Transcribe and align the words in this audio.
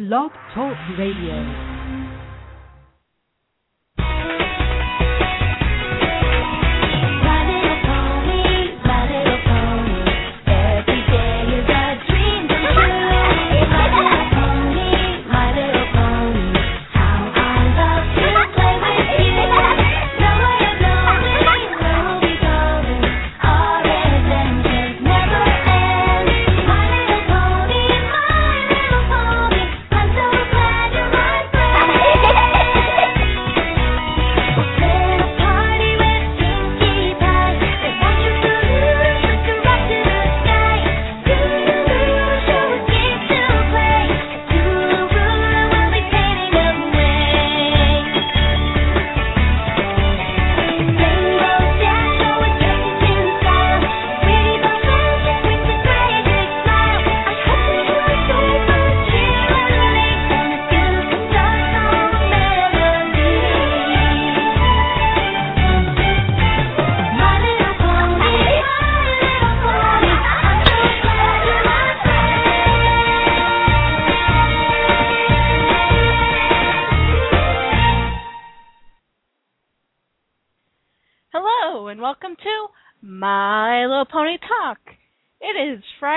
Blog 0.00 0.32
Talk 0.54 0.78
Radio. 0.96 1.69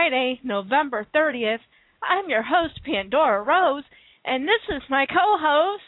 Friday, 0.04 0.38
November 0.44 1.08
30th. 1.16 1.60
I'm 2.04 2.30
your 2.30 2.42
host, 2.42 2.78
Pandora 2.84 3.42
Rose, 3.42 3.86
and 4.26 4.46
this 4.46 4.60
is 4.76 4.82
my 4.90 5.06
co 5.06 5.16
host. 5.16 5.82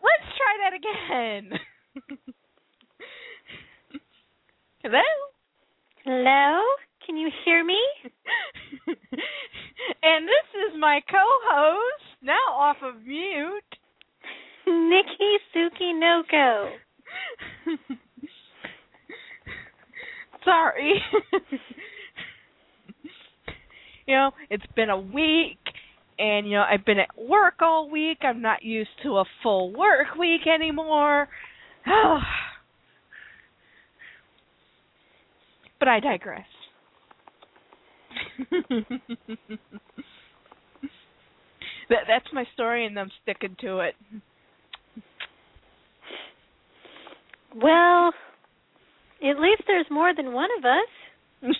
Let's 0.00 0.30
try 0.38 0.54
that 0.62 0.74
again. 0.78 1.58
Hello? 4.84 5.02
Hello? 6.04 6.62
Can 7.04 7.16
you 7.16 7.30
hear 7.44 7.64
me? 7.64 7.80
and 10.04 10.28
this 10.28 10.70
is 10.70 10.78
my 10.78 11.00
co 11.10 11.26
host, 11.50 12.04
now 12.22 12.54
off 12.54 12.76
of 12.80 13.04
mute. 13.04 13.64
Nikki 14.68 15.38
Suki 15.52 15.98
Noko. 15.98 16.83
Sorry. 20.44 21.00
you 24.06 24.14
know, 24.14 24.30
it's 24.50 24.66
been 24.76 24.90
a 24.90 25.00
week 25.00 25.58
and 26.18 26.46
you 26.46 26.52
know, 26.54 26.64
I've 26.70 26.84
been 26.84 26.98
at 26.98 27.08
work 27.18 27.54
all 27.60 27.90
week. 27.90 28.18
I'm 28.22 28.42
not 28.42 28.62
used 28.62 28.90
to 29.02 29.16
a 29.18 29.24
full 29.42 29.72
work 29.72 30.14
week 30.18 30.46
anymore. 30.46 31.28
but 35.78 35.88
I 35.88 36.00
digress. 36.00 36.46
that 41.88 42.04
that's 42.08 42.26
my 42.32 42.44
story 42.54 42.86
and 42.86 42.98
I'm 42.98 43.10
sticking 43.22 43.56
to 43.60 43.80
it. 43.80 43.94
Well, 47.54 48.12
at 49.22 49.38
least 49.38 49.62
there's 49.66 49.86
more 49.90 50.12
than 50.14 50.32
one 50.32 50.48
of 50.58 50.64
us. 50.64 50.88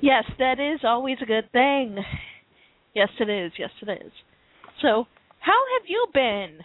yes, 0.00 0.24
that 0.38 0.58
is 0.58 0.80
always 0.84 1.18
a 1.22 1.26
good 1.26 1.50
thing. 1.52 1.98
Yes, 2.94 3.08
it 3.18 3.28
is. 3.28 3.52
Yes, 3.58 3.70
it 3.82 3.90
is. 4.04 4.12
So, 4.80 5.06
how 5.40 5.52
have 5.78 5.86
you 5.88 6.06
been? 6.12 6.58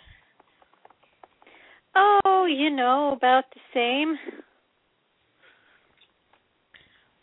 Oh, 1.95 2.45
you 2.49 2.69
know, 2.69 3.13
about 3.15 3.43
the 3.53 3.61
same. 3.73 4.17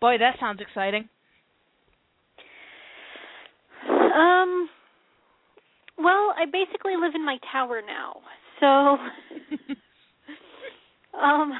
Boy, 0.00 0.18
that 0.18 0.36
sounds 0.40 0.60
exciting. 0.60 1.08
Um 3.88 4.68
well, 5.98 6.34
I 6.36 6.46
basically 6.50 6.96
live 6.96 7.14
in 7.14 7.24
my 7.24 7.38
tower 7.50 7.80
now. 7.86 8.16
So 8.60 8.66
um 11.18 11.52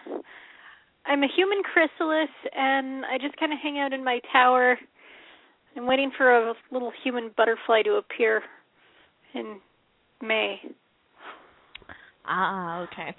I'm 1.05 1.23
a 1.23 1.29
human 1.35 1.63
chrysalis 1.63 2.31
and 2.55 3.05
I 3.05 3.19
just 3.19 3.37
kind 3.37 3.53
of 3.53 3.59
hang 3.63 3.79
out 3.79 3.93
in 3.93 4.05
my 4.05 4.21
tower. 4.33 4.79
I'm 5.77 5.87
waiting 5.87 6.13
for 6.17 6.51
a 6.51 6.55
little 6.71 6.93
human 7.03 7.31
butterfly 7.37 7.83
to 7.83 7.95
appear 7.95 8.43
in 9.35 9.59
May. 10.21 10.61
Ah, 12.27 12.83
okay. 12.83 13.15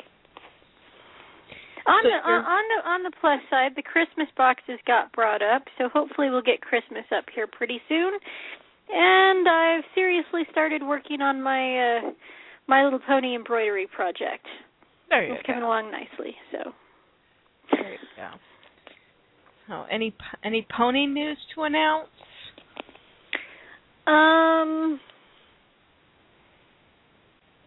On 1.86 2.04
So 2.04 2.10
the 2.10 2.16
on 2.16 2.64
the 2.72 2.90
on 2.90 3.04
the 3.04 3.12
plus 3.20 3.42
side, 3.50 3.74
the 3.76 3.84
Christmas 3.84 4.28
boxes 4.38 4.80
got 4.88 5.12
brought 5.12 5.42
up, 5.42 5.64
so 5.78 5.90
hopefully 5.90 6.30
we'll 6.30 6.42
get 6.42 6.62
Christmas 6.62 7.04
up 7.12 7.26
here 7.36 7.48
pretty 7.48 7.82
soon. 7.90 8.14
And 8.90 9.48
I've 9.48 9.84
seriously 9.96 10.42
started 10.52 10.84
working 10.84 11.22
on 11.22 11.42
my 11.42 11.98
uh 11.98 12.12
My 12.68 12.84
Little 12.84 13.00
Pony 13.00 13.36
embroidery 13.36 13.88
project. 13.88 14.46
There 15.10 15.24
you 15.24 15.30
go. 15.30 15.34
It's 15.36 15.48
go. 15.48 15.54
coming 15.54 15.64
along 15.64 15.92
nicely. 15.92 16.36
So 16.52 16.72
There 17.72 17.92
you 17.92 17.98
go. 18.18 18.30
Oh, 19.70 19.86
any 19.90 20.14
any 20.44 20.68
pony 20.76 21.06
news 21.06 21.38
to 21.56 21.64
announce? 21.64 22.10
Um, 24.06 25.00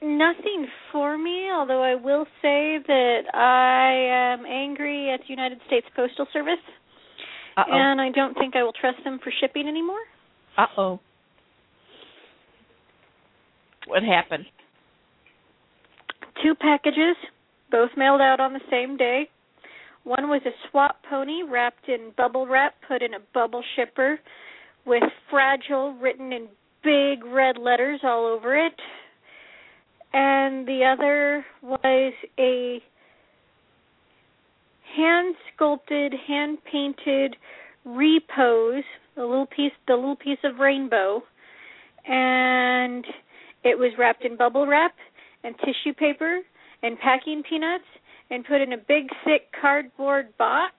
nothing 0.03 0.67
for 0.93 1.17
me, 1.17 1.49
although 1.51 1.83
I 1.83 1.95
will 1.95 2.27
say 2.43 2.77
that 2.87 3.21
I 3.33 4.35
am 4.35 4.45
angry 4.45 5.11
at 5.11 5.21
the 5.21 5.29
United 5.29 5.59
States 5.67 5.87
Postal 5.97 6.27
Service, 6.35 6.55
Uh 7.57 7.63
oh. 7.67 7.73
and 7.73 8.01
I 8.03 8.11
don't 8.11 8.35
think 8.35 8.55
I 8.55 8.63
will 8.63 8.75
trust 8.79 8.99
them 9.05 9.19
for 9.25 9.33
shipping 9.41 9.67
anymore. 9.67 10.01
Uh 10.59 10.67
oh. 10.77 11.01
What 13.87 14.03
happened? 14.03 14.47
Two 16.43 16.55
packages, 16.55 17.17
both 17.71 17.91
mailed 17.97 18.21
out 18.21 18.41
on 18.41 18.53
the 18.53 18.61
same 18.71 18.97
day. 18.97 19.29
One 20.05 20.29
was 20.29 20.43
a 20.47 20.51
swap 20.71 20.99
pony 21.09 21.43
wrapped 21.43 21.89
in 21.89 22.13
bubble 22.17 22.47
wrap, 22.47 22.75
put 22.87 23.03
in 23.03 23.15
a 23.15 23.21
bubble 23.35 23.63
shipper 23.75 24.21
with 24.85 25.03
fragile 25.31 25.95
written 25.95 26.33
in 26.33 26.49
big 26.85 27.25
red 27.25 27.59
letters 27.59 28.01
all 28.05 28.27
over 28.27 28.57
it. 28.57 28.75
And 30.13 30.67
the 30.67 30.85
other 30.85 31.45
was 31.63 32.13
a 32.39 32.81
hand 34.97 35.35
sculpted, 35.55 36.15
hand 36.27 36.59
painted 36.71 37.37
repose, 37.85 38.85
the 39.17 39.25
little 39.25 39.47
piece 39.47 39.73
the 39.89 39.95
little 39.95 40.17
piece 40.17 40.39
of 40.45 40.59
rainbow. 40.59 41.23
And 42.07 43.05
it 43.67 43.77
was 43.77 43.91
wrapped 43.99 44.25
in 44.25 44.37
bubble 44.37 44.65
wrap 44.67 44.95
and 45.43 45.57
tissue 45.59 45.93
paper 45.93 46.41
and 46.85 46.97
packing 47.01 47.43
peanuts 47.49 47.85
and 48.31 48.45
put 48.45 48.61
in 48.61 48.73
a 48.73 48.77
big 48.77 49.09
thick 49.25 49.49
cardboard 49.61 50.29
box 50.39 50.75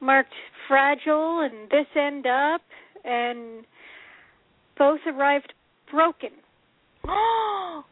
marked 0.00 0.34
fragile 0.68 1.40
and 1.40 1.70
this 1.70 1.86
end 1.96 2.26
up 2.26 2.60
and 3.04 3.64
both 4.76 5.00
arrived 5.06 5.54
broken. 5.90 6.30
oh 7.08 7.84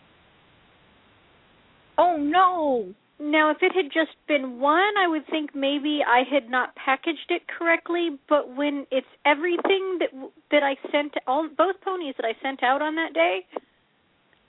no. 1.98 2.94
Now, 3.18 3.50
if 3.50 3.58
it 3.62 3.72
had 3.74 3.86
just 3.86 4.16
been 4.28 4.60
one, 4.60 4.96
I 4.98 5.08
would 5.08 5.26
think 5.28 5.54
maybe 5.54 6.00
I 6.06 6.22
had 6.30 6.50
not 6.50 6.74
packaged 6.76 7.30
it 7.30 7.42
correctly. 7.48 8.10
But 8.28 8.54
when 8.54 8.86
it's 8.90 9.06
everything 9.24 9.98
that 10.00 10.10
that 10.50 10.62
I 10.62 10.76
sent, 10.92 11.14
all 11.26 11.48
both 11.48 11.80
ponies 11.80 12.14
that 12.18 12.26
I 12.26 12.34
sent 12.42 12.62
out 12.62 12.82
on 12.82 12.96
that 12.96 13.14
day, 13.14 13.46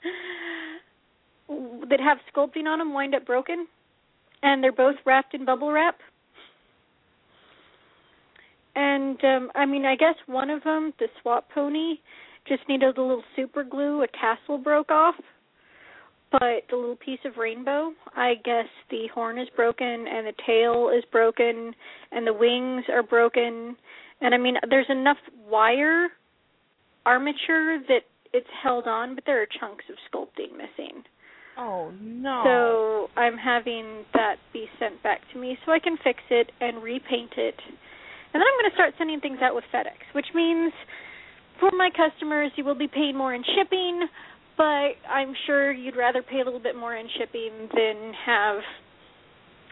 that 1.90 2.00
have 2.00 2.18
sculpting 2.34 2.68
on 2.68 2.80
them 2.80 2.94
wind 2.94 3.16
up 3.16 3.26
broken. 3.26 3.68
and 4.44 4.64
they're 4.64 4.72
both 4.72 4.96
wrapped 5.06 5.34
in 5.34 5.46
bubble 5.46 5.72
wrap. 5.72 6.00
And 8.76 9.24
um 9.24 9.52
I 9.56 9.66
mean, 9.66 9.86
I 9.86 9.96
guess 9.96 10.16
one 10.28 10.50
of 10.50 10.64
them, 10.64 10.94
the 11.00 11.08
swap 11.22 11.50
pony, 11.54 11.96
just 12.48 12.68
needed 12.70 12.98
a 12.98 13.02
little 13.02 13.24
super 13.36 13.64
glue. 13.64 14.04
A 14.04 14.08
tassel 14.08 14.58
broke 14.58 14.92
off, 14.92 15.16
but 16.32 16.64
the 16.70 16.76
little 16.76 16.98
piece 16.98 17.20
of 17.26 17.38
rainbow, 17.38 17.92
I 18.16 18.36
guess 18.44 18.66
the 18.90 19.08
horn 19.14 19.40
is 19.40 19.48
broken 19.56 19.86
and 19.86 20.28
the 20.28 20.34
tail 20.46 20.92
is 20.96 21.04
broken 21.12 21.74
and 22.12 22.28
the 22.28 22.34
wings 22.34 22.86
are 22.90 23.04
broken. 23.04 23.78
And 24.22 24.34
I 24.34 24.38
mean, 24.38 24.56
there's 24.70 24.90
enough 24.90 25.18
wire 25.50 26.10
armature 27.06 27.80
that 27.88 28.02
it's 28.34 28.48
held 28.62 28.88
on, 28.88 29.16
but 29.16 29.24
there 29.26 29.42
are 29.42 29.48
chunks 29.60 29.86
of 29.90 29.96
sculpting 30.12 30.52
missing. 30.52 31.04
Oh 31.58 31.92
no. 32.00 32.44
So 32.46 33.20
I'm 33.20 33.38
having 33.38 34.04
that 34.14 34.36
be 34.54 34.68
sent 34.80 35.02
back 35.02 35.22
to 35.34 35.40
me 35.40 35.58
so 35.66 35.72
I 35.72 35.80
can 35.80 35.98
fix 36.04 36.20
it 36.30 36.52
and 36.62 36.84
repaint 36.84 37.32
it. 37.38 37.56
And 38.34 38.42
then 38.42 38.42
I'm 38.42 38.60
going 38.60 38.70
to 38.70 38.76
start 38.76 38.94
sending 38.98 39.20
things 39.22 39.40
out 39.42 39.56
with 39.56 39.64
FedEx, 39.74 40.14
which 40.14 40.28
means 40.36 40.74
for 41.60 41.72
my 41.72 41.90
customers 41.90 42.52
you 42.56 42.64
will 42.64 42.78
be 42.78 42.88
paying 42.88 43.18
more 43.18 43.34
in 43.34 43.44
shipping, 43.56 44.08
but 44.58 44.98
I'm 45.10 45.34
sure 45.46 45.72
you'd 45.72 45.96
rather 45.96 46.22
pay 46.24 46.42
a 46.42 46.44
little 46.44 46.60
bit 46.60 46.76
more 46.76 46.96
in 46.96 47.08
shipping 47.18 47.70
than 47.74 48.14
have 48.26 48.58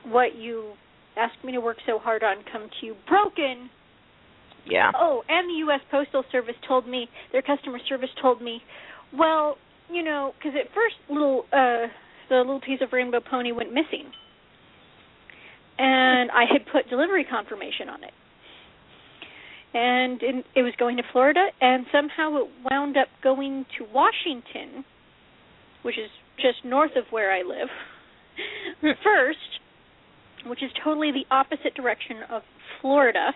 what 0.06 0.36
you 0.36 0.74
asked 1.18 1.44
me 1.44 1.52
to 1.54 1.60
work 1.60 1.78
so 1.86 1.98
hard 1.98 2.24
on 2.24 2.38
come 2.52 2.70
to 2.80 2.86
you 2.86 2.96
broken. 3.08 3.70
yeah. 4.66 4.92
Oh, 4.96 5.24
and 5.28 5.50
the 5.50 5.60
U.S. 5.66 5.82
Postal 5.90 6.24
Service 6.32 6.56
told 6.68 6.88
me 6.88 7.08
their 7.32 7.42
customer 7.42 7.80
service 7.90 8.10
told 8.22 8.42
me, 8.42 8.62
well, 9.18 9.58
you 9.92 10.04
know, 10.04 10.34
because 10.38 10.58
at 10.60 10.74
first 10.74 10.96
little 11.10 11.46
uh 11.52 11.88
the 12.30 12.38
little 12.38 12.62
piece 12.62 12.82
of 12.82 12.92
rainbow 12.92 13.20
pony 13.20 13.52
went 13.52 13.70
missing, 13.72 14.12
and 15.78 16.32
I 16.32 16.46
had 16.52 16.66
put 16.72 16.90
delivery 16.90 17.24
confirmation 17.30 17.90
on 17.90 18.04
it, 18.04 18.12
and 19.76 20.24
in, 20.24 20.44
it 20.56 20.62
was 20.62 20.74
going 20.80 20.96
to 20.96 21.04
Florida, 21.12 21.48
and 21.60 21.86
somehow 21.92 22.38
it 22.38 22.50
wound 22.72 22.96
up 22.96 23.10
going 23.22 23.66
to 23.78 23.86
Washington, 23.94 24.86
which 25.84 25.98
is 25.98 26.10
just 26.38 26.64
north 26.64 26.92
of 26.96 27.04
where 27.12 27.34
I 27.34 27.42
live, 27.42 27.68
first, 29.04 29.38
which 30.48 30.64
is 30.64 30.72
totally 30.82 31.12
the 31.12 31.26
opposite 31.30 31.76
direction 31.76 32.18
of 32.32 32.42
Florida. 32.80 33.32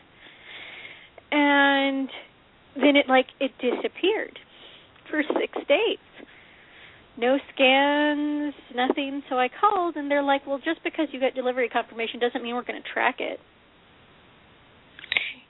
And 1.29 2.07
then 2.75 2.95
it 2.95 3.09
like 3.09 3.27
it 3.41 3.51
disappeared 3.59 4.39
for 5.11 5.21
six 5.39 5.53
days. 5.67 5.97
No 7.17 7.37
scans 7.53 8.53
nothing. 8.73 9.23
So 9.29 9.37
i 9.37 9.49
called 9.49 9.97
and 9.97 10.09
they're 10.09 10.23
like 10.23 10.47
well 10.47 10.59
just 10.63 10.81
because 10.83 11.07
you 11.11 11.19
got 11.19 11.35
delivery 11.35 11.67
confirmation 11.67 12.19
doesn't 12.19 12.41
mean 12.41 12.55
we're 12.55 12.63
going 12.63 12.81
to 12.81 12.89
track 12.93 13.17
it 13.19 13.39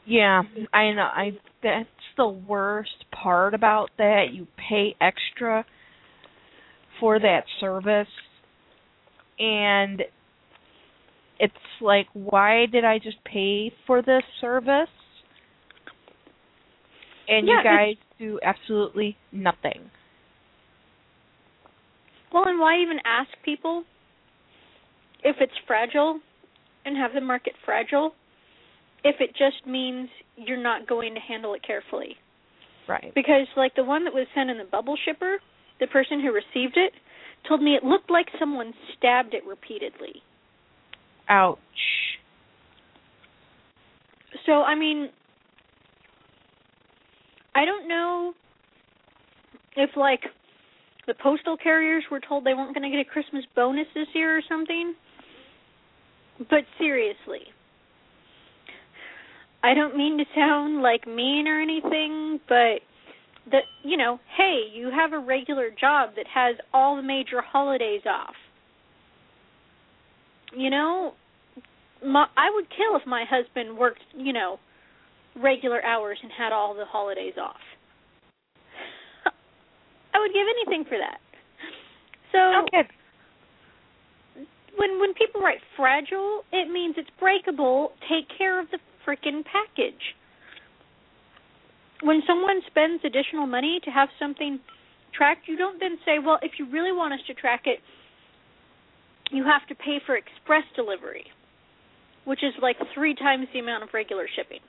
Yeah, 0.10 0.42
I 0.74 0.92
know. 0.92 1.04
I 1.04 1.32
that's 1.62 1.88
the 2.18 2.28
worst 2.28 3.06
part 3.12 3.54
about 3.54 3.92
that. 4.00 4.30
You 4.34 4.48
pay 4.58 4.96
extra 5.00 5.66
for 7.00 7.20
that 7.20 7.44
service 7.60 8.08
and 9.38 10.02
it's 11.40 11.54
like 11.80 12.08
why 12.14 12.66
did 12.66 12.84
I 12.84 12.98
just 12.98 13.24
pay 13.24 13.72
for 13.86 14.02
this 14.02 14.24
service? 14.42 14.90
And 17.28 17.48
Yeah, 17.48 17.60
you 17.60 17.64
guys 17.64 17.96
do 18.18 18.40
absolutely 18.44 19.16
nothing. 19.32 19.92
well 22.34 22.48
and 22.48 22.60
why 22.60 22.82
even 22.82 22.98
ask 23.06 23.30
people 23.46 23.84
if 25.24 25.36
it's 25.40 25.54
fragile 25.68 26.20
and 26.84 26.98
have 26.98 27.14
them 27.14 27.28
mark 27.28 27.46
it 27.46 27.54
fragile 27.64 28.14
if 29.04 29.16
it 29.20 29.32
just 29.32 29.66
means 29.66 30.10
you're 30.36 30.62
not 30.62 30.88
going 30.88 31.14
to 31.14 31.20
handle 31.20 31.54
it 31.54 31.62
carefully 31.66 32.16
Right. 32.88 33.12
because 33.14 33.48
like 33.56 33.76
the 33.76 33.84
one 33.84 34.04
that 34.06 34.14
was 34.14 34.26
sent 34.34 34.50
in 34.50 34.58
the 34.58 34.64
bubble 34.66 34.98
shipper, 35.06 35.38
the 35.80 35.88
person 35.88 36.20
who 36.22 36.32
received 36.32 36.76
it 36.76 36.94
told 37.48 37.62
me 37.62 37.76
it 37.76 37.84
looked 37.84 38.10
like 38.10 38.26
someone 38.38 38.74
stabbed 38.98 39.34
it 39.34 39.46
repeatedly. 39.46 40.22
Ouch. 41.30 41.58
So 44.46 44.64
I 44.64 44.76
mean 44.76 45.10
I 47.56 47.66
don't 47.66 47.88
know 47.88 48.34
if 49.76 49.92
like 49.96 50.22
the 51.08 51.14
postal 51.16 51.58
carriers 51.58 52.04
were 52.12 52.20
told 52.20 52.44
they 52.46 52.54
weren't 52.54 52.74
going 52.74 52.90
to 52.90 52.96
get 52.96 53.06
a 53.06 53.10
Christmas 53.10 53.44
bonus 53.56 53.88
this 53.96 54.08
year 54.14 54.38
or 54.38 54.42
something. 54.48 54.94
But 56.38 56.64
seriously, 56.78 57.42
I 59.64 59.74
don't 59.74 59.98
mean 59.98 60.18
to 60.18 60.26
sound 60.36 60.82
like 60.82 61.06
mean 61.08 61.48
or 61.48 61.60
anything, 61.62 62.40
but 62.48 62.82
that 63.52 63.64
you 63.84 63.98
know, 63.98 64.20
hey, 64.38 64.64
you 64.74 64.90
have 64.96 65.14
a 65.14 65.20
regular 65.20 65.70
job 65.70 66.12
that 66.16 66.26
has 66.34 66.56
all 66.74 66.96
the 66.96 67.04
major 67.04 67.42
holidays 67.42 68.02
off. 68.06 68.36
You 70.56 70.70
know, 70.70 71.14
my, 72.06 72.26
I 72.38 72.50
would 72.54 72.66
kill 72.70 72.96
if 73.00 73.06
my 73.06 73.26
husband 73.30 73.78
worked, 73.78 74.02
you 74.16 74.34
know, 74.34 74.60
regular 75.36 75.84
hours 75.84 76.18
and 76.24 76.32
had 76.36 76.52
all 76.54 76.74
the 76.74 76.86
holidays 76.86 77.34
off. 77.40 77.60
I 80.14 80.20
would 80.20 80.34
give 80.34 80.46
anything 80.58 80.86
for 80.88 80.98
that. 80.98 81.20
So 82.32 82.40
Okay. 82.68 82.88
when 84.78 85.00
when 85.00 85.14
people 85.14 85.42
write 85.42 85.60
fragile, 85.76 86.44
it 86.52 86.72
means 86.72 86.96
it's 86.98 87.10
breakable. 87.20 87.92
Take 88.10 88.26
care 88.38 88.60
of 88.60 88.68
the 88.72 88.78
frickin' 89.06 89.44
package. 89.46 90.16
When 92.02 92.22
someone 92.26 92.62
spends 92.68 93.04
additional 93.04 93.46
money 93.46 93.80
to 93.84 93.92
have 93.92 94.10
something 94.18 94.60
tracked, 95.12 95.48
you 95.48 95.58
don't 95.58 95.80
then 95.80 95.98
say, 96.06 96.20
"Well, 96.20 96.40
if 96.42 96.60
you 96.60 96.66
really 96.66 96.92
want 96.92 97.14
us 97.14 97.20
to 97.28 97.34
track 97.34 97.68
it, 97.68 97.82
you 99.32 99.44
have 99.44 99.68
to 99.68 99.76
pay 99.76 100.00
for 100.00 100.16
express 100.16 100.64
delivery." 100.76 101.32
Which 102.26 102.44
is 102.44 102.54
like 102.62 102.78
3 102.94 103.16
times 103.16 103.48
the 103.54 103.60
amount 103.60 103.84
of 103.84 103.94
regular 103.94 104.28
shipping. 104.28 104.62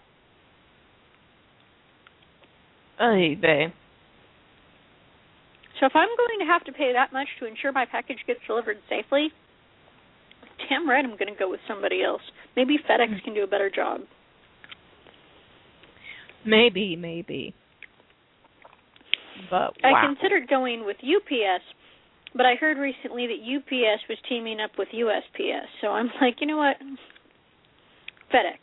Ay, 2.98 3.36
babe. 3.40 3.72
So 5.78 5.86
if 5.86 5.96
I'm 5.96 6.08
going 6.16 6.38
to 6.40 6.46
have 6.46 6.64
to 6.64 6.72
pay 6.72 6.92
that 6.92 7.12
much 7.12 7.28
to 7.38 7.46
ensure 7.46 7.72
my 7.72 7.86
package 7.86 8.18
gets 8.26 8.40
delivered 8.46 8.78
safely, 8.88 9.32
damn 10.68 10.88
right 10.88 11.04
I'm 11.04 11.16
going 11.16 11.32
to 11.32 11.38
go 11.38 11.48
with 11.48 11.60
somebody 11.66 12.02
else. 12.02 12.22
Maybe 12.56 12.76
FedEx 12.78 13.22
can 13.24 13.34
do 13.34 13.42
a 13.42 13.46
better 13.46 13.70
job. 13.70 14.02
Maybe, 16.46 16.96
maybe. 16.96 17.54
But 19.48 19.72
I 19.84 20.06
considered 20.06 20.48
going 20.48 20.84
with 20.84 20.96
UPS, 20.98 21.64
but 22.34 22.46
I 22.46 22.54
heard 22.54 22.78
recently 22.78 23.26
that 23.26 23.38
UPS 23.56 24.02
was 24.08 24.18
teaming 24.28 24.60
up 24.60 24.70
with 24.78 24.88
USPS. 24.94 25.66
So 25.80 25.88
I'm 25.88 26.10
like, 26.20 26.36
you 26.40 26.46
know 26.46 26.56
what? 26.56 26.76
FedEx. 28.32 28.58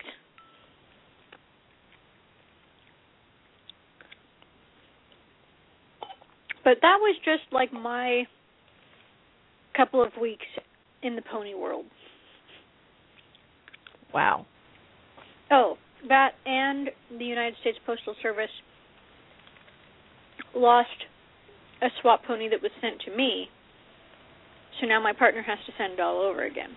But 6.63 6.77
that 6.81 6.98
was 7.00 7.15
just 7.24 7.43
like 7.51 7.72
my 7.72 8.25
couple 9.75 10.03
of 10.03 10.12
weeks 10.19 10.46
in 11.03 11.15
the 11.15 11.22
pony 11.31 11.53
world. 11.53 11.86
wow. 14.13 14.46
Oh, 15.51 15.77
that 16.09 16.31
and 16.45 16.89
the 17.17 17.25
United 17.25 17.55
States 17.61 17.77
Postal 17.85 18.15
Service 18.21 18.49
lost 20.55 20.89
a 21.81 21.87
swap 22.01 22.23
pony 22.25 22.49
that 22.49 22.61
was 22.61 22.71
sent 22.81 23.01
to 23.01 23.15
me. 23.15 23.47
So 24.79 24.87
now 24.87 25.01
my 25.01 25.13
partner 25.13 25.41
has 25.41 25.57
to 25.65 25.71
send 25.77 25.93
it 25.93 25.99
all 25.99 26.21
over 26.21 26.45
again. 26.45 26.69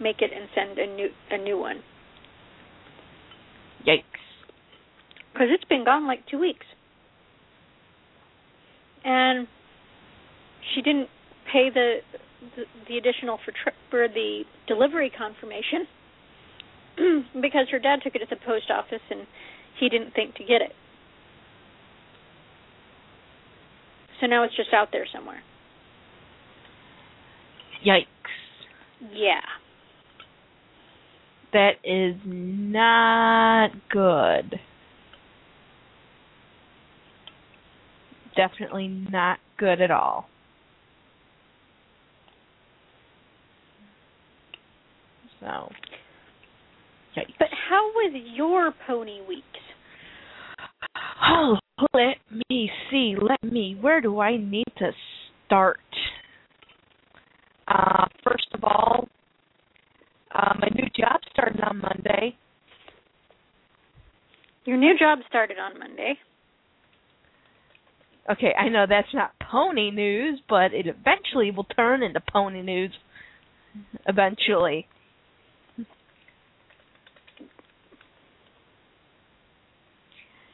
Make 0.00 0.16
it 0.20 0.30
and 0.34 0.48
send 0.54 0.78
a 0.78 0.94
new 0.94 1.08
a 1.30 1.36
new 1.38 1.58
one 1.58 1.82
Yikes. 3.86 4.02
because 5.32 5.48
it's 5.50 5.64
been 5.64 5.84
gone 5.84 6.06
like 6.06 6.26
2 6.30 6.38
weeks. 6.38 6.64
And 9.04 9.46
she 10.74 10.80
didn't 10.82 11.08
pay 11.52 11.68
the 11.72 11.98
the, 12.56 12.62
the 12.88 12.96
additional 12.96 13.38
for 13.44 13.52
tri- 13.62 13.74
for 13.90 14.08
the 14.08 14.42
delivery 14.66 15.10
confirmation 15.16 15.86
because 17.40 17.66
her 17.70 17.78
dad 17.78 18.00
took 18.02 18.14
it 18.14 18.20
to 18.20 18.26
the 18.28 18.36
post 18.44 18.70
office 18.70 19.02
and 19.10 19.26
he 19.78 19.88
didn't 19.88 20.12
think 20.14 20.34
to 20.36 20.44
get 20.44 20.60
it. 20.60 20.72
So 24.20 24.26
now 24.26 24.44
it's 24.44 24.56
just 24.56 24.72
out 24.74 24.88
there 24.92 25.06
somewhere. 25.12 25.40
Yikes. 27.86 28.04
Yeah. 29.12 29.40
That 31.52 31.72
is 31.82 32.16
not 32.24 33.70
good. 33.90 34.60
Definitely 38.36 38.88
not 39.10 39.38
good 39.58 39.80
at 39.80 39.90
all. 39.90 40.28
So, 45.40 45.70
yikes. 47.16 47.34
But 47.38 47.48
how 47.68 47.90
was 47.94 48.12
your 48.34 48.72
pony 48.86 49.20
week? 49.28 49.44
Oh, 51.22 51.56
let 51.92 52.16
me 52.48 52.70
see. 52.90 53.14
Let 53.20 53.42
me. 53.42 53.76
Where 53.80 54.00
do 54.00 54.20
I 54.20 54.36
need 54.36 54.68
to 54.78 54.90
start? 55.46 55.80
Uh, 57.68 58.06
first 58.24 58.48
of 58.54 58.64
all, 58.64 59.08
uh, 60.34 60.54
my 60.60 60.68
new 60.74 60.88
job 60.96 61.20
started 61.32 61.60
on 61.60 61.78
Monday. 61.78 62.36
Your 64.64 64.76
new 64.76 64.98
job 64.98 65.20
started 65.28 65.56
on 65.58 65.78
Monday. 65.78 66.14
Okay, 68.30 68.52
I 68.58 68.68
know 68.68 68.86
that's 68.88 69.12
not 69.14 69.32
pony 69.50 69.90
news, 69.90 70.40
but 70.48 70.72
it 70.72 70.86
eventually 70.86 71.50
will 71.50 71.64
turn 71.64 72.02
into 72.02 72.20
pony 72.32 72.62
news. 72.62 72.92
Eventually. 74.06 74.86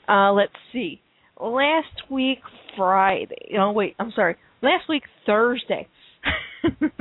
Uh, 0.09 0.33
let's 0.33 0.53
see. 0.73 1.01
Last 1.41 2.11
week 2.11 2.39
Friday. 2.77 3.57
Oh 3.59 3.73
wait, 3.73 3.95
I'm 3.99 4.13
sorry. 4.15 4.37
Last 4.63 4.89
week 4.89 5.03
Thursday. 5.27 5.87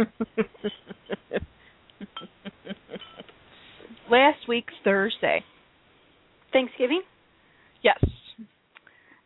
Last 4.10 4.48
week 4.48 4.66
Thursday. 4.84 5.44
Thanksgiving? 6.52 7.02
Yes. 7.82 8.04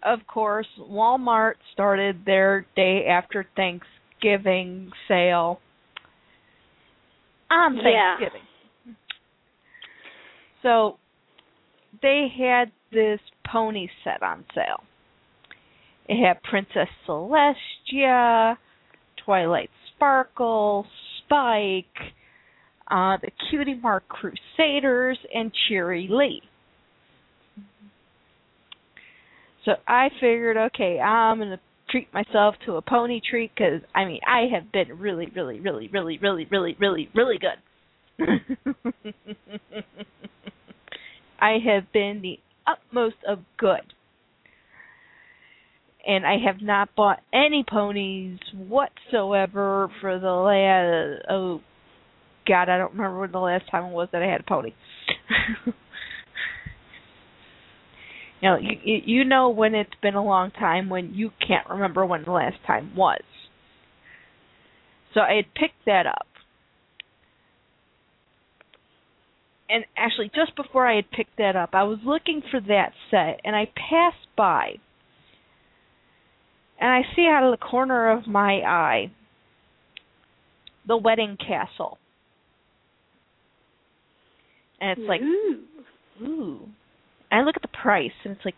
Of 0.04 0.20
course, 0.28 0.68
Walmart 0.80 1.56
started 1.74 2.24
their 2.26 2.66
day 2.76 3.06
after 3.10 3.46
Thanksgiving 3.56 4.92
sale 5.08 5.60
on 7.52 7.76
Yeah. 7.78 8.16
Thanksgiving. 8.18 8.48
So 10.64 10.98
they 12.02 12.28
had 12.38 12.72
this 12.92 13.20
pony 13.52 13.88
set 14.04 14.22
on 14.24 14.46
sale. 14.54 14.84
It 16.08 16.26
had 16.26 16.42
Princess 16.44 16.88
Celestia, 17.08 18.58
Twilight 19.24 19.70
Sparkle, 19.96 20.86
Spike, 21.20 21.86
uh, 22.90 23.18
the 23.22 23.30
Cutie 23.50 23.76
Mark 23.76 24.04
Crusaders, 24.08 25.20
and 25.34 25.52
Cheerilee. 25.70 26.42
So 29.66 29.74
I 29.88 30.10
figured, 30.20 30.58
okay, 30.58 31.00
I'm 31.00 31.38
gonna 31.38 31.60
treat 31.90 32.12
myself 32.14 32.56
to 32.66 32.78
a 32.78 32.82
pony 32.82 33.22
treat 33.30 33.52
because 33.56 33.82
I 33.94 34.06
mean 34.06 34.20
I 34.28 34.48
have 34.54 34.72
been 34.72 34.98
really, 34.98 35.28
really, 35.36 35.60
really, 35.60 35.90
really, 35.92 36.18
really, 36.18 36.48
really, 36.50 36.76
really, 36.80 37.10
really 37.14 37.38
good. 37.38 37.60
I 41.40 41.58
have 41.66 41.92
been 41.94 42.22
the 42.22 42.40
utmost 42.70 43.16
of 43.28 43.40
good, 43.58 43.94
and 46.06 46.26
I 46.26 46.38
have 46.46 46.62
not 46.62 46.96
bought 46.96 47.20
any 47.34 47.64
ponies 47.70 48.40
whatsoever 48.54 49.90
for 50.02 50.20
the 50.20 50.30
last 50.30 51.26
oh 51.30 51.62
God, 52.48 52.70
I 52.70 52.78
don't 52.78 52.94
remember 52.94 53.20
when 53.20 53.32
the 53.32 53.40
last 53.40 53.70
time 53.70 53.86
it 53.86 53.94
was 53.94 54.10
that 54.12 54.22
I 54.22 54.28
had 54.28 54.42
a 54.42 54.44
pony. 54.44 54.74
You 58.42 58.50
know, 58.50 58.58
you 58.58 59.02
you 59.06 59.26
know 59.26 59.50
when 59.50 59.76
it's 59.76 59.90
been 60.02 60.16
a 60.16 60.24
long 60.24 60.52
time 60.52 60.90
when 60.90 61.14
you 61.14 61.32
can't 61.46 61.68
remember 61.70 62.06
when 62.06 62.24
the 62.24 62.32
last 62.32 62.56
time 62.66 62.96
was. 62.96 63.22
So 65.14 65.22
I 65.22 65.36
had 65.36 65.54
picked 65.54 65.86
that 65.86 66.06
up. 66.06 66.28
And 69.70 69.86
actually 69.96 70.32
just 70.34 70.56
before 70.56 70.88
I 70.88 70.96
had 70.96 71.12
picked 71.12 71.38
that 71.38 71.56
up, 71.56 71.70
I 71.74 71.84
was 71.84 72.00
looking 72.04 72.42
for 72.50 72.60
that 72.60 72.94
set 73.12 73.40
and 73.44 73.56
I 73.56 73.66
passed 73.66 74.28
by. 74.36 74.76
And 76.82 76.90
I 76.90 77.02
see 77.16 77.28
out 77.28 77.44
of 77.44 77.52
the 77.52 77.64
corner 77.64 78.10
of 78.10 78.26
my 78.26 78.62
eye 78.62 79.12
the 80.88 80.98
wedding 80.98 81.38
castle. 81.38 82.00
And 84.82 84.98
it's 84.98 85.08
like 85.08 85.22
Ooh. 85.22 86.26
ooh. 86.26 86.60
I 87.32 87.42
look 87.42 87.56
at 87.56 87.62
the 87.62 87.68
price 87.68 88.12
and 88.24 88.36
it's 88.36 88.46
like, 88.46 88.56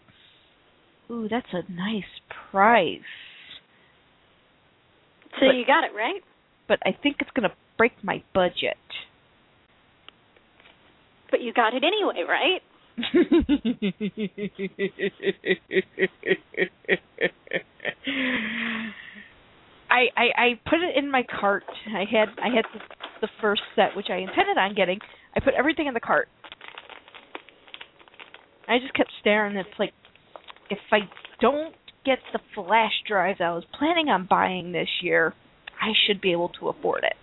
ooh, 1.09 1.27
that's 1.27 1.47
a 1.51 1.69
nice 1.69 2.03
price. 2.51 2.99
So 5.39 5.47
But- 5.47 5.55
you 5.55 5.65
got 5.65 5.83
it, 5.83 5.93
right? 5.93 6.21
But 6.67 6.79
I 6.85 6.91
think 6.93 7.17
it's 7.19 7.31
gonna 7.31 7.53
break 7.77 7.91
my 8.01 8.23
budget. 8.33 8.77
But 11.31 11.41
you 11.41 11.53
got 11.53 11.73
it 11.73 11.83
anyway, 11.83 12.23
right? 12.27 12.61
I, 19.89 20.05
I 20.15 20.25
I 20.37 20.59
put 20.69 20.81
it 20.81 20.95
in 20.97 21.09
my 21.09 21.23
cart. 21.39 21.63
I 21.87 22.03
had 22.09 22.29
I 22.41 22.49
had 22.53 22.65
the, 22.73 22.79
the 23.21 23.29
first 23.41 23.61
set 23.75 23.95
which 23.95 24.07
I 24.09 24.17
intended 24.17 24.57
on 24.57 24.75
getting. 24.75 24.99
I 25.35 25.39
put 25.39 25.53
everything 25.57 25.87
in 25.87 25.93
the 25.93 26.01
cart. 26.01 26.27
I 28.67 28.79
just 28.79 28.93
kept 28.93 29.11
staring. 29.21 29.55
It's 29.55 29.69
like 29.79 29.93
if 30.69 30.79
I 30.91 30.99
don't 31.39 31.73
get 32.05 32.19
the 32.33 32.39
flash 32.55 32.91
drives 33.07 33.39
I 33.41 33.51
was 33.51 33.63
planning 33.77 34.09
on 34.09 34.27
buying 34.29 34.71
this 34.71 34.89
year, 35.01 35.33
I 35.81 35.91
should 36.07 36.21
be 36.21 36.31
able 36.31 36.49
to 36.59 36.69
afford 36.69 37.03
it. 37.03 37.13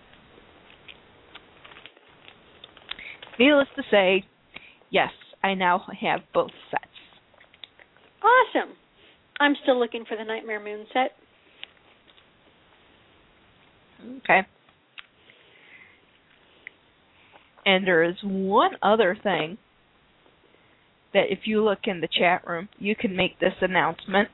Needless 3.39 3.69
to 3.77 3.83
say, 3.91 4.25
yes, 4.91 5.11
I 5.43 5.55
now 5.55 5.83
have 6.01 6.21
both 6.35 6.51
sets. 6.71 6.85
Awesome. 8.23 8.75
I'm 9.41 9.55
still 9.63 9.79
looking 9.79 10.05
for 10.09 10.17
the 10.17 10.25
Nightmare 10.25 10.63
Moon 10.63 10.87
set. 10.93 11.13
Okay. 14.19 14.47
And 17.65 17.87
there 17.87 18.03
is 18.03 18.17
one 18.23 18.73
other 18.83 19.17
thing 19.23 19.59
that 21.15 21.25
if 21.31 21.41
you 21.45 21.63
look 21.63 21.81
in 21.85 22.01
the 22.01 22.09
chat 22.19 22.47
room, 22.47 22.69
you 22.79 22.97
can 22.97 23.15
make 23.15 23.39
this 23.39 23.53
announcement. 23.61 24.29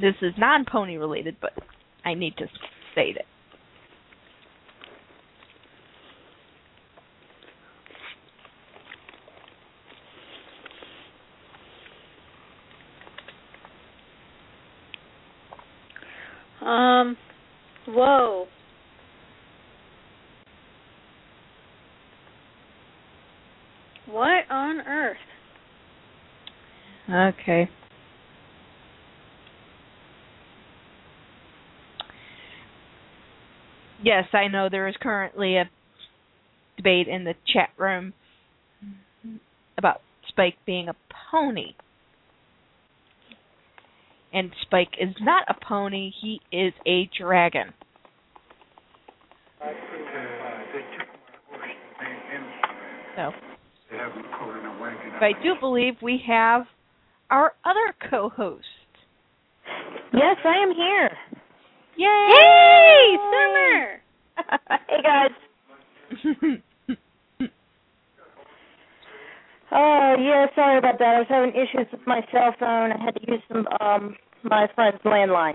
This 0.00 0.14
is 0.22 0.32
non 0.38 0.64
pony 0.70 0.96
related, 0.96 1.36
but 1.40 1.52
I 2.04 2.14
need 2.14 2.36
to 2.38 2.46
state 2.92 3.16
it. 3.16 3.26
Um, 16.64 17.16
whoa. 17.86 18.46
What 24.06 24.50
on 24.50 24.80
earth? 24.80 25.16
Okay. 27.10 27.68
Yes, 34.02 34.24
I 34.32 34.48
know 34.48 34.68
there 34.70 34.88
is 34.88 34.94
currently 35.00 35.56
a 35.56 35.70
debate 36.76 37.06
in 37.08 37.24
the 37.24 37.34
chat 37.52 37.70
room 37.78 38.12
about 39.78 40.00
Spike 40.28 40.56
being 40.66 40.88
a 40.88 40.94
pony. 41.30 41.74
And 44.32 44.50
Spike 44.62 44.94
is 44.98 45.14
not 45.20 45.44
a 45.48 45.54
pony, 45.66 46.10
he 46.20 46.40
is 46.50 46.72
a 46.86 47.08
dragon. 47.18 47.74
So, 53.14 53.30
but 55.20 55.24
I 55.26 55.32
do 55.42 55.54
believe 55.60 55.94
we 56.02 56.22
have 56.26 56.62
our 57.30 57.52
other 57.64 57.94
co-host. 58.10 58.64
Yes, 60.14 60.36
I 60.44 60.62
am 60.62 60.74
here. 60.74 61.10
Yay! 61.96 62.08
Yay! 62.30 63.16
Summer! 63.32 64.02
hey 64.88 65.02
guys. 65.02 66.58
Oh 69.74 70.16
yeah, 70.18 70.46
sorry 70.54 70.76
about 70.76 70.98
that. 70.98 71.14
I 71.14 71.18
was 71.18 71.26
having 71.30 71.50
issues 71.50 71.90
with 71.90 72.06
my 72.06 72.20
cell 72.30 72.54
phone. 72.60 72.92
I 72.92 73.02
had 73.02 73.14
to 73.14 73.30
use 73.30 73.40
some 73.48 73.66
um 73.80 74.16
my 74.42 74.66
friend's 74.74 75.00
landline. 75.02 75.54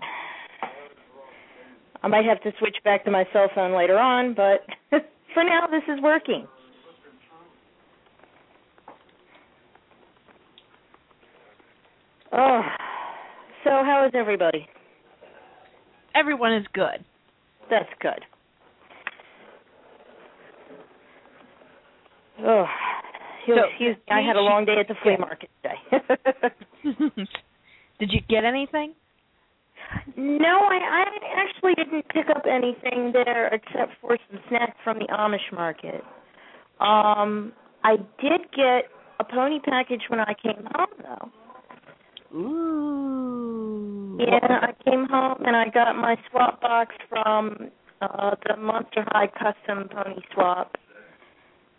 I 2.01 2.07
might 2.07 2.25
have 2.25 2.41
to 2.41 2.51
switch 2.57 2.77
back 2.83 3.05
to 3.05 3.11
my 3.11 3.25
cell 3.31 3.49
phone 3.53 3.75
later 3.75 3.97
on, 3.97 4.33
but 4.33 4.65
for 5.33 5.43
now 5.43 5.67
this 5.67 5.83
is 5.87 6.01
working. 6.01 6.47
Oh, 12.31 12.61
so 13.63 13.69
how 13.69 14.05
is 14.07 14.13
everybody? 14.15 14.67
Everyone 16.15 16.53
is 16.53 16.65
good. 16.73 17.05
That's 17.69 17.89
good. 18.01 18.21
Oh 22.39 22.65
you'll 23.47 23.57
So, 23.57 23.69
excuse 23.69 23.95
me. 23.95 24.15
I 24.15 24.21
had 24.21 24.35
a 24.35 24.41
long 24.41 24.65
day 24.65 24.75
at 24.79 24.87
the 24.87 24.95
flea 25.01 25.17
market 25.17 25.49
today. 25.63 25.79
Did 27.99 28.11
you 28.11 28.21
get 28.29 28.43
anything? 28.43 28.93
no, 30.17 30.59
I, 30.69 31.05
I 31.05 31.05
actually 31.37 31.73
didn't 31.75 32.07
pick 32.09 32.29
up 32.29 32.43
anything 32.45 33.11
there 33.13 33.47
except 33.47 33.93
for 34.01 34.17
some 34.29 34.39
snacks 34.49 34.77
from 34.83 34.99
the 34.99 35.05
Amish 35.05 35.51
market. 35.53 36.03
Um, 36.79 37.53
I 37.83 37.95
did 38.21 38.51
get 38.55 38.91
a 39.19 39.23
pony 39.23 39.59
package 39.59 40.03
when 40.09 40.19
I 40.19 40.33
came 40.41 40.67
home, 40.75 40.87
though. 41.01 42.37
Ooh. 42.37 44.17
Yeah, 44.19 44.39
I 44.41 44.73
came 44.83 45.07
home 45.09 45.43
and 45.45 45.55
I 45.55 45.69
got 45.69 45.95
my 45.95 46.17
swap 46.29 46.61
box 46.61 46.95
from 47.09 47.69
uh 48.01 48.35
the 48.45 48.57
Monster 48.57 49.05
High 49.07 49.27
Custom 49.27 49.87
Pony 49.89 50.21
Swap. 50.33 50.75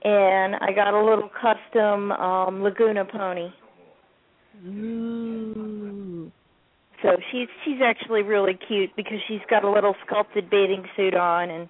And 0.02 0.54
I 0.56 0.72
got 0.72 0.94
a 0.94 1.04
little 1.04 1.28
custom 1.28 2.12
um 2.12 2.60
Lagoona 2.62 3.10
pony. 3.10 3.50
Ooh. 4.66 6.32
So 7.02 7.16
she's 7.30 7.48
she's 7.64 7.80
actually 7.82 8.22
really 8.22 8.58
cute 8.66 8.90
because 8.96 9.18
she's 9.28 9.40
got 9.48 9.64
a 9.64 9.70
little 9.70 9.94
sculpted 10.06 10.50
bathing 10.50 10.84
suit 10.96 11.14
on 11.14 11.50
and 11.50 11.68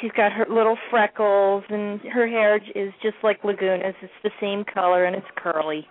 she's 0.00 0.10
got 0.12 0.32
her 0.32 0.46
little 0.48 0.76
freckles 0.90 1.64
and 1.68 2.00
her 2.12 2.26
hair 2.26 2.56
is 2.74 2.92
just 3.02 3.16
like 3.22 3.42
Lagoona's. 3.42 3.94
It's 4.02 4.12
the 4.22 4.30
same 4.40 4.64
color 4.64 5.04
and 5.04 5.14
it's 5.14 5.26
curly. 5.36 5.86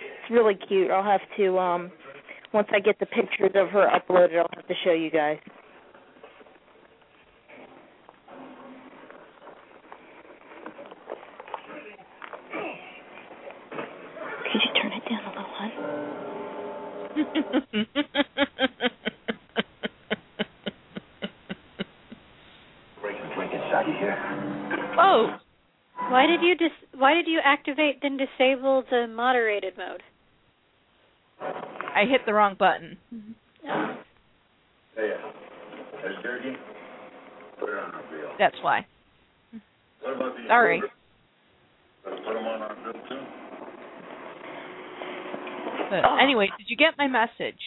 It's 0.00 0.30
really 0.30 0.54
cute. 0.54 0.90
I'll 0.90 1.04
have 1.04 1.20
to 1.36 1.58
um 1.58 1.92
once 2.52 2.68
I 2.72 2.80
get 2.80 2.98
the 2.98 3.06
pictures 3.06 3.52
of 3.54 3.68
her 3.70 3.88
uploaded, 3.88 4.38
I'll 4.38 4.48
have 4.54 4.68
to 4.68 4.74
show 4.84 4.92
you 4.92 5.10
guys. 5.10 5.38
Hon? 17.16 17.86
oh, 24.98 25.36
Why 26.10 26.26
did 26.26 26.42
you 26.42 26.54
dis- 26.56 26.70
why 26.98 27.14
did 27.14 27.26
you 27.26 27.40
activate 27.44 28.00
then 28.02 28.16
disable 28.16 28.84
the 28.90 29.06
moderated 29.06 29.74
mode? 29.76 30.02
I 31.40 32.04
hit 32.08 32.20
the 32.26 32.32
wrong 32.32 32.56
button. 32.58 32.96
Oh. 33.68 33.96
Hey, 34.96 35.12
uh, 35.12 35.30
there's 36.02 36.22
jerky. 36.22 36.56
Put 37.58 37.68
it 37.70 37.76
on 37.78 37.94
our 37.94 38.02
bill. 38.10 38.30
That's 38.38 38.56
why. 38.62 38.86
What 40.02 40.16
about 40.16 40.36
these? 40.36 40.46
Sorry. 40.48 40.82
put 42.04 42.34
them 42.34 42.44
on 42.44 42.62
our 42.62 42.76
bill 42.84 43.00
too. 43.08 43.41
But 45.92 46.22
anyway, 46.22 46.48
did 46.56 46.70
you 46.70 46.76
get 46.76 46.94
my 46.96 47.06
message? 47.06 47.60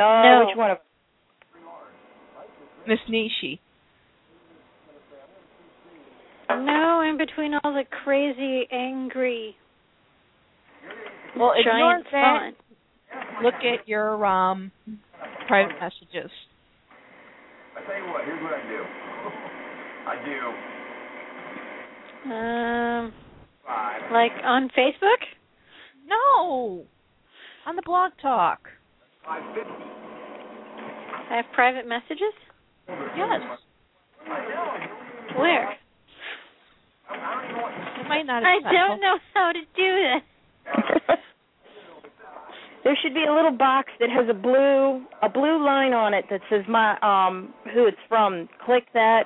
Oh, 0.00 0.22
No. 0.24 0.46
which 0.46 0.56
one 0.56 0.70
of 0.70 0.78
Miss 2.86 2.98
Nishi. 3.10 3.58
No, 6.48 7.02
in 7.02 7.18
between 7.18 7.52
all 7.62 7.74
the 7.74 7.84
crazy, 8.02 8.66
angry 8.72 9.54
Well, 11.36 11.52
ignore 11.54 12.00
giant 12.00 12.04
that. 12.10 12.10
font. 12.10 12.56
Look 13.44 13.54
at 13.56 13.86
your 13.86 14.24
um 14.24 14.72
private 15.46 15.74
messages. 15.78 16.30
I 17.76 17.82
tell 17.84 17.96
you 17.98 18.06
what, 18.10 18.24
here's 18.24 18.42
what 18.42 18.54
I 18.54 18.62
do. 18.66 18.84
I 20.06 20.16
do 20.24 20.38
Um, 22.32 23.12
five. 23.12 23.27
Like 24.12 24.32
on 24.44 24.68
Facebook? 24.76 25.22
No, 26.06 26.84
on 27.66 27.76
the 27.76 27.82
blog 27.82 28.12
talk. 28.20 28.60
Five 29.24 29.42
fifty. 29.54 29.70
I 31.30 31.36
have 31.36 31.44
private 31.54 31.86
messages. 31.86 32.34
Yes, 32.88 33.40
Where? 35.36 35.76
you 37.10 38.08
might 38.08 38.22
not. 38.24 38.42
I 38.44 38.60
don't 38.72 39.00
know 39.00 39.18
how 39.34 39.52
to 39.52 39.60
do 39.76 39.96
this. 39.96 41.18
There 42.84 42.96
should 43.02 43.12
be 43.12 43.24
a 43.28 43.34
little 43.34 43.50
box 43.50 43.90
that 44.00 44.08
has 44.08 44.26
a 44.30 44.34
blue 44.34 45.04
a 45.22 45.28
blue 45.28 45.62
line 45.62 45.92
on 45.92 46.14
it 46.14 46.24
that 46.30 46.40
says 46.48 46.64
my 46.68 46.96
um 47.02 47.52
who 47.74 47.86
it's 47.86 47.98
from. 48.08 48.48
Click 48.64 48.84
that. 48.94 49.24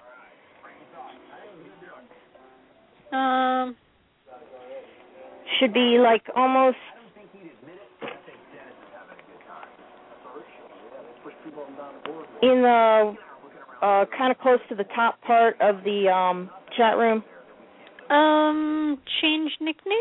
Um, 3.16 3.76
Should 5.60 5.72
be 5.74 5.98
like 5.98 6.22
almost 6.34 6.76
in 12.42 12.62
the 12.62 13.14
uh 13.82 14.04
kind 14.16 14.30
of 14.32 14.38
close 14.38 14.58
to 14.68 14.74
the 14.74 14.84
top 14.94 15.20
part 15.22 15.56
of 15.60 15.84
the 15.84 16.08
um 16.08 16.50
chat 16.76 16.96
room. 16.96 17.22
um, 18.10 18.98
change 19.20 19.50
nickname. 19.60 19.96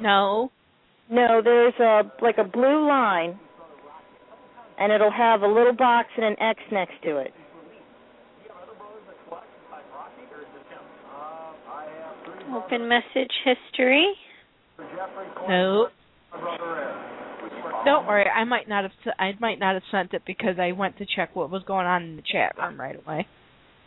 No. 0.00 0.50
No, 1.10 1.40
there's 1.42 1.74
a 1.80 2.02
like 2.22 2.38
a 2.38 2.44
blue 2.44 2.86
line 2.86 3.38
and 4.78 4.92
it'll 4.92 5.10
have 5.10 5.42
a 5.42 5.46
little 5.46 5.72
box 5.74 6.08
and 6.16 6.24
an 6.26 6.36
X 6.40 6.60
next 6.70 6.94
to 7.04 7.16
it. 7.18 7.32
Open 12.54 12.88
message 12.88 13.32
history. 13.44 14.12
No. 15.48 15.88
Don't 17.84 18.06
worry, 18.06 18.26
I 18.28 18.44
might 18.44 18.68
not 18.68 18.82
have. 18.84 18.92
s- 19.06 19.14
I 19.18 19.32
might 19.40 19.58
not 19.58 19.74
have 19.74 19.82
sent 19.90 20.12
it 20.14 20.22
because 20.26 20.58
I 20.58 20.72
went 20.72 20.98
to 20.98 21.06
check 21.06 21.34
what 21.34 21.50
was 21.50 21.62
going 21.64 21.86
on 21.86 22.02
in 22.02 22.16
the 22.16 22.22
chat 22.22 22.54
room 22.58 22.78
right 22.78 22.96
away. 22.96 23.26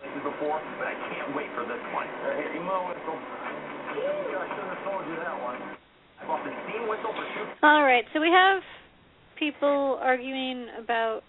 Before, 0.02 0.60
but 0.80 0.88
I 0.88 0.96
can't 1.14 1.36
wait 1.36 1.48
for 1.54 1.62
this 1.64 1.80
one. 1.94 2.08
Hey, 2.26 2.58
emo 2.58 2.90
whistle. 2.90 3.20
I 3.22 3.94
shouldn't 3.94 4.74
have 4.74 4.84
told 4.84 5.06
you 5.08 5.16
that 5.22 5.38
one. 5.44 5.62
I 6.20 6.26
bought 6.26 6.44
the 6.44 6.52
steam 6.66 6.90
whistle 6.90 7.14
for 7.14 7.26
two. 7.38 7.46
All 7.64 7.84
right, 7.84 8.04
so 8.14 8.20
we 8.20 8.30
have 8.34 8.64
people 9.38 10.00
arguing 10.02 10.68
about 10.82 11.22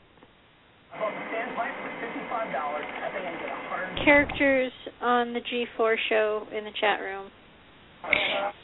I 0.94 0.98
bought 1.00 1.12
the 1.12 1.24
standpipe 1.28 1.74
for 1.84 1.90
fifty-five 2.00 2.52
dollars. 2.52 2.84
I 2.88 3.08
think 3.12 3.24
I 3.28 3.32
get 3.36 3.50
a 3.52 3.60
hundred. 3.68 4.04
characters 4.04 4.72
on 5.02 5.32
the 5.34 5.40
G4 5.40 5.96
show 6.08 6.46
in 6.56 6.64
the 6.64 6.72
chat 6.80 7.00
room. 7.00 7.30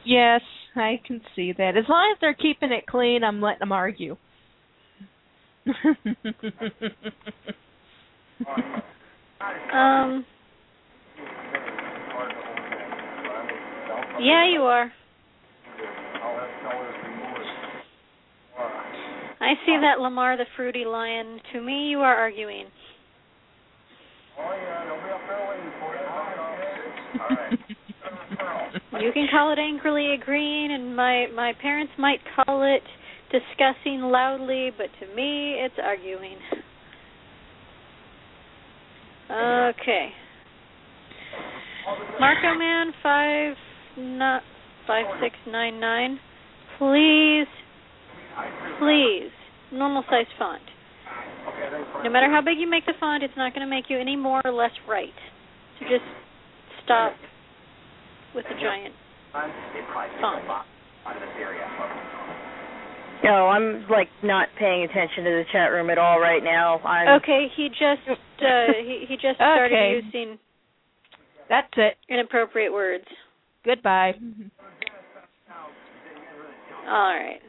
Yes, 0.04 0.40
I 0.78 1.00
can 1.06 1.20
see 1.36 1.52
that. 1.52 1.76
As 1.76 1.84
long 1.88 2.12
as 2.14 2.18
they're 2.20 2.34
keeping 2.34 2.72
it 2.72 2.86
clean, 2.86 3.24
I'm 3.24 3.40
letting 3.40 3.60
them 3.60 3.72
argue. 3.72 4.16
Um, 9.72 10.24
yeah, 14.20 14.50
you 14.50 14.62
are. 14.62 14.92
I 19.40 19.54
see 19.64 19.76
that 19.80 20.00
Lamar 20.00 20.36
the 20.36 20.44
Fruity 20.56 20.84
Lion. 20.84 21.40
To 21.52 21.60
me, 21.60 21.88
you 21.88 21.98
are 21.98 22.14
arguing. 22.14 22.66
You 28.92 29.12
can 29.12 29.26
call 29.30 29.52
it 29.52 29.58
angrily 29.58 30.14
agreeing, 30.14 30.72
and 30.72 30.96
my 30.96 31.26
my 31.34 31.52
parents 31.60 31.92
might 31.98 32.20
call 32.34 32.62
it 32.62 32.82
discussing 33.30 34.00
loudly, 34.00 34.70
but 34.76 34.86
to 35.00 35.14
me, 35.14 35.56
it's 35.60 35.74
arguing. 35.82 36.38
Okay. 39.30 40.08
Marco 42.18 42.54
Man 42.58 42.92
five 43.02 43.54
not 43.98 44.42
five 44.86 45.04
six 45.20 45.36
nine 45.46 45.78
nine. 45.78 46.18
Please, 46.78 47.46
please, 48.78 49.30
normal 49.70 50.02
size 50.08 50.26
font. 50.38 50.62
No 52.04 52.10
matter 52.10 52.30
how 52.30 52.40
big 52.40 52.58
you 52.58 52.68
make 52.68 52.86
the 52.86 52.94
font, 52.98 53.22
it's 53.22 53.34
not 53.36 53.52
going 53.52 53.66
to 53.66 53.70
make 53.70 53.86
you 53.88 53.98
any 53.98 54.16
more 54.16 54.40
or 54.44 54.52
less 54.52 54.70
right. 54.88 55.12
So 55.78 55.86
just 55.86 56.04
stop 56.84 57.12
with 58.38 58.46
the 58.46 58.54
giant 58.62 58.94
font. 59.34 59.50
No, 63.24 63.48
I'm 63.48 63.84
like 63.90 64.06
not 64.22 64.46
paying 64.58 64.84
attention 64.84 65.24
to 65.24 65.30
the 65.30 65.44
chat 65.50 65.72
room 65.72 65.90
at 65.90 65.98
all 65.98 66.20
right 66.20 66.42
now. 66.42 66.78
I'm 66.86 67.20
Okay, 67.20 67.48
he 67.56 67.68
just 67.68 68.06
uh, 68.06 68.14
he 68.78 69.06
he 69.08 69.16
just 69.16 69.36
started 69.36 69.74
Okay. 69.74 70.00
using 70.04 70.38
That's 71.48 71.66
it. 71.76 71.96
inappropriate 72.08 72.72
words. 72.72 73.04
Goodbye. 73.64 74.14
All 76.86 77.14
right. 77.14 77.40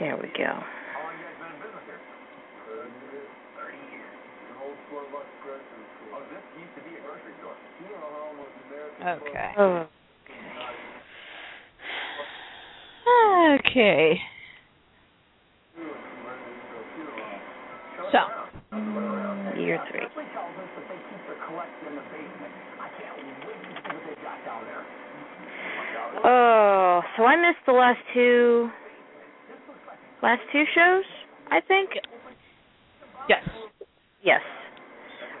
There 0.00 0.16
we 0.16 0.26
go. 0.34 0.50
How 0.50 1.04
long 1.04 1.14
you 1.14 1.22
guys 1.22 1.36
been 1.38 1.52
in 1.54 1.62
business 1.62 1.84
here? 1.86 2.00
Thirty 3.54 3.78
years. 3.94 4.18
Oh, 4.58 4.74
this 6.26 6.42
used 6.58 6.74
to 6.74 6.82
be 6.82 6.98
a 6.98 7.02
grocery 7.06 7.34
store. 7.38 7.54
Okay. 9.02 9.52
Oh. 9.58 9.86
Okay. 13.58 14.20
So, 18.12 18.18
Year 19.58 19.78
three. 19.90 20.00
Ashley 20.00 20.24
tells 20.32 20.54
us 20.54 20.68
that 20.76 20.86
they 20.88 20.98
keep 21.10 21.22
their 21.26 21.36
collection 21.46 21.86
in 21.88 21.94
the 21.96 22.02
basement. 22.12 22.52
I 22.78 22.88
can't 22.94 23.16
wait 23.18 23.26
to 23.34 23.74
see 23.74 23.94
what 23.94 24.04
they 24.06 24.22
got 24.22 24.38
down 24.46 24.64
there. 24.66 24.84
Oh, 26.24 27.02
so 27.16 27.24
I 27.24 27.36
missed 27.36 27.64
the 27.66 27.72
last 27.72 27.98
two 28.14 28.70
last 30.22 30.42
two 30.52 30.64
shows, 30.74 31.04
I 31.50 31.60
think. 31.60 31.90
yes. 33.28 33.42
Yes. 34.22 34.40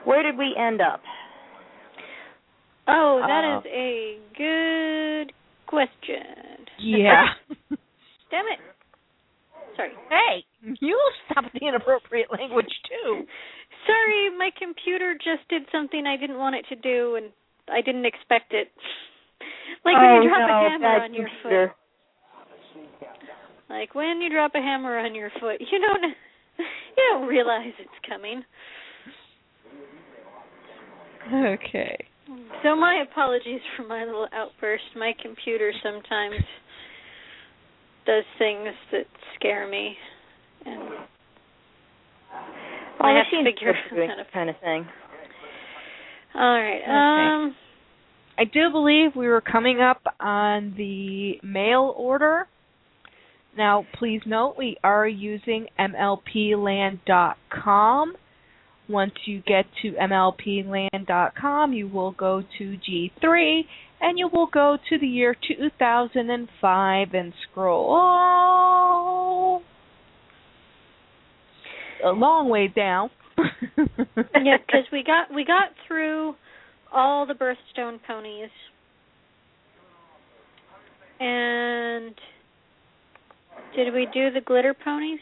Where 0.04 0.22
did 0.24 0.36
we 0.36 0.56
end 0.58 0.80
up? 0.80 1.00
Oh, 2.88 3.20
that 3.26 3.44
Uh, 3.44 3.58
is 3.58 3.66
a 3.66 4.18
good 4.36 5.32
question. 5.66 6.66
Yeah. 6.78 7.26
Damn 8.30 8.46
it. 8.46 8.58
Sorry. 9.76 9.90
hey, 10.10 10.44
you 10.80 10.98
stop 11.30 11.44
the 11.52 11.66
inappropriate 11.66 12.30
language 12.30 12.70
too. 12.88 13.24
Sorry, 13.86 14.30
my 14.36 14.50
computer 14.58 15.14
just 15.14 15.48
did 15.48 15.62
something 15.72 16.06
I 16.06 16.16
didn't 16.16 16.38
want 16.38 16.56
it 16.56 16.66
to 16.68 16.76
do 16.76 17.16
and 17.16 17.32
I 17.68 17.80
didn't 17.80 18.04
expect 18.04 18.52
it. 18.52 18.70
Like 19.84 19.94
when 19.94 20.04
oh, 20.04 20.20
you 20.22 20.28
drop 20.28 20.48
no, 20.48 20.66
a 20.66 20.70
hammer 20.70 21.02
on 21.02 21.14
your 21.14 21.28
computer. 21.28 21.68
foot. 21.68 21.76
Like 23.70 23.94
when 23.94 24.20
you 24.20 24.28
drop 24.30 24.52
a 24.54 24.58
hammer 24.60 24.98
on 24.98 25.14
your 25.14 25.30
foot, 25.40 25.56
you 25.60 25.78
don't 25.80 26.02
you 26.58 27.04
don't 27.10 27.26
realize 27.26 27.72
it's 27.78 27.90
coming. 28.08 28.44
Okay. 31.32 31.96
So 32.62 32.76
my 32.76 33.04
apologies 33.10 33.60
for 33.76 33.86
my 33.86 34.04
little 34.04 34.28
outburst. 34.32 34.84
My 34.96 35.12
computer 35.20 35.72
sometimes 35.82 36.36
does 38.06 38.24
things 38.38 38.68
that 38.92 39.06
scare 39.34 39.68
me 39.68 39.96
and 40.64 40.80
Well, 43.00 43.00
I 43.00 43.16
have 43.16 43.26
to 43.30 43.36
machines 43.36 43.54
figure 43.54 43.70
are 43.70 43.76
out 43.76 43.90
doing 43.94 44.08
how 44.08 44.16
kind 44.32 44.50
of 44.50 44.56
thing. 44.60 44.86
All 46.34 46.40
right. 46.40 47.44
Um 47.44 47.54
I 48.38 48.44
do 48.44 48.70
believe 48.70 49.10
we 49.14 49.28
were 49.28 49.42
coming 49.42 49.80
up 49.80 50.00
on 50.18 50.74
the 50.76 51.38
mail 51.42 51.94
order. 51.96 52.46
Now, 53.56 53.84
please 53.98 54.22
note 54.24 54.54
we 54.56 54.78
are 54.82 55.06
using 55.06 55.66
MLPland.com. 55.78 58.14
Once 58.88 59.12
you 59.24 59.42
get 59.46 59.64
to 59.80 59.92
MLPland.com, 59.92 61.72
you 61.72 61.88
will 61.88 62.10
go 62.12 62.42
to 62.58 62.76
G3 62.76 63.62
and 64.00 64.18
you 64.18 64.28
will 64.32 64.48
go 64.48 64.76
to 64.88 64.98
the 64.98 65.06
year 65.06 65.36
2005 65.46 67.14
and 67.14 67.32
scroll 67.48 67.92
a 72.04 72.10
long 72.10 72.48
way 72.48 72.66
down. 72.68 73.10
yeah, 73.38 74.56
because 74.66 74.84
we 74.92 75.04
got 75.04 75.32
we 75.34 75.44
got 75.44 75.70
through 75.86 76.34
all 76.92 77.26
the 77.26 77.34
birthstone 77.34 77.98
ponies, 78.06 78.50
and 81.18 82.14
did 83.74 83.94
we 83.94 84.06
do 84.12 84.30
the 84.30 84.42
glitter 84.44 84.74
ponies? 84.74 85.20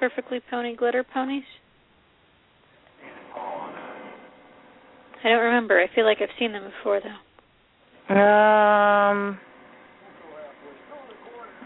Perfectly 0.00 0.40
pony 0.50 0.74
glitter 0.74 1.04
ponies. 1.04 1.44
I 5.22 5.28
don't 5.28 5.44
remember. 5.44 5.78
I 5.78 5.94
feel 5.94 6.04
like 6.04 6.18
I've 6.22 6.34
seen 6.38 6.52
them 6.52 6.64
before 6.64 7.00
though. 7.00 8.14
Um 8.14 9.38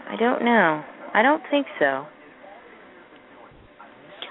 I 0.07 0.15
don't 0.19 0.43
know. 0.43 0.83
I 1.13 1.21
don't 1.21 1.41
think 1.49 1.65
so. 1.79 2.05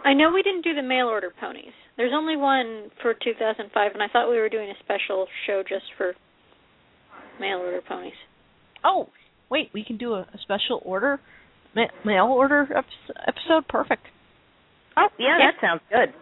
I 0.04 0.12
know 0.12 0.30
we 0.32 0.42
didn't 0.42 0.62
do 0.62 0.74
the 0.74 0.82
mail 0.82 1.06
order 1.06 1.32
ponies. 1.40 1.72
There's 1.96 2.12
only 2.14 2.36
one 2.36 2.90
for 3.00 3.14
2005, 3.14 3.92
and 3.92 4.02
I 4.02 4.08
thought 4.08 4.30
we 4.30 4.38
were 4.38 4.48
doing 4.50 4.68
a 4.70 4.74
special 4.84 5.26
show 5.46 5.62
just 5.66 5.84
for 5.96 6.12
mail 7.40 7.58
order 7.58 7.80
ponies. 7.86 8.12
Oh, 8.84 9.08
wait, 9.50 9.70
we 9.72 9.82
can 9.84 9.96
do 9.96 10.12
a, 10.12 10.20
a 10.20 10.38
special 10.42 10.82
order, 10.84 11.18
ma- 11.18 11.22
mail 12.04 12.26
order 12.26 12.68
episode. 13.26 13.66
Perfect. 13.68 14.06
Oh, 14.96 15.08
yeah, 15.18 15.38
Yeah. 15.38 15.50
that 15.50 15.60
sounds 15.60 15.80
good. 15.90 16.12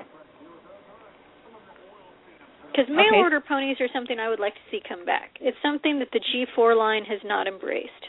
Because 2.70 2.88
mail 2.88 3.06
Okay. 3.08 3.18
order 3.20 3.40
ponies 3.40 3.76
are 3.80 3.88
something 3.92 4.18
I 4.18 4.28
would 4.30 4.40
like 4.40 4.54
to 4.54 4.60
see 4.70 4.80
come 4.80 5.04
back. 5.04 5.36
It's 5.40 5.60
something 5.60 5.98
that 5.98 6.10
the 6.12 6.20
G4 6.20 6.74
line 6.74 7.04
has 7.04 7.20
not 7.22 7.46
embraced. 7.46 8.06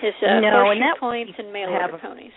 His 0.00 0.12
uh, 0.22 0.40
No, 0.40 0.70
and 0.70 0.82
that- 0.82 0.98
points 0.98 1.32
and 1.38 1.50
mail 1.52 1.70
order 1.70 1.96
a- 1.96 1.98
ponies. 1.98 2.32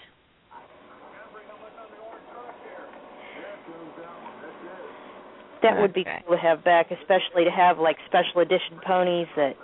That 5.62 5.78
would 5.80 5.93
be 5.93 6.02
Okay. 6.02 6.24
cool 6.26 6.38
to 6.38 6.41
have 6.41 6.63
back, 6.63 6.89
especially 6.91 7.43
to 7.43 7.52
have 7.52 7.80
like 7.80 7.98
special 8.06 8.39
edition 8.39 8.80
ponies 8.86 9.28
that 9.36 9.56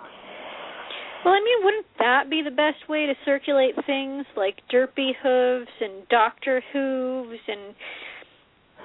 Well, 1.25 1.33
I 1.33 1.39
mean, 1.39 1.65
wouldn't 1.65 1.87
that 1.97 2.29
be 2.29 2.43
the 2.43 2.51
best 2.51 2.87
way 2.87 3.07
to 3.07 3.15
circulate 3.25 3.73
things 3.87 4.27
like 4.37 4.57
Derpy 4.71 5.13
Hooves 5.23 5.71
and 5.81 6.07
Doctor 6.07 6.61
Hooves 6.71 7.39
and 7.47 7.73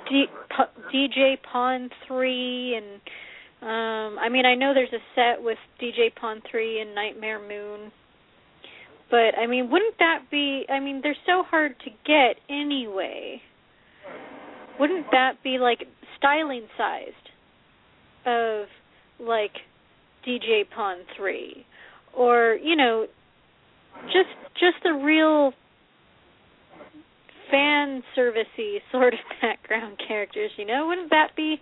D- 0.09 0.27
P- 0.49 1.09
DJ 1.11 1.43
Pawn 1.43 1.91
3 2.09 2.77
and 2.77 3.01
um 3.63 4.19
I 4.19 4.31
mean, 4.31 4.47
I 4.47 4.55
know 4.55 4.73
there's 4.73 4.89
a 4.95 5.05
set 5.15 5.45
with 5.45 5.59
DJ 5.83 6.15
Pawn 6.19 6.41
3 6.51 6.81
and 6.81 6.95
Nightmare 6.95 7.41
Moon. 7.41 7.93
But 9.11 9.37
I 9.39 9.47
mean, 9.47 9.71
wouldn't 9.71 9.99
that 9.99 10.21
be 10.31 10.65
I 10.71 10.81
mean, 10.81 11.01
they're 11.03 11.15
so 11.27 11.43
hard 11.43 11.75
to 11.81 11.91
get 12.07 12.37
anyway. 12.49 13.43
Wouldn't 14.79 15.11
that 15.11 15.43
be 15.45 15.59
like 15.59 15.85
styling 16.17 16.67
sized 16.79 17.29
of 18.25 18.67
like 19.21 19.53
DJ 20.27 20.63
Pawn 20.75 21.01
3 21.19 21.67
or 22.17 22.59
you 22.63 22.77
know 22.77 23.07
just 24.07 24.29
just 24.55 24.83
the 24.83 24.93
real 24.93 25.53
fan 27.51 28.03
servicey 28.17 28.79
sort 28.93 29.15
of 29.15 29.21
background 29.43 30.01
characters 30.07 30.51
you 30.57 30.67
know? 30.67 30.87
Wouldn't 30.89 31.11
that 31.11 31.37
be 31.37 31.61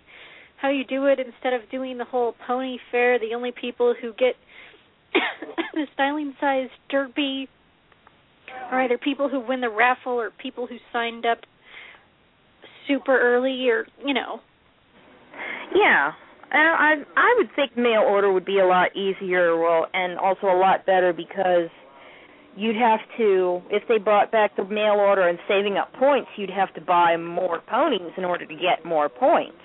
how 0.57 0.69
you 0.69 0.83
do 0.83 1.05
it 1.05 1.19
instead 1.19 1.53
of 1.53 1.61
doing 1.71 1.97
the 1.97 2.05
whole 2.05 2.35
pony 2.45 2.77
fair 2.91 3.19
the 3.19 3.33
only 3.35 3.51
people 3.51 3.95
who 3.99 4.13
get 4.13 4.35
the 5.73 5.85
styling 5.93 6.33
size 6.39 6.69
Derpy 6.91 7.47
are 8.71 8.83
either 8.83 8.97
people 8.97 9.29
who 9.29 9.39
win 9.39 9.61
the 9.61 9.69
raffle 9.69 10.13
or 10.13 10.31
people 10.31 10.67
who 10.67 10.77
signed 10.91 11.25
up 11.25 11.39
super 12.87 13.19
early 13.19 13.69
or 13.69 13.87
you 14.05 14.13
know? 14.13 14.39
Yeah, 15.73 16.11
I 16.57 16.95
I 17.15 17.35
would 17.37 17.49
think 17.55 17.77
mail 17.77 18.01
order 18.01 18.31
would 18.31 18.45
be 18.45 18.59
a 18.59 18.65
lot 18.65 18.95
easier, 18.95 19.57
well, 19.57 19.87
and 19.93 20.17
also 20.17 20.47
a 20.47 20.57
lot 20.57 20.85
better 20.85 21.13
because 21.13 21.69
you'd 22.55 22.75
have 22.75 22.99
to 23.17 23.61
if 23.69 23.83
they 23.87 23.97
brought 23.97 24.31
back 24.31 24.55
the 24.55 24.63
mail 24.65 24.93
order 24.93 25.27
and 25.27 25.37
saving 25.47 25.77
up 25.77 25.93
points, 25.93 26.29
you'd 26.37 26.49
have 26.49 26.73
to 26.73 26.81
buy 26.81 27.15
more 27.17 27.61
ponies 27.69 28.11
in 28.17 28.25
order 28.25 28.45
to 28.45 28.55
get 28.55 28.83
more 28.83 29.09
points. 29.09 29.57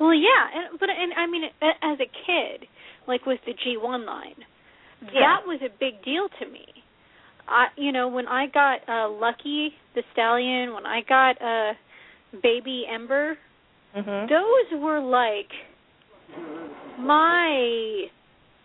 Well, 0.00 0.14
yeah, 0.14 0.48
and 0.54 0.78
but 0.78 0.88
and 0.90 1.12
I 1.14 1.26
mean, 1.26 1.44
as 1.62 1.98
a 2.00 2.10
kid, 2.26 2.68
like 3.06 3.24
with 3.26 3.40
the 3.46 3.52
G1 3.54 4.04
line, 4.06 4.34
Yeah. 5.12 5.20
that 5.20 5.46
was 5.46 5.60
a 5.62 5.70
big 5.80 6.02
deal 6.04 6.28
to 6.40 6.46
me. 6.46 6.66
I, 7.48 7.68
you 7.76 7.90
know, 7.92 8.08
when 8.08 8.28
I 8.28 8.46
got 8.46 8.80
uh 8.88 9.08
Lucky 9.08 9.74
the 9.94 10.02
Stallion, 10.12 10.74
when 10.74 10.86
I 10.86 11.00
got 11.02 11.40
uh 11.42 11.74
Baby 12.42 12.86
Ember, 12.88 13.36
Mhm. 13.96 14.28
those 14.28 14.80
were 14.80 15.00
like 15.00 15.52
my 16.98 18.04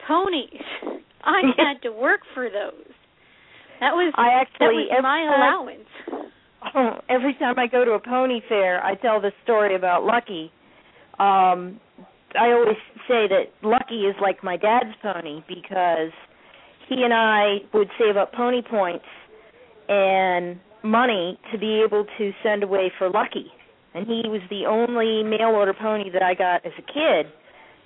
ponies. 0.08 0.62
I 1.24 1.42
had 1.58 1.82
to 1.84 1.92
work 1.92 2.22
for 2.34 2.50
those. 2.50 2.94
That 3.80 3.94
was 3.94 4.14
I 4.16 4.44
that 4.60 4.66
was 4.68 4.90
my 5.04 5.22
allowance. 5.36 7.02
Every 7.10 7.36
time 7.36 7.60
I 7.60 7.68
go 7.68 7.86
to 7.86 7.92
a 7.92 8.00
pony 8.00 8.42
fair, 8.50 8.84
I 8.84 8.96
tell 8.96 9.22
this 9.22 9.34
story 9.44 9.76
about 9.76 10.04
Lucky. 10.04 10.52
Um 11.20 11.80
I 12.40 12.52
always 12.52 12.78
say 13.08 13.28
that 13.28 13.46
Lucky 13.64 14.02
is 14.02 14.16
like 14.22 14.44
my 14.44 14.58
dad's 14.58 14.96
pony 15.02 15.44
because 15.48 16.12
he 16.90 17.04
and 17.04 17.14
I 17.14 17.58
would 17.74 17.90
save 18.00 18.18
up 18.18 18.34
pony 18.34 18.62
points 18.62 19.06
and 19.88 20.60
money 20.84 21.40
to 21.52 21.58
be 21.58 21.82
able 21.86 22.06
to 22.18 22.32
send 22.44 22.64
away 22.64 22.92
for 22.98 23.10
Lucky. 23.10 23.52
And 23.94 24.06
he 24.06 24.24
was 24.26 24.42
the 24.50 24.66
only 24.66 25.24
mail 25.24 25.50
order 25.50 25.74
pony 25.74 26.10
that 26.12 26.22
I 26.22 26.34
got 26.34 26.66
as 26.66 26.74
a 26.78 26.82
kid 26.82 27.32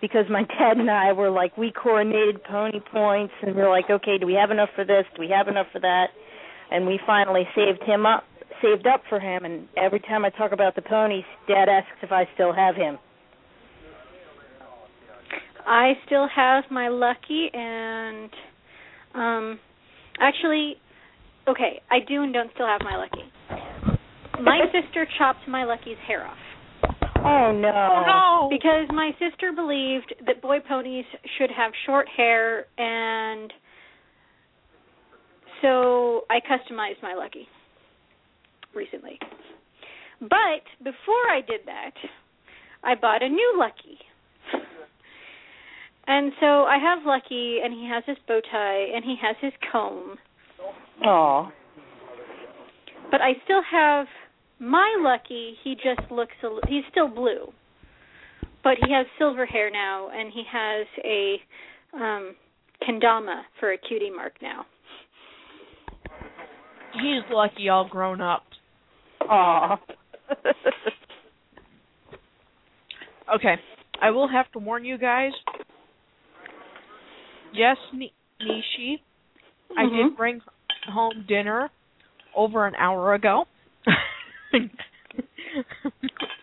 because 0.01 0.25
my 0.29 0.43
dad 0.43 0.77
and 0.77 0.89
I 0.89 1.13
were 1.13 1.29
like 1.29 1.55
we 1.57 1.71
coordinated 1.71 2.43
pony 2.43 2.79
points 2.91 3.33
and 3.41 3.55
we 3.55 3.61
are 3.61 3.69
like, 3.69 3.85
okay, 3.89 4.17
do 4.19 4.25
we 4.25 4.33
have 4.33 4.51
enough 4.51 4.69
for 4.75 4.83
this? 4.83 5.05
Do 5.15 5.21
we 5.21 5.29
have 5.29 5.47
enough 5.47 5.67
for 5.71 5.79
that? 5.79 6.07
And 6.71 6.87
we 6.87 6.99
finally 7.05 7.43
saved 7.55 7.83
him 7.83 8.05
up, 8.05 8.23
saved 8.61 8.87
up 8.87 9.03
for 9.07 9.19
him. 9.19 9.45
And 9.45 9.67
every 9.77 9.99
time 9.99 10.25
I 10.25 10.29
talk 10.31 10.51
about 10.51 10.75
the 10.75 10.81
ponies, 10.81 11.23
Dad 11.47 11.69
asks 11.69 11.89
if 12.01 12.11
I 12.11 12.27
still 12.33 12.53
have 12.53 12.75
him. 12.75 12.97
I 15.65 15.93
still 16.07 16.27
have 16.35 16.63
my 16.71 16.87
lucky 16.87 17.49
and 17.53 18.29
um 19.13 19.59
actually 20.19 20.75
okay, 21.47 21.81
I 21.91 21.99
do 22.07 22.23
and 22.23 22.33
don't 22.33 22.49
still 22.55 22.67
have 22.67 22.81
my 22.83 22.97
lucky. 22.97 23.23
My 24.41 24.61
sister 24.71 25.05
chopped 25.19 25.47
my 25.47 25.65
lucky's 25.65 25.97
hair 26.07 26.25
off. 26.25 26.37
Oh 27.23 27.51
no. 27.51 27.69
Oh 27.69 28.03
no! 28.05 28.49
Because 28.49 28.88
my 28.89 29.12
sister 29.19 29.51
believed 29.55 30.13
that 30.25 30.41
boy 30.41 30.60
ponies 30.60 31.05
should 31.38 31.51
have 31.51 31.71
short 31.86 32.07
hair 32.10 32.65
and 32.77 33.51
so 35.62 36.21
I 36.29 36.39
customized 36.39 37.01
my 37.03 37.13
lucky 37.13 37.47
recently. 38.73 39.19
But 40.19 40.63
before 40.79 41.29
I 41.29 41.41
did 41.47 41.62
that, 41.65 41.93
I 42.84 42.95
bought 42.95 43.23
a 43.23 43.29
new 43.29 43.55
lucky. 43.57 43.97
And 46.07 46.31
so 46.39 46.63
I 46.63 46.77
have 46.79 47.05
Lucky 47.05 47.60
and 47.63 47.71
he 47.71 47.88
has 47.88 48.03
his 48.05 48.17
bow 48.27 48.41
tie 48.51 48.86
and 48.93 49.05
he 49.05 49.15
has 49.21 49.36
his 49.39 49.53
comb. 49.71 50.17
Oh. 51.05 51.51
But 53.12 53.21
I 53.21 53.34
still 53.43 53.62
have 53.71 54.07
my 54.62 54.95
Lucky, 55.00 55.56
he 55.63 55.76
just 55.76 56.10
looks 56.12 56.36
a, 56.43 56.47
li- 56.47 56.62
he's 56.67 56.84
still 56.91 57.08
blue. 57.10 57.52
But 58.63 58.78
he 58.86 58.93
has 58.93 59.08
silver 59.17 59.45
hair 59.45 59.71
now 59.71 60.10
and 60.13 60.32
he 60.32 60.43
has 60.52 60.86
a 61.04 61.36
um 61.97 62.36
kendama 62.88 63.41
for 63.60 63.74
a 63.74 63.78
cutie 63.78 64.12
mark 64.12 64.34
now. 64.41 64.65
He's 66.93 67.24
lucky 67.32 67.69
all 67.69 67.88
grown 67.89 68.21
up. 68.21 68.43
Aw. 69.30 69.80
Okay, 73.34 73.56
I 74.02 74.10
will 74.12 74.28
have 74.28 74.52
to 74.52 74.60
warn 74.60 74.84
you 74.84 74.97
guys. 74.97 75.32
Yes, 77.54 77.78
Ni- 77.93 78.12
Nishi, 78.41 79.00
I 79.78 79.84
Mhm. 79.86 80.10
did 80.10 80.17
bring 80.17 80.41
home 80.91 81.24
dinner 81.30 81.69
over 82.36 82.67
an 82.67 82.76
hour 82.76 83.13
ago, 83.13 83.45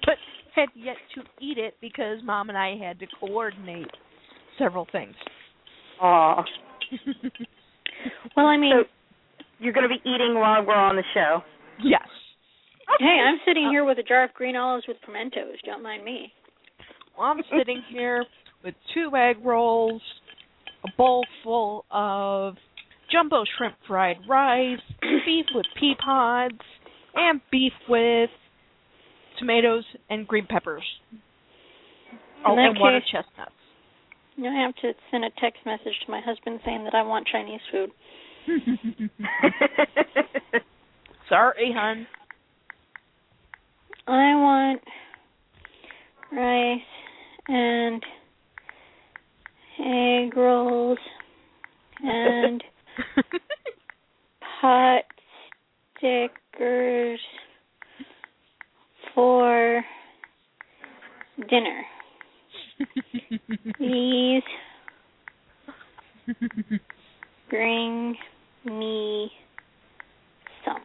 but 0.04 0.14
had 0.54 0.68
yet 0.74 0.96
to 1.14 1.22
eat 1.40 1.58
it 1.58 1.74
because 1.80 2.18
Mom 2.24 2.48
and 2.48 2.58
I 2.58 2.76
had 2.76 2.98
to 3.00 3.06
coordinate 3.20 3.86
several 4.58 4.86
things. 4.92 5.14
Aw. 6.00 6.44
Well, 8.36 8.46
I 8.46 8.56
mean, 8.56 8.72
So 8.72 8.84
you're 9.58 9.72
going 9.72 9.88
to 9.88 9.92
be 9.92 10.00
eating 10.08 10.34
while 10.36 10.64
we're 10.64 10.72
on 10.72 10.94
the 10.94 11.02
show. 11.14 11.42
yes. 11.82 12.06
hey, 13.00 13.20
I'm 13.26 13.40
sitting 13.44 13.68
here 13.70 13.84
with 13.84 13.98
a 13.98 14.04
jar 14.04 14.22
of 14.22 14.32
green 14.34 14.54
olives 14.54 14.86
with 14.86 14.98
pimentos. 15.04 15.56
Don't 15.64 15.82
mind 15.82 16.04
me. 16.04 16.32
Well, 17.18 17.26
I'm 17.26 17.40
sitting 17.58 17.82
here 17.90 18.24
with 18.62 18.74
two 18.94 19.10
egg 19.16 19.38
rolls, 19.44 20.00
a 20.84 20.88
bowl 20.96 21.24
full 21.42 21.86
of 21.90 22.54
jumbo 23.10 23.42
shrimp 23.56 23.74
fried 23.88 24.18
rice, 24.28 24.78
beef 25.02 25.46
with 25.52 25.66
pea 25.80 25.94
pods, 26.04 26.58
and 27.18 27.40
beef 27.50 27.72
with 27.88 28.30
tomatoes 29.38 29.84
and 30.08 30.26
green 30.26 30.46
peppers. 30.48 30.84
Oh, 32.46 32.56
and 32.56 32.78
water 32.78 33.00
chestnuts. 33.00 33.52
You 34.36 34.44
know, 34.44 34.50
I 34.50 34.62
have 34.64 34.74
to 34.76 34.92
send 35.10 35.24
a 35.24 35.30
text 35.40 35.60
message 35.66 35.94
to 36.06 36.10
my 36.10 36.20
husband 36.24 36.60
saying 36.64 36.84
that 36.84 36.94
I 36.94 37.02
want 37.02 37.26
Chinese 37.26 37.60
food. 37.72 37.90
Sorry, 41.28 41.74
hun. 41.76 42.06
I 44.06 44.34
want 44.36 44.80
rice 46.32 46.80
and 47.48 48.02
egg 49.80 50.36
rolls 50.36 50.98
and 52.02 52.62
pot 54.60 55.02
for 59.14 59.84
dinner. 61.48 61.82
Please 63.76 64.42
bring 67.48 68.16
me 68.64 69.30
some. 70.64 70.82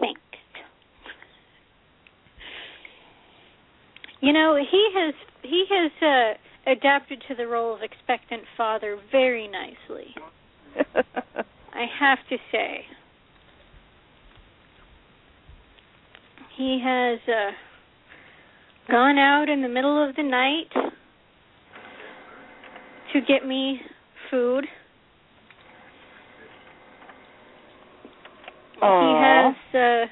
Thanks. 0.00 0.20
You 4.20 4.32
know, 4.32 4.56
he 4.56 4.88
has 4.94 5.14
he 5.42 5.64
has 5.70 5.90
uh, 6.02 6.70
adapted 6.70 7.22
to 7.28 7.34
the 7.34 7.46
role 7.46 7.74
of 7.74 7.82
expectant 7.82 8.42
father 8.56 8.98
very 9.12 9.48
nicely. 9.48 10.14
I 11.76 11.84
have 12.00 12.18
to 12.30 12.36
say. 12.50 12.86
He 16.56 16.80
has 16.82 17.18
uh 17.28 17.50
gone 18.90 19.18
out 19.18 19.48
in 19.50 19.60
the 19.60 19.68
middle 19.68 20.08
of 20.08 20.16
the 20.16 20.22
night 20.22 20.70
to 23.12 23.20
get 23.20 23.46
me 23.46 23.80
food. 24.30 24.64
He 28.76 28.82
has 28.82 29.54
uh, 29.74 30.06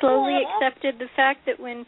slowly 0.00 0.40
accepted 0.44 0.98
the 0.98 1.08
fact 1.16 1.40
that 1.46 1.58
when 1.58 1.84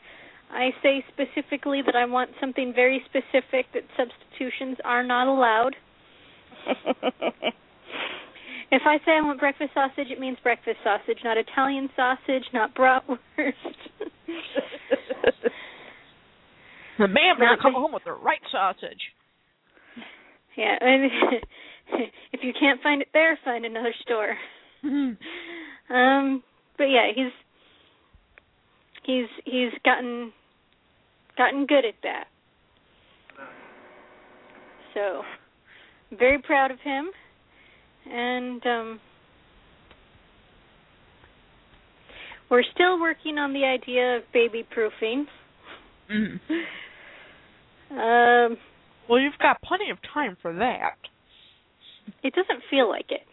I 0.50 0.70
say 0.82 1.04
specifically 1.12 1.82
that 1.84 1.94
I 1.94 2.04
want 2.04 2.30
something 2.40 2.72
very 2.74 3.02
specific, 3.06 3.66
that 3.74 3.84
substitutions 3.96 4.78
are 4.84 5.02
not 5.02 5.28
allowed. 5.28 5.76
If 8.72 8.82
I 8.86 8.96
say 9.04 9.12
I 9.12 9.20
want 9.20 9.38
breakfast 9.38 9.70
sausage, 9.74 10.10
it 10.10 10.18
means 10.18 10.38
breakfast 10.42 10.78
sausage, 10.82 11.18
not 11.22 11.36
Italian 11.36 11.90
sausage, 11.94 12.44
not 12.52 12.74
bratwurst. 12.74 13.18
The 16.98 17.08
man 17.08 17.36
better 17.38 17.56
come 17.60 17.72
home 17.72 17.92
with 17.92 18.04
the 18.04 18.12
right 18.12 18.40
sausage. 18.52 19.00
yeah, 20.56 20.76
and 20.80 21.10
if 22.32 22.40
you 22.42 22.52
can't 22.58 22.80
find 22.82 23.02
it 23.02 23.08
there, 23.12 23.38
find 23.44 23.64
another 23.64 23.94
store. 24.02 24.36
Um, 25.90 26.42
but 26.78 26.84
yeah, 26.84 27.08
he's 27.14 27.32
he's 29.04 29.26
he's 29.44 29.72
gotten 29.84 30.32
gotten 31.36 31.66
good 31.66 31.84
at 31.84 31.94
that. 32.02 32.24
So, 34.94 35.22
very 36.16 36.40
proud 36.40 36.70
of 36.70 36.78
him. 36.80 37.10
And 38.10 38.64
um 38.66 39.00
we're 42.50 42.64
still 42.74 43.00
working 43.00 43.38
on 43.38 43.52
the 43.52 43.64
idea 43.64 44.18
of 44.18 44.22
baby 44.32 44.66
proofing. 44.70 45.26
Mm. 46.10 46.40
Um 47.90 48.56
Well, 49.08 49.20
you've 49.20 49.38
got 49.40 49.62
plenty 49.62 49.90
of 49.90 49.98
time 50.12 50.36
for 50.42 50.52
that. 50.54 50.96
it 52.22 52.34
doesn't 52.34 52.62
feel 52.70 52.88
like 52.88 53.10
it. 53.10 53.26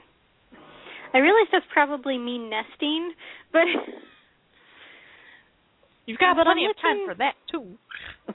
I 1.14 1.18
realize 1.18 1.48
that's 1.52 1.66
probably 1.74 2.18
me 2.18 2.38
nesting, 2.38 3.14
but 3.52 3.66
You've 6.10 6.18
got 6.18 6.36
But 6.36 6.48
I'm 6.48 6.58
plenty 6.58 6.66
of 6.66 6.76
time 6.82 7.06
for 7.06 7.14
that 7.16 7.36
too. 7.52 7.78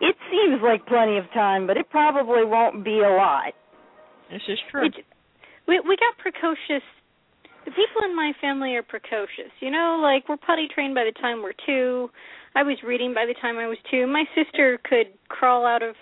it 0.00 0.16
seems 0.28 0.60
like 0.60 0.84
plenty 0.86 1.18
of 1.18 1.30
time, 1.32 1.68
but 1.68 1.76
it 1.76 1.88
probably 1.88 2.44
won't 2.44 2.84
be 2.84 2.98
a 2.98 3.10
lot. 3.10 3.54
This 4.30 4.42
is 4.48 4.58
true. 4.70 4.86
it, 4.86 4.94
we 5.68 5.80
we 5.80 5.96
got 5.96 6.16
precocious. 6.18 6.82
The 7.64 7.70
people 7.70 8.04
in 8.04 8.14
my 8.14 8.32
family 8.40 8.74
are 8.76 8.82
precocious. 8.82 9.50
You 9.60 9.70
know, 9.70 9.98
like 10.02 10.28
we're 10.28 10.36
potty 10.36 10.68
trained 10.74 10.94
by 10.94 11.04
the 11.04 11.12
time 11.20 11.42
we're 11.42 11.52
two. 11.66 12.10
I 12.54 12.62
was 12.62 12.76
reading 12.86 13.14
by 13.14 13.26
the 13.26 13.34
time 13.40 13.56
I 13.58 13.66
was 13.66 13.78
two. 13.90 14.06
My 14.06 14.24
sister 14.34 14.78
could 14.84 15.08
crawl 15.28 15.66
out 15.66 15.82
of, 15.82 15.94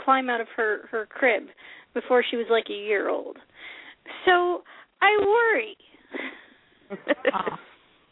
climb 0.00 0.30
out 0.30 0.40
of 0.40 0.46
her 0.56 0.88
her 0.90 1.06
crib 1.06 1.44
before 1.94 2.24
she 2.28 2.36
was 2.36 2.46
like 2.50 2.66
a 2.70 2.72
year 2.74 3.08
old. 3.08 3.36
So 4.24 4.62
I 5.02 5.16
worry 5.20 5.76
Ah. 7.32 7.58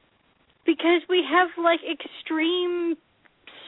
because 0.67 1.03
we 1.09 1.23
have 1.31 1.49
like 1.63 1.81
extreme 1.81 2.97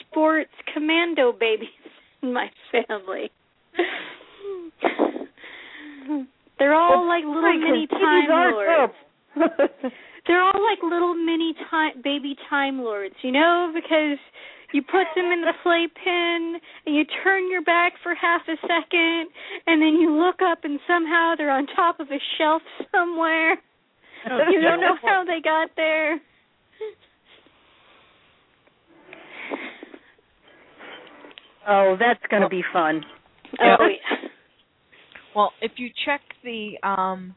sports 0.00 0.50
commando 0.74 1.32
babies 1.32 1.68
in 2.22 2.32
my 2.32 2.48
family. 2.72 3.30
They're 6.58 6.74
all 6.74 7.06
like 7.06 7.24
little 7.24 7.42
Right, 7.42 7.60
'cause 7.60 7.70
mini 7.70 7.86
time 7.86 8.28
lords. 8.28 8.92
they're 10.26 10.42
all 10.42 10.60
like 10.64 10.82
little 10.82 11.14
mini 11.14 11.54
time 11.70 12.00
baby 12.02 12.34
time 12.50 12.80
lords, 12.82 13.14
you 13.22 13.30
know, 13.30 13.70
because 13.74 14.18
you 14.72 14.82
put 14.82 15.06
them 15.14 15.26
in 15.32 15.42
the 15.42 15.54
playpen 15.62 16.60
and 16.84 16.94
you 16.96 17.04
turn 17.22 17.48
your 17.50 17.62
back 17.62 17.92
for 18.02 18.14
half 18.14 18.42
a 18.48 18.56
second 18.66 19.28
and 19.66 19.80
then 19.80 19.94
you 20.00 20.10
look 20.12 20.42
up 20.42 20.64
and 20.64 20.80
somehow 20.86 21.34
they're 21.38 21.50
on 21.50 21.66
top 21.74 22.00
of 22.00 22.08
a 22.10 22.18
shelf 22.36 22.62
somewhere. 22.92 23.52
you 24.50 24.60
don't 24.60 24.80
know 24.80 24.96
how 25.02 25.24
they 25.24 25.40
got 25.40 25.70
there. 25.76 26.20
Oh, 31.68 31.96
that's 31.98 32.20
going 32.30 32.42
to 32.42 32.48
be 32.48 32.64
fun. 32.72 33.04
Oh 33.60 33.76
yeah. 33.88 34.17
Well, 35.38 35.52
if 35.62 35.70
you 35.76 35.90
check 36.04 36.20
the 36.42 36.78
um 36.82 37.36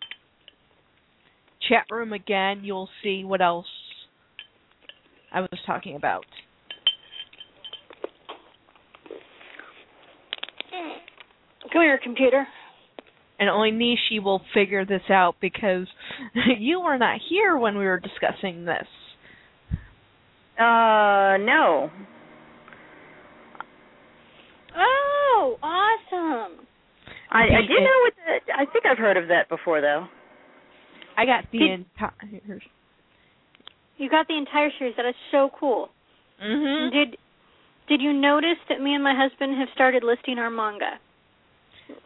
chat 1.70 1.86
room 1.92 2.14
again, 2.14 2.62
you'll 2.64 2.90
see 3.04 3.24
what 3.24 3.42
else 3.42 3.68
I 5.32 5.42
was 5.42 5.60
talking 5.68 5.96
about. 5.96 6.26
Come 11.72 11.84
here, 11.84 12.00
computer. 12.04 12.48
And 13.40 13.52
only 13.52 13.70
Nishi 13.70 14.20
will 14.20 14.42
figure 14.52 14.84
this 14.84 15.04
out 15.12 15.36
because 15.40 15.86
you 16.58 16.82
were 16.82 16.98
not 16.98 17.20
here 17.30 17.56
when 17.56 17.78
we 17.78 17.86
were 17.86 18.00
discussing 18.00 18.66
this. 18.66 18.88
Uh, 20.58 21.38
no. 21.38 21.92
Oh, 24.76 25.58
awesome. 25.62 26.66
I, 27.32 27.44
I 27.44 27.62
The- 27.62 27.67
do 27.67 27.74
know 27.80 28.00
what 28.04 28.13
the, 28.15 28.54
I 28.54 28.65
think 28.72 28.86
I've 28.86 28.98
heard 28.98 29.17
of 29.17 29.28
that 29.30 29.50
before 29.50 29.82
though. 29.82 30.08
I 31.17 31.26
got 31.26 31.46
the 31.52 31.60
Did- 31.60 31.72
entire. 31.72 32.62
You 33.98 34.10
got 34.10 34.28
the 34.28 34.38
entire 34.38 34.70
series. 34.80 34.96
That 34.98 35.06
is 35.06 35.15
so 35.32 35.50
cool. 35.60 35.89
Mhm. 36.44 36.91
Did 36.91 37.17
did 37.88 38.02
you 38.02 38.13
notice 38.13 38.58
that 38.70 38.82
me 38.82 38.94
and 38.96 39.04
my 39.04 39.13
husband 39.15 39.58
have 39.60 39.67
started 39.74 40.04
listing 40.04 40.39
our 40.39 40.50
manga? 40.50 41.00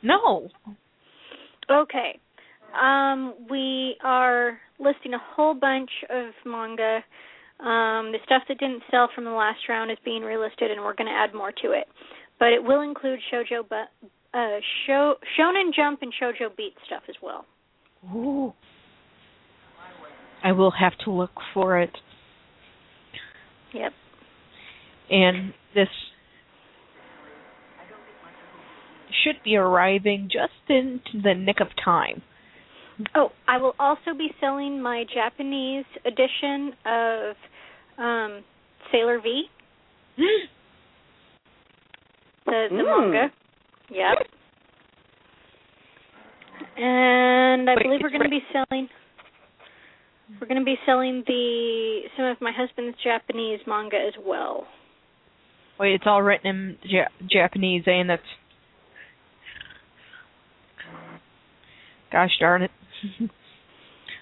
No. 0.02 0.50
Okay. 1.70 2.20
Um, 2.80 3.36
we 3.50 3.96
are 4.04 4.60
listing 4.80 5.14
a 5.14 5.20
whole 5.20 5.54
bunch 5.54 5.90
of 6.10 6.34
manga. 6.46 7.04
Um, 7.62 8.12
the 8.12 8.20
stuff 8.26 8.44
that 8.50 8.58
didn't 8.58 8.84
sell 8.92 9.08
from 9.16 9.24
the 9.24 9.32
last 9.32 9.60
round 9.70 9.90
is 9.92 9.98
being 10.04 10.24
relisted, 10.24 10.72
and 10.72 10.82
we're 10.82 10.94
going 10.96 11.08
to 11.08 11.14
add 11.14 11.34
more 11.34 11.52
to 11.62 11.72
it. 11.72 11.88
But 12.40 12.52
it 12.52 12.62
will 12.62 12.82
include 12.82 13.20
shojo, 13.32 13.64
but 13.70 13.90
uh, 14.36 14.58
show, 14.86 15.16
Shonen 15.40 15.74
Jump 15.76 16.02
and 16.02 16.14
Shojo 16.22 16.56
Beat 16.56 16.74
stuff 16.86 17.04
as 17.10 17.16
well. 17.24 17.46
Ooh. 18.14 18.54
I 20.44 20.52
will 20.52 20.72
have 20.72 20.94
to 21.06 21.12
look 21.12 21.32
for 21.54 21.80
it. 21.80 21.92
Yep. 23.74 23.92
And 25.10 25.54
this 25.74 25.88
should 29.24 29.42
be 29.44 29.56
arriving 29.56 30.30
just 30.32 30.52
in 30.70 31.02
the 31.24 31.34
nick 31.34 31.60
of 31.60 31.68
time. 31.84 32.22
Oh, 33.16 33.30
I 33.48 33.58
will 33.58 33.76
also 33.80 34.14
be 34.18 34.30
selling 34.40 34.82
my 34.82 35.04
Japanese 35.14 35.86
edition 36.06 36.72
of 36.86 37.36
um, 37.98 38.44
Sailor 38.92 39.20
V, 39.22 39.44
the 40.18 40.24
the 42.46 42.68
Mm. 42.76 43.12
manga. 43.12 43.34
Yep. 43.90 44.28
And 46.78 47.70
I 47.70 47.76
believe 47.82 48.00
we're 48.02 48.10
going 48.10 48.24
to 48.24 48.30
be 48.30 48.44
selling. 48.52 48.90
We're 50.40 50.48
going 50.48 50.60
to 50.60 50.66
be 50.66 50.76
selling 50.86 51.24
the 51.28 52.02
some 52.18 52.26
of 52.26 52.38
my 52.42 52.52
husband's 52.56 52.98
Japanese 53.04 53.60
manga 53.68 53.98
as 53.98 54.14
well. 54.26 54.66
Wait, 55.80 55.94
it's 55.94 56.06
all 56.08 56.22
written 56.22 56.48
in 56.48 56.78
ja- 56.84 57.28
Japanese, 57.30 57.84
and 57.86 58.10
that's. 58.10 58.22
Gosh 62.12 62.32
darn 62.40 62.64
it. 62.64 62.72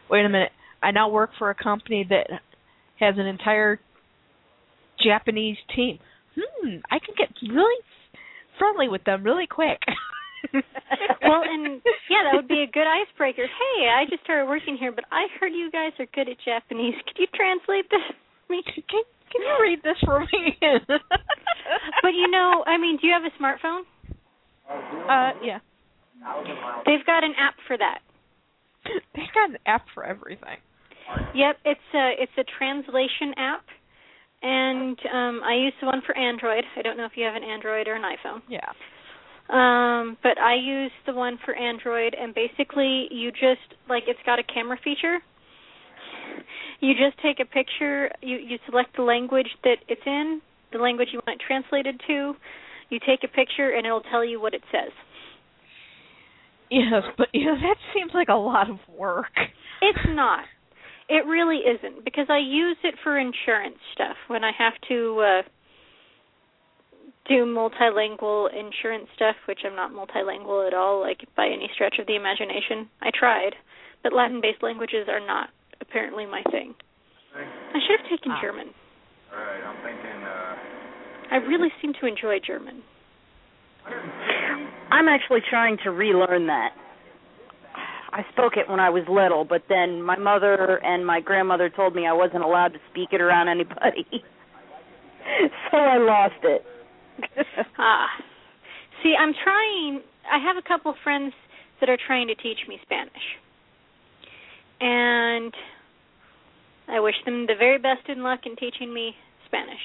Wait 0.10 0.26
a 0.26 0.30
minute. 0.30 0.52
I 0.82 0.92
now 0.92 1.10
work 1.10 1.32
for 1.38 1.50
a 1.50 1.56
company 1.56 2.06
that 2.10 2.28
has 3.00 3.16
an 3.18 3.26
entire 3.26 3.80
Japanese 5.04 5.58
team. 5.76 6.00
Hmm, 6.38 6.78
I 6.92 7.00
can 7.00 7.16
get 7.18 7.30
really 7.48 7.84
friendly 8.64 8.88
with 8.88 9.04
them 9.04 9.24
really 9.24 9.48
quick. 9.48 9.84
well, 10.54 11.44
and 11.44 11.84
yeah, 12.08 12.24
that 12.24 12.36
would 12.36 12.48
be 12.48 12.64
a 12.64 12.72
good 12.72 12.88
icebreaker. 12.88 13.44
Hey, 13.44 13.92
I 13.92 14.08
just 14.10 14.24
started 14.24 14.48
working 14.48 14.78
here, 14.80 14.92
but 14.92 15.04
I 15.12 15.28
heard 15.40 15.52
you 15.52 15.70
guys 15.72 15.92
are 16.00 16.08
good 16.16 16.32
at 16.32 16.38
Japanese. 16.44 16.96
Could 17.08 17.20
you 17.20 17.28
translate 17.36 17.92
this 17.92 18.00
for 18.08 18.54
me? 18.54 18.64
Can, 18.64 19.04
can 19.32 19.42
you 19.44 19.56
read 19.60 19.80
this 19.84 20.00
for 20.06 20.20
me? 20.22 20.56
But 22.02 22.14
you 22.14 22.30
know, 22.30 22.64
I 22.68 22.78
mean, 22.78 22.98
do 23.02 23.08
you 23.08 23.14
have 23.14 23.24
a 23.24 23.34
smartphone? 23.42 23.84
uh, 24.70 25.32
yeah. 25.42 25.60
They've 26.86 27.06
got 27.06 27.24
an 27.24 27.34
app 27.40 27.56
for 27.68 27.78
that. 27.78 28.00
They've 29.16 29.34
got 29.34 29.50
an 29.52 29.58
app 29.66 29.86
for 29.94 30.04
everything. 30.06 30.60
Yep, 31.34 31.58
it's 31.66 31.90
a 31.96 32.12
it's 32.20 32.32
a 32.38 32.44
translation 32.58 33.34
app, 33.38 33.64
and 34.44 35.00
um, 35.12 35.42
I 35.44 35.56
use 35.56 35.74
the 35.80 35.88
one 35.88 36.02
for 36.06 36.16
Android. 36.18 36.64
I 36.78 36.82
don't 36.82 36.98
know 36.98 37.06
if 37.06 37.14
you 37.16 37.24
have 37.24 37.36
an 37.36 37.44
Android 37.44 37.88
or 37.88 37.96
an 37.96 38.04
iPhone. 38.04 38.42
Yeah. 38.50 38.70
Um, 39.50 40.18
but 40.22 40.38
I 40.38 40.56
use 40.56 40.92
the 41.06 41.14
one 41.14 41.38
for 41.44 41.56
Android, 41.56 42.16
and 42.20 42.36
basically, 42.36 43.08
you 43.12 43.32
just 43.32 43.80
like 43.90 44.04
it's 44.08 44.20
got 44.26 44.40
a 44.40 44.44
camera 44.44 44.78
feature. 44.84 45.20
You 46.80 46.94
just 46.94 47.22
take 47.22 47.40
a 47.40 47.46
picture. 47.46 48.12
You 48.22 48.38
you 48.38 48.58
select 48.70 48.96
the 48.98 49.04
language 49.04 49.48
that 49.64 49.78
it's 49.88 50.02
in, 50.06 50.42
the 50.72 50.80
language 50.80 51.10
you 51.14 51.22
want 51.26 51.40
it 51.42 51.44
translated 51.46 52.02
to. 52.08 52.34
You 52.90 53.00
take 53.00 53.24
a 53.24 53.28
picture, 53.28 53.72
and 53.72 53.86
it'll 53.86 54.02
tell 54.12 54.26
you 54.26 54.42
what 54.42 54.54
it 54.54 54.62
says. 54.72 54.92
Yes, 56.70 57.04
but 57.18 57.28
you 57.34 57.46
know 57.46 57.56
that 57.56 57.78
seems 57.94 58.12
like 58.14 58.30
a 58.30 58.36
lot 58.36 58.70
of 58.70 58.78
work. 58.98 59.32
It's 59.82 60.08
not. 60.10 60.46
It 61.10 61.26
really 61.26 61.58
isn't 61.58 62.06
because 62.06 62.28
I 62.30 62.38
use 62.40 62.78
it 62.84 62.96
for 63.04 63.20
insurance 63.20 63.78
stuff 63.94 64.16
when 64.28 64.44
I 64.44 64.52
have 64.58 64.74
to 64.90 65.20
uh 65.22 65.42
do 67.28 67.46
multilingual 67.46 68.50
insurance 68.52 69.08
stuff, 69.16 69.36
which 69.48 69.60
I'm 69.66 69.76
not 69.76 69.92
multilingual 69.92 70.68
at 70.68 70.74
all, 70.74 71.00
like 71.00 71.24
by 71.38 71.46
any 71.48 71.70
stretch 71.74 71.96
of 72.00 72.08
the 72.08 72.16
imagination. 72.16 72.90
I 73.02 73.12
tried, 73.18 73.56
but 74.04 74.12
Latin-based 74.12 74.62
languages 74.62 75.08
are 75.08 75.26
not 75.26 75.50
apparently 75.80 76.26
my 76.26 76.44
thing. 76.52 76.76
I 77.36 77.80
should 77.88 78.00
have 78.02 78.10
taken 78.10 78.32
Ah. 78.34 78.42
German. 78.42 78.68
Alright, 79.32 79.64
I'm 79.64 79.78
thinking, 79.84 80.24
uh, 80.24 80.56
I 81.32 81.36
really 81.48 81.70
seem 81.82 81.94
to 82.02 82.06
enjoy 82.08 82.40
German. 82.46 82.84
I'm 84.92 85.08
actually 85.08 85.42
trying 85.50 85.78
to 85.84 85.92
relearn 85.92 86.48
that. 86.48 86.76
I 88.14 88.24
spoke 88.32 88.54
it 88.58 88.70
when 88.70 88.80
I 88.80 88.92
was 88.92 89.04
little, 89.10 89.44
but 89.44 89.64
then 89.70 90.02
my 90.04 90.18
mother 90.18 90.80
and 90.84 91.06
my 91.06 91.20
grandmother 91.20 91.70
told 91.70 91.96
me 91.96 92.06
I 92.06 92.14
wasn't 92.14 92.44
allowed 92.44 92.74
to 92.74 92.80
speak 92.92 93.10
it 93.12 93.22
around 93.22 93.50
anybody. 93.50 94.06
so 95.72 95.78
I 95.78 95.98
lost 95.98 96.44
it. 96.44 96.66
Ah. 97.78 98.08
See, 99.02 99.14
I'm 99.20 99.34
trying 99.44 100.02
I 100.32 100.40
have 100.40 100.58
a 100.58 100.68
couple 100.68 100.94
friends 101.04 101.34
that 101.80 101.90
are 101.90 101.98
trying 102.08 102.28
to 102.28 102.36
teach 102.36 102.60
me 102.68 102.80
Spanish. 102.84 103.12
And 104.80 105.54
I 106.88 107.00
wish 107.00 107.16
them 107.26 107.46
the 107.48 107.56
very 107.58 107.78
best 107.78 108.08
in 108.10 108.24
luck 108.24 108.42
in 108.46 108.56
teaching 108.56 108.94
me 108.94 109.14
Spanish. 109.48 109.82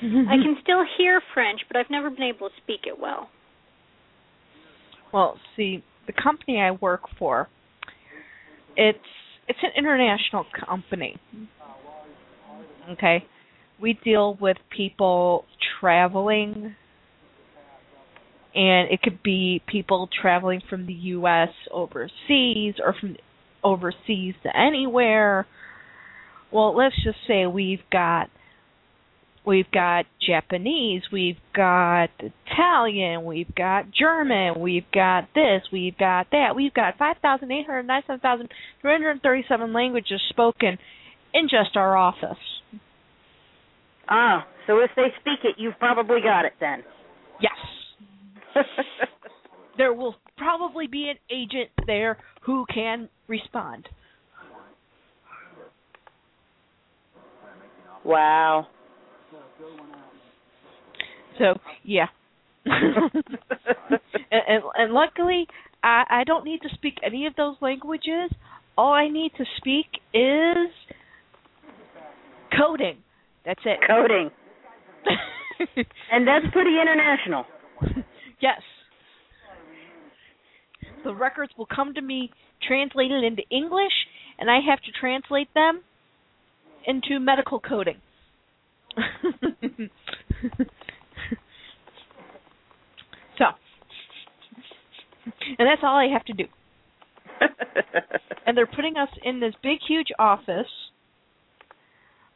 I 0.28 0.36
can 0.36 0.56
still 0.62 0.84
hear 0.98 1.20
French, 1.34 1.60
but 1.68 1.76
I've 1.76 1.90
never 1.90 2.10
been 2.10 2.22
able 2.22 2.48
to 2.48 2.54
speak 2.62 2.80
it 2.86 2.98
well. 3.00 3.28
Well, 5.12 5.38
see, 5.56 5.82
the 6.06 6.12
company 6.12 6.60
I 6.60 6.72
work 6.72 7.02
for, 7.18 7.48
it's 8.76 8.98
it's 9.48 9.58
an 9.62 9.70
international 9.76 10.44
company. 10.66 11.16
Okay. 12.90 13.24
We 13.80 13.98
deal 14.04 14.36
with 14.40 14.56
people 14.74 15.44
traveling 15.80 16.74
and 18.54 18.90
it 18.90 19.02
could 19.02 19.22
be 19.22 19.62
people 19.66 20.08
traveling 20.22 20.62
from 20.68 20.86
the 20.86 20.94
US 20.94 21.50
overseas 21.70 22.74
or 22.82 22.94
from 22.98 23.16
overseas 23.62 24.34
to 24.42 24.56
anywhere. 24.56 25.46
Well, 26.50 26.74
let's 26.74 26.94
just 27.04 27.18
say 27.28 27.46
we've 27.46 27.84
got 27.92 28.30
we've 29.46 29.70
got 29.70 30.06
Japanese, 30.26 31.02
we've 31.12 31.38
got 31.54 32.10
Italian, 32.18 33.24
we've 33.24 33.54
got 33.54 33.84
German, 33.92 34.58
we've 34.60 34.90
got 34.92 35.28
this, 35.34 35.62
we've 35.72 35.96
got 35.96 36.26
that. 36.32 36.56
We've 36.56 36.74
got 36.74 36.98
5,897,337 36.98 39.74
languages 39.74 40.20
spoken 40.30 40.78
in 41.32 41.48
just 41.48 41.76
our 41.76 41.96
office. 41.96 42.36
ah, 44.08 44.44
so 44.66 44.80
if 44.80 44.90
they 44.96 45.12
speak 45.20 45.44
it, 45.44 45.54
you've 45.58 45.78
probably 45.78 46.20
got 46.20 46.44
it 46.44 46.54
then. 46.60 46.82
Yes. 47.40 47.52
There 49.76 49.92
will 49.92 50.14
probably 50.38 50.86
be 50.86 51.10
an 51.10 51.16
agent 51.30 51.70
there 51.86 52.18
who 52.42 52.64
can 52.72 53.08
respond. 53.28 53.88
Wow. 58.04 58.68
So 61.38 61.58
yeah. 61.84 62.06
and, 62.64 63.20
and 64.30 64.62
and 64.74 64.92
luckily 64.92 65.46
I 65.82 66.04
I 66.08 66.24
don't 66.24 66.44
need 66.44 66.62
to 66.62 66.68
speak 66.74 66.94
any 67.04 67.26
of 67.26 67.34
those 67.36 67.56
languages. 67.60 68.30
All 68.76 68.92
I 68.92 69.08
need 69.08 69.32
to 69.38 69.44
speak 69.56 69.86
is 70.12 70.68
coding. 72.58 72.98
That's 73.44 73.60
it. 73.64 73.78
Coding. 73.86 74.30
And 76.12 76.28
that's 76.28 76.44
pretty 76.52 76.78
international. 76.80 77.46
yes. 78.40 78.60
The 81.04 81.14
records 81.14 81.52
will 81.56 81.66
come 81.66 81.94
to 81.94 82.02
me 82.02 82.30
translated 82.66 83.24
into 83.24 83.42
English 83.50 83.92
and 84.38 84.50
I 84.50 84.58
have 84.68 84.80
to 84.80 84.92
translate 85.00 85.48
them 85.54 85.82
into 86.86 87.18
medical 87.20 87.58
coding. 87.60 87.96
so, 93.38 93.44
and 95.58 95.66
that's 95.66 95.82
all 95.82 95.96
I 95.96 96.12
have 96.12 96.24
to 96.26 96.32
do. 96.32 96.44
And 98.46 98.56
they're 98.56 98.66
putting 98.66 98.96
us 98.96 99.08
in 99.24 99.40
this 99.40 99.54
big, 99.60 99.78
huge 99.88 100.06
office 100.20 100.70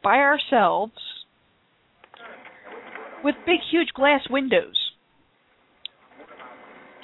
by 0.03 0.17
ourselves 0.17 0.91
with 3.23 3.35
big, 3.45 3.59
huge 3.71 3.87
glass 3.95 4.21
windows. 4.29 4.75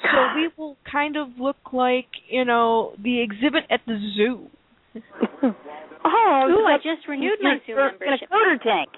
So 0.02 0.08
we 0.36 0.50
will 0.58 0.76
kind 0.90 1.16
of 1.16 1.28
look 1.38 1.72
like, 1.72 2.08
you 2.28 2.44
know, 2.44 2.92
the 3.02 3.22
exhibit 3.22 3.64
at 3.70 3.80
the 3.86 3.98
zoo. 4.14 4.48
oh, 5.42 6.44
Ooh, 6.50 6.66
I 6.66 6.76
just 6.76 7.08
renewed 7.08 7.38
my 7.40 7.54
Zoom 7.54 7.60
you're 7.66 7.88
in 7.88 7.94
membership. 7.98 8.28
a 8.30 8.34
coder 8.34 8.62
tank. 8.62 8.90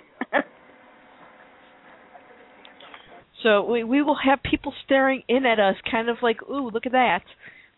So 3.42 3.64
we 3.64 3.84
we 3.84 4.02
will 4.02 4.16
have 4.24 4.42
people 4.42 4.72
staring 4.84 5.22
in 5.28 5.46
at 5.46 5.58
us, 5.58 5.76
kind 5.90 6.08
of 6.08 6.16
like, 6.22 6.42
ooh, 6.42 6.70
look 6.70 6.86
at 6.86 6.92
that. 6.92 7.22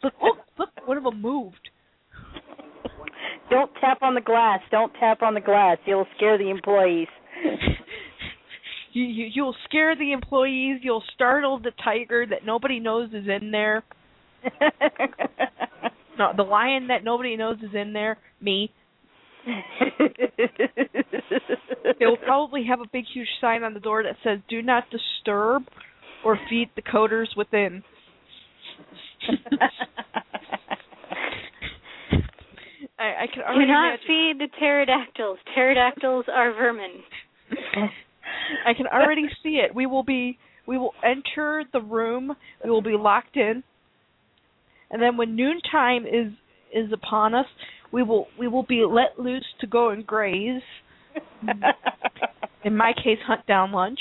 Look, 0.02 0.14
look, 0.22 0.38
look, 0.58 0.70
one 0.86 0.96
of 0.96 1.04
them 1.04 1.20
moved. 1.20 1.70
Don't 3.50 3.70
tap 3.80 4.02
on 4.02 4.14
the 4.14 4.20
glass. 4.20 4.60
Don't 4.70 4.92
tap 4.98 5.22
on 5.22 5.34
the 5.34 5.40
glass. 5.40 5.78
You'll 5.84 6.06
scare 6.16 6.38
the 6.38 6.50
employees. 6.50 7.08
You, 8.94 9.04
you 9.04 9.30
you'll 9.32 9.56
scare 9.64 9.96
the 9.96 10.12
employees. 10.12 10.80
You'll 10.82 11.02
startle 11.14 11.58
the 11.58 11.72
tiger 11.82 12.26
that 12.28 12.44
nobody 12.44 12.78
knows 12.78 13.08
is 13.14 13.26
in 13.26 13.50
there. 13.50 13.82
No, 16.18 16.32
the 16.36 16.42
lion 16.42 16.88
that 16.88 17.04
nobody 17.04 17.36
knows 17.36 17.58
is 17.58 17.74
in 17.74 17.92
there. 17.92 18.18
Me. 18.40 18.70
They 21.98 22.06
will 22.06 22.16
probably 22.16 22.64
have 22.68 22.80
a 22.80 22.84
big, 22.92 23.04
huge 23.12 23.28
sign 23.40 23.62
on 23.64 23.74
the 23.74 23.80
door 23.80 24.02
that 24.02 24.16
says 24.24 24.38
"Do 24.48 24.62
not 24.62 24.84
disturb" 24.90 25.64
or 26.24 26.38
"Feed 26.48 26.70
the 26.76 26.82
coders 26.82 27.36
within." 27.36 27.82
I, 32.98 33.24
I 33.24 33.26
can 33.26 33.38
Do 33.38 33.42
already 33.48 33.66
not 33.66 33.88
imagine. 33.88 34.06
feed 34.06 34.34
the 34.38 34.48
pterodactyls. 34.58 35.38
Pterodactyls 35.54 36.24
are 36.32 36.52
vermin. 36.52 37.02
I 38.66 38.74
can 38.74 38.86
already 38.86 39.26
see 39.42 39.60
it. 39.64 39.74
We 39.74 39.86
will 39.86 40.04
be 40.04 40.38
we 40.66 40.78
will 40.78 40.92
enter 41.04 41.64
the 41.72 41.80
room. 41.80 42.32
We 42.64 42.70
will 42.70 42.82
be 42.82 42.96
locked 42.96 43.36
in. 43.36 43.62
And 44.90 45.02
then 45.02 45.16
when 45.16 45.36
noontime 45.36 46.06
is 46.06 46.32
is 46.74 46.92
upon 46.92 47.34
us, 47.34 47.46
we 47.92 48.02
will 48.02 48.26
we 48.38 48.48
will 48.48 48.62
be 48.62 48.84
let 48.88 49.18
loose 49.18 49.44
to 49.60 49.66
go 49.66 49.90
and 49.90 50.06
graze. 50.06 50.62
In 52.64 52.76
my 52.76 52.92
case, 52.92 53.18
hunt 53.26 53.46
down 53.46 53.72
lunch. 53.72 53.98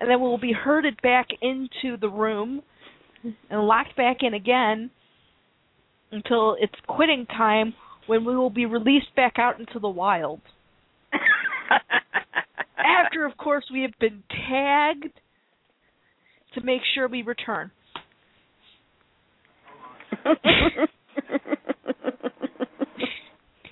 And 0.00 0.10
then 0.10 0.20
we'll 0.20 0.38
be 0.38 0.52
herded 0.52 1.00
back 1.02 1.28
into 1.42 1.96
the 1.96 2.08
room 2.08 2.62
and 3.50 3.62
locked 3.62 3.96
back 3.96 4.18
in 4.22 4.32
again 4.32 4.90
until 6.12 6.56
it's 6.60 6.72
quitting 6.86 7.26
time 7.26 7.74
when 8.06 8.24
we 8.24 8.36
will 8.36 8.50
be 8.50 8.64
released 8.64 9.14
back 9.16 9.34
out 9.38 9.58
into 9.58 9.80
the 9.80 9.88
wild. 9.88 10.40
After, 12.78 13.26
of 13.26 13.36
course, 13.36 13.64
we 13.72 13.82
have 13.82 13.98
been 14.00 14.22
tagged 14.48 15.12
to 16.54 16.60
make 16.62 16.80
sure 16.94 17.08
we 17.08 17.22
return. 17.22 17.72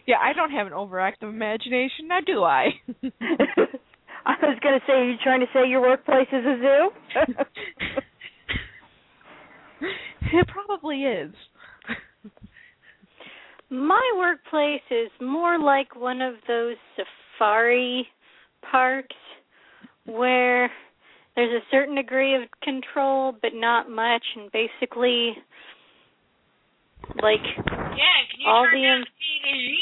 Yeah, 0.07 0.17
I 0.23 0.33
don't 0.33 0.51
have 0.51 0.67
an 0.67 0.73
overactive 0.73 1.29
imagination, 1.29 2.09
now 2.09 2.21
do 2.25 2.45
I? 2.45 2.69
I 4.27 4.35
was 4.43 4.59
going 4.63 4.79
to 4.79 4.87
say, 4.87 4.93
are 4.93 5.11
you 5.11 5.17
trying 5.23 5.41
to 5.41 5.47
say 5.53 5.69
your 5.69 5.81
workplace 5.81 6.29
is 6.33 6.45
a 6.45 6.57
zoo? 6.61 6.91
it 10.33 10.49
probably 10.49 11.03
is. 11.03 11.33
My 13.69 14.13
workplace 14.17 14.83
is 14.91 15.11
more 15.21 15.59
like 15.59 15.97
one 15.97 16.21
of 16.21 16.35
those 16.47 16.77
safari 16.97 18.07
parks 18.71 19.17
where 20.05 20.71
there's 21.35 21.63
a 21.63 21.67
certain 21.71 21.97
degree 21.97 22.37
of 22.37 22.43
control 22.63 23.33
but 23.43 23.51
not 23.55 23.91
much 23.91 24.23
and 24.37 24.51
basically 24.53 25.33
like 27.23 27.41
Yeah, 27.57 28.21
can 28.31 28.41
you 28.41 28.47
All 28.49 28.67
the 28.71 28.85
em- 28.85 29.05
TV? 29.05 29.75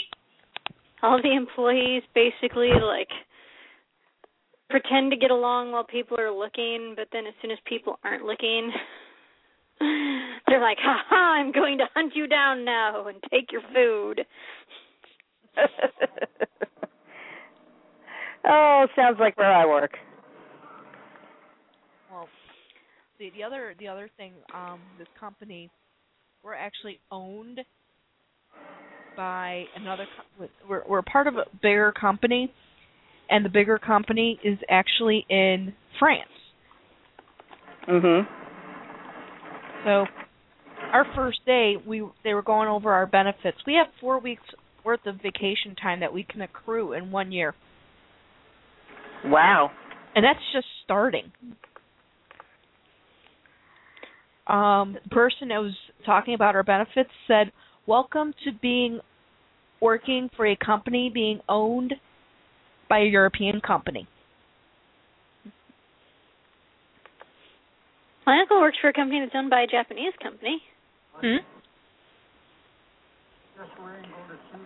all 1.02 1.20
the 1.22 1.34
employees 1.34 2.02
basically 2.14 2.70
like 2.70 3.08
pretend 4.70 5.10
to 5.10 5.16
get 5.16 5.30
along 5.30 5.72
while 5.72 5.84
people 5.84 6.18
are 6.18 6.32
looking, 6.32 6.94
but 6.96 7.08
then 7.12 7.26
as 7.26 7.34
soon 7.42 7.50
as 7.50 7.58
people 7.66 7.98
aren't 8.02 8.24
looking, 8.24 8.72
they're 10.48 10.60
like, 10.60 10.78
"Ha 10.80 11.04
ha! 11.08 11.16
I'm 11.38 11.52
going 11.52 11.78
to 11.78 11.84
hunt 11.94 12.12
you 12.16 12.26
down 12.26 12.64
now 12.64 13.06
and 13.06 13.22
take 13.30 13.52
your 13.52 13.62
food." 13.74 14.24
oh, 18.46 18.86
sounds 18.96 19.18
like 19.20 19.36
where 19.38 19.52
I 19.52 19.66
work. 19.66 19.92
Well, 22.10 22.28
see 23.18 23.30
the 23.36 23.42
other 23.44 23.74
the 23.78 23.88
other 23.88 24.08
thing, 24.16 24.32
um, 24.54 24.80
this 24.98 25.08
company, 25.18 25.70
we're 26.44 26.54
actually 26.54 27.00
owned 27.10 27.60
by 29.16 29.64
another. 29.76 30.06
Co- 30.38 30.48
we're 30.68 30.82
we're 30.88 31.02
part 31.02 31.26
of 31.26 31.36
a 31.36 31.44
bigger 31.62 31.92
company, 31.98 32.52
and 33.30 33.44
the 33.44 33.48
bigger 33.48 33.78
company 33.78 34.38
is 34.44 34.58
actually 34.68 35.24
in 35.28 35.74
France. 35.98 36.28
Mhm. 37.88 38.26
So, 39.84 40.06
our 40.92 41.04
first 41.14 41.44
day, 41.46 41.76
we 41.86 42.02
they 42.22 42.34
were 42.34 42.42
going 42.42 42.68
over 42.68 42.92
our 42.92 43.06
benefits. 43.06 43.58
We 43.66 43.74
have 43.74 43.86
four 44.00 44.18
weeks 44.18 44.42
worth 44.84 45.06
of 45.06 45.16
vacation 45.16 45.74
time 45.80 46.00
that 46.00 46.12
we 46.12 46.24
can 46.24 46.42
accrue 46.42 46.92
in 46.92 47.10
one 47.10 47.32
year, 47.32 47.54
Wow. 49.24 49.70
and 50.14 50.22
that's 50.24 50.38
just 50.52 50.66
starting. 50.84 51.32
Um, 54.46 54.96
the 55.02 55.10
person 55.10 55.48
that 55.48 55.58
was 55.58 55.72
talking 56.04 56.34
about 56.34 56.54
our 56.54 56.62
benefits 56.62 57.10
said, 57.26 57.50
"Welcome 57.86 58.34
to 58.44 58.52
being 58.52 59.00
working 59.80 60.28
for 60.36 60.46
a 60.46 60.56
company 60.56 61.10
being 61.12 61.40
owned 61.48 61.94
by 62.88 63.00
a 63.00 63.04
European 63.04 63.60
company." 63.60 64.06
My 68.26 68.40
uncle 68.40 68.60
works 68.60 68.78
for 68.80 68.88
a 68.88 68.92
company 68.92 69.20
that's 69.20 69.34
owned 69.34 69.50
by 69.50 69.62
a 69.62 69.66
Japanese 69.66 70.14
company. 70.22 70.62
Hmm? 71.20 71.36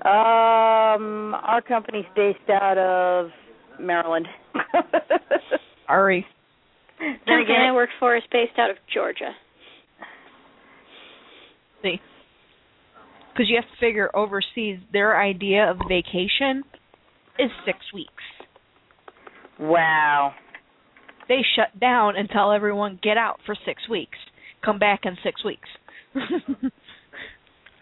Um, 0.07 1.35
our 1.35 1.61
company's 1.61 2.07
based 2.15 2.49
out 2.51 2.79
of 2.79 3.31
Maryland. 3.81 4.27
Sorry. 5.87 6.27
then 6.99 7.17
company 7.27 7.55
I 7.69 7.73
work 7.73 7.91
for 7.99 8.17
is 8.17 8.23
based 8.31 8.59
out 8.59 8.71
of 8.71 8.77
Georgia. 8.93 9.33
See, 11.93 12.01
because 13.33 13.49
you 13.49 13.57
have 13.57 13.65
to 13.71 13.77
figure 13.81 14.11
overseas, 14.17 14.79
their 14.93 15.21
idea 15.21 15.71
of 15.71 15.79
vacation 15.89 16.65
is 17.39 17.51
six 17.65 17.79
weeks. 17.95 18.11
wow. 19.61 20.35
They 21.29 21.43
shut 21.57 21.79
down 21.79 22.17
and 22.17 22.29
tell 22.31 22.53
everyone 22.53 22.99
get 23.03 23.19
out 23.19 23.39
for 23.45 23.55
six 23.67 23.87
weeks, 23.89 24.17
come 24.65 24.79
back 24.79 25.01
in 25.05 25.17
six 25.23 25.45
weeks. 25.45 25.69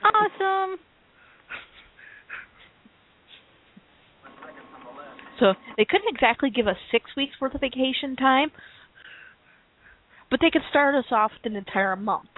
Awesome. 0.04 0.78
so 5.40 5.54
they 5.76 5.84
couldn't 5.84 6.09
exactly 6.09 6.50
give 6.50 6.68
us 6.68 6.76
six 6.92 7.04
weeks 7.16 7.34
worth 7.40 7.54
of 7.54 7.61
vacation 7.61 8.14
time, 8.16 8.50
but 10.30 10.38
they 10.40 10.50
could 10.50 10.62
start 10.70 10.94
us 10.94 11.07
off 11.11 11.32
with 11.32 11.50
an 11.50 11.57
entire 11.57 11.96
month. 11.96 12.28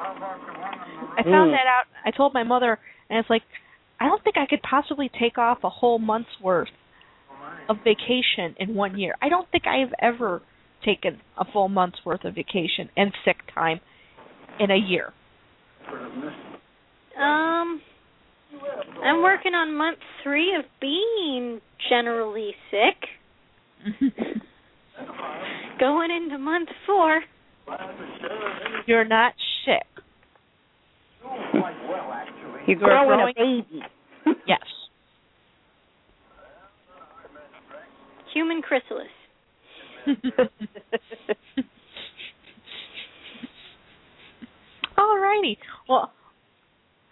I 0.00 1.22
found 1.24 1.50
Mm. 1.50 1.52
that 1.52 1.66
out. 1.66 1.86
I 2.04 2.10
told 2.10 2.32
my 2.34 2.42
mother, 2.44 2.78
and 3.10 3.18
it's 3.18 3.28
like, 3.30 3.42
I 4.00 4.06
don't 4.06 4.22
think 4.22 4.36
I 4.36 4.46
could 4.46 4.62
possibly 4.62 5.08
take 5.08 5.38
off 5.38 5.64
a 5.64 5.68
whole 5.68 5.98
month's 5.98 6.40
worth 6.40 6.70
of 7.68 7.78
vacation 7.82 8.54
in 8.58 8.74
one 8.74 8.98
year. 8.98 9.16
I 9.20 9.28
don't 9.28 9.48
think 9.50 9.66
I 9.66 9.78
have 9.78 9.92
ever 10.00 10.42
taken 10.84 11.20
a 11.36 11.44
full 11.44 11.68
month's 11.68 12.04
worth 12.04 12.24
of 12.24 12.34
vacation 12.34 12.88
and 12.96 13.12
sick 13.24 13.38
time 13.52 13.80
in 14.60 14.70
a 14.70 14.76
year. 14.76 15.12
Um, 17.16 17.82
I'm 19.02 19.22
working 19.22 19.54
on 19.54 19.74
month 19.74 19.98
three 20.22 20.54
of 20.54 20.64
being 20.80 21.60
generally 21.90 22.54
sick. 22.70 23.08
Going 25.80 26.10
into 26.10 26.38
month 26.38 26.68
four. 26.86 27.22
You're 28.86 29.04
not 29.04 29.34
sick. 29.64 29.86
You're 31.24 31.64
You're 32.66 32.78
growing 32.78 33.32
growing- 33.34 33.64
a 33.64 33.64
baby. 33.64 33.82
Yes. 34.46 34.60
Human 38.34 38.60
chrysalis. 38.62 39.06
All 44.96 45.18
righty. 45.18 45.58
Well, 45.88 46.12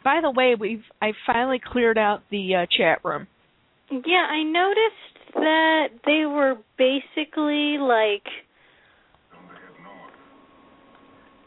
by 0.05 0.21
the 0.23 0.31
way, 0.31 0.55
we've 0.59 0.85
I 1.01 1.13
finally 1.27 1.61
cleared 1.65 1.99
out 1.99 2.23
the 2.31 2.55
uh, 2.55 2.67
chat 2.77 3.05
room. 3.05 3.27
Yeah, 3.91 4.27
I 4.29 4.43
noticed 4.43 5.35
that 5.35 5.87
they 6.05 6.27
were 6.27 6.57
basically 6.79 7.79
like 7.79 8.25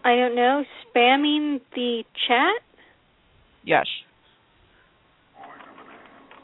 I 0.09 0.15
don't 0.15 0.35
know, 0.35 0.63
spamming 0.87 1.61
the 1.75 2.01
chat. 2.27 2.63
Yes. 3.63 3.85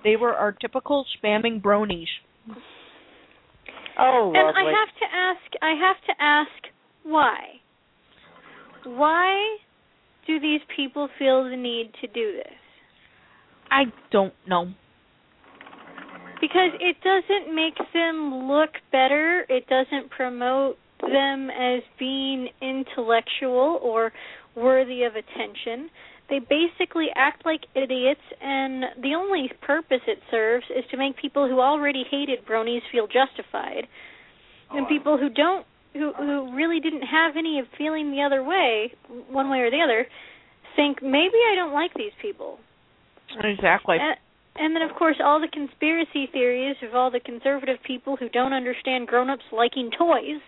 They 0.03 0.15
were 0.17 0.35
our 0.35 0.51
typical 0.51 1.03
spamming 1.17 1.63
bronies. 1.63 2.05
oh, 3.97 4.31
And. 4.35 4.55
I 4.55 4.65
have 4.65 4.93
to 4.99 5.15
ask 5.15 5.41
I 5.63 5.73
have 5.81 5.95
to 6.05 6.23
ask 6.23 6.51
why? 7.01 7.37
Why 8.83 9.57
do 10.27 10.39
these 10.39 10.61
people 10.75 11.09
feel 11.17 11.43
the 11.49 11.55
need 11.55 11.91
to 12.01 12.07
do 12.07 12.33
this? 12.33 12.53
I 13.71 13.85
don't 14.11 14.33
know. 14.47 14.71
Because 16.39 16.69
it 16.79 16.97
doesn't 17.03 17.55
make 17.55 17.77
them 17.95 18.47
look 18.47 18.69
better. 18.91 19.43
It 19.49 19.65
doesn't 19.65 20.11
promote 20.11 20.77
them 21.11 21.49
as 21.49 21.81
being 21.99 22.49
intellectual 22.61 23.79
or 23.81 24.11
worthy 24.55 25.03
of 25.03 25.13
attention. 25.15 25.89
They 26.29 26.39
basically 26.39 27.07
act 27.15 27.45
like 27.45 27.61
idiots, 27.75 28.21
and 28.41 28.83
the 29.01 29.13
only 29.15 29.51
purpose 29.61 30.01
it 30.07 30.19
serves 30.31 30.65
is 30.75 30.83
to 30.89 30.97
make 30.97 31.17
people 31.17 31.47
who 31.47 31.59
already 31.59 32.03
hated 32.09 32.45
bronies 32.45 32.81
feel 32.91 33.05
justified, 33.05 33.87
and 34.71 34.87
people 34.87 35.17
who 35.17 35.29
don't, 35.29 35.65
who 35.93 36.11
who 36.13 36.55
really 36.55 36.79
didn't 36.79 37.03
have 37.03 37.37
any 37.37 37.59
of 37.59 37.67
feeling 37.77 38.11
the 38.11 38.23
other 38.23 38.43
way, 38.43 38.91
one 39.29 39.51
way 39.51 39.59
or 39.59 39.69
the 39.69 39.81
other, 39.81 40.07
think 40.75 41.01
maybe 41.01 41.37
I 41.51 41.55
don't 41.55 41.73
like 41.73 41.93
these 41.93 42.11
people. 42.21 42.57
Exactly. 43.43 43.97
And, 43.99 44.17
and 44.55 44.75
then, 44.75 44.81
of 44.81 44.95
course, 44.95 45.17
all 45.23 45.39
the 45.39 45.47
conspiracy 45.47 46.27
theories 46.31 46.77
of 46.81 46.95
all 46.95 47.11
the 47.11 47.19
conservative 47.19 47.77
people 47.85 48.15
who 48.15 48.29
don't 48.29 48.53
understand 48.53 49.07
grown-ups 49.07 49.43
liking 49.51 49.91
toys. 49.97 50.41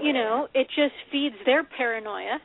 You 0.00 0.12
know, 0.12 0.48
it 0.54 0.66
just 0.68 0.94
feeds 1.10 1.36
their 1.46 1.64
paranoia. 1.64 2.38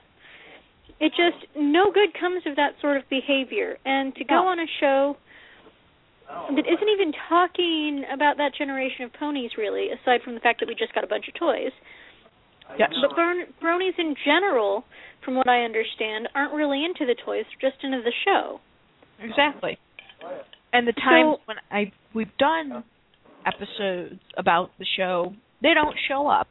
It 1.00 1.10
just 1.10 1.46
no 1.58 1.92
good 1.92 2.10
comes 2.20 2.44
of 2.46 2.56
that 2.56 2.74
sort 2.82 2.98
of 2.98 3.04
behavior. 3.10 3.78
And 3.86 4.16
to 4.16 4.24
go 4.24 4.48
on 4.48 4.60
a 4.60 4.66
show 4.80 5.18
that 6.28 6.66
isn't 6.66 6.90
even 6.90 7.14
talking 7.30 8.04
about 8.14 8.38
that 8.38 8.54
generation 8.58 9.06
of 9.06 9.14
ponies, 9.14 9.52
really, 9.58 9.90
aside 9.90 10.22
from 10.24 10.36
the 10.36 10.40
fact 10.40 10.60
that 10.60 10.68
we 10.68 10.76
just 10.76 10.94
got 10.94 11.04
a 11.04 11.08
bunch 11.08 11.28
of 11.28 11.34
toys. 11.34 11.72
Yes. 12.80 12.92
But 13.02 13.14
bron- 13.16 13.48
bronies 13.62 13.98
in 14.00 14.16
general, 14.24 14.86
from 15.26 15.36
what 15.36 15.50
I 15.50 15.64
understand, 15.64 16.30
aren't 16.34 16.54
really 16.54 16.86
into 16.86 17.06
the 17.06 17.16
toys; 17.26 17.46
they're 17.60 17.70
just 17.70 17.84
into 17.84 18.02
the 18.02 18.14
show. 18.26 18.62
Exactly. 19.20 19.78
And 20.72 20.88
the 20.88 20.94
times 20.94 21.38
So- 21.38 21.42
when 21.46 21.58
I 21.72 21.92
we've 22.14 22.36
done 22.38 22.84
episodes 23.46 24.20
about 24.38 24.72
the 24.80 24.86
show, 24.98 25.34
they 25.64 25.74
don't 25.74 25.96
show 26.08 26.28
up. 26.28 26.48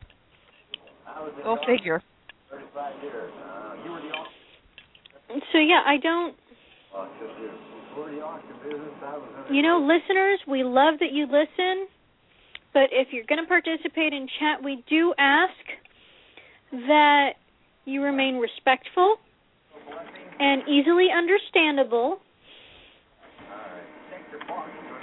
Go 1.45 1.59
figure. 1.67 2.03
So 5.53 5.59
yeah, 5.59 5.83
I 5.87 5.97
don't. 6.03 6.35
You 9.51 9.63
know, 9.63 9.79
listeners, 9.81 10.41
we 10.49 10.63
love 10.63 10.95
that 11.01 11.13
you 11.13 11.25
listen, 11.27 11.87
but 12.73 12.89
if 12.91 13.09
you're 13.13 13.25
going 13.29 13.43
to 13.43 13.47
participate 13.47 14.13
in 14.13 14.27
chat, 14.39 14.65
we 14.65 14.83
do 14.89 15.15
ask 15.19 15.53
that 16.73 17.31
you 17.85 18.03
remain 18.03 18.37
respectful 18.37 19.17
and 20.39 20.63
easily 20.69 21.09
understandable, 21.17 22.19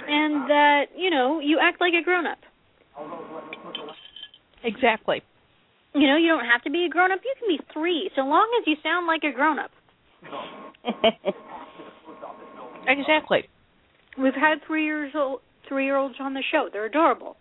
and 0.08 0.50
that 0.50 0.86
you 0.96 1.10
know 1.10 1.40
you 1.40 1.58
act 1.62 1.80
like 1.80 1.92
a 1.94 2.02
grown 2.02 2.26
up. 2.26 2.38
Exactly. 4.64 5.22
You 5.94 6.06
know, 6.06 6.16
you 6.16 6.28
don't 6.28 6.46
have 6.46 6.62
to 6.62 6.70
be 6.70 6.84
a 6.84 6.88
grown 6.88 7.10
up. 7.12 7.20
You 7.24 7.34
can 7.38 7.48
be 7.48 7.60
three, 7.72 8.10
so 8.14 8.22
long 8.22 8.48
as 8.60 8.66
you 8.66 8.76
sound 8.82 9.06
like 9.06 9.22
a 9.24 9.34
grown 9.34 9.58
up. 9.58 9.70
Exactly. 12.86 13.48
We've 14.18 14.34
had 14.34 14.58
three 14.66 14.84
years 14.84 15.12
old 15.14 15.40
three 15.68 15.84
year 15.84 15.96
olds 15.96 16.16
on 16.20 16.34
the 16.34 16.42
show. 16.50 16.68
They're 16.72 16.86
adorable. 16.86 17.36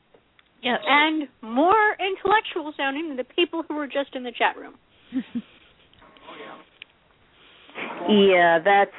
Yes. 0.62 0.80
And 0.86 1.28
more 1.42 1.96
intellectual 2.00 2.74
sounding 2.78 3.08
than 3.08 3.18
the 3.18 3.24
people 3.24 3.64
who 3.68 3.76
were 3.76 3.88
just 3.88 4.16
in 4.16 4.24
the 4.24 4.32
chat 4.32 4.58
room. 4.58 4.76
yeah, 8.10 8.60
that's 8.64 8.92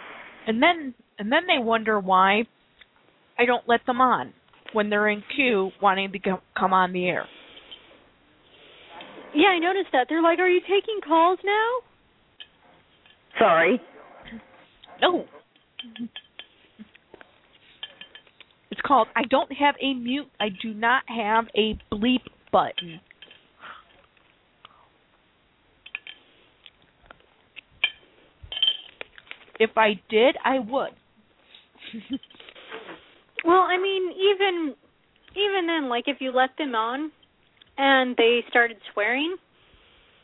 and 0.46 0.62
then 0.62 0.94
and 1.18 1.30
then 1.30 1.42
they 1.46 1.62
wonder 1.62 2.00
why 2.00 2.44
I 3.38 3.44
don't 3.44 3.68
let 3.68 3.86
them 3.86 4.00
on 4.00 4.32
when 4.72 4.90
they're 4.90 5.08
in 5.08 5.22
queue 5.36 5.70
wanting 5.80 6.12
to 6.12 6.18
come 6.58 6.72
on 6.72 6.92
the 6.92 7.06
air. 7.06 7.26
Yeah, 9.34 9.48
I 9.48 9.58
noticed 9.58 9.88
that. 9.92 10.06
They're 10.08 10.22
like, 10.22 10.38
Are 10.38 10.48
you 10.48 10.60
taking 10.60 11.00
calls 11.06 11.38
now? 11.44 11.68
sorry. 13.38 13.80
No. 15.00 15.24
It's 18.70 18.80
called 18.84 19.08
I 19.16 19.22
don't 19.30 19.50
have 19.52 19.74
a 19.80 19.94
mute. 19.94 20.28
I 20.38 20.48
do 20.62 20.74
not 20.74 21.04
have 21.08 21.46
a 21.56 21.78
bleep 21.92 22.20
button. 22.52 23.00
If 29.58 29.70
I 29.76 30.00
did, 30.08 30.36
I 30.44 30.58
would. 30.58 30.90
Well, 33.44 33.62
I 33.62 33.78
mean, 33.78 34.12
even 34.12 34.74
even 35.34 35.66
then, 35.66 35.88
like 35.88 36.04
if 36.06 36.18
you 36.20 36.30
let 36.32 36.50
them 36.58 36.74
on 36.74 37.10
and 37.78 38.16
they 38.16 38.40
started 38.48 38.76
swearing 38.92 39.36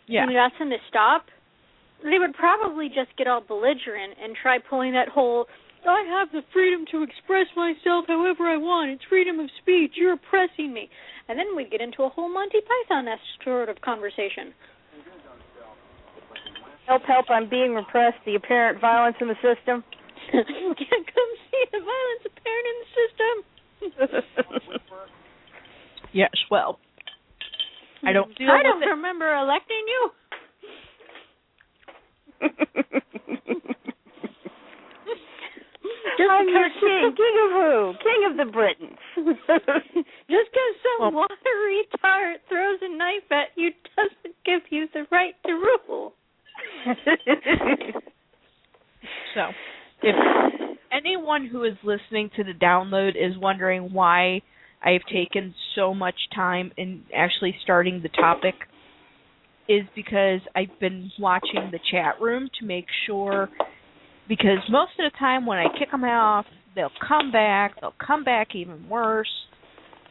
Yeah. 0.07 0.23
and 0.23 0.33
you 0.33 0.39
asked 0.39 0.59
them 0.59 0.71
to 0.71 0.79
stop, 0.89 1.27
they 2.03 2.19
would 2.19 2.35
probably 2.35 2.89
just 2.89 3.17
get 3.17 3.27
all 3.27 3.41
belligerent 3.41 4.15
and 4.23 4.37
try 4.37 4.59
pulling 4.59 4.93
that 4.93 5.09
whole 5.09 5.47
I 5.87 6.03
have 6.19 6.33
the 6.33 6.43
freedom 6.53 6.85
to 6.91 7.05
express 7.05 7.47
myself 7.55 8.07
however 8.09 8.51
I 8.51 8.57
want. 8.57 8.91
It's 8.91 9.05
freedom 9.09 9.39
of 9.39 9.49
speech. 9.63 9.93
You're 9.95 10.15
oppressing 10.15 10.73
me. 10.73 10.91
And 11.29 11.39
then 11.39 11.55
we'd 11.55 11.71
get 11.71 11.81
into 11.81 12.03
a 12.03 12.09
whole 12.09 12.29
Monty 12.29 12.59
Python 12.61 13.07
sort 13.45 13.69
of 13.69 13.81
conversation. 13.83 14.53
Help, 16.87 17.03
help, 17.03 17.27
I'm 17.31 17.49
being 17.49 17.75
repressed. 17.75 18.19
The 18.25 18.35
apparent 18.35 18.81
violence 18.81 19.17
in 19.21 19.29
the 19.29 19.35
system. 19.43 19.85
Can't 20.33 21.07
come 21.07 21.31
see 21.51 21.65
the 21.71 21.79
violence 21.79 22.25
apparent 22.27 22.67
in 22.67 22.77
the 22.83 24.07
system. 24.11 24.33
Yes, 26.13 26.31
well. 26.51 26.79
I 28.05 28.13
don't 28.13 28.37
deal 28.37 28.51
I 28.51 28.63
don't 28.63 28.83
it. 28.83 28.87
remember 28.87 29.35
electing 29.35 29.85
you. 29.87 30.11
Just 36.19 36.31
I'm 36.31 36.49
your 36.49 36.69
king, 36.81 37.15
king 37.17 37.37
of 37.45 37.51
who? 37.53 37.93
King 38.03 38.31
of 38.31 38.37
the 38.39 38.51
Britons. 38.51 38.99
Just 39.17 40.49
because 40.51 40.75
some 40.83 40.99
Well- 41.01 41.13
water 41.13 41.35
retard 41.69 42.37
throws 42.49 42.79
a 42.83 42.89
knife 42.97 43.31
at 43.31 43.49
you 43.57 43.71
doesn't 43.97 44.35
give 44.45 44.63
you 44.71 44.87
the 44.95 45.07
right 45.11 45.35
to 45.47 45.53
rule. 45.53 46.15
So, 49.35 49.43
if 50.03 50.17
anyone 50.91 51.47
who 51.47 51.63
is 51.65 51.75
listening 51.85 52.31
to 52.37 52.43
the 52.43 52.53
download 52.55 53.11
is 53.11 53.37
wondering 53.39 53.93
why 53.93 54.41
I've 54.87 55.05
taken 55.13 55.55
so 55.75 55.93
much 55.93 56.15
time 56.35 56.71
in 56.77 57.03
actually 57.15 57.57
starting 57.65 58.03
the 58.03 58.09
topic, 58.09 58.55
is 59.69 59.83
because 59.97 60.41
I've 60.55 60.79
been 60.81 61.11
watching 61.19 61.71
the 61.73 61.81
chat 61.91 62.21
room 62.21 62.49
to 62.61 62.67
make 62.67 62.87
sure 63.07 63.49
because 64.29 64.59
most 64.71 64.93
of 64.99 65.11
the 65.11 65.19
time 65.19 65.45
when 65.45 65.59
I 65.59 65.67
kick 65.79 65.91
them 65.91 66.05
off, 66.05 66.47
they'll 66.77 66.91
come 67.07 67.33
back. 67.33 67.81
They'll 67.81 67.95
come 68.05 68.23
back 68.23 68.55
even 68.55 68.89
worse. 68.89 69.31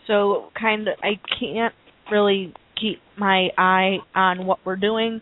So 0.08 0.50
kind 0.60 0.88
of 0.88 0.96
I 1.02 1.20
can't 1.40 1.74
really 2.12 2.54
keep 2.80 3.00
my 3.18 3.48
eye 3.58 3.98
on 4.14 4.46
what 4.46 4.60
we're 4.66 4.76
doing 4.76 5.22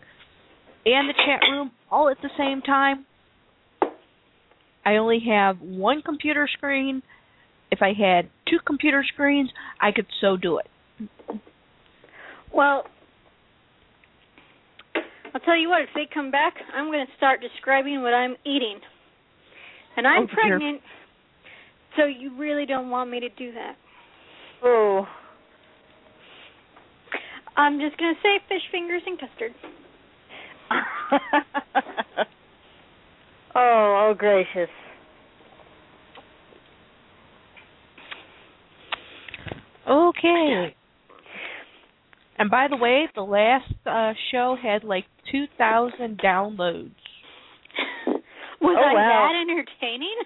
and 0.84 1.08
the 1.08 1.14
chat 1.14 1.40
room 1.50 1.70
all 1.90 2.08
at 2.08 2.18
the 2.22 2.30
same 2.36 2.60
time. 2.60 3.06
I 4.84 4.96
only 4.96 5.22
have 5.30 5.60
one 5.60 6.02
computer 6.02 6.48
screen. 6.52 7.02
If 7.74 7.82
I 7.82 7.92
had 7.92 8.30
two 8.48 8.58
computer 8.64 9.04
screens, 9.12 9.50
I 9.80 9.90
could 9.90 10.06
so 10.20 10.36
do 10.36 10.58
it. 10.58 10.66
Well, 12.54 12.84
I'll 15.34 15.40
tell 15.40 15.58
you 15.58 15.68
what, 15.68 15.82
if 15.82 15.88
they 15.92 16.06
come 16.12 16.30
back, 16.30 16.54
I'm 16.72 16.92
going 16.92 17.04
to 17.04 17.12
start 17.16 17.40
describing 17.40 18.00
what 18.00 18.14
I'm 18.14 18.36
eating. 18.46 18.78
And 19.96 20.06
I'm 20.06 20.22
Oh, 20.22 20.26
pregnant, 20.32 20.82
so 21.96 22.04
you 22.04 22.38
really 22.38 22.64
don't 22.64 22.90
want 22.90 23.10
me 23.10 23.18
to 23.18 23.28
do 23.30 23.50
that. 23.54 23.74
Oh. 24.62 25.08
I'm 27.56 27.80
just 27.80 27.96
going 27.98 28.14
to 28.14 28.20
say 28.22 28.38
fish 28.48 28.62
fingers 28.70 29.02
and 29.04 29.18
custard. 29.18 29.52
oh, 33.56 34.10
oh 34.10 34.14
gracious. 34.16 34.70
Okay. 39.88 40.74
And 42.38 42.50
by 42.50 42.66
the 42.68 42.76
way, 42.76 43.08
the 43.14 43.22
last 43.22 43.72
uh, 43.86 44.12
show 44.30 44.56
had 44.60 44.84
like 44.84 45.04
2,000 45.30 46.18
downloads. 46.18 46.90
Was 48.60 48.76
Oh, 48.78 48.82
I 48.82 48.94
wow. 48.94 49.28
that 49.32 49.40
entertaining? 49.40 50.16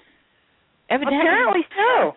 Evidently, 0.90 1.18
Apparently 1.20 1.66
so. 1.76 2.12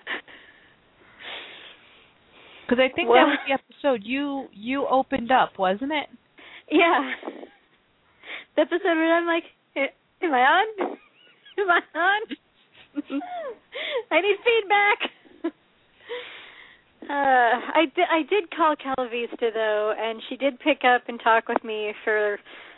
because 2.69 2.79
I 2.81 2.87
think 2.95 3.09
Well- 3.09 3.25
that 3.25 3.31
was 3.31 3.39
the 3.47 3.53
episode 3.53 4.01
you 4.05 4.47
you 4.53 4.85
opened 4.87 5.31
up, 5.31 5.57
wasn't 5.59 5.91
it? 5.91 6.07
Yeah. 6.69 7.11
The 8.55 8.61
episode 8.61 8.83
where 8.95 9.17
I'm 9.17 9.25
like, 9.25 9.43
"Eh, 9.75 9.87
am 10.21 10.33
I 10.33 10.41
on? 10.41 10.65
Am 11.57 11.69
I 11.69 11.81
on? 11.99 12.21
I 14.11 14.21
need 14.21 14.37
feedback. 14.45 14.99
Uh, 17.09 17.13
I 17.13 17.85
did. 17.95 18.05
I 18.11 18.21
did 18.29 18.49
call 18.55 18.75
Calavista 18.75 19.51
though, 19.53 19.93
and 19.97 20.21
she 20.29 20.37
did 20.37 20.59
pick 20.59 20.79
up 20.85 21.03
and 21.07 21.19
talk 21.23 21.47
with 21.47 21.63
me 21.63 21.93
for 22.03 22.37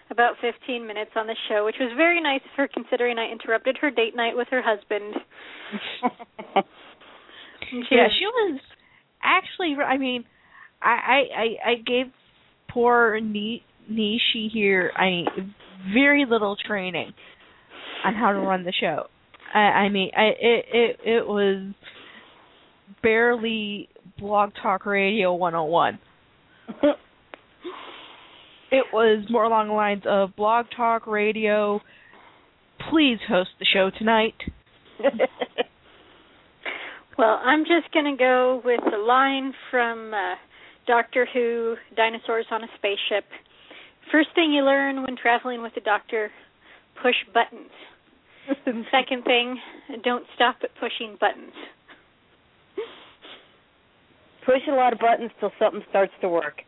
about 0.10 0.36
15 0.42 0.86
minutes 0.88 1.12
on 1.16 1.28
the 1.28 1.36
show, 1.50 1.66
which 1.66 1.76
was 1.80 1.92
very 1.98 2.22
nice 2.22 2.42
of 2.46 2.52
her, 2.58 2.68
considering 2.74 3.18
I 3.18 3.32
interrupted 3.32 3.78
her 3.82 3.90
date 3.92 4.16
night 4.16 4.36
with 4.36 4.48
her 4.52 4.62
husband. 4.64 5.16
She 7.70 7.96
yeah, 7.96 8.04
was- 8.04 8.12
she 8.20 8.26
was 8.26 8.60
actually. 9.24 9.76
I 9.84 9.98
mean, 9.98 10.26
I 10.82 10.90
I 10.90 11.40
I, 11.42 11.72
I 11.72 11.76
gave 11.86 12.06
poor 12.70 13.20
Ni- 13.20 13.64
Nishi 13.92 14.50
here. 14.52 14.92
I 14.96 15.06
mean, 15.06 15.56
very 15.94 16.26
little 16.30 16.56
training 16.68 17.14
on 18.06 18.14
how 18.14 18.32
to 18.34 18.40
run 18.40 18.64
the 18.64 18.74
show. 18.80 19.08
I, 19.54 19.60
I 19.60 19.90
mean, 19.90 20.12
I 20.16 20.24
it 20.40 20.66
it 20.74 21.00
it 21.06 21.28
was 21.28 21.74
barely 23.02 23.90
Blog 24.20 24.52
Talk 24.62 24.86
Radio 24.86 25.34
101. 25.34 26.00
It 28.76 28.86
was 28.92 29.24
more 29.30 29.44
along 29.44 29.68
the 29.68 29.76
lines 29.76 30.02
of 30.08 30.36
Blog 30.36 30.66
Talk 30.76 31.06
Radio. 31.06 31.80
Please 32.90 33.20
host 33.30 33.52
the 33.60 33.68
show 33.72 33.92
tonight. 33.96 34.34
Well, 37.18 37.40
I'm 37.44 37.64
just 37.64 37.94
going 37.94 38.06
to 38.06 38.18
go 38.18 38.62
with 38.66 38.80
the 38.90 38.98
line 38.98 39.54
from 39.70 40.14
uh, 40.14 40.36
Doctor 40.88 41.28
Who 41.32 41.76
Dinosaurs 41.96 42.46
on 42.50 42.64
a 42.64 42.68
Spaceship. 42.78 43.26
First 44.12 44.30
thing 44.34 44.52
you 44.52 44.64
learn 44.64 45.04
when 45.04 45.16
traveling 45.16 45.62
with 45.62 45.76
the 45.76 45.82
doctor 45.82 46.32
push 47.02 47.16
buttons. 47.34 47.70
Second 48.92 49.24
thing, 49.26 49.60
don't 50.04 50.26
stop 50.36 50.58
at 50.64 50.72
pushing 50.80 51.16
buttons. 51.20 51.54
Push 54.46 54.62
a 54.70 54.74
lot 54.74 54.94
of 54.94 55.00
buttons 55.00 55.32
till 55.40 55.52
something 55.60 55.84
starts 55.90 56.14
to 56.22 56.30
work. 56.30 56.62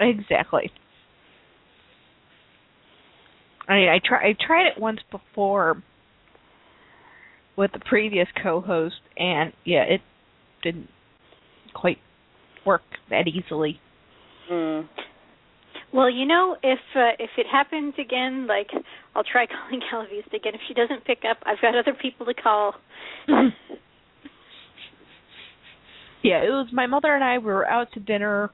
Exactly. 0.00 0.70
I 3.68 3.74
I 3.74 4.00
try 4.04 4.30
I 4.30 4.34
tried 4.46 4.66
it 4.66 4.80
once 4.80 5.00
before 5.10 5.82
with 7.56 7.72
the 7.72 7.80
previous 7.80 8.26
co-host, 8.42 8.96
and 9.16 9.52
yeah, 9.64 9.82
it 9.82 10.00
didn't 10.62 10.88
quite 11.74 11.98
work 12.66 12.82
that 13.10 13.28
easily. 13.28 13.80
Mm. 14.50 14.88
Well, 15.92 16.10
you 16.10 16.24
know, 16.24 16.56
if 16.62 16.78
uh, 16.96 17.12
if 17.18 17.30
it 17.36 17.46
happens 17.50 17.94
again, 17.98 18.46
like 18.46 18.68
I'll 19.14 19.24
try 19.24 19.46
calling 19.68 19.80
Calavista 19.92 20.34
again. 20.34 20.54
If 20.54 20.60
she 20.66 20.74
doesn't 20.74 21.04
pick 21.04 21.20
up, 21.28 21.38
I've 21.44 21.60
got 21.60 21.76
other 21.76 21.96
people 22.00 22.26
to 22.26 22.34
call. 22.34 22.74
yeah, 26.22 26.42
it 26.42 26.50
was 26.50 26.68
my 26.72 26.86
mother 26.86 27.14
and 27.14 27.24
I 27.24 27.38
we 27.38 27.46
were 27.46 27.66
out 27.66 27.88
to 27.94 28.00
dinner. 28.00 28.50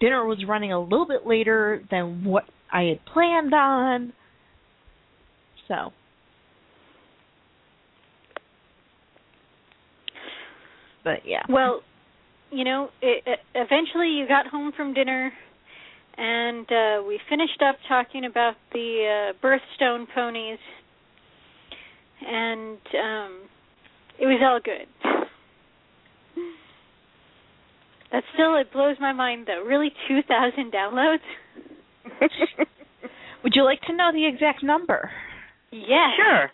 Dinner 0.00 0.24
was 0.24 0.44
running 0.46 0.72
a 0.72 0.80
little 0.80 1.06
bit 1.06 1.26
later 1.26 1.82
than 1.90 2.24
what 2.24 2.44
I 2.72 2.84
had 2.84 3.04
planned 3.06 3.54
on. 3.54 4.12
So, 5.68 5.92
but 11.04 11.20
yeah. 11.24 11.42
Well, 11.48 11.82
you 12.50 12.64
know, 12.64 12.90
it, 13.02 13.22
it, 13.26 13.38
eventually 13.54 14.08
you 14.08 14.26
got 14.28 14.46
home 14.46 14.72
from 14.76 14.94
dinner, 14.94 15.32
and 16.16 16.66
uh, 16.70 17.02
we 17.06 17.20
finished 17.28 17.62
up 17.68 17.76
talking 17.88 18.24
about 18.24 18.54
the 18.72 19.32
uh, 19.34 19.44
birthstone 19.44 20.06
ponies, 20.14 20.58
and 22.26 22.78
um, 22.94 23.40
it 24.18 24.26
was 24.26 24.40
all 24.42 24.60
good. 24.64 24.86
That 28.12 28.22
still 28.34 28.56
it 28.56 28.72
blows 28.72 28.96
my 29.00 29.12
mind 29.12 29.46
though. 29.46 29.62
Really, 29.64 29.90
two 30.08 30.20
thousand 30.28 30.72
downloads? 30.72 31.18
Would 33.44 33.52
you 33.54 33.64
like 33.64 33.80
to 33.82 33.92
know 33.96 34.10
the 34.12 34.26
exact 34.26 34.62
number? 34.62 35.10
Yes. 35.70 36.10
Sure. 36.16 36.50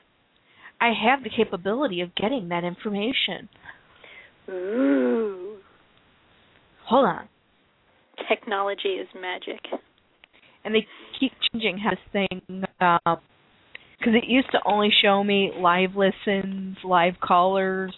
I 0.81 0.93
have 1.05 1.23
the 1.23 1.31
capability 1.31 2.01
of 2.01 2.15
getting 2.15 2.49
that 2.49 2.65
information. 2.65 3.49
Ooh, 4.51 5.57
Hold 6.87 7.07
on. 7.07 7.29
technology 8.29 8.89
is 8.89 9.07
magic. 9.15 9.61
And 10.65 10.75
they 10.75 10.87
keep 11.21 11.33
changing 11.53 11.79
how 11.79 11.91
this 11.91 11.99
thing, 12.13 12.65
uh, 12.81 13.17
because 13.99 14.15
it 14.15 14.25
used 14.29 14.51
to 14.53 14.59
only 14.67 14.91
show 15.03 15.23
me 15.23 15.53
live 15.57 15.91
listens, 15.97 16.77
live 16.85 17.15
callers. 17.23 17.95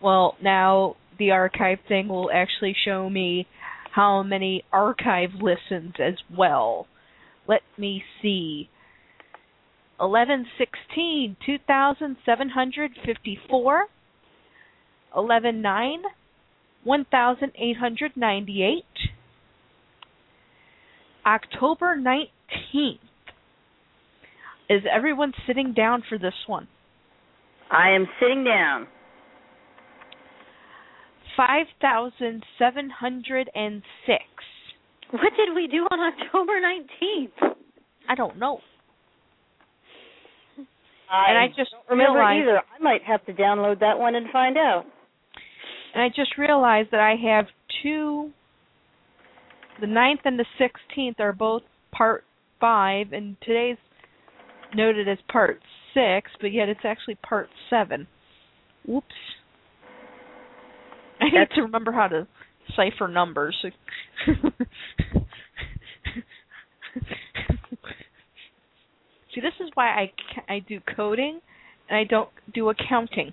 Well, 0.00 0.36
now 0.42 0.96
the 1.18 1.30
archive 1.30 1.78
thing 1.88 2.08
will 2.08 2.30
actually 2.32 2.74
show 2.84 3.08
me 3.08 3.46
how 3.94 4.22
many 4.22 4.64
archive 4.72 5.30
listens 5.40 5.94
as 5.98 6.14
well. 6.36 6.86
Let 7.46 7.62
me 7.76 8.02
see. 8.22 8.68
Eleven 10.00 10.46
sixteen, 10.56 11.36
two 11.44 11.56
thousand 11.66 12.16
seven 12.24 12.50
hundred 12.50 12.92
fifty 13.04 13.38
four. 13.48 13.86
Eleven 15.16 15.60
nine, 15.62 16.02
one 16.84 17.06
thousand 17.10 17.52
eight 17.58 17.78
hundred 17.78 18.12
ninety 18.16 18.62
eight. 18.62 19.10
October 21.26 21.94
19th. 21.94 22.98
Is 24.70 24.82
everyone 24.90 25.32
sitting 25.46 25.74
down 25.74 26.02
for 26.08 26.16
this 26.16 26.32
one? 26.46 26.68
I 27.70 27.90
am 27.90 28.06
sitting 28.20 28.44
down. 28.44 28.86
5,706. 31.38 34.24
What 35.10 35.32
did 35.36 35.54
we 35.54 35.66
do 35.68 35.86
on 35.90 36.00
October 36.00 36.60
nineteenth? 36.60 37.32
I 38.08 38.14
don't 38.16 38.36
know. 38.38 38.60
I, 41.10 41.30
And 41.30 41.38
I 41.38 41.46
just 41.56 41.70
don't 41.70 41.88
remember 41.88 42.18
realized- 42.18 42.42
either. 42.42 42.58
I 42.58 42.78
might 42.82 43.02
have 43.04 43.24
to 43.26 43.32
download 43.32 43.78
that 43.80 43.98
one 43.98 44.14
and 44.16 44.28
find 44.30 44.58
out. 44.58 44.84
And 45.94 46.02
I 46.02 46.08
just 46.08 46.36
realized 46.36 46.90
that 46.90 47.00
I 47.00 47.14
have 47.16 47.46
two. 47.82 48.32
The 49.80 49.86
ninth 49.86 50.20
and 50.24 50.38
the 50.38 50.44
16th 50.58 51.18
are 51.20 51.32
both 51.32 51.62
part 51.92 52.24
5, 52.60 53.12
and 53.12 53.36
today's 53.40 53.78
noted 54.74 55.08
as 55.08 55.18
part 55.32 55.62
6, 55.94 56.30
but 56.40 56.50
yet 56.52 56.68
it's 56.68 56.84
actually 56.84 57.14
part 57.16 57.48
7. 57.70 58.06
Whoops. 58.84 59.14
I 61.20 61.24
need 61.24 61.34
That's- 61.34 61.54
to 61.56 61.62
remember 61.62 61.92
how 61.92 62.08
to 62.08 62.26
cipher 62.76 63.08
numbers. 63.08 63.56
See, 69.34 69.40
this 69.40 69.52
is 69.60 69.70
why 69.74 69.88
I 69.88 70.12
I 70.52 70.58
do 70.60 70.80
coding 70.96 71.40
and 71.88 71.98
I 71.98 72.04
don't 72.04 72.28
do 72.54 72.68
accounting. 72.70 73.32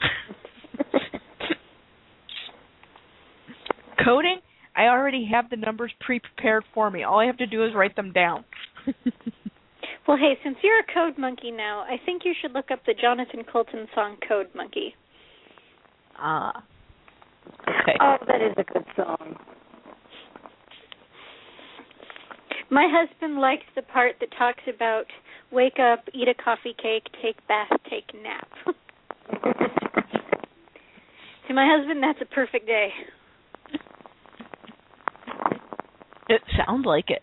coding, 4.04 4.40
I 4.76 4.84
already 4.88 5.28
have 5.32 5.48
the 5.50 5.56
numbers 5.56 5.92
pre-prepared 6.00 6.64
for 6.74 6.90
me. 6.90 7.04
All 7.04 7.18
I 7.20 7.26
have 7.26 7.36
to 7.38 7.46
do 7.46 7.64
is 7.64 7.72
write 7.74 7.96
them 7.96 8.12
down. 8.12 8.44
Well, 10.06 10.16
hey, 10.16 10.38
since 10.44 10.56
you're 10.62 10.78
a 10.78 10.84
code 10.94 11.18
monkey 11.18 11.50
now, 11.50 11.80
I 11.80 11.96
think 12.06 12.22
you 12.24 12.32
should 12.40 12.52
look 12.52 12.70
up 12.70 12.78
the 12.86 12.94
Jonathan 12.94 13.42
Coulton 13.42 13.88
song 13.92 14.16
"Code 14.28 14.46
Monkey." 14.54 14.94
Ah. 16.16 16.62
Okay. 17.68 17.96
Oh, 18.00 18.16
that 18.26 18.40
is 18.40 18.52
a 18.56 18.64
good 18.64 18.84
song. 18.96 19.36
My 22.70 22.88
husband 22.90 23.38
likes 23.38 23.64
the 23.74 23.82
part 23.82 24.16
that 24.20 24.28
talks 24.36 24.62
about 24.74 25.04
wake 25.52 25.78
up, 25.78 26.04
eat 26.12 26.28
a 26.28 26.34
coffee 26.34 26.74
cake, 26.80 27.04
take 27.22 27.36
bath, 27.46 27.68
take 27.88 28.12
nap. 28.22 28.48
to 31.46 31.54
my 31.54 31.66
husband, 31.70 32.02
that's 32.02 32.20
a 32.20 32.34
perfect 32.34 32.66
day. 32.66 32.88
It 36.28 36.42
sounds 36.56 36.84
like 36.84 37.10
it. 37.10 37.22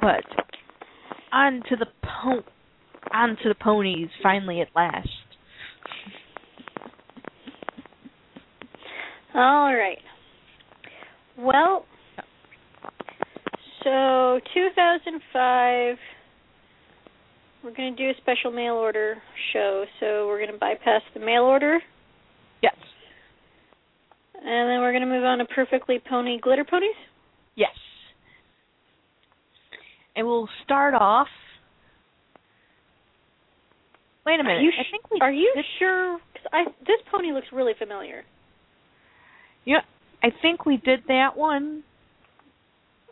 But 0.00 0.24
on 1.32 1.62
to 1.68 1.76
the 1.76 1.86
po- 2.02 2.44
on 3.12 3.36
to 3.42 3.48
the 3.48 3.54
ponies 3.54 4.08
finally 4.22 4.62
at 4.62 4.68
last. 4.74 5.08
All 9.34 9.74
right. 9.74 9.98
Well, 11.38 11.84
so 13.84 14.40
2005, 14.52 15.96
we're 17.62 17.74
going 17.74 17.94
to 17.96 18.02
do 18.02 18.10
a 18.10 18.14
special 18.20 18.50
mail 18.50 18.74
order 18.74 19.16
show. 19.52 19.84
So 20.00 20.26
we're 20.26 20.38
going 20.38 20.52
to 20.52 20.58
bypass 20.58 21.02
the 21.14 21.20
mail 21.20 21.42
order, 21.44 21.78
Yes. 22.62 22.74
and 24.34 24.68
then 24.70 24.80
we're 24.80 24.92
going 24.92 25.02
to 25.04 25.08
move 25.08 25.24
on 25.24 25.38
to 25.38 25.44
Perfectly 25.46 25.98
Pony 26.08 26.38
Glitter 26.40 26.64
Ponies. 26.64 26.90
Yes. 27.54 27.70
And 30.16 30.26
we'll 30.26 30.48
start 30.64 30.94
off. 30.94 31.28
Wait 34.26 34.38
a 34.38 34.42
minute. 34.42 34.58
Are 34.58 34.62
you, 34.62 34.72
I 34.78 34.82
think 34.90 35.10
we 35.10 35.18
are 35.20 35.32
you 35.32 35.52
sure? 35.78 36.18
'Cause 36.34 36.44
I 36.52 36.64
this 36.86 37.00
pony 37.10 37.32
looks 37.32 37.46
really 37.52 37.72
familiar. 37.78 38.24
Yeah, 39.64 39.80
I 40.22 40.28
think 40.42 40.66
we 40.66 40.76
did 40.76 41.00
that 41.08 41.36
one. 41.36 41.82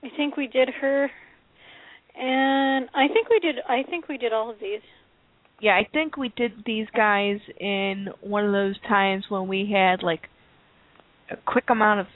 I 0.03 0.09
think 0.17 0.37
we 0.37 0.47
did 0.47 0.69
her, 0.81 1.11
and 2.17 2.89
I 2.95 3.09
think 3.09 3.29
we 3.29 3.41
did. 3.41 3.57
I 3.69 3.83
think 3.89 4.09
we 4.09 4.17
did 4.17 4.33
all 4.33 4.51
of 4.51 4.57
these. 4.61 4.81
Yeah, 5.61 5.73
I 5.73 5.89
think 5.93 6.17
we 6.17 6.33
did 6.37 6.53
these 6.65 6.87
guys 6.95 7.39
in 7.59 8.09
one 8.21 8.45
of 8.45 8.53
those 8.53 8.77
times 8.89 9.25
when 9.29 9.49
we 9.49 9.71
had 9.73 10.05
like 10.05 10.29
a 11.31 11.37
quick 11.47 11.65
amount 11.69 12.01
of 12.01 12.07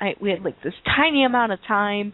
I, 0.00 0.14
we 0.20 0.30
had 0.30 0.42
like 0.42 0.62
this 0.62 0.74
tiny 0.96 1.24
amount 1.24 1.52
of 1.52 1.58
time. 1.66 2.12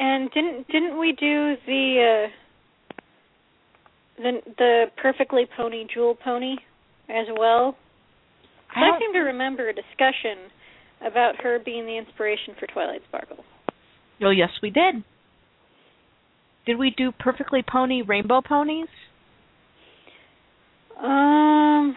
And 0.00 0.30
didn't 0.32 0.66
didn't 0.68 0.98
we 0.98 1.12
do 1.12 1.54
the 1.66 2.26
uh, 2.26 4.22
the 4.22 4.40
the 4.58 4.84
perfectly 5.00 5.46
pony 5.56 5.86
jewel 5.92 6.16
pony 6.16 6.56
as 7.08 7.26
well? 7.38 7.76
I 8.74 8.80
I 8.80 8.98
seem 8.98 9.12
to 9.12 9.20
remember 9.20 9.68
a 9.68 9.72
discussion 9.72 10.50
about 11.00 11.36
her 11.42 11.58
being 11.64 11.86
the 11.86 11.96
inspiration 11.96 12.54
for 12.58 12.66
Twilight 12.66 13.02
Sparkle. 13.08 13.44
Oh, 14.22 14.30
yes, 14.30 14.50
we 14.62 14.70
did. 14.70 15.04
Did 16.66 16.78
we 16.78 16.90
do 16.96 17.12
perfectly 17.12 17.62
pony 17.66 18.02
rainbow 18.02 18.40
ponies? 18.40 18.88
Um. 21.02 21.96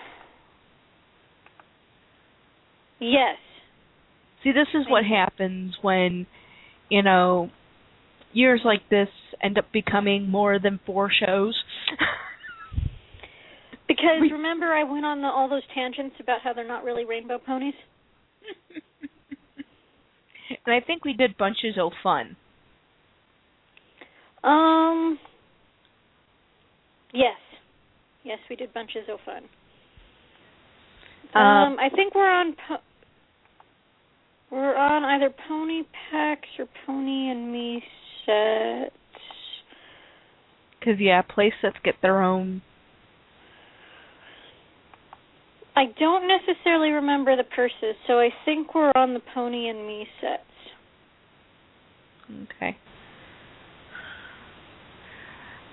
Yes. 2.99 3.37
See, 4.43 4.51
this 4.51 4.67
is 4.73 4.85
what 4.89 5.03
happens 5.05 5.75
when, 5.81 6.25
you 6.89 7.03
know, 7.03 7.49
years 8.33 8.61
like 8.65 8.89
this 8.89 9.09
end 9.41 9.57
up 9.57 9.65
becoming 9.71 10.29
more 10.29 10.59
than 10.59 10.79
four 10.85 11.09
shows. 11.11 11.55
Because 13.87 14.19
We- 14.21 14.31
remember, 14.31 14.73
I 14.73 14.83
went 14.83 15.05
on 15.05 15.21
the, 15.21 15.27
all 15.27 15.47
those 15.47 15.65
tangents 15.73 16.15
about 16.19 16.41
how 16.41 16.53
they're 16.53 16.67
not 16.67 16.83
really 16.83 17.05
rainbow 17.05 17.37
ponies. 17.37 17.73
and 20.65 20.75
I 20.75 20.79
think 20.81 21.05
we 21.05 21.13
did 21.13 21.37
bunches 21.37 21.75
of 21.79 21.91
fun. 22.03 22.35
Um. 24.43 25.19
Yes. 27.13 27.37
Yes, 28.23 28.39
we 28.49 28.55
did 28.55 28.73
bunches 28.73 29.07
of 29.09 29.19
fun. 29.25 29.43
Um, 31.33 31.41
Um, 31.41 31.77
I 31.79 31.89
think 31.95 32.13
we're 32.13 32.29
on. 32.29 32.53
Po- 32.67 32.81
we're 34.51 34.75
on 34.75 35.03
either 35.03 35.29
Pony 35.47 35.83
Packs 36.11 36.47
or 36.59 36.65
Pony 36.85 37.29
and 37.29 37.51
Me 37.51 37.83
sets. 38.25 38.93
Because, 40.79 40.99
yeah, 41.01 41.21
play 41.21 41.51
sets 41.61 41.75
get 41.83 41.95
their 42.01 42.21
own. 42.21 42.61
I 45.77 45.85
don't 45.99 46.27
necessarily 46.27 46.89
remember 46.89 47.35
the 47.35 47.43
purses, 47.43 47.95
so 48.07 48.13
I 48.13 48.29
think 48.45 48.73
we're 48.73 48.91
on 48.95 49.13
the 49.13 49.21
Pony 49.35 49.69
and 49.69 49.85
Me 49.85 50.07
sets. 50.19 50.41
Okay. 52.55 52.75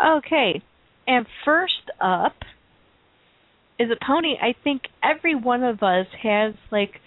Okay. 0.05 0.63
And 1.07 1.25
first 1.47 1.91
up 2.03 2.35
is 3.79 3.89
a 3.91 4.07
pony. 4.07 4.35
I 4.43 4.55
think 4.63 4.83
every 5.03 5.35
one 5.35 5.63
of 5.63 5.83
us 5.83 6.07
has 6.23 6.53
like 6.71 7.01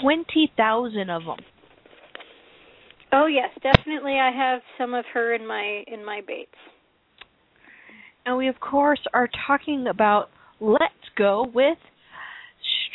20,000 0.00 1.10
of 1.10 1.24
them. 1.24 1.38
Oh 3.12 3.26
yes, 3.26 3.50
definitely. 3.60 4.20
I 4.20 4.30
have 4.30 4.60
some 4.78 4.94
of 4.94 5.04
her 5.14 5.34
in 5.34 5.48
my 5.48 5.82
in 5.88 6.04
my 6.04 6.20
baits. 6.24 6.50
And 8.24 8.36
we, 8.36 8.46
of 8.46 8.60
course, 8.60 9.00
are 9.12 9.28
talking 9.48 9.88
about 9.88 10.30
Let's 10.60 10.94
Go 11.16 11.50
with 11.52 11.78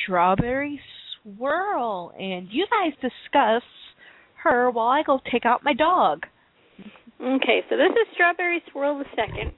Strawberry 0.06 0.80
Swirl. 1.24 2.14
And 2.18 2.48
you 2.52 2.66
guys 2.70 2.94
discuss 3.02 3.64
her 4.44 4.70
while 4.70 4.88
I 4.88 5.04
go 5.04 5.20
take 5.32 5.46
out 5.46 5.64
my 5.64 5.74
dog. 5.74 6.26
Okay, 7.22 7.62
so 7.70 7.78
this 7.78 7.90
is 7.90 8.08
Strawberry 8.14 8.62
Swirl 8.72 9.00
the 9.00 9.06
second, 9.16 9.54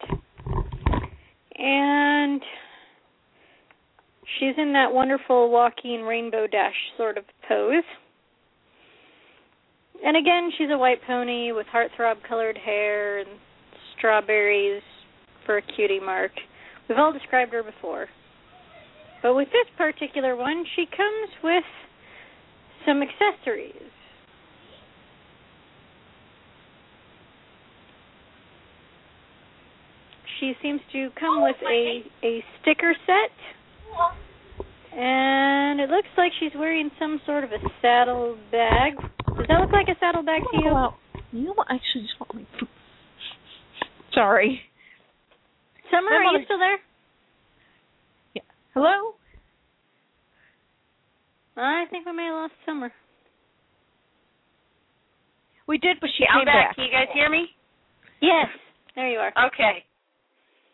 and 1.58 2.40
she's 4.40 4.54
in 4.58 4.74
that 4.74 4.94
wonderful 4.94 5.50
walking 5.50 6.04
rainbow 6.04 6.46
dash 6.46 6.76
sort 6.98 7.18
of 7.18 7.24
pose. 7.48 7.84
And 10.06 10.16
again, 10.16 10.52
she's 10.56 10.70
a 10.72 10.78
white 10.78 11.02
pony 11.08 11.52
with 11.52 11.66
heartthrob 11.74 12.18
colored 12.30 12.60
hair 12.64 13.20
and 13.20 13.30
strawberries 13.98 14.84
for 15.48 15.58
a 15.58 15.62
cutie 15.76 16.00
mark. 16.00 16.32
We've 16.88 17.00
all 17.00 17.12
described 17.12 17.54
her 17.54 17.64
before. 17.64 18.08
But 19.22 19.36
with 19.36 19.48
this 19.50 19.68
particular 19.78 20.36
one, 20.36 20.64
she 20.76 20.86
comes 20.86 21.30
with 21.44 21.64
some 22.86 23.02
accessories. 23.02 23.74
She 30.40 30.54
seems 30.62 30.82
to 30.92 31.10
come 31.20 31.42
with 31.42 31.56
a 31.68 32.04
a 32.24 32.44
sticker 32.62 32.94
set. 33.06 33.32
And 34.96 35.80
it 35.80 35.90
looks 35.90 36.08
like 36.18 36.32
she's 36.40 36.52
wearing 36.56 36.90
some 37.00 37.20
sort 37.26 37.44
of 37.44 37.52
a 37.52 37.58
saddle 37.82 38.38
bag. 38.52 38.94
Does 38.98 39.46
that 39.48 39.60
look 39.62 39.72
like 39.72 39.88
a 39.90 40.00
saddle 40.00 40.24
bag 40.24 40.42
to 40.52 40.58
you? 40.64 40.74
Well, 40.74 40.98
you 41.32 41.46
know 41.46 41.54
what? 41.54 41.68
I 41.70 41.76
actually 41.76 42.04
just 42.04 42.20
want 42.20 42.34
my 42.36 42.60
food. 42.60 42.70
Sorry. 44.14 44.62
Summer, 45.92 46.10
are 46.10 46.38
you 46.38 46.46
still 46.46 46.58
there? 46.58 46.78
Hello? 48.78 49.16
I 51.58 51.86
think 51.90 52.06
we 52.06 52.12
may 52.14 52.26
have 52.26 52.36
lost 52.36 52.54
Summer. 52.64 52.92
We 55.68 55.80
did, 55.80 55.98
but 56.00 56.12
she 56.16 56.26
Okay, 56.26 56.30
came 56.32 56.42
I'm 56.42 56.46
back. 56.46 56.68
back. 56.70 56.76
Can 56.76 56.86
you 56.86 56.92
guys 56.92 57.08
hear 57.12 57.28
me? 57.28 57.48
Yes, 58.22 58.46
there 58.96 59.10
you 59.10 59.18
are. 59.18 59.34
Okay. 59.48 59.84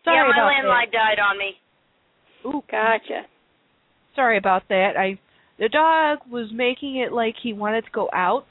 Sorry 0.03 0.17
yeah, 0.17 0.23
my 0.27 0.35
about 0.35 0.51
landline 0.51 0.91
died 0.91 1.19
on 1.23 1.37
me. 1.37 1.51
that. 2.43 2.49
Ooh, 2.49 2.61
Gotcha. 2.69 3.21
sorry 4.17 4.37
about 4.37 4.63
that. 4.67 4.97
I 4.99 5.17
the 5.57 5.69
dog 5.69 6.29
was 6.29 6.49
making 6.53 6.97
it 6.97 7.13
like 7.13 7.35
he 7.41 7.53
wanted 7.53 7.85
to 7.85 7.91
go 7.93 8.09
out, 8.11 8.47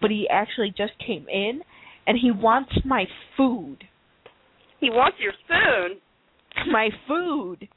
but 0.00 0.10
he 0.10 0.28
actually 0.28 0.74
just 0.76 0.94
came 0.98 1.28
in, 1.28 1.60
and 2.08 2.18
he 2.20 2.32
wants 2.32 2.72
my 2.84 3.04
food. 3.36 3.84
He 4.80 4.90
wants 4.90 5.18
your 5.20 5.32
spoon. 5.44 6.00
My 6.72 6.88
food. 7.06 7.68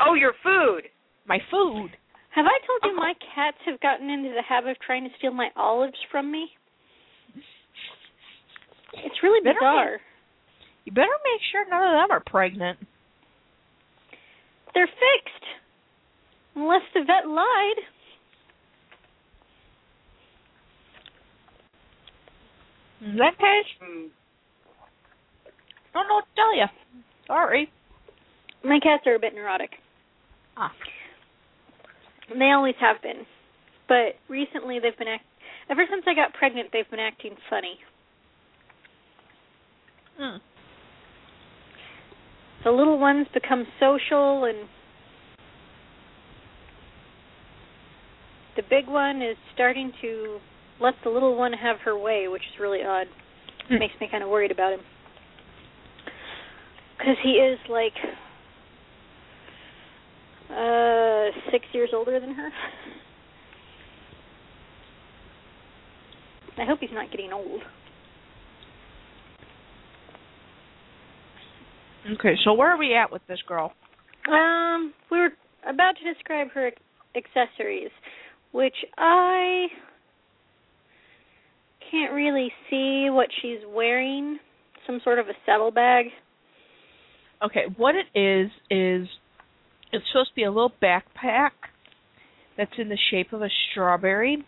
Oh, 0.00 0.14
your 0.14 0.32
food. 0.42 0.84
My 1.26 1.38
food. 1.50 1.90
Have 2.34 2.46
I 2.46 2.58
told 2.66 2.80
you 2.84 2.90
uh-huh. 2.90 3.00
my 3.00 3.14
cats 3.34 3.58
have 3.66 3.80
gotten 3.80 4.10
into 4.10 4.30
the 4.30 4.42
habit 4.42 4.70
of 4.70 4.78
trying 4.80 5.04
to 5.04 5.10
steal 5.18 5.32
my 5.32 5.48
olives 5.56 5.98
from 6.10 6.30
me? 6.30 6.48
It's 8.94 9.22
really 9.22 9.42
Better 9.42 9.58
bizarre. 9.58 10.00
You 10.84 10.92
better 10.92 11.18
make 11.24 11.40
sure 11.52 11.68
none 11.68 11.82
of 11.82 12.00
them 12.00 12.10
are 12.10 12.22
pregnant. 12.24 12.78
They're 14.74 14.86
fixed. 14.86 15.44
Unless 16.54 16.82
the 16.94 17.00
vet 17.00 17.28
lied. 17.28 17.76
In 23.04 23.16
that 23.16 23.36
case. 23.38 23.70
I 23.80 24.08
don't 25.94 26.08
know 26.08 26.14
what 26.14 26.24
to 26.24 26.34
tell 26.34 26.56
you. 26.56 26.66
Sorry. 27.26 27.70
My 28.64 28.80
cats 28.80 29.02
are 29.06 29.14
a 29.14 29.18
bit 29.18 29.34
neurotic. 29.34 29.70
Ah. 30.58 30.72
They 32.36 32.50
always 32.50 32.74
have 32.80 33.00
been. 33.00 33.24
But 33.86 34.16
recently 34.28 34.78
they've 34.80 34.96
been 34.98 35.08
act 35.08 35.24
ever 35.70 35.84
since 35.88 36.02
I 36.06 36.14
got 36.14 36.34
pregnant 36.34 36.68
they've 36.72 36.90
been 36.90 37.00
acting 37.00 37.36
funny. 37.48 37.78
Hmm. 40.18 40.38
The 42.64 42.70
little 42.70 42.98
ones 42.98 43.26
become 43.32 43.64
social 43.78 44.44
and 44.44 44.68
the 48.56 48.62
big 48.68 48.88
one 48.88 49.22
is 49.22 49.36
starting 49.54 49.92
to 50.02 50.38
let 50.80 50.94
the 51.04 51.10
little 51.10 51.36
one 51.36 51.52
have 51.52 51.76
her 51.84 51.96
way, 51.96 52.26
which 52.28 52.42
is 52.42 52.60
really 52.60 52.82
odd. 52.82 53.06
Hmm. 53.68 53.78
Makes 53.78 53.94
me 54.00 54.08
kind 54.10 54.24
of 54.24 54.28
worried 54.28 54.50
about 54.50 54.72
him. 54.72 54.80
Cuz 56.98 57.16
he 57.22 57.34
is 57.34 57.58
like 57.68 57.94
uh 60.50 61.50
6 61.50 61.66
years 61.72 61.90
older 61.94 62.20
than 62.20 62.34
her. 62.34 62.50
I 66.58 66.64
hope 66.64 66.80
he's 66.80 66.90
not 66.92 67.10
getting 67.10 67.32
old. 67.32 67.60
Okay, 72.18 72.34
so 72.44 72.54
where 72.54 72.70
are 72.70 72.78
we 72.78 72.94
at 72.94 73.12
with 73.12 73.22
this 73.28 73.38
girl? 73.46 73.72
Um, 74.28 74.92
we 75.10 75.18
were 75.18 75.30
about 75.68 75.94
to 76.02 76.14
describe 76.14 76.48
her 76.52 76.70
accessories, 77.14 77.90
which 78.52 78.74
I 78.96 79.66
can't 81.90 82.12
really 82.12 82.50
see 82.70 83.08
what 83.10 83.28
she's 83.40 83.58
wearing. 83.68 84.38
Some 84.86 85.00
sort 85.04 85.18
of 85.18 85.26
a 85.28 85.32
saddlebag. 85.44 86.06
Okay, 87.42 87.66
what 87.76 87.94
it 87.94 88.06
is 88.18 88.50
is 88.70 89.08
it's 89.92 90.04
supposed 90.12 90.30
to 90.30 90.34
be 90.34 90.44
a 90.44 90.50
little 90.50 90.72
backpack 90.82 91.50
that's 92.56 92.72
in 92.78 92.88
the 92.88 92.98
shape 93.10 93.32
of 93.32 93.42
a 93.42 93.48
strawberry 93.70 94.44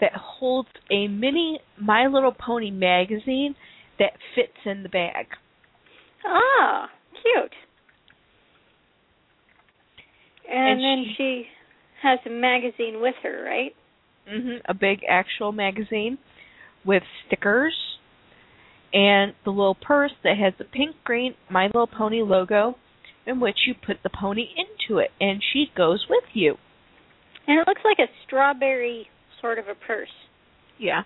that 0.00 0.12
holds 0.14 0.68
a 0.90 1.08
mini 1.08 1.60
My 1.80 2.06
Little 2.06 2.32
Pony 2.32 2.70
magazine 2.70 3.54
that 3.98 4.12
fits 4.34 4.58
in 4.64 4.82
the 4.82 4.88
bag. 4.88 5.26
Ah, 6.24 6.88
cute. 7.22 7.52
And, 10.50 10.80
And 10.80 10.80
then 10.80 11.04
she- 11.06 11.14
she 11.16 11.48
has 12.02 12.18
a 12.26 12.30
magazine 12.30 13.00
with 13.00 13.14
her, 13.22 13.44
right? 13.44 13.74
hmm 14.28 14.56
a 14.64 14.72
big 14.74 15.04
actual 15.08 15.52
magazine 15.52 16.16
with 16.84 17.02
stickers 17.26 17.74
and 18.94 19.34
the 19.44 19.50
little 19.50 19.74
purse 19.74 20.12
that 20.22 20.38
has 20.38 20.54
the 20.56 20.64
pink 20.64 20.96
green 21.04 21.34
My 21.50 21.66
Little 21.66 21.86
Pony 21.86 22.22
logo 22.22 22.78
in 23.26 23.40
which 23.40 23.56
you 23.66 23.74
put 23.74 23.98
the 24.02 24.10
pony 24.10 24.46
into 24.56 24.98
it 24.98 25.10
and 25.20 25.42
she 25.52 25.66
goes 25.76 26.06
with 26.08 26.24
you. 26.32 26.56
And 27.46 27.58
it 27.58 27.66
looks 27.66 27.82
like 27.84 27.98
a 27.98 28.10
strawberry 28.26 29.08
sort 29.40 29.58
of 29.58 29.66
a 29.68 29.74
purse. 29.74 30.08
Yeah. 30.78 31.02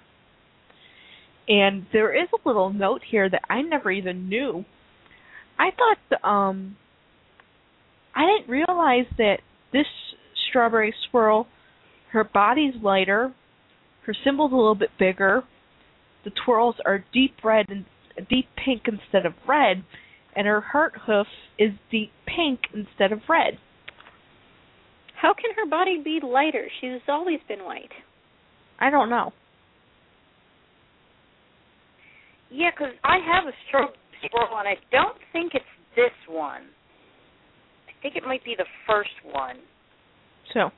And 1.49 1.87
there 1.93 2.15
is 2.15 2.29
a 2.33 2.49
little 2.49 2.73
note 2.73 3.03
here 3.11 3.29
that 3.29 3.43
I 3.49 3.63
never 3.63 3.91
even 3.91 4.29
knew. 4.29 4.65
I 5.59 5.71
thought 5.71 5.99
the, 6.11 6.29
um 6.29 6.77
I 8.15 8.27
didn't 8.27 8.51
realize 8.51 9.07
that 9.17 9.39
this 9.73 9.87
strawberry 10.49 10.95
swirl 11.11 11.47
her 12.13 12.25
body's 12.25 12.75
lighter, 12.83 13.33
her 14.07 14.15
symbol's 14.25 14.53
a 14.53 14.57
little 14.57 14.75
bit 14.75 14.91
bigger, 14.99 15.43
the 16.25 16.31
twirls 16.45 16.77
are 16.85 17.05
deep 17.13 17.35
red 17.45 17.67
and 17.69 17.85
deep 18.29 18.49
pink 18.65 18.83
instead 18.87 19.27
of 19.27 19.35
red, 19.47 19.85
and 20.39 20.47
her 20.47 20.61
heart 20.61 20.93
hoof 21.07 21.27
is 21.59 21.73
deep 21.91 22.13
pink 22.25 22.61
instead 22.73 23.11
of 23.11 23.19
red. 23.29 23.59
How 25.21 25.35
can 25.35 25.51
her 25.57 25.67
body 25.69 26.01
be 26.03 26.21
lighter? 26.23 26.69
She's 26.81 27.01
always 27.09 27.41
been 27.49 27.65
white. 27.65 27.91
I 28.79 28.89
don't 28.89 29.11
know. 29.11 29.33
Yeah, 32.51 32.71
'cause 32.71 32.95
I 33.03 33.19
have 33.19 33.49
a 33.49 33.53
stroke 33.67 33.97
swirl, 34.21 34.59
and 34.59 34.69
I 34.69 34.77
don't 34.93 35.21
think 35.33 35.57
it's 35.57 35.65
this 35.97 36.15
one. 36.29 36.73
I 37.89 37.93
think 38.01 38.15
it 38.15 38.25
might 38.25 38.45
be 38.45 38.55
the 38.55 38.69
first 38.87 39.25
one. 39.25 39.59
So 40.53 40.71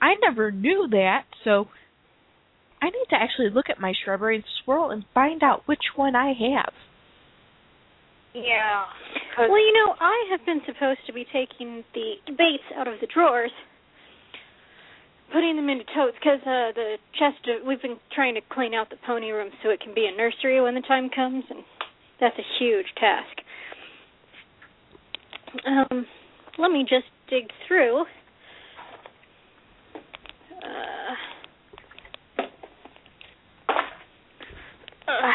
I 0.00 0.14
never 0.14 0.52
knew 0.52 0.86
that, 0.86 1.24
so 1.42 1.68
I 2.80 2.88
need 2.88 3.06
to 3.10 3.20
actually 3.20 3.50
look 3.50 3.68
at 3.68 3.80
my 3.80 3.92
strawberry 3.94 4.44
swirl 4.62 4.90
and 4.90 5.04
find 5.08 5.42
out 5.42 5.66
which 5.66 5.96
one 5.96 6.14
I 6.14 6.34
have. 6.34 6.72
Yeah. 8.34 8.84
Well, 9.38 9.58
you 9.58 9.72
know, 9.72 9.94
I 10.00 10.28
have 10.30 10.44
been 10.44 10.60
supposed 10.66 11.00
to 11.06 11.12
be 11.12 11.24
taking 11.32 11.84
the 11.94 12.14
baits 12.26 12.64
out 12.76 12.88
of 12.88 13.00
the 13.00 13.06
drawers, 13.06 13.52
putting 15.32 15.56
them 15.56 15.68
into 15.68 15.84
totes 15.94 16.16
because 16.20 16.40
uh, 16.42 16.72
the 16.74 16.96
chest. 17.18 17.48
Of, 17.48 17.66
we've 17.66 17.80
been 17.80 17.98
trying 18.14 18.34
to 18.34 18.40
clean 18.50 18.74
out 18.74 18.90
the 18.90 18.96
pony 19.06 19.30
room 19.30 19.50
so 19.62 19.70
it 19.70 19.80
can 19.80 19.94
be 19.94 20.08
a 20.12 20.16
nursery 20.16 20.60
when 20.60 20.74
the 20.74 20.82
time 20.82 21.08
comes, 21.14 21.44
and 21.50 21.60
that's 22.20 22.36
a 22.38 22.46
huge 22.58 22.86
task. 22.98 23.38
Um, 25.66 26.06
let 26.58 26.70
me 26.70 26.82
just 26.82 27.06
dig 27.30 27.44
through. 27.66 28.04
Uh, 30.62 31.14
uh, 35.08 35.32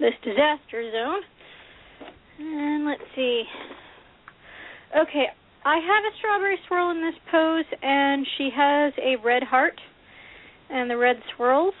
this 0.00 0.14
disaster 0.24 0.90
zone. 0.90 1.22
And 2.38 2.84
let's 2.84 3.02
see. 3.14 3.44
Okay, 4.96 5.26
I 5.64 5.74
have 5.76 6.04
a 6.04 6.16
strawberry 6.18 6.58
swirl 6.68 6.90
in 6.90 7.00
this 7.00 7.14
pose, 7.30 7.64
and 7.82 8.26
she 8.36 8.50
has 8.54 8.92
a 8.98 9.16
red 9.24 9.42
heart 9.42 9.80
and 10.70 10.90
the 10.90 10.96
red 10.96 11.16
swirls. 11.34 11.74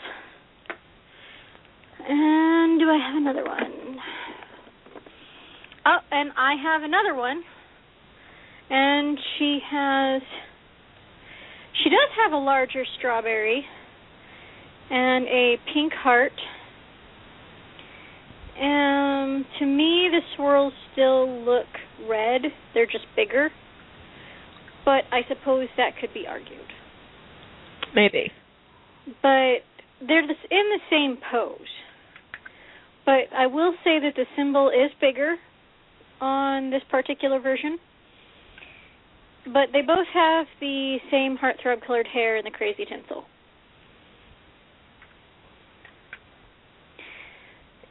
And 2.08 2.78
do 2.78 2.86
I 2.88 2.98
have 2.98 3.16
another 3.16 3.44
one? 3.44 3.96
Oh, 5.86 5.96
and 6.10 6.30
I 6.36 6.54
have 6.62 6.82
another 6.82 7.14
one. 7.14 7.42
And 8.70 9.18
she 9.38 9.58
has. 9.70 10.22
She 11.82 11.90
does 11.90 12.10
have 12.22 12.32
a 12.32 12.36
larger 12.36 12.84
strawberry 12.98 13.64
and 14.90 15.26
a 15.26 15.56
pink 15.72 15.92
heart. 15.92 16.32
Um, 18.60 19.44
to 19.58 19.66
me, 19.66 20.08
the 20.10 20.20
swirls 20.34 20.72
still 20.92 21.44
look 21.44 21.66
red. 22.08 22.42
They're 22.74 22.86
just 22.86 23.04
bigger. 23.14 23.50
But 24.84 25.04
I 25.12 25.22
suppose 25.28 25.68
that 25.76 25.98
could 26.00 26.14
be 26.14 26.26
argued. 26.26 26.60
Maybe. 27.94 28.30
But 29.22 29.66
they're 30.06 30.26
this, 30.26 30.36
in 30.50 30.64
the 30.70 30.80
same 30.90 31.18
pose. 31.30 31.58
But 33.04 33.32
I 33.36 33.46
will 33.46 33.72
say 33.84 33.98
that 34.00 34.14
the 34.16 34.24
symbol 34.36 34.68
is 34.70 34.90
bigger 35.00 35.36
on 36.20 36.70
this 36.70 36.82
particular 36.90 37.40
version. 37.40 37.78
But 39.44 39.68
they 39.72 39.82
both 39.82 40.06
have 40.12 40.46
the 40.60 40.96
same 41.10 41.36
heartthrob 41.36 41.86
colored 41.86 42.08
hair 42.12 42.36
and 42.36 42.46
the 42.46 42.50
crazy 42.50 42.84
tinsel. 42.84 43.24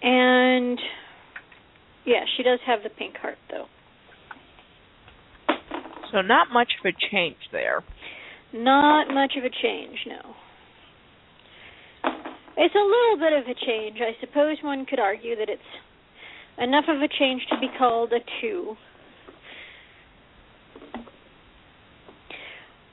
And 0.05 0.79
yeah, 2.05 2.25
she 2.37 2.43
does 2.43 2.59
have 2.67 2.83
the 2.83 2.89
pink 2.89 3.15
heart 3.17 3.39
though. 3.49 3.65
So 6.11 6.21
not 6.21 6.47
much 6.53 6.71
of 6.79 6.85
a 6.85 6.93
change 7.11 7.37
there. 7.51 7.83
Not 8.53 9.07
much 9.11 9.33
of 9.35 9.43
a 9.43 9.49
change, 9.49 9.97
no. 10.07 10.35
It's 12.55 12.75
a 12.75 12.77
little 12.77 13.17
bit 13.17 13.33
of 13.33 13.49
a 13.49 13.65
change. 13.65 13.97
I 13.99 14.15
suppose 14.21 14.57
one 14.63 14.85
could 14.85 14.99
argue 14.99 15.35
that 15.37 15.49
it's 15.49 15.61
enough 16.59 16.85
of 16.87 17.01
a 17.01 17.07
change 17.19 17.41
to 17.49 17.59
be 17.59 17.67
called 17.77 18.13
a 18.13 18.19
two. 18.39 18.75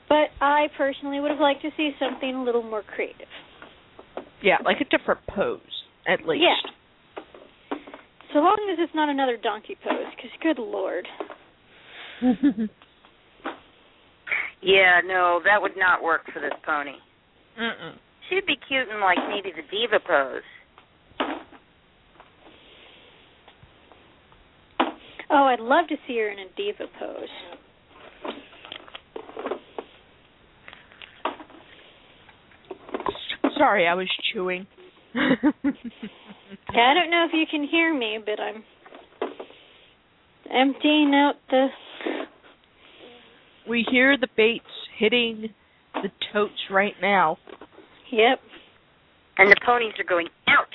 But 0.09 0.29
I 0.41 0.67
personally 0.75 1.19
would 1.19 1.31
have 1.31 1.39
liked 1.39 1.61
to 1.61 1.69
see 1.77 1.91
something 1.99 2.35
a 2.35 2.43
little 2.43 2.63
more 2.63 2.81
creative. 2.81 3.27
Yeah, 4.41 4.57
like 4.65 4.77
a 4.81 4.97
different 4.97 5.21
pose, 5.27 5.61
at 6.07 6.27
least. 6.27 6.43
Yeah. 6.43 6.71
So 8.33 8.39
long 8.39 8.57
as 8.71 8.79
it's 8.81 8.95
not 8.95 9.09
another 9.09 9.37
donkey 9.37 9.77
pose, 9.83 10.07
because 10.15 10.31
good 10.41 10.57
lord. 10.57 11.07
yeah, 14.61 15.01
no, 15.05 15.39
that 15.45 15.61
would 15.61 15.77
not 15.77 16.01
work 16.01 16.21
for 16.33 16.39
this 16.39 16.53
pony. 16.65 16.95
Mm-mm. 17.61 17.93
She'd 18.29 18.47
be 18.47 18.55
cute 18.67 18.89
in 18.89 18.99
like 19.01 19.19
maybe 19.29 19.51
the 19.55 19.61
diva 19.69 19.99
pose. 20.05 20.41
Oh, 25.29 25.43
I'd 25.45 25.59
love 25.59 25.87
to 25.89 25.95
see 26.07 26.17
her 26.17 26.29
in 26.29 26.39
a 26.39 26.47
diva 26.57 26.85
pose. 26.99 27.29
Sorry, 33.57 33.87
I 33.87 33.93
was 33.93 34.09
chewing. 34.33 34.65
Yeah, 36.73 36.91
I 36.91 36.93
don't 36.95 37.11
know 37.11 37.25
if 37.27 37.33
you 37.33 37.45
can 37.49 37.67
hear 37.67 37.93
me, 37.93 38.17
but 38.23 38.39
I'm 38.39 38.63
emptying 40.51 41.13
out 41.13 41.35
the. 41.49 41.67
we 43.69 43.85
hear 43.91 44.17
the 44.17 44.27
baits 44.35 44.65
hitting 44.97 45.49
the 45.93 46.09
totes 46.31 46.53
right 46.71 46.93
now. 47.01 47.37
Yep. 48.11 48.39
And 49.37 49.51
the 49.51 49.55
ponies 49.65 49.93
are 49.99 50.03
going, 50.03 50.27
ouch, 50.47 50.67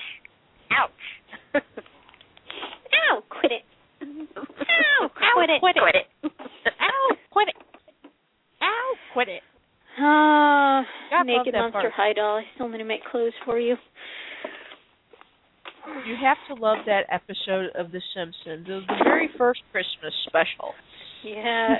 ouch. 0.70 1.62
Ow! 3.10 3.22
Quit 3.28 3.52
it. 3.52 3.62
Ow! 4.02 5.08
Quit 5.34 5.50
it. 5.50 5.60
Quit 5.60 5.76
it. 5.76 5.82
Quit 5.82 5.96
it. 5.96 6.32
Ow! 6.80 7.16
Quit 7.30 7.48
it. 7.48 7.56
Ow! 8.62 8.94
Quit 9.14 9.28
it. 9.28 9.42
Ah, 10.00 10.84
God 11.10 11.26
naked 11.26 11.54
monster 11.54 11.80
part. 11.80 11.92
high 11.92 12.12
doll. 12.12 12.36
I 12.38 12.44
still 12.54 12.68
need 12.68 12.78
to 12.78 12.84
make 12.84 13.04
clothes 13.04 13.32
for 13.44 13.58
you. 13.58 13.76
You 16.08 16.14
have 16.22 16.38
to 16.48 16.54
love 16.62 16.78
that 16.86 17.02
episode 17.12 17.68
of 17.78 17.92
The 17.92 18.00
Simpsons. 18.14 18.66
It 18.66 18.72
was 18.72 18.84
the 18.88 19.04
very 19.04 19.28
first 19.36 19.60
Christmas 19.70 20.14
special. 20.26 20.72
Yeah. 21.22 21.74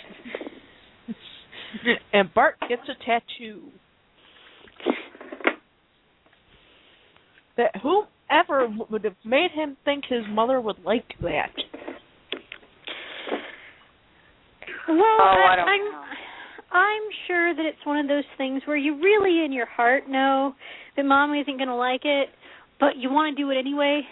and 2.12 2.28
Bart 2.34 2.56
gets 2.68 2.82
a 2.90 3.04
tattoo. 3.06 3.62
That 7.56 7.74
whoever 7.82 8.68
would 8.90 9.04
have 9.04 9.16
made 9.24 9.50
him 9.54 9.78
think 9.86 10.04
his 10.08 10.24
mother 10.28 10.60
would 10.60 10.84
like 10.84 11.08
that? 11.22 11.50
Well, 14.88 14.98
Oh, 14.98 15.42
I 15.48 15.56
don't 15.56 15.68
I'm 15.68 15.84
know. 15.84 16.02
I'm 16.70 17.02
sure 17.26 17.54
that 17.54 17.64
it's 17.64 17.86
one 17.86 17.96
of 17.98 18.08
those 18.08 18.24
things 18.36 18.60
where 18.66 18.76
you 18.76 19.00
really 19.02 19.42
in 19.44 19.52
your 19.52 19.66
heart 19.66 20.04
know 20.06 20.54
that 20.96 21.04
mom 21.04 21.34
isn't 21.34 21.56
going 21.56 21.68
to 21.68 21.74
like 21.74 22.02
it, 22.04 22.28
but 22.78 22.96
you 22.96 23.10
want 23.10 23.36
to 23.36 23.42
do 23.42 23.50
it 23.50 23.56
anyway. 23.56 24.02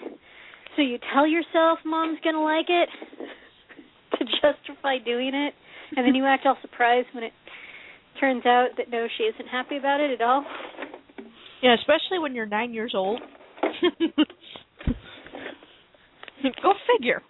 So 0.76 0.82
you 0.82 0.98
tell 1.14 1.26
yourself 1.26 1.78
mom's 1.84 2.18
going 2.22 2.36
to 2.36 2.42
like 2.42 2.66
it 2.68 2.88
to 4.18 4.24
justify 4.24 4.98
doing 5.04 5.34
it, 5.34 5.54
and 5.96 6.06
then 6.06 6.14
you 6.14 6.26
act 6.26 6.44
all 6.46 6.58
surprised 6.60 7.08
when 7.12 7.24
it 7.24 7.32
turns 8.20 8.44
out 8.46 8.68
that 8.76 8.90
no, 8.90 9.06
she 9.16 9.24
isn't 9.24 9.48
happy 9.48 9.78
about 9.78 10.00
it 10.00 10.10
at 10.10 10.20
all. 10.20 10.44
Yeah, 11.62 11.74
especially 11.74 12.18
when 12.20 12.34
you're 12.34 12.46
nine 12.46 12.74
years 12.74 12.92
old. 12.94 13.20
Go 16.62 16.74
figure. 16.96 17.22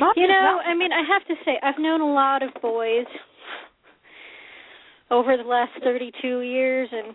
Mom 0.00 0.12
You 0.16 0.26
know, 0.26 0.60
I 0.64 0.74
mean, 0.74 0.90
I 0.92 1.02
have 1.12 1.26
to 1.28 1.34
say, 1.44 1.58
I've 1.62 1.78
known 1.78 2.00
a 2.00 2.12
lot 2.12 2.42
of 2.42 2.50
boys 2.62 3.06
over 5.10 5.36
the 5.36 5.42
last 5.42 5.72
32 5.82 6.40
years, 6.40 6.88
and 6.90 7.14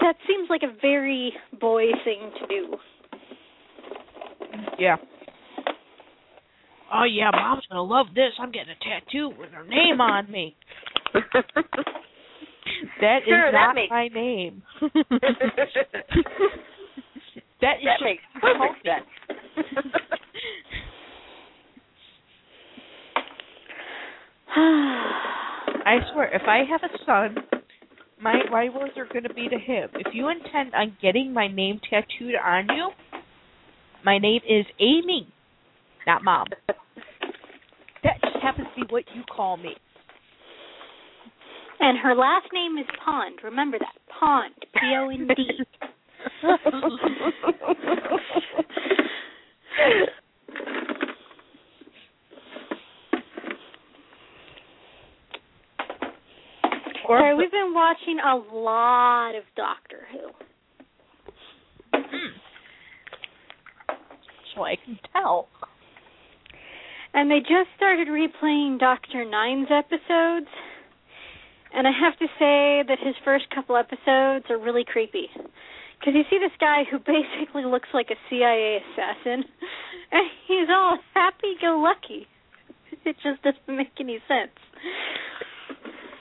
that 0.00 0.16
seems 0.26 0.48
like 0.50 0.62
a 0.62 0.72
very 0.80 1.32
boy 1.60 1.84
thing 2.04 2.32
to 2.40 2.46
do. 2.46 2.76
Yeah. 4.80 4.96
Oh 6.92 7.04
yeah, 7.04 7.30
mom's 7.32 7.64
gonna 7.68 7.82
love 7.82 8.06
this. 8.14 8.32
I'm 8.40 8.50
getting 8.50 8.70
a 8.72 8.78
tattoo 8.82 9.28
with 9.38 9.50
her 9.50 9.64
name 9.64 10.00
on 10.00 10.30
me. 10.30 10.56
That 13.00 13.18
is 13.18 13.28
Sure, 13.28 13.50
that 13.52 13.66
not 13.68 13.74
makes- 13.74 13.90
my 13.90 14.08
name. 14.08 14.62
that 14.80 14.90
is 17.78 17.84
that 17.84 18.00
makes 18.02 18.22
perfect 18.40 18.84
sense. 18.84 19.06
I 25.84 25.98
swear, 26.12 26.34
if 26.34 26.42
I 26.46 26.62
have 26.70 26.82
a 26.82 26.98
son, 27.04 27.36
my 28.20 28.34
my 28.50 28.68
words 28.68 28.92
are 28.96 29.06
going 29.06 29.24
to 29.24 29.34
be 29.34 29.48
to 29.48 29.58
him. 29.58 29.88
If 29.94 30.14
you 30.14 30.28
intend 30.28 30.74
on 30.74 30.96
getting 31.00 31.32
my 31.32 31.48
name 31.48 31.80
tattooed 31.88 32.34
on 32.44 32.66
you, 32.76 32.90
my 34.04 34.18
name 34.18 34.40
is 34.48 34.66
Amy, 34.78 35.26
not 36.06 36.22
Mom. 36.24 36.46
That 38.02 38.20
just 38.22 38.36
happens 38.42 38.68
to 38.76 38.84
be 38.84 38.92
what 38.92 39.04
you 39.14 39.22
call 39.34 39.56
me. 39.56 39.74
and 41.80 41.98
her 41.98 42.14
last 42.14 42.46
name 42.52 42.78
is 42.78 42.86
Pond. 43.04 43.38
Remember 43.44 43.78
that. 43.78 43.94
Pond. 44.18 44.54
P 44.74 44.80
O 44.96 45.08
N 45.10 45.28
D. 45.36 45.64
Or 57.08 57.18
Sorry, 57.18 57.36
we've 57.36 57.50
been 57.50 57.74
watching 57.74 58.18
a 58.24 58.36
lot 58.54 59.34
of 59.34 59.44
Doctor 59.56 60.06
Who. 60.12 60.30
Hmm. 61.92 62.39
So 64.60 64.64
I 64.64 64.76
can 64.76 64.98
tell. 65.12 65.48
And 67.14 67.30
they 67.30 67.40
just 67.40 67.72
started 67.76 68.08
replaying 68.08 68.78
Doctor 68.78 69.24
Nine's 69.24 69.68
episodes. 69.70 70.50
And 71.72 71.86
I 71.86 71.90
have 71.90 72.18
to 72.18 72.26
say 72.38 72.82
that 72.86 72.98
his 73.02 73.14
first 73.24 73.46
couple 73.54 73.76
episodes 73.76 74.46
are 74.50 74.58
really 74.58 74.84
creepy. 74.84 75.28
Because 75.98 76.14
you 76.14 76.22
see 76.30 76.38
this 76.38 76.54
guy 76.60 76.84
who 76.90 76.98
basically 76.98 77.64
looks 77.64 77.88
like 77.92 78.08
a 78.10 78.18
CIA 78.28 78.78
assassin, 78.78 79.44
and 80.12 80.24
he's 80.46 80.68
all 80.70 80.98
happy 81.14 81.54
go 81.60 81.80
lucky. 81.82 82.26
It 83.04 83.16
just 83.22 83.42
doesn't 83.42 83.76
make 83.76 83.92
any 83.98 84.18
sense. 84.28 84.56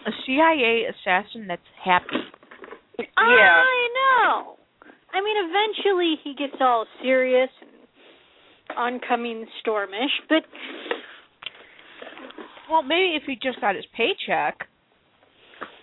A 0.06 0.12
CIA 0.26 0.86
assassin 0.88 1.48
that's 1.48 1.62
happy. 1.84 2.24
yeah. 3.00 3.06
I 3.18 3.88
know. 3.96 4.56
I 5.12 5.22
mean, 5.22 5.38
eventually 5.50 6.16
he 6.24 6.36
gets 6.36 6.62
all 6.62 6.86
serious 7.02 7.50
and 7.62 7.69
oncoming 8.78 9.46
stormish, 9.62 10.14
but 10.28 10.44
Well, 12.70 12.84
maybe 12.84 13.16
if 13.16 13.24
he 13.26 13.36
just 13.36 13.60
got 13.62 13.76
his 13.76 13.86
paycheck 13.96 14.68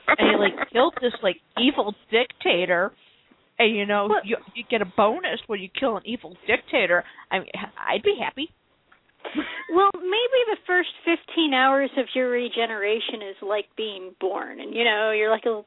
and 0.19 0.31
he 0.31 0.37
like 0.37 0.71
killed 0.73 0.95
this 1.01 1.15
like 1.23 1.37
evil 1.59 1.95
dictator, 2.11 2.93
and 3.59 3.75
you 3.75 3.87
know 3.87 4.07
Well- 4.09 4.21
you 4.25 4.37
you 4.55 4.65
get 4.71 4.83
a 4.83 4.87
bonus 4.97 5.41
when 5.49 5.61
you 5.61 5.69
kill 5.79 5.97
an 5.97 6.03
evil 6.07 6.37
dictator. 6.47 7.05
I 7.31 7.41
mean, 7.41 7.51
I'd 7.77 8.03
be 8.03 8.17
happy. 8.23 8.51
Well, 9.75 9.91
maybe 9.95 10.41
the 10.55 10.59
first 10.69 10.91
15 11.05 11.53
hours 11.53 11.91
of 11.97 12.07
your 12.15 12.31
regeneration 12.31 13.23
is 13.29 13.37
like 13.43 13.67
being 13.77 14.15
born, 14.21 14.61
and 14.61 14.73
you 14.73 14.85
know 14.85 15.11
you're 15.11 15.31
like 15.31 15.47
a 15.47 15.63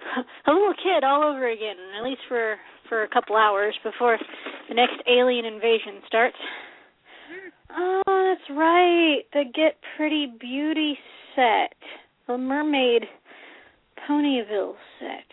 a 0.46 0.50
little 0.50 0.72
kid 0.82 1.04
all 1.04 1.22
over 1.22 1.46
again, 1.50 1.76
at 1.98 2.02
least 2.02 2.22
for 2.26 2.56
for 2.90 3.04
a 3.04 3.08
couple 3.08 3.36
hours 3.36 3.74
before 3.82 4.18
the 4.68 4.74
next 4.74 4.96
alien 5.08 5.46
invasion 5.46 6.02
starts. 6.06 6.36
Oh, 7.74 8.02
that's 8.06 8.58
right, 8.58 9.20
the 9.32 9.44
Get 9.54 9.76
Pretty 9.96 10.26
Beauty 10.38 10.98
set, 11.34 11.72
the 12.26 12.36
Mermaid 12.36 13.04
Ponyville 14.06 14.74
set. 14.98 15.24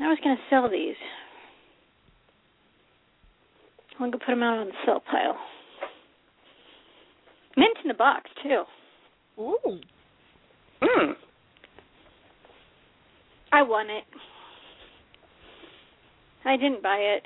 I 0.00 0.08
was 0.08 0.18
gonna 0.22 0.36
sell 0.50 0.68
these. 0.68 0.96
I'm 3.98 4.10
gonna 4.10 4.18
put 4.18 4.32
them 4.32 4.42
out 4.42 4.58
on 4.58 4.66
the 4.66 4.72
sell 4.84 5.00
pile. 5.00 5.38
Mint 7.56 7.78
in 7.82 7.88
the 7.88 7.94
box 7.94 8.28
too. 8.42 8.64
Ooh. 9.40 9.80
Mm. 10.82 11.12
I 13.52 13.62
won 13.62 13.88
it. 13.88 14.04
I 16.46 16.56
didn't 16.56 16.82
buy 16.82 16.96
it. 16.96 17.22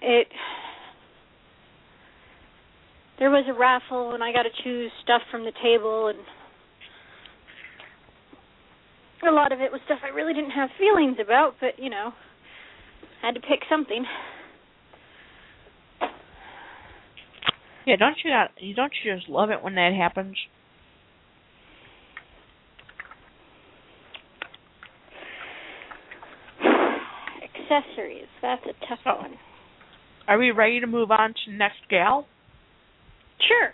It. 0.00 0.28
There 3.18 3.30
was 3.30 3.44
a 3.48 3.58
raffle, 3.58 4.14
and 4.14 4.24
I 4.24 4.32
got 4.32 4.42
to 4.42 4.62
choose 4.64 4.90
stuff 5.02 5.22
from 5.30 5.44
the 5.44 5.52
table, 5.62 6.08
and 6.08 6.18
a 9.28 9.32
lot 9.32 9.52
of 9.52 9.60
it 9.60 9.72
was 9.72 9.80
stuff 9.84 9.98
I 10.04 10.14
really 10.14 10.32
didn't 10.32 10.50
have 10.50 10.70
feelings 10.78 11.16
about, 11.22 11.54
but 11.60 11.78
you 11.78 11.90
know, 11.90 12.12
I 13.22 13.26
had 13.26 13.34
to 13.34 13.40
pick 13.40 13.60
something. 13.68 14.04
Yeah, 17.86 17.96
don't 17.96 18.16
you 18.24 18.30
got 18.30 18.50
you 18.58 18.74
don't 18.74 18.92
you 19.04 19.14
just 19.14 19.28
love 19.28 19.50
it 19.50 19.62
when 19.62 19.74
that 19.76 19.92
happens? 19.96 20.36
Accessories. 27.68 28.26
That's 28.42 28.62
a 28.66 28.86
tough 28.86 29.00
Oh. 29.06 29.16
one. 29.16 29.38
Are 30.28 30.38
we 30.38 30.50
ready 30.50 30.80
to 30.80 30.86
move 30.86 31.10
on 31.10 31.34
to 31.44 31.50
next 31.52 31.86
gal? 31.88 32.26
Sure. 33.40 33.72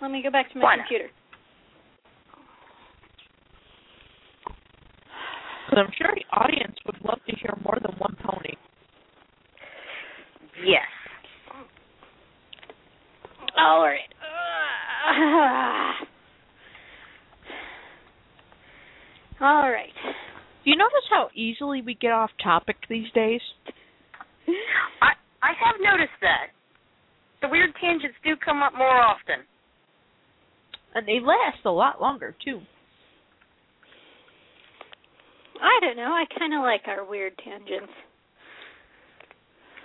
Let 0.00 0.10
me 0.10 0.22
go 0.22 0.30
back 0.30 0.50
to 0.52 0.58
my 0.58 0.64
Why 0.64 0.76
computer. 0.76 1.10
Because 5.66 5.84
I'm 5.84 5.92
sure 5.92 6.14
the 6.14 6.24
audience 6.36 6.76
would 6.86 7.00
love 7.04 7.18
to 7.28 7.36
hear 7.36 7.54
more 7.62 7.78
than 7.82 7.92
one 7.98 8.16
pony. 8.24 8.54
Yes. 10.64 10.86
All 13.58 13.82
right. 13.82 14.14
Ah. 15.10 15.94
All 19.40 19.70
right. 19.70 19.92
Do 20.68 20.72
you 20.72 20.76
notice 20.76 21.08
how 21.08 21.30
easily 21.34 21.80
we 21.80 21.94
get 21.94 22.12
off 22.12 22.28
topic 22.44 22.76
these 22.90 23.10
days? 23.14 23.40
I 25.00 25.16
I 25.40 25.56
have 25.64 25.76
noticed 25.80 26.20
that. 26.20 26.48
The 27.40 27.48
weird 27.48 27.70
tangents 27.80 28.18
do 28.22 28.36
come 28.36 28.62
up 28.62 28.74
more 28.76 29.00
often. 29.00 29.48
And 30.94 31.08
they 31.08 31.24
last 31.24 31.64
a 31.64 31.70
lot 31.70 32.02
longer 32.02 32.36
too. 32.44 32.60
I 35.56 35.80
don't 35.80 35.96
know. 35.96 36.12
I 36.12 36.26
kind 36.38 36.52
of 36.52 36.60
like 36.60 36.82
our 36.86 37.08
weird 37.08 37.32
tangents. 37.42 37.94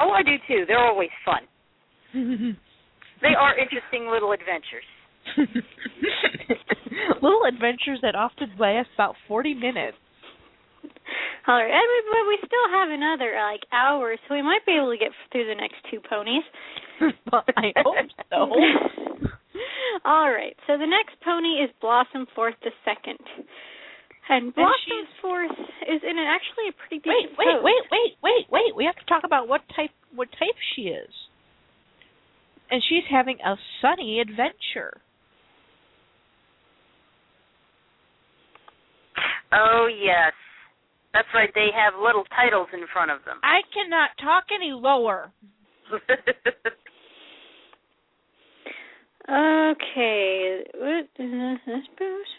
Oh, 0.01 0.09
I 0.09 0.21
do 0.21 0.35
too. 0.49 0.65
They're 0.67 0.85
always 0.85 1.11
fun. 1.23 1.47
They 3.21 3.35
are 3.39 3.57
interesting 3.57 4.11
little 4.11 4.33
adventures. 4.33 4.83
Little 7.21 7.45
adventures 7.47 7.99
that 8.01 8.15
often 8.15 8.51
last 8.59 8.89
about 8.95 9.15
40 9.29 9.53
minutes. 9.53 9.95
All 11.45 11.55
right, 11.59 11.67
and 11.71 11.87
we, 11.91 11.97
but 12.07 12.23
we 12.27 12.37
still 12.47 12.67
have 12.71 12.89
another 12.89 13.35
uh, 13.35 13.51
like 13.51 13.65
hour, 13.73 14.15
so 14.15 14.33
we 14.35 14.41
might 14.41 14.65
be 14.65 14.73
able 14.79 14.91
to 14.91 14.97
get 14.97 15.11
through 15.31 15.45
the 15.47 15.55
next 15.55 15.75
two 15.91 15.99
ponies. 15.99 16.43
But 17.29 17.43
I 17.57 17.73
hope 17.83 18.07
so. 18.29 18.37
All 20.05 20.29
right, 20.31 20.55
so 20.67 20.77
the 20.77 20.87
next 20.87 21.19
pony 21.23 21.59
is 21.63 21.69
Blossomforth 21.81 22.55
the 22.63 22.71
second, 22.85 23.19
and 24.29 24.55
Blossom 24.55 24.73
she's- 24.87 25.07
Fourth 25.21 25.51
is 25.51 25.99
in 26.03 26.15
an, 26.17 26.23
actually 26.27 26.69
a 26.69 26.73
pretty 26.79 27.01
Wait, 27.05 27.27
wait, 27.37 27.47
pose. 27.59 27.63
wait, 27.63 27.83
wait, 27.91 28.11
wait, 28.23 28.45
wait. 28.49 28.75
We 28.75 28.85
have 28.85 28.95
to 28.95 29.05
talk 29.05 29.23
about 29.25 29.47
what 29.49 29.61
type 29.75 29.91
what 30.15 30.29
type 30.31 30.55
she 30.75 30.83
is. 30.83 31.09
And 32.71 32.81
she's 32.87 33.03
having 33.11 33.37
a 33.45 33.55
sunny 33.81 34.19
adventure. 34.21 35.01
Oh 39.51 39.87
yes. 39.91 40.33
That's 41.13 41.27
right, 41.33 41.49
they 41.53 41.69
have 41.73 41.93
little 42.01 42.23
titles 42.35 42.67
in 42.73 42.85
front 42.91 43.11
of 43.11 43.19
them. 43.25 43.37
I 43.43 43.61
cannot 43.73 44.09
talk 44.21 44.45
any 44.53 44.71
lower. 44.71 45.31
Okay, 49.29 50.63
what 50.75 51.07
is 51.17 51.59
this 51.65 51.87
pose? 51.97 52.31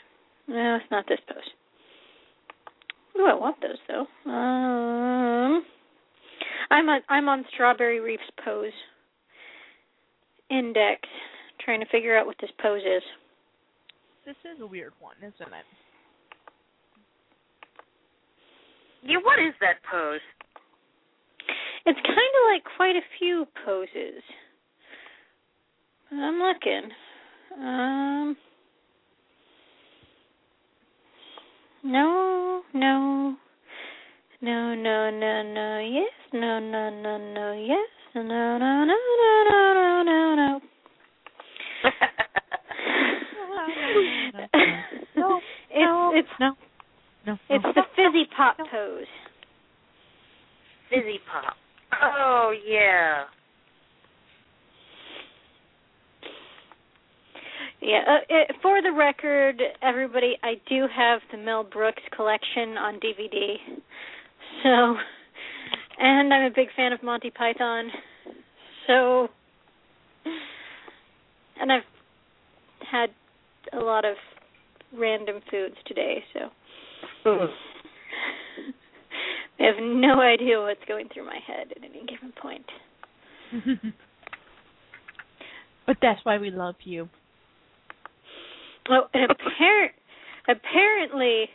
No, 0.48 0.76
it's 0.76 0.90
not 0.90 1.06
this 1.08 1.18
pose. 1.26 1.38
Ooh, 3.18 3.26
I 3.26 3.34
want 3.34 3.56
those 3.62 3.78
though. 3.88 4.06
Um, 4.30 5.64
I'm 6.70 6.88
on 6.88 7.00
I'm 7.08 7.28
on 7.28 7.44
Strawberry 7.54 8.00
Reef's 8.00 8.22
pose 8.44 8.72
index, 10.50 11.00
trying 11.64 11.80
to 11.80 11.86
figure 11.86 12.18
out 12.18 12.26
what 12.26 12.36
this 12.40 12.50
pose 12.60 12.82
is. 12.82 13.02
This 14.26 14.36
is 14.44 14.60
a 14.60 14.66
weird 14.66 14.92
one, 15.00 15.16
isn't 15.20 15.32
it? 15.40 15.64
Yeah, 19.04 19.18
what 19.22 19.38
is 19.38 19.54
that 19.60 19.76
pose? 19.90 20.20
It's 21.86 22.00
kind 22.00 22.16
of 22.18 22.52
like 22.52 22.64
quite 22.76 22.96
a 22.96 23.02
few 23.18 23.46
poses. 23.64 24.22
I'm 26.10 26.38
looking. 26.38 26.90
Um. 27.58 28.36
No, 31.82 32.62
no. 32.72 33.36
No, 34.40 34.74
no, 34.74 35.10
no, 35.10 35.42
no, 35.42 35.78
yes. 35.80 36.12
No, 36.32 36.58
no, 36.58 36.90
no, 36.90 37.18
no, 37.18 37.52
yes. 37.52 37.88
No, 38.14 38.22
no, 38.22 38.58
no, 38.58 38.84
no, 38.84 38.94
no, 39.50 39.74
no, 39.74 40.02
no, 40.02 40.34
no. 40.34 40.60
No, 45.16 45.40
it's 45.70 45.84
no, 45.84 46.12
it's 46.14 46.28
no, 46.40 46.48
no. 46.48 46.56
It's 47.26 47.64
no. 47.64 47.72
the 47.74 47.82
fizzy 47.96 48.26
pop 48.36 48.56
pose. 48.58 49.06
Fizzy 50.90 51.20
pop. 51.30 51.54
Oh 52.02 52.52
yeah. 52.66 53.24
Yeah, 57.80 58.00
uh, 58.08 58.18
it, 58.30 58.56
for 58.62 58.80
the 58.80 58.92
record, 58.92 59.60
everybody, 59.82 60.38
I 60.42 60.54
do 60.70 60.86
have 60.94 61.20
the 61.30 61.36
Mel 61.36 61.64
Brooks 61.64 62.02
collection 62.16 62.78
on 62.78 62.98
DVD. 62.98 63.56
So, 64.62 64.96
and 65.98 66.32
I'm 66.32 66.50
a 66.50 66.54
big 66.54 66.68
fan 66.76 66.94
of 66.94 67.02
Monty 67.02 67.30
Python. 67.30 67.90
So, 68.86 69.28
and 71.60 71.70
I've 71.70 71.82
had 72.90 73.10
a 73.78 73.84
lot 73.84 74.06
of 74.06 74.16
random 74.96 75.40
foods 75.50 75.74
today, 75.86 76.24
so 76.32 76.48
I 79.58 79.64
have 79.64 79.76
no 79.80 80.20
idea 80.20 80.60
what's 80.60 80.84
going 80.86 81.08
through 81.12 81.26
my 81.26 81.38
head 81.46 81.68
at 81.70 81.78
any 81.78 82.04
given 82.06 82.32
point. 82.40 82.66
but 85.86 85.96
that's 86.02 86.20
why 86.24 86.38
we 86.38 86.50
love 86.50 86.74
you. 86.84 87.08
Oh, 88.90 89.04
and 89.14 89.30
appar- 89.30 89.94
apparently, 90.48 91.48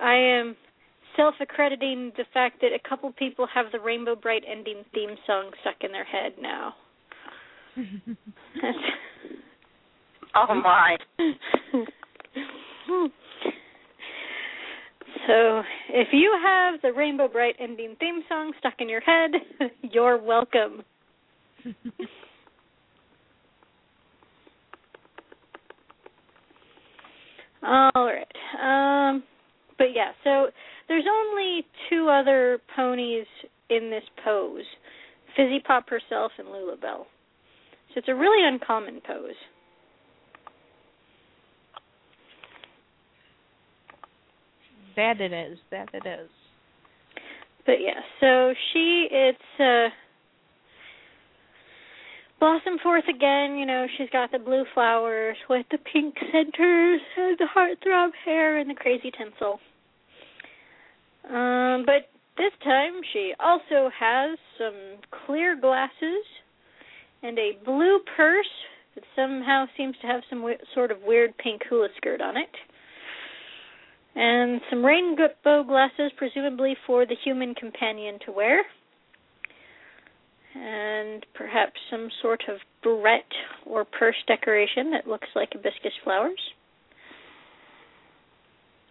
I 0.00 0.14
am 0.14 0.56
self-accrediting 1.16 2.12
the 2.16 2.24
fact 2.32 2.60
that 2.62 2.70
a 2.72 2.88
couple 2.88 3.12
people 3.12 3.46
have 3.52 3.66
the 3.72 3.80
Rainbow 3.80 4.16
Brite 4.16 4.44
ending 4.50 4.84
theme 4.94 5.16
song 5.26 5.50
stuck 5.60 5.76
in 5.82 5.92
their 5.92 6.04
head 6.04 6.34
now. 6.40 6.74
Oh 10.34 10.54
my. 10.54 10.96
So, 15.26 15.62
if 15.90 16.08
you 16.12 16.36
have 16.42 16.80
the 16.82 16.92
Rainbow 16.92 17.28
Brite 17.28 17.56
ending 17.58 17.96
theme 18.00 18.22
song 18.28 18.52
stuck 18.58 18.74
in 18.78 18.88
your 18.88 19.00
head, 19.00 19.30
you're 19.82 20.20
welcome. 20.22 20.82
All 27.62 27.90
right. 27.94 28.26
Um, 28.60 29.22
but 29.78 29.88
yeah, 29.94 30.12
so 30.24 30.48
there's 30.88 31.04
only 31.10 31.66
two 31.88 32.08
other 32.08 32.58
ponies 32.74 33.26
in 33.68 33.90
this 33.90 34.04
pose 34.24 34.64
Fizzy 35.36 35.60
Pop 35.66 35.88
herself 35.88 36.32
and 36.38 36.48
Lula 36.48 36.76
Bell. 36.76 37.06
So 37.88 37.98
it's 37.98 38.08
a 38.08 38.14
really 38.14 38.46
uncommon 38.46 39.00
pose. 39.06 39.34
That 44.96 45.20
it 45.20 45.32
is. 45.32 45.58
That 45.70 45.88
it 45.92 46.06
is. 46.06 46.28
But 47.66 47.76
yeah, 47.80 48.00
so 48.20 48.54
she 48.72 49.08
it's 49.10 49.60
uh 49.60 49.94
Blossomforth 52.40 53.04
again, 53.06 53.56
you 53.58 53.66
know, 53.66 53.86
she's 53.98 54.08
got 54.10 54.32
the 54.32 54.38
blue 54.38 54.64
flowers 54.72 55.36
with 55.50 55.66
the 55.70 55.76
pink 55.92 56.14
centers 56.32 57.00
and 57.18 57.36
the 57.38 57.46
heartthrob 57.54 58.10
hair 58.24 58.56
and 58.56 58.70
the 58.70 58.74
crazy 58.74 59.10
tinsel. 59.10 59.60
Um, 61.28 61.84
but 61.84 62.08
this 62.38 62.52
time 62.64 62.94
she 63.12 63.34
also 63.38 63.90
has 63.98 64.38
some 64.56 64.74
clear 65.26 65.54
glasses 65.60 66.24
and 67.22 67.38
a 67.38 67.58
blue 67.62 68.00
purse 68.16 68.46
that 68.94 69.04
somehow 69.14 69.66
seems 69.76 69.94
to 70.00 70.06
have 70.06 70.22
some 70.30 70.38
w- 70.38 70.56
sort 70.74 70.90
of 70.90 70.98
weird 71.04 71.36
pink 71.36 71.60
hula 71.68 71.88
skirt 71.98 72.22
on 72.22 72.38
it. 72.38 72.48
And 74.14 74.60
some 74.68 74.84
rainbow 74.84 75.64
glasses, 75.64 76.10
presumably 76.16 76.76
for 76.86 77.06
the 77.06 77.14
human 77.24 77.54
companion 77.54 78.18
to 78.26 78.32
wear 78.32 78.62
and 80.54 81.24
perhaps 81.34 81.74
some 81.90 82.08
sort 82.22 82.42
of 82.48 82.56
barrette 82.82 83.22
or 83.66 83.84
purse 83.84 84.16
decoration 84.26 84.90
that 84.90 85.06
looks 85.06 85.28
like 85.34 85.50
hibiscus 85.52 85.92
flowers. 86.02 86.40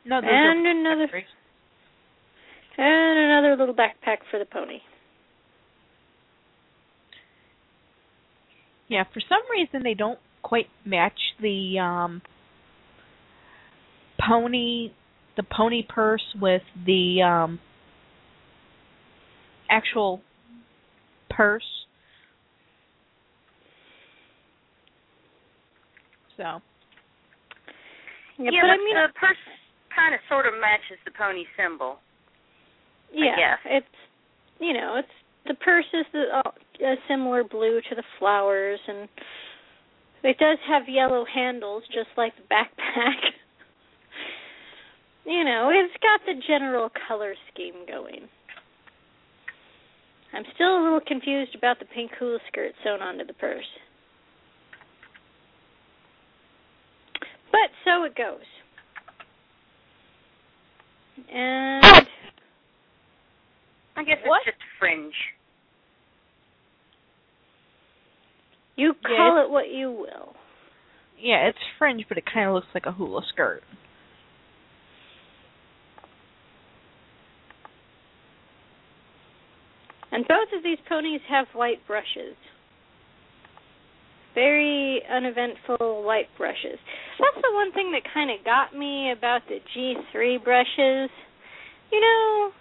No, 0.06 0.18
And 0.24 0.66
another-. 0.66 1.24
And 2.78 3.20
another 3.20 3.58
little 3.58 3.76
backpack 3.76 4.20
for 4.32 4.40
the 4.40 4.46
pony. 4.46 4.80
Yeah, 8.88 9.04
for 9.14 9.20
some 9.28 9.42
reason 9.52 9.84
they 9.84 9.94
don't 9.94 10.20
quite 10.42 10.68
match 10.86 11.20
the 11.42 11.78
um 11.80 12.22
pony 14.18 14.92
the 15.40 15.46
pony 15.56 15.84
purse 15.88 16.36
with 16.42 16.62
the 16.86 17.22
um 17.24 17.60
actual 19.72 20.20
purse. 21.30 21.64
So, 26.36 26.44
Yeah, 28.38 28.52
yeah, 28.52 28.62
but 28.64 28.68
but 28.68 28.70
I 28.70 28.78
mean, 28.84 28.96
the 28.96 29.14
purse 29.16 29.38
kind 29.96 30.14
of 30.14 30.20
sort 30.28 30.46
of 30.46 30.54
matches 30.60 31.00
the 31.06 31.12
pony 31.18 31.46
symbol. 31.56 32.00
yeah, 33.14 33.36
guess. 33.38 33.60
it's 33.66 33.96
you 34.60 34.74
know, 34.74 34.98
it's 35.00 35.08
the 35.48 35.54
purse 35.54 35.88
is 35.94 36.06
the 36.12 36.26
uh, 36.36 36.52
a 36.86 36.96
similar 37.08 37.46
blue 37.46 37.80
to 37.90 37.96
the 37.96 38.04
flowers, 38.20 38.80
and 38.90 39.08
it 40.24 40.38
does 40.38 40.58
have 40.68 40.84
yellow 40.90 41.24
handles, 41.34 41.84
just 41.94 42.10
like 42.18 42.34
the 42.36 42.44
backpack. 42.54 43.20
you 45.30 45.44
know, 45.44 45.70
it's 45.72 45.94
got 46.02 46.22
the 46.26 46.42
general 46.48 46.90
color 47.08 47.36
scheme 47.54 47.86
going. 47.88 48.28
I'm 50.34 50.44
still 50.56 50.82
a 50.82 50.82
little 50.84 51.02
confused 51.06 51.56
about 51.56 51.78
the 51.80 51.86
pink 51.86 52.12
hula 52.20 52.40
skirt 52.52 52.74
sewn 52.84 53.02
onto 53.02 53.26
the 53.26 53.34
purse. 53.34 53.66
But 57.52 57.70
so 57.86 58.04
it 58.04 58.16
goes. 58.16 58.46
And 61.34 62.08
I 63.96 64.04
guess 64.04 64.18
What? 64.26 64.42
it's 64.46 64.58
just 64.58 64.64
fringe. 64.80 65.14
you 68.76 68.96
Yeah, 69.04 69.18
call 69.18 69.44
it 69.46 69.50
what 69.52 69.70
you 69.70 69.92
will. 69.92 70.36
Yeah, 71.20 71.48
it's 71.50 71.58
fringe, 71.78 72.06
but 72.08 72.18
it 72.18 72.24
kind 72.32 72.48
of 72.48 72.56
looks 72.56 72.68
like 72.74 72.86
a 72.86 72.92
hula 72.92 73.22
skirt. 73.34 73.62
And 80.12 80.28
both 80.28 80.50
of 80.56 80.64
these 80.64 80.80
ponies 80.88 81.22
have 81.30 81.48
white 81.54 81.86
brushes. 81.86 82.36
Very 84.34 85.02
uneventful 85.10 86.04
white 86.04 86.30
brushes. 86.38 86.80
That's 87.20 87.42
the 87.42 87.54
one 87.54 87.72
thing 87.74 87.92
that 87.92 88.02
kind 88.14 88.32
of 88.32 88.44
got 88.46 88.76
me 88.78 89.12
about 89.12 89.42
the 89.48 89.60
G3 89.76 90.44
brushes. 90.44 91.10
You 91.92 92.02
know, 92.02 92.52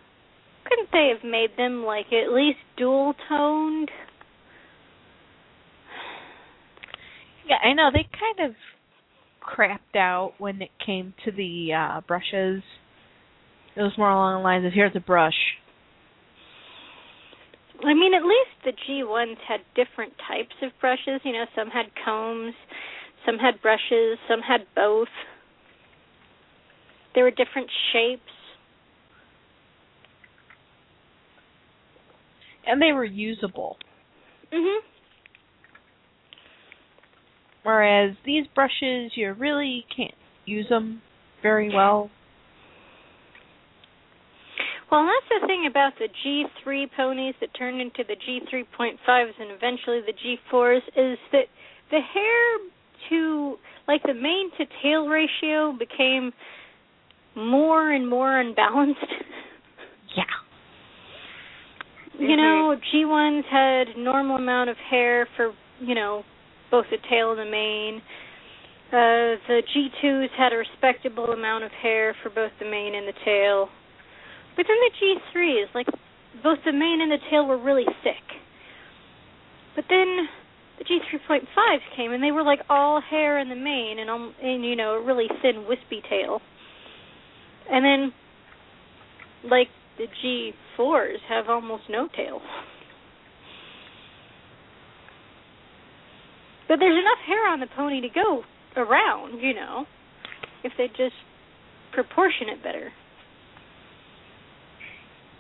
couldn't 0.65 0.89
they 0.93 1.11
have 1.15 1.29
made 1.29 1.51
them 1.57 1.85
like 1.85 2.07
at 2.13 2.33
least 2.33 2.59
dual 2.77 3.15
toned? 3.29 3.91
Yeah, 7.49 7.57
I 7.65 7.73
know 7.73 7.91
they 7.93 8.07
kind 8.19 8.51
of 8.51 8.57
crapped 9.43 9.97
out 9.97 10.35
when 10.39 10.61
it 10.61 10.71
came 10.85 11.15
to 11.25 11.33
the 11.33 11.73
uh 11.73 12.01
brushes. 12.07 12.63
It 13.77 13.83
was 13.83 13.93
more 13.97 14.11
along 14.11 14.41
the 14.41 14.45
lines 14.45 14.67
of 14.67 14.73
here's 14.73 14.97
a 14.97 15.01
brush. 15.01 15.35
I 17.85 17.95
mean, 17.95 18.13
at 18.15 18.23
least 18.25 18.51
the 18.65 18.73
G1s 18.73 19.37
had 19.47 19.61
different 19.75 20.13
types 20.27 20.55
of 20.63 20.73
brushes. 20.81 21.21
You 21.25 21.33
know, 21.33 21.45
some 21.55 21.69
had 21.69 21.87
combs, 22.05 22.55
some 23.25 23.39
had 23.39 23.61
brushes, 23.63 24.19
some 24.29 24.41
had 24.41 24.67
both. 24.75 25.09
There 27.15 27.25
were 27.25 27.31
different 27.31 27.71
shapes. 27.93 28.23
And 32.67 32.83
they 32.83 32.93
were 32.93 33.05
usable. 33.05 33.79
Mhm. 34.53 34.81
Whereas 37.63 38.17
these 38.25 38.47
brushes, 38.49 39.17
you 39.17 39.33
really 39.33 39.87
can't 39.95 40.15
use 40.45 40.69
them 40.69 41.01
very 41.43 41.71
well. 41.71 42.11
Well, 44.91 45.07
that's 45.07 45.43
the 45.43 45.47
thing 45.47 45.67
about 45.69 45.93
the 45.99 46.09
G3 46.25 46.87
ponies 46.97 47.35
that 47.41 47.51
turned 47.59 47.81
into 47.81 48.05
the 48.09 48.17
G3.5s 48.17 49.33
and 49.39 49.51
eventually 49.51 50.01
the 50.01 50.15
G4s 50.15 50.79
is 50.97 51.19
that 51.33 51.45
the 51.91 52.01
hair 52.01 52.59
to 53.11 53.57
like 53.87 54.03
the 54.03 54.15
mane 54.15 54.51
to 54.59 54.65
tail 54.83 55.07
ratio 55.07 55.73
became 55.79 56.33
more 57.37 57.93
and 57.93 58.09
more 58.09 58.41
unbalanced. 58.41 59.01
Yeah. 60.17 60.25
you 62.19 62.37
know, 62.37 62.75
G1s 62.93 63.45
had 63.45 63.97
normal 63.97 64.37
amount 64.39 64.71
of 64.71 64.77
hair 64.91 65.29
for, 65.37 65.53
you 65.81 65.95
know, 65.95 66.25
both 66.71 66.87
the 66.91 66.97
tail 67.09 67.31
and 67.33 67.39
the 67.39 67.45
mane. 67.45 68.03
Uh 68.89 69.37
the 69.47 69.63
G2s 69.77 70.31
had 70.37 70.55
a 70.55 70.57
respectable 70.57 71.27
amount 71.27 71.65
of 71.65 71.71
hair 71.71 72.17
for 72.23 72.31
both 72.31 72.51
the 72.59 72.65
mane 72.65 72.95
and 72.95 73.07
the 73.07 73.13
tail. 73.25 73.69
Then 74.67 74.77
the 74.81 75.17
G3s, 75.37 75.75
like 75.75 75.87
both 76.43 76.59
the 76.65 76.73
mane 76.73 77.01
and 77.01 77.11
the 77.11 77.19
tail 77.31 77.47
were 77.47 77.59
really 77.59 77.87
thick. 78.03 78.23
But 79.75 79.85
then 79.89 80.29
the 80.79 80.85
G3.5s 80.85 81.97
came 81.97 82.13
and 82.13 82.23
they 82.23 82.33
were 82.33 82.43
like 82.43 82.61
all 82.69 83.01
hair 83.01 83.39
in 83.39 83.49
the 83.49 83.55
mane 83.55 83.99
and 83.99 84.11
um, 84.11 84.35
and 84.43 84.65
you 84.65 84.77
know, 84.77 84.95
a 84.95 85.05
really 85.05 85.29
thin 85.43 85.67
wispy 85.69 86.03
tail. 86.09 86.41
And 87.71 87.85
then 87.85 88.13
like 89.49 89.69
the 89.97 90.07
G4s 90.25 91.19
have 91.29 91.49
almost 91.49 91.85
no 91.89 92.09
tail. 92.09 92.41
But 96.69 96.81
there's 96.81 96.99
enough 96.99 97.19
hair 97.27 97.49
on 97.49 97.61
the 97.61 97.67
pony 97.75 98.01
to 98.03 98.09
go 98.09 98.43
around, 98.77 99.41
you 99.41 99.55
know, 99.55 99.87
if 100.63 100.73
they 100.77 100.89
just 100.89 101.15
proportion 101.93 102.49
it 102.49 102.63
better. 102.63 102.93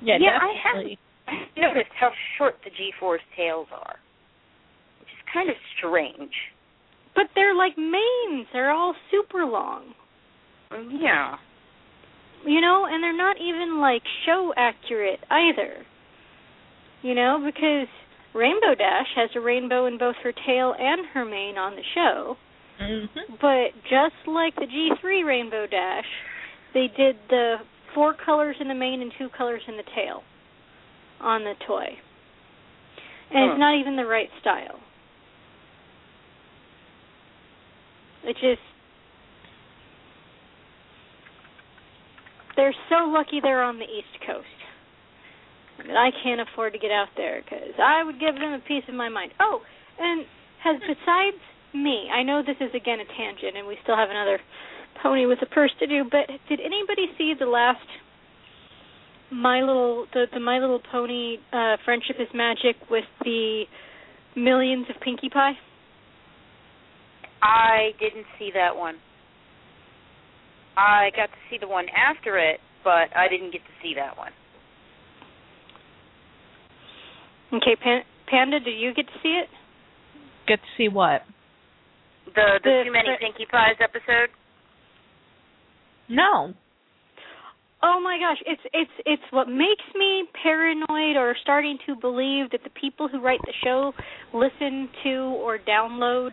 Yeah, 0.03 0.19
Yeah, 0.21 0.39
I 0.41 0.55
definitely. 0.63 0.99
noticed 1.57 1.91
how 1.99 2.11
short 2.37 2.57
the 2.65 2.71
G4's 2.71 3.21
tails 3.37 3.67
are, 3.73 3.97
which 5.01 5.09
is 5.09 5.33
kind 5.33 5.49
of 5.51 5.57
strange. 5.77 6.33
But 7.15 7.27
they're 7.35 7.55
like 7.55 7.77
manes. 7.77 8.47
They're 8.53 8.71
all 8.71 8.95
super 9.11 9.45
long. 9.45 9.95
Yeah. 10.71 11.37
You 12.47 12.61
know, 12.61 12.87
and 12.89 13.03
they're 13.03 13.17
not 13.17 13.37
even 13.41 13.81
like 13.81 14.03
show 14.25 14.53
accurate 14.57 15.21
either. 15.31 15.85
You 17.03 17.15
know, 17.15 17.43
because 17.45 17.89
Rainbow 18.35 18.75
Dash 18.77 19.07
has 19.17 19.31
a 19.35 19.41
rainbow 19.41 19.87
in 19.87 19.99
both 19.99 20.17
her 20.23 20.33
tail 20.47 20.75
and 20.79 21.07
her 21.15 21.25
mane 21.25 21.59
on 21.59 21.75
the 21.75 21.83
show. 21.95 22.37
Mm-hmm. 22.81 23.35
But 23.41 23.75
just 23.91 24.15
like 24.29 24.55
the 24.55 24.67
G3 24.67 25.25
Rainbow 25.27 25.67
Dash, 25.67 26.05
they 26.75 26.87
did 26.97 27.17
the 27.29 27.57
four 27.99 28.15
colors 28.15 28.55
in 28.61 28.69
the 28.69 28.75
mane 28.75 29.03
and 29.03 29.11
two 29.19 29.29
colors 29.37 29.61
in 29.67 29.77
the 29.77 29.83
tail 29.93 30.23
on 31.21 31.43
the 31.43 31.55
toy. 31.67 31.99
And 33.35 33.35
Huh. 33.35 33.51
it's 33.51 33.59
not 33.59 33.75
even 33.75 33.97
the 33.97 34.07
right 34.07 34.31
style. 34.41 34.79
It 38.23 38.35
just 38.35 38.63
they're 42.55 42.75
so 42.89 43.11
lucky 43.11 43.41
they're 43.41 43.63
on 43.63 43.79
the 43.81 43.85
East 43.85 44.15
Coast. 44.25 44.47
That 45.79 45.97
I 45.97 46.11
can't 46.23 46.41
afford 46.41 46.75
to 46.75 46.79
get 46.79 46.93
out 46.93 47.09
there 47.17 47.43
because 47.43 47.75
I 47.83 48.05
would 48.05 48.21
give 48.21 48.37
them 48.37 48.53
a 48.53 48.61
piece 48.61 48.85
of 48.89 48.95
my 48.95 49.09
mind. 49.09 49.33
Oh, 49.41 49.61
and 49.99 50.25
has 50.63 50.77
besides 50.81 51.43
me, 51.75 52.09
I 52.15 52.23
know 52.23 52.43
this 52.47 52.59
is 52.61 52.71
again 52.75 53.01
a 53.01 53.07
tangent, 53.07 53.57
and 53.57 53.67
we 53.67 53.77
still 53.83 53.97
have 53.97 54.11
another 54.11 54.39
pony 55.03 55.27
with 55.27 55.39
a 55.43 55.47
purse 55.47 55.71
to 55.81 55.87
do. 55.87 56.05
But 56.05 56.29
did 56.49 56.61
anybody 56.61 57.07
see 57.17 57.35
the 57.39 57.47
last 57.47 57.79
My 59.31 59.61
Little 59.61 60.07
the 60.13 60.27
the 60.33 60.41
My 60.41 60.59
Little 60.59 60.81
Pony 60.91 61.37
uh, 61.53 61.77
Friendship 61.85 62.17
is 62.19 62.29
Magic 62.35 62.77
with 62.91 63.05
the 63.25 63.65
millions 64.37 64.87
of 64.89 65.01
Pinkie 65.03 65.29
Pie? 65.29 65.53
I 67.43 67.91
didn't 68.01 68.27
see 68.39 68.51
that 68.55 68.77
one. 68.77 68.97
I 70.77 71.11
got 71.17 71.27
to 71.27 71.39
see 71.51 71.59
the 71.59 71.69
one 71.69 71.87
after 71.91 72.39
it, 72.39 72.61
but 72.85 73.11
I 73.17 73.29
didn't 73.29 73.53
get 73.53 73.63
to 73.63 73.75
see 73.83 73.95
that 73.97 74.17
one. 74.17 74.33
Okay, 77.53 77.77
Pan- 77.83 78.05
Panda, 78.31 78.61
did 78.61 78.79
you 78.79 78.95
get 78.95 79.07
to 79.07 79.19
see 79.23 79.41
it? 79.43 79.49
Get 80.47 80.61
to 80.61 80.71
see 80.77 80.89
what? 80.89 81.23
The 82.27 82.61
the, 82.63 82.65
The 82.65 82.83
Too 82.87 82.93
Many 82.93 83.17
Pinkie 83.21 83.47
Pies 83.51 83.77
episode. 83.81 84.31
No. 86.09 86.55
Oh 87.81 88.01
my 88.03 88.19
gosh, 88.19 88.39
it's 88.45 88.63
it's 88.73 88.91
it's 89.07 89.23
what 89.31 89.49
makes 89.49 89.85
me 89.95 90.25
paranoid 90.43 91.17
or 91.17 91.37
starting 91.43 91.79
to 91.87 91.95
believe 91.95 92.51
that 92.51 92.65
the 92.65 92.71
people 92.71 93.07
who 93.09 93.21
write 93.21 93.41
the 93.47 93.53
show 93.63 93.93
listen 94.35 94.89
to 95.05 95.11
or 95.41 95.59
download 95.59 96.31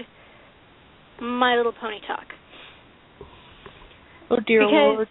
My 1.21 1.55
Little 1.55 1.73
Pony 1.79 1.99
Talk. 2.07 2.25
Oh 4.31 4.37
dear 4.47 4.61
Because- 4.61 4.71
lord. 4.71 5.07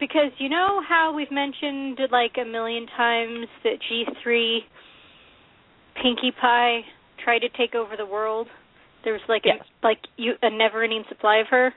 Because 0.00 0.30
you 0.38 0.48
know 0.48 0.80
how 0.88 1.12
we've 1.12 1.30
mentioned 1.32 1.98
like 2.12 2.32
a 2.40 2.44
million 2.44 2.86
times 2.96 3.48
that 3.64 3.78
G3 3.90 4.58
Pinkie 6.00 6.30
Pie 6.40 6.82
tried 7.24 7.40
to 7.40 7.48
take 7.56 7.74
over 7.74 7.96
the 7.96 8.06
world. 8.06 8.46
There 9.02 9.12
was 9.12 9.22
like 9.28 9.42
Yes. 9.44 9.58
a 9.60 9.86
like 9.86 9.98
you 10.16 10.34
a 10.42 10.50
never-ending 10.50 11.04
supply 11.08 11.38
of 11.38 11.48
her. 11.48 11.74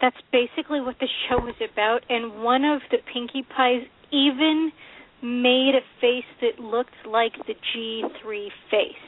That's 0.00 0.16
basically 0.32 0.80
what 0.80 0.96
the 1.00 1.08
show 1.28 1.46
is 1.46 1.54
about 1.72 2.00
and 2.08 2.42
one 2.42 2.64
of 2.64 2.80
the 2.90 2.98
Pinkie 3.12 3.44
Pies 3.54 3.82
even 4.10 4.72
made 5.22 5.74
a 5.76 5.84
face 6.00 6.24
that 6.40 6.58
looked 6.62 6.96
like 7.06 7.32
the 7.46 7.52
G3 7.54 8.48
face. 8.70 9.04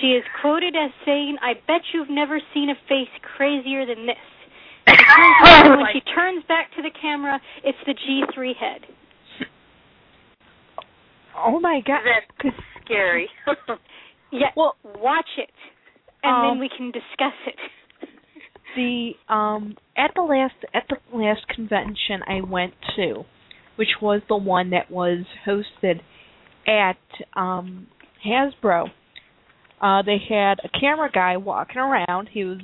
She 0.00 0.08
is 0.08 0.22
quoted 0.40 0.74
as 0.76 0.90
saying, 1.04 1.38
"I 1.42 1.54
bet 1.66 1.82
you've 1.92 2.10
never 2.10 2.40
seen 2.54 2.70
a 2.70 2.74
face 2.88 3.10
crazier 3.36 3.84
than 3.86 4.06
this." 4.06 4.16
She 4.88 4.94
turns 4.96 5.36
around, 5.44 5.78
when 5.78 5.92
she 5.92 6.00
turns 6.14 6.44
back 6.44 6.70
to 6.76 6.82
the 6.82 6.90
camera, 7.00 7.40
it's 7.64 7.78
the 7.86 7.94
G3 7.94 8.54
head. 8.54 8.86
Oh 11.36 11.60
my 11.60 11.80
god. 11.86 12.00
That- 12.04 12.38
'Cause 12.38 12.52
scary. 12.84 13.28
Yeah, 14.32 14.50
Well- 14.56 14.76
watch 15.00 15.28
it, 15.38 15.50
and 16.22 16.34
Um, 16.36 16.42
then 16.50 16.58
we 16.58 16.68
can 16.68 16.90
discuss 16.90 17.34
it. 17.46 17.58
The 18.76 19.12
um 19.28 19.76
at 19.96 20.12
the 20.14 20.22
last 20.22 20.54
at 20.72 20.84
the 20.88 20.96
last 21.16 21.48
convention 21.48 22.22
I 22.26 22.40
went 22.48 22.74
to, 22.96 23.24
which 23.76 23.88
was 24.00 24.22
the 24.28 24.36
one 24.36 24.70
that 24.70 24.90
was 24.90 25.24
hosted 25.46 26.00
at 26.68 26.98
um 27.34 27.88
Hasbro. 28.24 28.90
Uh 29.80 30.02
they 30.02 30.18
had 30.28 30.60
a 30.62 30.68
camera 30.78 31.10
guy 31.12 31.36
walking 31.36 31.78
around. 31.78 32.28
He 32.32 32.44
was 32.44 32.60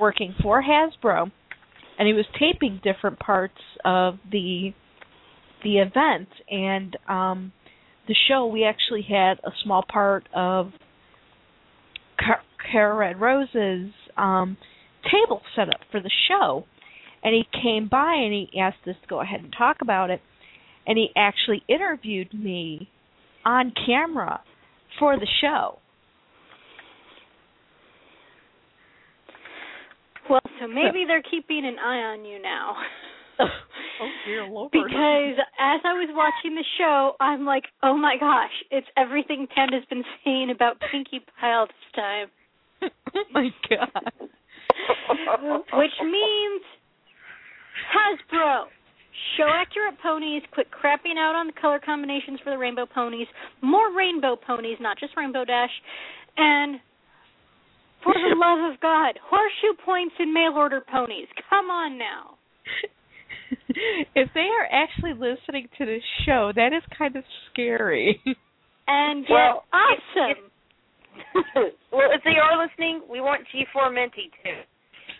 working 0.00 0.34
for 0.40 0.62
Hasbro 0.62 1.32
and 1.98 2.06
he 2.06 2.14
was 2.14 2.26
taping 2.38 2.80
different 2.84 3.18
parts 3.18 3.58
of 3.84 4.18
the 4.30 4.72
the 5.64 5.78
event 5.78 6.28
and 6.50 6.96
um 7.08 7.52
the 8.06 8.14
show 8.28 8.46
we 8.46 8.64
actually 8.64 9.02
had 9.02 9.38
a 9.44 9.50
small 9.64 9.84
part 9.92 10.26
of 10.34 10.72
Car- 12.18 12.42
Cara 12.70 12.94
Red 12.94 13.20
Rose's 13.20 13.92
um 14.16 14.56
table 15.04 15.42
set 15.54 15.68
up 15.68 15.80
for 15.90 16.00
the 16.00 16.10
show. 16.28 16.64
And 17.22 17.34
he 17.34 17.44
came 17.62 17.88
by 17.88 18.14
and 18.14 18.32
he 18.32 18.60
asked 18.60 18.86
us 18.86 18.94
to 19.02 19.08
go 19.08 19.20
ahead 19.20 19.40
and 19.40 19.54
talk 19.56 19.78
about 19.82 20.10
it. 20.10 20.20
And 20.86 20.96
he 20.96 21.08
actually 21.16 21.62
interviewed 21.68 22.32
me 22.32 22.88
on 23.44 23.72
camera 23.86 24.40
for 24.98 25.16
the 25.18 25.26
show. 25.40 25.78
Well, 30.28 30.40
so 30.60 30.66
maybe 30.66 31.04
they're 31.08 31.22
keeping 31.22 31.64
an 31.64 31.78
eye 31.78 32.12
on 32.12 32.24
you 32.24 32.40
now. 32.40 32.76
oh 33.40 34.08
dear 34.26 34.44
lord. 34.46 34.72
because 34.72 35.38
as 35.60 35.80
I 35.84 35.92
was 35.94 36.08
watching 36.12 36.56
the 36.56 36.64
show, 36.76 37.12
I'm 37.20 37.44
like, 37.44 37.64
oh 37.82 37.96
my 37.96 38.16
gosh, 38.18 38.50
it's 38.70 38.86
everything 38.96 39.46
Ted 39.54 39.70
has 39.72 39.84
been 39.88 40.04
saying 40.24 40.50
about 40.50 40.80
Pinkie 40.90 41.24
Pie 41.40 41.52
all 41.52 41.66
this 41.66 41.94
time. 41.94 42.28
oh 43.14 43.24
my 43.32 43.48
god. 43.68 44.28
Which 45.72 45.96
means 46.02 46.62
Hasbro. 47.94 48.64
Show 49.36 49.48
accurate 49.52 49.98
ponies, 50.00 50.42
quit 50.52 50.68
crapping 50.70 51.18
out 51.18 51.34
on 51.34 51.48
the 51.48 51.52
color 51.60 51.80
combinations 51.84 52.38
for 52.44 52.50
the 52.50 52.58
rainbow 52.58 52.86
ponies, 52.86 53.26
more 53.62 53.92
rainbow 53.94 54.36
ponies, 54.36 54.78
not 54.80 54.96
just 54.98 55.16
Rainbow 55.16 55.44
Dash, 55.44 55.70
and 56.36 56.78
for 58.04 58.14
the 58.14 58.36
love 58.38 58.72
of 58.72 58.80
God, 58.80 59.18
horseshoe 59.24 59.74
points 59.84 60.14
and 60.20 60.32
mail 60.32 60.52
order 60.56 60.80
ponies. 60.80 61.26
Come 61.50 61.68
on 61.68 61.98
now. 61.98 62.38
if 64.14 64.28
they 64.34 64.46
are 64.54 64.68
actually 64.70 65.14
listening 65.14 65.68
to 65.78 65.84
this 65.86 66.02
show, 66.24 66.52
that 66.54 66.72
is 66.72 66.82
kind 66.96 67.16
of 67.16 67.24
scary. 67.52 68.20
And 68.90 69.26
yet, 69.28 69.34
Well, 69.34 69.64
awesome. 69.70 70.48
well, 71.92 72.08
if 72.10 72.22
they 72.24 72.38
are 72.42 72.56
listening, 72.64 73.02
we 73.10 73.20
want 73.20 73.42
G4 73.54 73.92
Minty 73.92 74.30
too. 74.42 74.62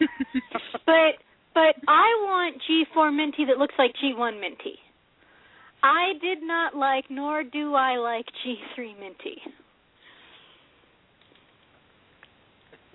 But 0.87 1.21
but 1.55 1.75
I 1.87 2.09
want 2.23 2.63
G4 2.69 3.15
Minty 3.15 3.45
that 3.47 3.59
looks 3.59 3.75
like 3.79 3.93
G1 4.03 4.41
Minty. 4.41 4.79
I 5.83 6.13
did 6.21 6.43
not 6.43 6.77
like, 6.77 7.05
nor 7.11 7.43
do 7.43 7.75
I 7.75 7.97
like 7.97 8.27
G3 8.45 8.99
Minty. 8.99 9.41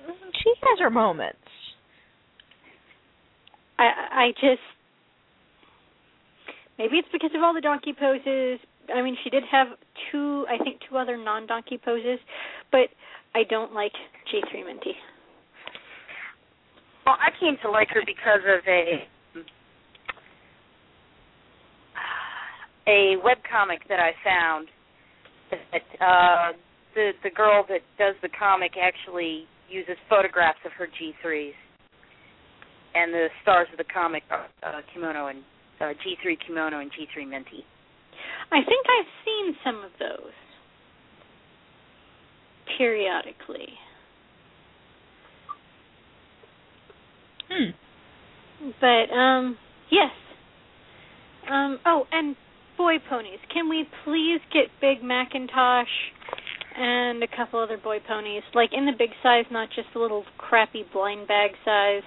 she 0.05 0.53
has 0.61 0.79
her 0.79 0.89
moments. 0.89 1.37
I 3.79 3.83
I 4.11 4.27
just 4.33 4.61
maybe 6.77 6.97
it's 6.97 7.07
because 7.11 7.31
of 7.35 7.43
all 7.43 7.53
the 7.53 7.61
donkey 7.61 7.93
poses. 7.97 8.59
I 8.93 9.01
mean, 9.01 9.15
she 9.23 9.29
did 9.29 9.43
have 9.49 9.67
two, 10.11 10.45
I 10.49 10.61
think, 10.61 10.81
two 10.89 10.97
other 10.97 11.15
non-donkey 11.15 11.79
poses, 11.85 12.19
but 12.69 12.89
I 13.33 13.43
don't 13.49 13.73
like 13.73 13.93
G3 14.27 14.65
Minty. 14.65 14.95
Well, 17.05 17.15
I 17.19 17.29
came 17.39 17.57
to 17.63 17.69
like 17.69 17.89
her 17.89 18.01
because 18.05 18.41
of 18.47 18.61
a 18.67 19.07
a 22.87 23.15
web 23.23 23.37
comic 23.49 23.81
that 23.89 23.99
I 23.99 24.11
found. 24.23 24.67
That 25.51 26.03
uh, 26.03 26.57
the 26.95 27.11
the 27.23 27.29
girl 27.29 27.65
that 27.69 27.81
does 27.97 28.15
the 28.21 28.29
comic 28.37 28.73
actually 28.81 29.45
uses 29.69 29.95
photographs 30.09 30.59
of 30.65 30.71
her 30.73 30.87
G3s, 30.87 31.53
and 32.95 33.13
the 33.13 33.27
stars 33.41 33.67
of 33.71 33.77
the 33.77 33.89
comic 33.91 34.23
are 34.29 34.47
uh, 34.63 34.81
Kimono 34.93 35.27
and 35.27 35.39
uh, 35.81 35.85
G3 35.85 36.37
Kimono 36.45 36.79
and 36.79 36.91
G3 36.91 37.27
Minty. 37.27 37.65
I 38.51 38.61
think 38.63 38.85
I've 38.87 39.11
seen 39.25 39.55
some 39.63 39.83
of 39.83 39.91
those 39.99 40.33
periodically. 42.77 43.69
Hmm. 47.53 48.71
But 48.81 49.13
um 49.13 49.57
yes. 49.91 50.11
Um 51.49 51.79
oh 51.85 52.05
and 52.11 52.35
boy 52.77 52.95
ponies. 53.09 53.39
Can 53.53 53.69
we 53.69 53.85
please 54.03 54.39
get 54.51 54.65
big 54.81 55.01
McIntosh 55.01 55.85
and 56.75 57.21
a 57.21 57.27
couple 57.27 57.59
other 57.61 57.77
boy 57.77 57.97
ponies? 58.07 58.43
Like 58.53 58.69
in 58.73 58.85
the 58.85 58.93
big 58.97 59.09
size, 59.21 59.45
not 59.51 59.69
just 59.75 59.87
the 59.93 59.99
little 59.99 60.23
crappy 60.37 60.83
blind 60.91 61.27
bag 61.27 61.51
size. 61.65 62.03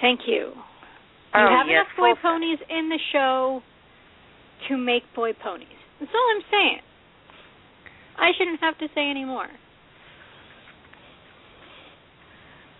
Thank 0.00 0.20
you. 0.26 0.52
You 0.54 1.42
Oh, 1.42 1.48
have 1.50 1.66
yes, 1.68 1.84
enough 1.84 1.96
boy 1.98 2.20
ponies 2.20 2.58
in 2.68 2.88
the 2.88 2.98
show 3.12 3.62
to 4.68 4.76
make 4.76 5.02
boy 5.14 5.32
ponies. 5.34 5.68
That's 6.00 6.10
all 6.14 6.28
I'm 6.34 6.42
saying. 6.50 6.80
I 8.18 8.30
shouldn't 8.38 8.60
have 8.60 8.78
to 8.78 8.88
say 8.94 9.10
any 9.10 9.24
more. 9.24 9.48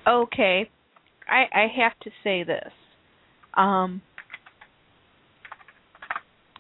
Okay. 0.07 0.71
I 1.29 1.45
i 1.53 1.67
have 1.77 1.99
to 2.03 2.11
say 2.23 2.45
this. 2.45 2.73
Um 3.55 4.03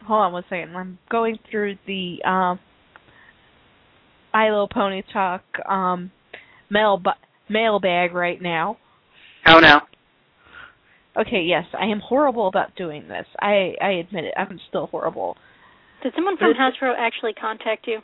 hold 0.06 0.20
on 0.20 0.32
one 0.32 0.44
second. 0.48 0.77
I'm 0.77 0.98
going 1.10 1.39
through 1.51 1.77
the 1.86 2.18
um 2.24 2.59
my 4.32 4.51
little 4.51 4.68
pony 4.68 5.02
talk 5.12 5.43
um 5.68 6.10
mail 6.70 6.98
bu- 6.98 7.10
mailbag 7.48 8.12
right 8.12 8.40
now. 8.40 8.77
Oh 9.47 9.60
no. 9.60 9.81
okay 11.20 11.43
yes. 11.43 11.64
I 11.78 11.86
am 11.86 12.01
horrible 12.01 12.48
about 12.48 12.74
doing 12.77 13.09
this. 13.09 13.27
I 13.40 13.74
i 13.81 13.90
admit 13.93 14.24
it. 14.24 14.35
I'm 14.36 14.60
still 14.68 14.86
horrible. 14.86 15.36
Did 16.02 16.12
someone 16.14 16.36
from 16.36 16.52
Hasbro 16.55 16.94
actually 16.98 17.32
contact 17.32 17.86
you? 17.86 18.01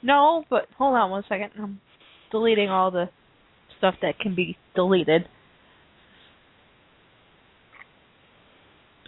no 0.00 0.44
but 0.48 0.68
hold 0.76 0.94
on 0.94 1.10
one 1.10 1.24
second. 1.28 1.50
I'm 1.58 1.80
deleting 2.30 2.68
all 2.70 2.90
the 2.90 3.08
stuff 3.78 3.94
that 4.02 4.18
can 4.18 4.34
be 4.34 4.56
deleted 4.74 5.26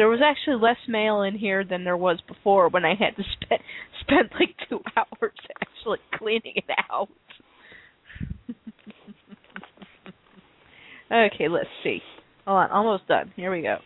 there 0.01 0.09
was 0.09 0.21
actually 0.25 0.57
less 0.57 0.79
mail 0.89 1.21
in 1.21 1.37
here 1.37 1.63
than 1.63 1.85
there 1.85 1.95
was 1.95 2.19
before 2.27 2.71
when 2.71 2.87
I 2.87 2.95
had 2.95 3.15
to 3.17 3.23
spend 3.35 3.61
spend 4.01 4.31
like 4.33 4.57
two 4.67 4.81
hours 4.97 5.35
actually 5.61 5.99
cleaning 6.15 6.55
it 6.57 6.65
out. 6.91 7.11
okay, 11.13 11.49
let's 11.49 11.69
see. 11.85 12.01
Hold 12.47 12.61
on, 12.61 12.71
almost 12.71 13.09
done. 13.09 13.31
Here 13.37 13.53
we 13.53 13.61
go. 13.61 13.77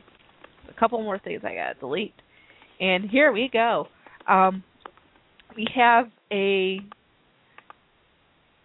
A 0.71 0.75
couple 0.79 1.03
more 1.03 1.19
things 1.19 1.41
I 1.43 1.57
gotta 1.57 1.81
delete. 1.81 2.15
And 2.79 3.11
here 3.11 3.33
we 3.33 3.51
go. 3.53 3.89
Um 4.29 4.63
we 5.57 5.67
have 5.75 6.13
a 6.31 6.79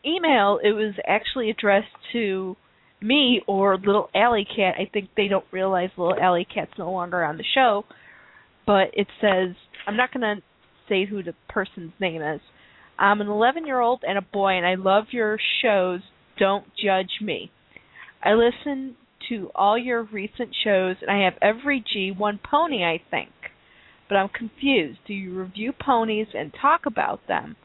email. 0.06 0.60
It 0.64 0.72
was 0.72 0.96
actually 1.08 1.50
addressed 1.50 1.88
to 2.14 2.56
me 3.02 3.42
or 3.48 3.78
Little 3.78 4.10
Alley 4.14 4.46
Cat. 4.46 4.76
I 4.78 4.90
think 4.92 5.10
they 5.16 5.28
don't 5.28 5.46
realize 5.52 5.90
Little 5.98 6.20
Alley 6.20 6.46
Cat's 6.52 6.78
no 6.78 6.92
longer 6.92 7.24
on 7.24 7.38
the 7.38 7.46
show, 7.54 7.84
but 8.66 8.92
it 8.94 9.08
says 9.22 9.56
I'm 9.88 9.98
not 9.98 10.14
going 10.14 10.22
to 10.22 10.42
say 10.88 11.06
who 11.06 11.24
the 11.24 11.34
person's 11.48 11.94
name 12.00 12.22
is. 12.22 12.42
I'm 12.98 13.22
an 13.22 13.28
11 13.28 13.66
year 13.66 13.80
old 13.80 14.04
and 14.06 14.18
a 14.18 14.22
boy, 14.22 14.58
and 14.58 14.66
I 14.66 14.76
love 14.76 15.06
your 15.12 15.38
shows. 15.62 16.02
Don't 16.38 16.66
judge 16.84 17.22
me. 17.22 17.52
I 18.22 18.34
listen 18.34 18.96
to 19.30 19.50
all 19.56 19.78
your 19.78 20.04
recent 20.04 20.50
shows, 20.64 20.98
and 21.02 21.10
I 21.10 21.24
have 21.24 21.36
every 21.42 21.82
G1 21.82 22.40
pony, 22.44 22.84
I 22.84 23.02
think. 23.10 23.30
But 24.10 24.16
I'm 24.16 24.30
confused. 24.30 25.00
Do 25.08 25.14
you 25.14 25.40
review 25.40 25.72
ponies 25.72 26.28
and 26.34 26.52
talk 26.60 26.82
about 26.86 27.22
them? 27.28 27.56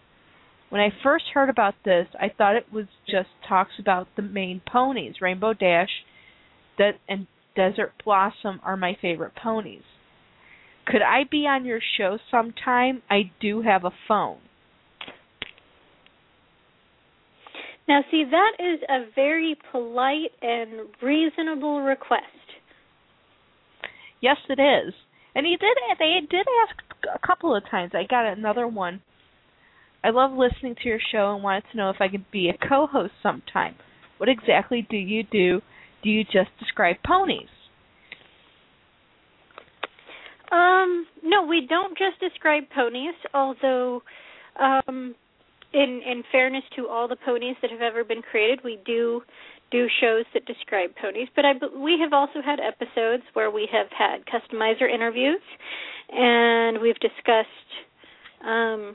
When 0.75 0.83
I 0.83 0.91
first 1.05 1.27
heard 1.33 1.51
about 1.51 1.77
this, 1.85 2.09
I 2.21 2.33
thought 2.37 2.57
it 2.57 2.73
was 2.73 2.87
just 3.09 3.29
talks 3.49 3.75
about 3.79 4.09
the 4.17 4.23
main 4.23 4.61
ponies. 4.67 5.21
Rainbow 5.21 5.53
Dash 5.53 6.03
De- 6.77 6.99
and 7.09 7.29
Desert 7.55 7.93
Blossom 8.05 8.59
are 8.65 8.77
my 8.77 8.97
favorite 9.01 9.37
ponies. 9.37 9.85
Could 10.85 11.01
I 11.01 11.27
be 11.31 11.47
on 11.47 11.65
your 11.65 11.79
show 11.97 12.19
sometime? 12.29 13.03
I 13.09 13.31
do 13.41 13.63
have 13.63 13.85
a 13.85 13.93
phone. 14.09 14.39
Now, 17.87 18.01
see, 18.11 18.25
that 18.29 18.53
is 18.59 18.81
a 18.89 19.15
very 19.15 19.57
polite 19.71 20.33
and 20.43 20.89
reasonable 21.01 21.83
request. 21.83 22.25
Yes, 24.21 24.39
it 24.49 24.59
is. 24.59 24.93
And 25.37 25.47
he 25.47 25.57
did. 25.57 25.77
They 26.01 26.19
did 26.29 26.47
ask 26.67 26.83
a 27.15 27.25
couple 27.25 27.55
of 27.55 27.63
times. 27.71 27.93
I 27.95 28.07
got 28.11 28.27
another 28.27 28.67
one. 28.67 29.03
I 30.05 30.11
love 30.11 30.33
listening 30.33 30.75
to 30.83 30.89
your 30.89 31.01
show 31.11 31.35
and 31.35 31.43
wanted 31.43 31.65
to 31.73 31.79
know 31.79 31.89
if 31.89 31.97
I 31.99 32.09
could 32.09 32.31
be 32.31 32.51
a 32.51 32.69
co-host 32.69 33.15
sometime. 33.23 33.75
What 34.19 34.29
exactly 34.29 34.87
do 34.91 34.99
you 34.99 35.23
do? 35.23 35.63
Do 36.03 36.11
you 36.11 36.25
just 36.25 36.51
describe 36.61 36.97
ponies? 37.03 37.49
Um, 40.53 41.07
no, 41.25 41.47
we 41.47 41.67
don't 41.67 41.97
just 41.97 42.21
describe 42.21 42.65
ponies, 42.75 43.15
although 43.33 44.03
um 44.61 45.15
in 45.73 46.01
in 46.07 46.23
fairness 46.31 46.63
to 46.77 46.87
all 46.87 47.09
the 47.09 47.17
ponies 47.17 47.57
that 47.63 47.71
have 47.71 47.81
ever 47.81 48.05
been 48.05 48.23
created, 48.23 48.61
we 48.63 48.79
do 48.85 49.23
do 49.71 49.87
shows 50.01 50.25
that 50.35 50.45
describe 50.45 50.91
ponies, 51.01 51.29
but 51.35 51.45
I 51.47 51.53
we 51.77 51.99
have 52.01 52.13
also 52.13 52.43
had 52.45 52.61
episodes 52.61 53.25
where 53.33 53.51
we 53.51 53.67
have 53.73 53.87
had 53.91 54.19
customizer 54.27 54.89
interviews 54.89 55.41
and 56.11 56.81
we've 56.81 57.01
discussed 57.01 57.71
um 58.47 58.95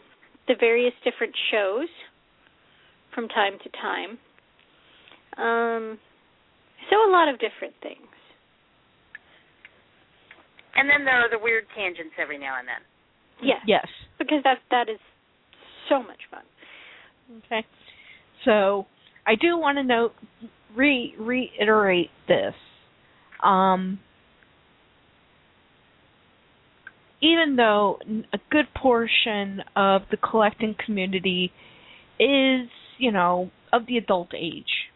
the 0.49 0.55
various 0.59 0.93
different 1.05 1.33
shows 1.51 1.87
from 3.15 3.29
time 3.29 3.53
to 3.63 3.69
time. 3.79 4.17
Um 5.37 5.97
so 6.89 6.95
a 7.07 7.11
lot 7.11 7.29
of 7.29 7.35
different 7.35 7.75
things. 7.81 8.09
And 10.75 10.89
then 10.89 11.05
there 11.05 11.15
are 11.15 11.29
the 11.29 11.39
weird 11.39 11.65
tangents 11.75 12.13
every 12.19 12.37
now 12.37 12.57
and 12.57 12.67
then. 12.67 12.81
Yes. 13.41 13.61
Yes. 13.65 13.87
Because 14.17 14.41
that 14.43 14.57
that 14.71 14.89
is 14.89 14.99
so 15.87 16.01
much 16.01 16.19
fun. 16.31 16.43
Okay. 17.45 17.65
So 18.43 18.87
I 19.27 19.35
do 19.35 19.57
want 19.57 19.77
to 19.77 19.83
note 19.83 20.13
re 20.75 21.13
reiterate 21.19 22.09
this. 22.27 22.55
Um 23.43 23.99
even 27.21 27.55
though 27.55 27.99
a 28.33 28.39
good 28.49 28.73
portion 28.73 29.61
of 29.75 30.03
the 30.09 30.17
collecting 30.17 30.75
community 30.85 31.51
is, 32.19 32.69
you 32.97 33.11
know, 33.11 33.51
of 33.71 33.85
the 33.87 33.97
adult 33.97 34.33
age. 34.35 34.89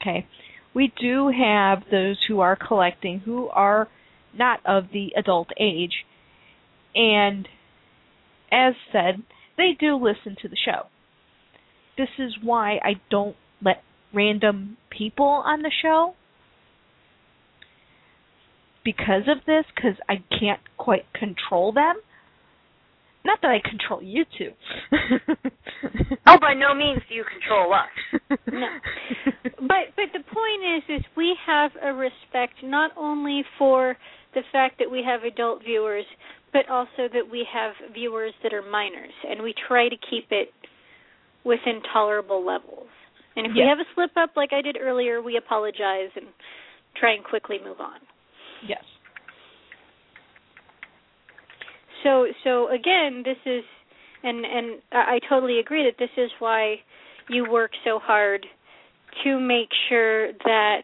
Okay. 0.00 0.26
We 0.72 0.92
do 1.00 1.28
have 1.28 1.84
those 1.90 2.18
who 2.26 2.40
are 2.40 2.56
collecting 2.56 3.20
who 3.20 3.48
are 3.48 3.88
not 4.36 4.60
of 4.64 4.86
the 4.92 5.12
adult 5.16 5.50
age. 5.58 6.04
And 6.94 7.48
as 8.50 8.74
said, 8.92 9.22
they 9.56 9.72
do 9.78 9.96
listen 9.96 10.36
to 10.42 10.48
the 10.48 10.56
show. 10.56 10.86
This 11.96 12.08
is 12.18 12.34
why 12.42 12.80
I 12.82 13.00
don't 13.10 13.36
let 13.62 13.82
random 14.12 14.76
people 14.90 15.26
on 15.26 15.62
the 15.62 15.70
show 15.82 16.14
because 18.84 19.22
of 19.28 19.38
this 19.46 19.64
because 19.74 19.96
I 20.08 20.22
can't 20.38 20.60
quite 20.76 21.04
control 21.14 21.72
them. 21.72 21.96
Not 23.24 23.38
that 23.40 23.50
I 23.50 23.60
control 23.66 24.02
you 24.02 24.24
two. 24.36 24.50
Oh, 26.26 26.38
by 26.40 26.54
no 26.54 26.74
means 26.74 27.02
do 27.08 27.14
you 27.14 27.24
control 27.24 27.74
us. 27.74 28.38
No. 28.50 28.66
But 29.60 29.92
but 29.94 30.06
the 30.12 30.24
point 30.24 30.62
is 30.76 31.00
is 31.00 31.04
we 31.16 31.36
have 31.46 31.70
a 31.82 31.92
respect 31.92 32.54
not 32.62 32.92
only 32.96 33.44
for 33.58 33.96
the 34.34 34.40
fact 34.50 34.78
that 34.78 34.90
we 34.90 35.02
have 35.04 35.22
adult 35.22 35.62
viewers, 35.62 36.06
but 36.52 36.68
also 36.70 37.08
that 37.12 37.28
we 37.30 37.46
have 37.52 37.74
viewers 37.92 38.32
that 38.42 38.54
are 38.54 38.62
minors 38.62 39.12
and 39.28 39.42
we 39.42 39.54
try 39.68 39.88
to 39.88 39.96
keep 40.10 40.26
it 40.30 40.48
within 41.44 41.82
tolerable 41.92 42.44
levels. 42.44 42.88
And 43.36 43.46
if 43.46 43.52
we 43.54 43.60
have 43.68 43.78
a 43.78 43.88
slip 43.94 44.16
up 44.16 44.30
like 44.36 44.52
I 44.52 44.62
did 44.62 44.78
earlier, 44.80 45.20
we 45.20 45.36
apologize 45.36 46.10
and 46.16 46.26
try 46.96 47.14
and 47.14 47.24
quickly 47.24 47.58
move 47.62 47.80
on. 47.80 47.98
Yes. 48.68 48.82
So 52.02 52.26
so 52.44 52.68
again, 52.68 53.22
this 53.24 53.38
is 53.46 53.64
and 54.22 54.44
and 54.44 54.82
I 54.92 55.18
totally 55.28 55.58
agree 55.58 55.84
that 55.84 55.98
this 55.98 56.10
is 56.16 56.30
why 56.38 56.76
you 57.28 57.50
work 57.50 57.70
so 57.84 57.98
hard 57.98 58.46
to 59.22 59.40
make 59.40 59.68
sure 59.88 60.32
that 60.32 60.82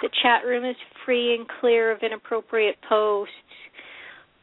the 0.00 0.08
chat 0.22 0.44
room 0.44 0.64
is 0.64 0.76
free 1.04 1.34
and 1.34 1.46
clear 1.60 1.90
of 1.90 2.00
inappropriate 2.02 2.76
posts 2.88 3.32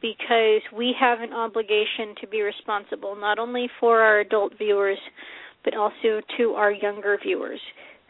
because 0.02 0.62
we 0.76 0.94
have 1.00 1.22
an 1.22 1.32
obligation 1.32 2.14
to 2.20 2.28
be 2.28 2.42
responsible 2.42 3.16
not 3.16 3.40
only 3.40 3.70
for 3.80 4.02
our 4.02 4.20
adult 4.20 4.54
viewers 4.58 4.98
but 5.64 5.76
also 5.76 6.22
to 6.38 6.52
our 6.54 6.72
younger 6.72 7.18
viewers 7.24 7.60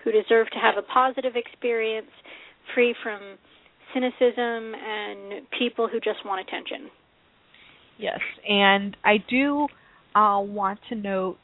who 0.03 0.11
deserve 0.11 0.49
to 0.51 0.57
have 0.57 0.75
a 0.77 0.81
positive 0.81 1.33
experience 1.35 2.09
free 2.73 2.95
from 3.03 3.19
cynicism 3.93 4.73
and 4.75 5.47
people 5.57 5.87
who 5.87 5.99
just 5.99 6.25
want 6.25 6.47
attention. 6.47 6.89
Yes, 7.97 8.19
and 8.47 8.97
I 9.03 9.17
do 9.29 9.67
uh, 10.15 10.39
want 10.41 10.79
to 10.89 10.95
note 10.95 11.37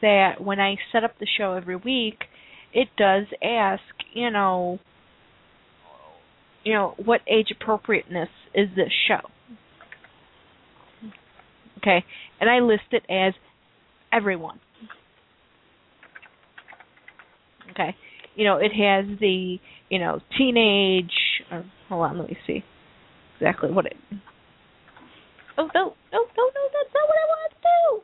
that 0.00 0.40
when 0.40 0.60
I 0.60 0.76
set 0.92 1.04
up 1.04 1.18
the 1.18 1.26
show 1.38 1.54
every 1.54 1.76
week, 1.76 2.18
it 2.72 2.88
does 2.96 3.24
ask, 3.42 3.82
you 4.14 4.30
know, 4.30 4.78
you 6.64 6.72
know, 6.74 6.94
what 7.04 7.20
age 7.28 7.48
appropriateness 7.60 8.28
is 8.54 8.68
this 8.74 8.90
show? 9.06 9.20
Okay, 11.78 12.04
and 12.40 12.50
I 12.50 12.58
list 12.58 12.92
it 12.92 13.04
as 13.08 13.34
everyone. 14.12 14.58
Okay, 17.70 17.94
you 18.34 18.44
know, 18.44 18.56
it 18.56 18.72
has 18.72 19.18
the, 19.20 19.58
you 19.88 19.98
know, 19.98 20.20
teenage. 20.36 21.12
Or, 21.50 21.64
hold 21.88 22.04
on, 22.04 22.18
let 22.18 22.28
me 22.28 22.36
see 22.46 22.64
exactly 23.36 23.70
what 23.70 23.86
it. 23.86 23.96
Oh 25.58 25.68
no, 25.74 25.94
no, 26.12 26.18
no, 26.36 26.50
no, 26.54 26.68
that's 26.72 26.94
not 26.94 27.08
what 27.08 27.16
I 27.16 27.26
wanted 27.28 27.54
to 27.54 27.60
do. 27.62 28.02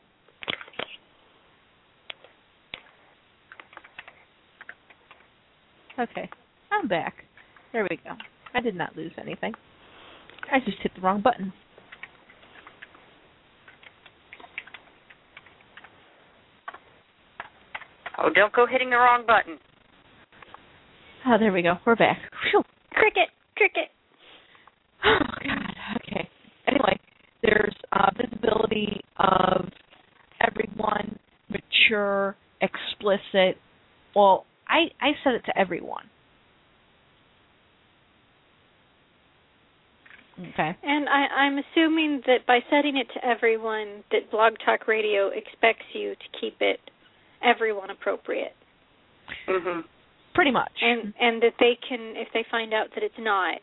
Okay, 6.03 6.29
I'm 6.71 6.87
back. 6.87 7.25
There 7.71 7.83
we 7.89 7.97
go. 8.03 8.11
I 8.53 8.61
did 8.61 8.75
not 8.75 8.95
lose 8.95 9.11
anything. 9.19 9.53
I 10.51 10.59
just 10.59 10.77
hit 10.81 10.91
the 10.95 11.01
wrong 11.01 11.21
button. 11.21 11.53
Oh, 18.17 18.29
don't 18.33 18.53
go 18.53 18.65
hitting 18.65 18.89
the 18.89 18.97
wrong 18.97 19.25
button. 19.27 19.59
Oh, 21.25 21.37
there 21.39 21.51
we 21.51 21.61
go. 21.61 21.75
We're 21.85 21.95
back. 21.95 22.19
Phew. 22.51 22.63
Cricket, 22.91 23.29
cricket. 23.63 23.89
Oh 25.05 25.19
God. 25.43 25.97
Okay. 25.97 26.29
Anyway, 26.65 26.97
there's 27.41 27.75
uh, 27.91 28.09
visibility 28.15 29.01
of 29.17 29.65
everyone, 30.39 31.19
mature, 31.49 32.37
explicit. 32.61 33.57
Well, 34.15 34.45
I 34.69 34.85
I 35.01 35.11
said 35.23 35.33
it 35.33 35.43
to 35.47 35.57
everyone. 35.59 36.05
Okay. 40.39 40.71
And 40.83 41.09
I, 41.09 41.27
I'm 41.43 41.57
assuming 41.59 42.21
that 42.27 42.47
by 42.47 42.59
setting 42.69 42.95
it 42.97 43.07
to 43.13 43.25
everyone, 43.25 44.03
that 44.11 44.31
Blog 44.31 44.53
Talk 44.65 44.87
Radio 44.87 45.27
expects 45.27 45.85
you 45.93 46.15
to 46.15 46.39
keep 46.39 46.55
it 46.61 46.79
everyone 47.43 47.89
appropriate, 47.89 48.55
Mhm. 49.47 49.83
Pretty 50.33 50.51
much. 50.51 50.71
and 50.81 51.13
and 51.19 51.41
that 51.43 51.53
they 51.59 51.77
can, 51.87 52.13
if 52.17 52.27
they 52.33 52.43
find 52.49 52.73
out 52.73 52.87
that 52.95 53.03
it's 53.03 53.13
not, 53.19 53.59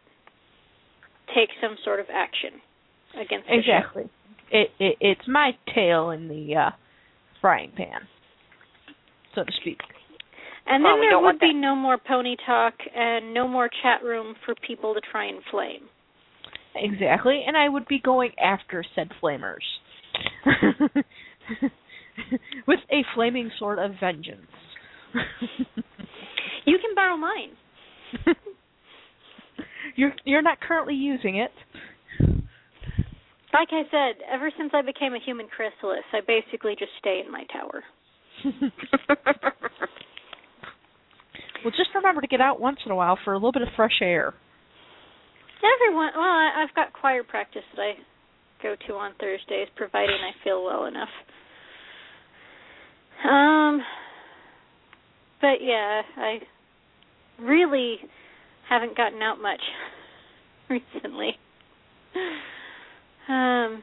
take 1.34 1.48
some 1.60 1.76
sort 1.84 2.00
of 2.00 2.06
action 2.12 2.60
against 3.20 3.46
the 3.46 3.54
show. 3.54 3.58
exactly. 3.58 4.10
It, 4.52 4.70
it 4.78 4.96
it's 5.00 5.26
my 5.28 5.52
tail 5.74 6.10
in 6.10 6.28
the 6.28 6.54
uh 6.56 6.70
frying 7.40 7.72
pan, 7.76 8.00
so 9.34 9.44
to 9.44 9.52
speak. 9.60 9.78
And 10.66 10.84
Well, 10.84 10.96
then 10.96 11.08
there 11.08 11.18
would 11.18 11.40
be 11.40 11.52
that. 11.52 11.58
no 11.58 11.74
more 11.74 11.98
pony 11.98 12.36
talk 12.46 12.74
and 12.94 13.32
no 13.34 13.48
more 13.48 13.68
chat 13.82 14.04
room 14.04 14.34
for 14.44 14.54
people 14.66 14.94
to 14.94 15.00
try 15.10 15.26
and 15.26 15.38
flame. 15.50 15.88
Exactly, 16.76 17.42
and 17.46 17.56
I 17.56 17.68
would 17.68 17.88
be 17.88 17.98
going 17.98 18.30
after 18.38 18.84
said 18.94 19.10
flamers. 19.20 19.64
With 22.66 22.80
a 22.92 23.02
flaming 23.14 23.50
sword 23.58 23.78
of 23.80 23.92
vengeance. 23.98 24.46
You 26.64 26.78
can 26.78 26.94
borrow 26.94 27.16
mine. 27.16 27.56
you're 29.96 30.12
you're 30.24 30.42
not 30.42 30.60
currently 30.60 30.94
using 30.94 31.36
it. 31.36 31.50
Like 33.52 33.68
I 33.72 33.82
said, 33.90 34.22
ever 34.32 34.50
since 34.56 34.70
I 34.74 34.82
became 34.82 35.14
a 35.14 35.18
human 35.24 35.48
chrysalis, 35.48 36.04
I 36.12 36.20
basically 36.26 36.76
just 36.78 36.92
stay 37.00 37.20
in 37.24 37.32
my 37.32 37.44
tower. 37.52 37.82
well, 41.64 41.72
just 41.76 41.90
remember 41.94 42.20
to 42.20 42.28
get 42.28 42.40
out 42.40 42.60
once 42.60 42.78
in 42.86 42.92
a 42.92 42.94
while 42.94 43.18
for 43.24 43.32
a 43.32 43.36
little 43.36 43.52
bit 43.52 43.62
of 43.62 43.68
fresh 43.74 43.98
air. 44.00 44.34
Everyone, 45.60 46.10
well, 46.14 46.22
I, 46.22 46.64
I've 46.64 46.74
got 46.74 46.92
choir 46.92 47.24
practice 47.24 47.62
that 47.74 47.82
I 47.82 47.92
go 48.62 48.76
to 48.86 48.94
on 48.94 49.12
Thursdays, 49.20 49.68
providing 49.76 50.16
I 50.16 50.32
feel 50.44 50.64
well 50.64 50.86
enough. 50.86 51.08
Um, 53.24 53.82
but 55.40 55.62
yeah, 55.62 56.02
I 56.16 56.38
really 57.40 57.96
haven't 58.68 58.96
gotten 58.96 59.22
out 59.22 59.40
much 59.40 59.60
recently. 60.70 61.30
Um, 63.28 63.82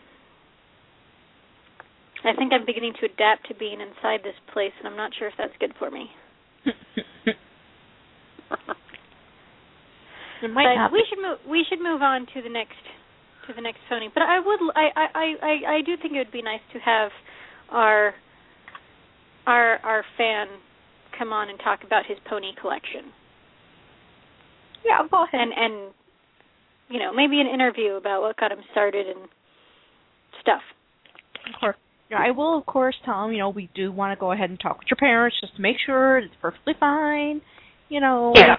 I 2.23 2.33
think 2.37 2.51
I'm 2.53 2.65
beginning 2.65 2.93
to 2.99 3.05
adapt 3.05 3.47
to 3.47 3.55
being 3.55 3.79
inside 3.79 4.19
this 4.23 4.35
place, 4.53 4.73
and 4.79 4.87
I'm 4.87 4.97
not 4.97 5.11
sure 5.17 5.27
if 5.27 5.33
that's 5.37 5.53
good 5.59 5.73
for 5.79 5.89
me. 5.89 6.07
it 6.65 7.35
might 10.51 10.75
but 10.75 10.91
we 10.91 11.05
should 11.09 11.21
move. 11.21 11.37
We 11.49 11.65
should 11.69 11.81
move 11.81 12.01
on 12.01 12.27
to 12.33 12.41
the 12.41 12.49
next 12.49 12.75
to 13.47 13.53
the 13.53 13.61
next 13.61 13.79
pony. 13.89 14.07
But 14.13 14.23
I 14.23 14.39
would. 14.39 14.59
I 14.75 14.89
I 14.95 15.35
I- 15.41 15.75
I 15.77 15.81
do 15.85 15.95
think 16.01 16.13
it 16.13 16.17
would 16.17 16.31
be 16.31 16.41
nice 16.41 16.61
to 16.73 16.79
have 16.79 17.11
our 17.71 18.13
our 19.45 19.77
our 19.83 20.03
fan 20.17 20.47
come 21.17 21.33
on 21.33 21.49
and 21.49 21.59
talk 21.59 21.83
about 21.83 22.05
his 22.05 22.17
pony 22.29 22.51
collection 22.59 23.11
yeah, 24.87 24.99
go 25.09 25.23
ahead. 25.23 25.41
and 25.41 25.51
and 25.55 25.93
you 26.89 26.99
know 26.99 27.13
maybe 27.13 27.39
an 27.41 27.47
interview 27.47 27.93
about 27.93 28.21
what 28.21 28.37
got 28.37 28.51
him 28.51 28.59
started 28.71 29.07
and 29.07 29.27
stuff. 30.41 30.61
Of 31.53 31.59
course. 31.59 31.75
Yeah, 32.09 32.19
I 32.19 32.31
will, 32.31 32.57
of 32.57 32.65
course, 32.65 32.95
tell 33.03 33.25
him, 33.25 33.33
you 33.33 33.39
know, 33.39 33.49
we 33.49 33.69
do 33.75 33.91
want 33.91 34.17
to 34.17 34.19
go 34.19 34.31
ahead 34.31 34.49
and 34.49 34.57
talk 34.57 34.79
with 34.79 34.87
your 34.89 34.95
parents 34.95 35.35
just 35.41 35.57
to 35.57 35.61
make 35.61 35.75
sure 35.85 36.19
it's 36.19 36.33
perfectly 36.41 36.73
fine. 36.79 37.41
You 37.89 37.99
know. 37.99 38.31
Yeah. 38.35 38.55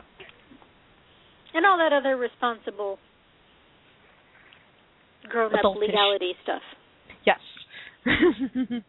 and 1.54 1.64
all 1.64 1.78
that 1.78 1.94
other 1.94 2.16
responsible 2.16 2.98
grown 5.30 5.52
up 5.54 5.76
legality 5.76 6.32
stuff. 6.42 6.62
Yes. 7.24 7.38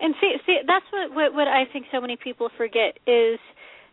And 0.00 0.14
see, 0.20 0.34
see, 0.46 0.56
that's 0.66 0.84
what, 0.92 1.14
what 1.14 1.34
what 1.34 1.48
I 1.48 1.64
think 1.72 1.86
so 1.92 2.00
many 2.00 2.16
people 2.22 2.48
forget 2.56 2.96
is 3.06 3.38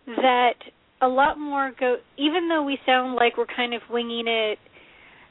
that 0.07 0.53
a 1.01 1.07
lot 1.07 1.37
more 1.37 1.71
go. 1.79 1.97
Even 2.17 2.47
though 2.49 2.63
we 2.63 2.77
sound 2.85 3.15
like 3.15 3.37
we're 3.37 3.45
kind 3.45 3.73
of 3.73 3.81
winging 3.89 4.25
it, 4.27 4.57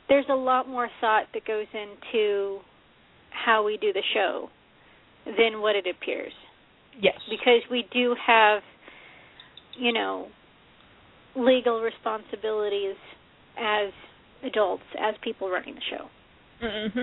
there's 0.09 0.27
a 0.31 0.35
lot 0.35 0.69
more 0.69 0.89
thought 1.01 1.25
that 1.35 1.47
goes 1.47 1.67
into 1.73 2.59
how 3.31 3.65
we 3.65 3.77
do 3.79 3.93
the 3.93 4.03
show 4.15 4.49
than 5.25 5.61
what 5.61 5.77
it 5.77 5.87
appears. 5.87 6.33
yes. 7.01 7.15
Because 7.29 7.63
we 7.71 7.85
do 7.93 8.15
have, 8.27 8.63
you 9.79 9.93
know, 9.93 10.29
legal 11.35 11.81
responsibilities 11.81 12.97
as 13.59 13.93
adults, 14.45 14.85
as 15.01 15.15
people 15.23 15.51
running 15.51 15.75
the 15.75 15.81
show. 15.91 16.07
hmm 16.61 17.01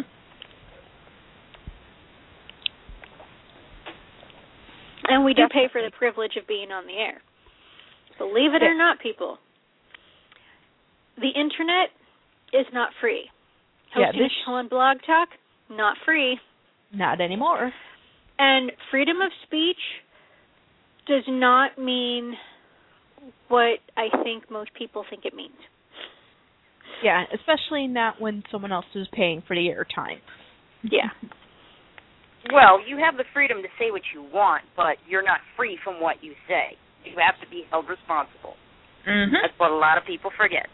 And 5.07 5.25
we 5.25 5.33
do 5.33 5.43
pay 5.51 5.67
for 5.71 5.81
the 5.81 5.91
privilege 5.97 6.35
of 6.39 6.47
being 6.47 6.71
on 6.71 6.85
the 6.87 6.93
air. 6.93 7.21
Believe 8.17 8.53
it 8.53 8.63
or 8.63 8.75
not, 8.75 8.99
people, 8.99 9.37
the 11.17 11.29
internet 11.29 11.89
is 12.53 12.65
not 12.73 12.89
free. 13.01 13.29
Yeah, 13.95 14.11
this- 14.11 14.21
a 14.21 14.45
show 14.45 14.53
on 14.53 14.67
Blog 14.67 15.01
Talk, 15.03 15.29
not 15.69 15.97
free. 16.05 16.39
Not 16.91 17.21
anymore. 17.21 17.73
And 18.39 18.71
freedom 18.89 19.21
of 19.21 19.31
speech 19.43 19.79
does 21.05 21.23
not 21.27 21.77
mean 21.77 22.37
what 23.47 23.79
I 23.97 24.09
think 24.23 24.49
most 24.49 24.73
people 24.73 25.03
think 25.09 25.25
it 25.25 25.33
means. 25.33 25.57
Yeah, 27.01 27.25
especially 27.33 27.87
not 27.87 28.19
when 28.19 28.43
someone 28.51 28.71
else 28.71 28.85
is 28.95 29.07
paying 29.11 29.41
for 29.41 29.55
the 29.55 29.67
airtime. 29.67 30.19
Yeah. 30.83 31.09
Well, 32.51 32.83
you 32.85 32.97
have 32.97 33.15
the 33.15 33.23
freedom 33.33 33.61
to 33.61 33.69
say 33.79 33.91
what 33.91 34.01
you 34.13 34.23
want, 34.33 34.63
but 34.75 34.97
you're 35.07 35.23
not 35.23 35.39
free 35.55 35.77
from 35.83 36.01
what 36.01 36.21
you 36.21 36.33
say. 36.47 36.75
You 37.05 37.15
have 37.19 37.39
to 37.39 37.47
be 37.49 37.63
held 37.69 37.87
responsible. 37.87 38.57
Mhm. 39.05 39.31
That's 39.31 39.57
what 39.59 39.71
a 39.71 39.75
lot 39.75 39.97
of 39.97 40.05
people 40.05 40.31
forget. 40.31 40.69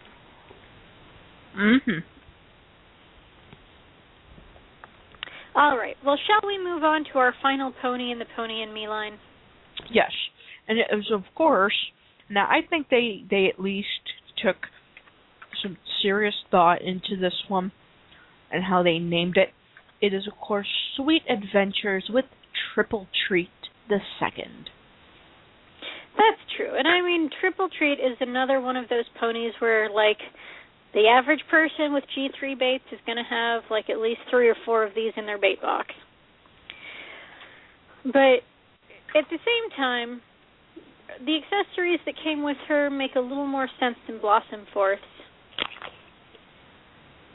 Mhm. 1.56 2.04
All 5.56 5.78
right. 5.78 5.98
Well, 6.04 6.18
shall 6.18 6.42
we 6.46 6.58
move 6.58 6.84
on 6.84 7.04
to 7.06 7.20
our 7.20 7.34
final 7.42 7.72
pony 7.72 8.12
in 8.12 8.20
the 8.20 8.26
Pony 8.36 8.62
and 8.62 8.74
Me 8.74 8.88
line? 8.88 9.20
Yes, 9.90 10.12
and 10.68 10.78
it 10.78 10.88
was 10.92 11.10
of 11.12 11.24
course. 11.36 11.92
Now 12.30 12.48
I 12.50 12.62
think 12.62 12.90
they 12.90 13.24
they 13.30 13.48
at 13.48 13.60
least 13.60 14.14
took 14.38 14.70
some 15.62 15.78
serious 16.02 16.36
thought 16.52 16.82
into 16.82 17.18
this 17.18 17.34
one 17.48 17.72
and 18.52 18.64
how 18.64 18.84
they 18.84 19.00
named 19.00 19.38
it. 19.38 19.54
It 20.02 20.14
is 20.14 20.28
of 20.28 20.40
course 20.40 20.68
Sweet 20.96 21.24
Adventures 21.30 22.06
with 22.10 22.26
Triple 22.74 23.08
Treat 23.28 23.50
the 23.90 24.00
Second. 24.20 24.70
That's 26.18 26.42
true. 26.58 26.78
And 26.78 26.88
I 26.88 27.02
mean, 27.02 27.30
Triple 27.40 27.70
Treat 27.78 28.00
is 28.00 28.18
another 28.20 28.60
one 28.60 28.76
of 28.76 28.90
those 28.90 29.06
ponies 29.20 29.54
where, 29.60 29.90
like, 29.90 30.18
the 30.94 31.08
average 31.08 31.42
person 31.50 31.94
with 31.94 32.04
G3 32.18 32.60
baits 32.60 32.84
is 32.92 33.00
going 33.06 33.18
to 33.18 33.24
have, 33.24 33.64
like, 33.70 33.90
at 33.90 34.00
least 34.00 34.20
three 34.30 34.50
or 34.50 34.56
four 34.66 34.84
of 34.84 34.94
these 34.96 35.14
in 35.16 35.26
their 35.26 35.38
bait 35.38 35.62
box. 35.62 35.88
But 38.04 38.44
at 39.16 39.26
the 39.30 39.38
same 39.38 39.70
time, 39.78 40.22
the 41.26 41.38
accessories 41.38 42.00
that 42.06 42.16
came 42.24 42.44
with 42.44 42.58
her 42.68 42.90
make 42.90 43.16
a 43.16 43.20
little 43.20 43.48
more 43.48 43.70
sense 43.80 43.96
than 44.08 44.20
Blossomforth. 44.20 45.00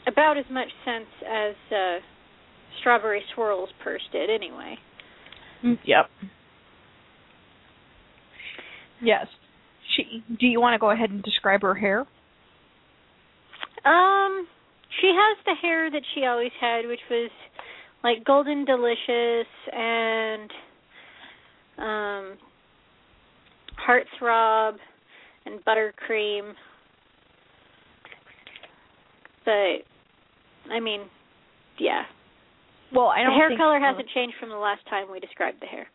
About 0.07 0.37
as 0.37 0.45
much 0.51 0.69
sense 0.85 1.09
as 1.27 1.55
uh, 1.73 1.99
Strawberry 2.81 3.23
Swirls 3.35 3.71
purse 3.83 4.03
did, 4.13 4.31
anyway. 4.31 4.77
Yep. 5.63 6.07
Yes. 9.03 9.27
She. 9.97 10.23
Do 10.41 10.47
you 10.47 10.61
want 10.61 10.75
to 10.75 10.79
go 10.79 10.91
ahead 10.91 11.11
and 11.11 11.23
describe 11.23 11.63
her 11.63 11.75
hair? 11.75 12.01
Um, 13.85 14.47
she 15.01 15.09
has 15.15 15.39
the 15.45 15.55
hair 15.61 15.91
that 15.91 16.03
she 16.15 16.25
always 16.25 16.53
had, 16.61 16.87
which 16.87 17.01
was 17.11 17.31
like 18.03 18.25
golden 18.25 18.65
delicious 18.65 19.49
and 19.73 20.51
um 21.79 22.39
heartthrob 23.87 24.75
and 25.47 25.65
buttercream. 25.65 26.53
But 29.45 30.73
I 30.73 30.81
mean, 30.81 31.03
yeah. 31.79 32.03
Well, 32.95 33.09
I 33.09 33.21
The 33.23 33.31
don't 33.31 33.35
hair 33.35 33.49
think 33.49 33.61
color 33.61 33.81
hasn't 33.81 34.09
changed 34.15 34.37
from 34.39 34.51
the 34.51 34.57
last 34.57 34.87
time 34.89 35.11
we 35.11 35.19
described 35.21 35.59
the 35.61 35.67
hair. 35.67 35.89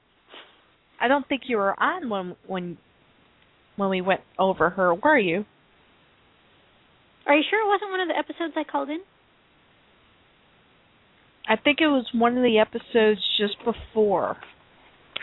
I 1.00 1.08
don't 1.08 1.26
think 1.28 1.44
you 1.48 1.58
were 1.58 1.80
on 1.82 2.10
when 2.10 2.36
when 2.46 2.78
when 3.78 3.90
we 3.90 4.02
went 4.02 4.22
over 4.38 4.70
her. 4.72 4.94
Were 4.94 5.18
you? 5.18 5.46
Are 7.26 7.36
you 7.36 7.44
sure 7.50 7.62
it 7.64 7.68
wasn't 7.68 7.92
one 7.92 8.02
of 8.02 8.08
the 8.10 8.18
episodes 8.18 8.54
I 8.58 8.70
called 8.70 8.90
in? 8.90 9.00
I 11.48 11.56
think 11.56 11.80
it 11.80 11.88
was 11.88 12.06
one 12.14 12.38
of 12.38 12.44
the 12.44 12.60
episodes 12.60 13.22
just 13.40 13.56
before. 13.64 14.38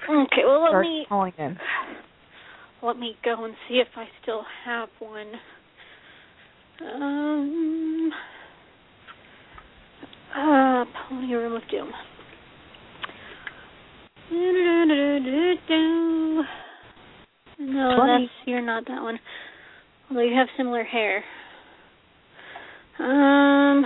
Okay, 0.08 0.42
well 0.46 0.62
let 0.62 0.80
me 0.80 1.04
calling 1.08 1.32
in. 1.38 1.58
let 2.82 2.98
me 2.98 3.16
go 3.24 3.44
and 3.44 3.54
see 3.68 3.76
if 3.76 3.88
I 3.96 4.06
still 4.22 4.44
have 4.64 4.88
one. 4.98 5.32
Um, 6.80 8.10
uh, 10.34 10.84
Pony 11.08 11.34
Room 11.34 11.54
of 11.54 11.62
Doom. 11.70 11.90
No, 17.58 18.06
that's 18.06 18.32
you're 18.46 18.60
not 18.60 18.86
that 18.88 19.02
one. 19.02 19.18
Although 20.10 20.22
you 20.22 20.34
have 20.36 20.48
similar 20.56 20.84
hair. 20.84 21.24
Um, 22.98 23.84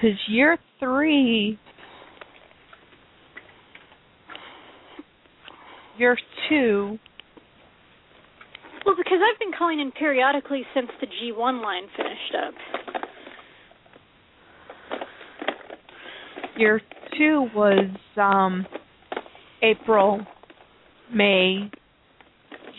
Cause 0.00 0.12
year 0.28 0.58
three, 0.78 1.58
You're 5.98 6.16
two. 6.48 6.98
well, 8.86 8.94
because 8.96 9.18
I've 9.18 9.38
been 9.40 9.50
calling 9.58 9.80
in 9.80 9.90
periodically 9.90 10.62
since 10.72 10.88
the 11.00 11.08
G1 11.08 11.60
line 11.60 11.88
finished 11.96 12.36
up. 12.46 12.87
Year 16.58 16.80
two 17.16 17.46
was 17.54 17.88
um 18.16 18.66
April, 19.62 20.20
May, 21.14 21.70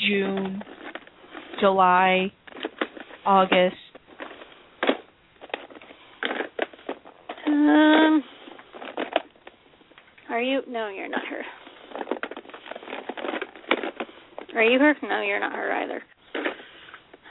June, 0.06 0.62
July, 1.62 2.30
August. 3.26 3.76
Um, 7.48 8.22
are 10.30 10.42
you? 10.42 10.62
No, 10.68 10.90
you're 10.90 11.08
not 11.08 11.22
her. 11.26 11.42
Are 14.56 14.64
you 14.64 14.78
her? 14.78 14.94
No, 15.04 15.22
you're 15.22 15.40
not 15.40 15.54
her 15.54 15.72
either. 15.72 16.02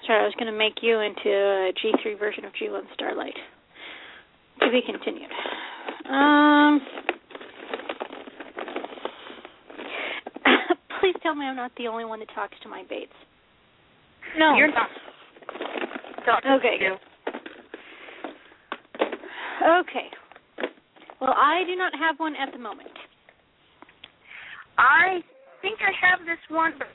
Sorry. 0.06 0.22
I 0.22 0.24
was 0.24 0.32
going 0.38 0.50
to 0.50 0.58
make 0.58 0.76
you 0.80 1.00
into 1.00 1.28
a 1.28 1.72
G3 1.84 2.18
version 2.18 2.46
of 2.46 2.52
G1 2.52 2.84
Starlight. 2.94 3.36
To 4.60 4.70
be 4.70 4.80
continued. 4.86 5.28
Um, 6.08 6.80
please 11.00 11.14
tell 11.22 11.34
me 11.34 11.46
I'm 11.46 11.56
not 11.56 11.72
the 11.76 11.86
only 11.86 12.04
one 12.04 12.20
that 12.20 12.28
talks 12.34 12.54
to 12.62 12.68
my 12.68 12.82
baits. 12.88 13.12
No, 14.38 14.56
You're 14.56 14.68
not. 14.72 14.88
Don't 16.26 16.58
Okay, 16.58 16.76
you? 16.80 16.96
Okay. 19.80 20.08
Well, 21.20 21.34
I 21.34 21.64
do 21.66 21.74
not 21.76 21.92
have 21.98 22.18
one 22.18 22.34
at 22.36 22.52
the 22.52 22.58
moment. 22.58 22.90
I 24.78 25.20
think 25.62 25.78
I 25.80 25.90
have 26.06 26.20
this 26.20 26.38
one, 26.48 26.72
but 26.78 26.86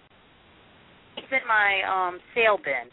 it's 1.18 1.28
in 1.32 1.46
my 1.48 1.82
um 1.84 2.20
sale 2.34 2.58
bin. 2.58 2.88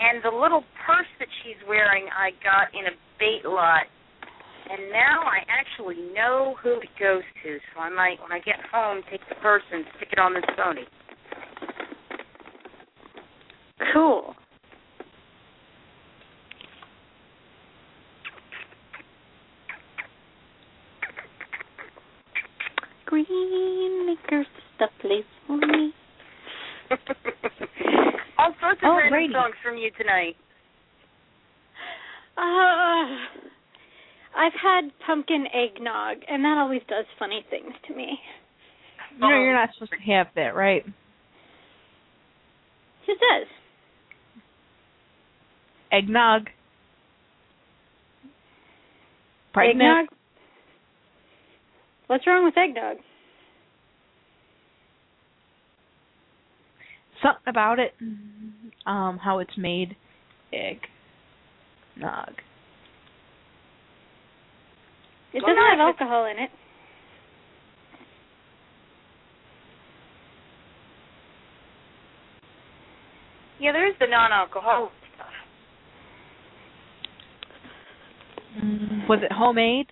And 0.00 0.24
the 0.24 0.34
little 0.34 0.64
purse 0.84 1.06
that 1.20 1.28
she's 1.42 1.60
wearing, 1.68 2.06
I 2.10 2.30
got 2.42 2.74
in 2.74 2.86
a 2.86 2.96
bait 3.20 3.44
lot, 3.48 3.86
and 4.70 4.90
now 4.90 5.22
I 5.22 5.40
actually 5.48 5.96
know 6.14 6.56
who 6.62 6.80
it 6.80 6.88
goes 6.98 7.22
to. 7.44 7.58
So 7.74 7.80
I 7.80 7.88
might, 7.90 8.20
when 8.22 8.32
I 8.32 8.38
get 8.38 8.56
home, 8.72 9.02
take 9.10 9.20
the 9.28 9.34
purse 9.36 9.62
and 9.72 9.84
stick 9.96 10.08
it 10.12 10.18
on 10.18 10.34
this 10.34 10.44
pony. 10.56 10.82
Cool. 13.92 14.34
Green 23.06 24.16
acres, 24.24 24.46
the 24.78 24.86
place 25.00 25.24
for 25.46 25.58
me. 25.58 25.92
All 28.38 28.54
sorts 28.60 28.80
of 28.82 28.96
random 28.96 29.12
Alrighty. 29.12 29.32
songs 29.32 29.54
from 29.62 29.76
you 29.76 29.90
tonight. 29.98 30.36
Uh, 32.38 33.31
I've 34.42 34.52
had 34.60 34.90
pumpkin 35.06 35.46
eggnog, 35.54 36.16
and 36.28 36.44
that 36.44 36.58
always 36.58 36.80
does 36.88 37.04
funny 37.16 37.44
things 37.48 37.72
to 37.86 37.94
me. 37.94 38.18
You 39.14 39.20
know 39.20 39.28
you're 39.28 39.54
not 39.54 39.68
supposed 39.74 39.92
to 39.92 40.12
have 40.12 40.26
that, 40.34 40.56
right? 40.56 40.84
It 43.06 43.18
does. 43.20 43.46
Eggnog. 45.92 46.48
Pregnant. 49.52 49.80
Eggnog. 49.80 50.18
What's 52.08 52.26
wrong 52.26 52.44
with 52.44 52.58
eggnog? 52.58 52.96
Something 57.22 57.42
about 57.46 57.78
it. 57.78 57.92
Um, 58.86 59.20
how 59.22 59.38
it's 59.38 59.56
made. 59.56 59.94
Egg. 60.52 60.78
Nog. 61.96 62.32
It 65.34 65.40
doesn't 65.40 65.56
have 65.56 65.80
alcohol 65.80 66.26
in 66.26 66.42
it. 66.42 66.50
Yeah, 73.58 73.72
there 73.72 73.88
is 73.88 73.94
the 74.00 74.06
non-alcoholic 74.08 74.90
stuff. 75.14 75.26
Mm, 78.62 79.08
Was 79.08 79.20
it 79.22 79.32
homemade? 79.32 79.86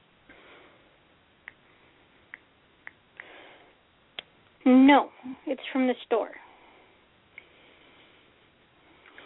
No, 4.66 5.10
it's 5.46 5.62
from 5.72 5.86
the 5.86 5.94
store. 6.04 6.30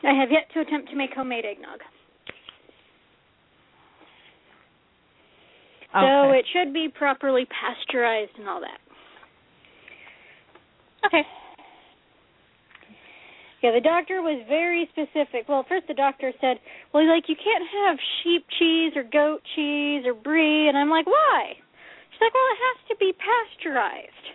I 0.06 0.12
have 0.12 0.30
yet 0.30 0.44
to 0.52 0.60
attempt 0.60 0.90
to 0.90 0.96
make 0.96 1.14
homemade 1.14 1.44
eggnog. 1.46 1.80
So 5.94 6.00
Okay. 6.30 6.38
it 6.40 6.46
should 6.52 6.72
be 6.74 6.88
properly 6.88 7.46
pasteurized 7.46 8.32
and 8.38 8.48
all 8.48 8.60
that. 8.60 8.80
okay. 11.06 11.22
Yeah, 13.62 13.72
the 13.72 13.80
doctor 13.80 14.20
was 14.20 14.42
very 14.46 14.84
specific. 14.92 15.48
Well, 15.48 15.64
first 15.64 15.86
the 15.86 15.94
doctor 15.94 16.32
said, 16.40 16.60
"Well, 16.92 17.02
he's 17.02 17.08
like 17.08 17.28
you 17.30 17.36
can't 17.36 17.64
have 17.86 17.96
sheep 18.20 18.44
cheese 18.58 18.92
or 18.94 19.04
goat 19.04 19.40
cheese 19.54 20.04
or 20.04 20.12
brie," 20.12 20.68
and 20.68 20.76
I'm 20.76 20.90
like, 20.90 21.06
"Why?" 21.06 21.56
She's 22.10 22.20
like, 22.20 22.34
"Well, 22.34 22.48
it 22.52 22.58
has 22.60 22.88
to 22.90 22.96
be 22.96 23.14
pasteurized." 23.16 24.26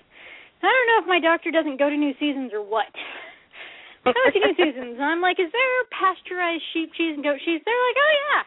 I 0.64 0.68
don't 0.68 0.88
know 0.88 0.99
if 1.03 1.07
my 1.07 1.19
doctor 1.19 1.52
doesn't 1.52 1.77
go 1.77 1.90
to 1.90 1.95
New 1.95 2.14
Seasons 2.19 2.53
or 2.53 2.61
what. 2.64 2.90
I 4.06 4.14
went 4.18 4.34
to 4.34 4.40
New 4.40 4.56
Seasons, 4.57 4.95
and 4.98 5.06
I'm 5.06 5.22
like, 5.22 5.40
"Is 5.40 5.52
there 5.52 5.84
pasteurized 5.94 6.64
sheep 6.73 6.94
cheese 6.98 7.14
and 7.14 7.23
goat 7.23 7.38
cheese?" 7.45 7.61
They're 7.64 7.84
like, 7.86 7.98
"Oh 8.02 8.14
yeah, 8.34 8.44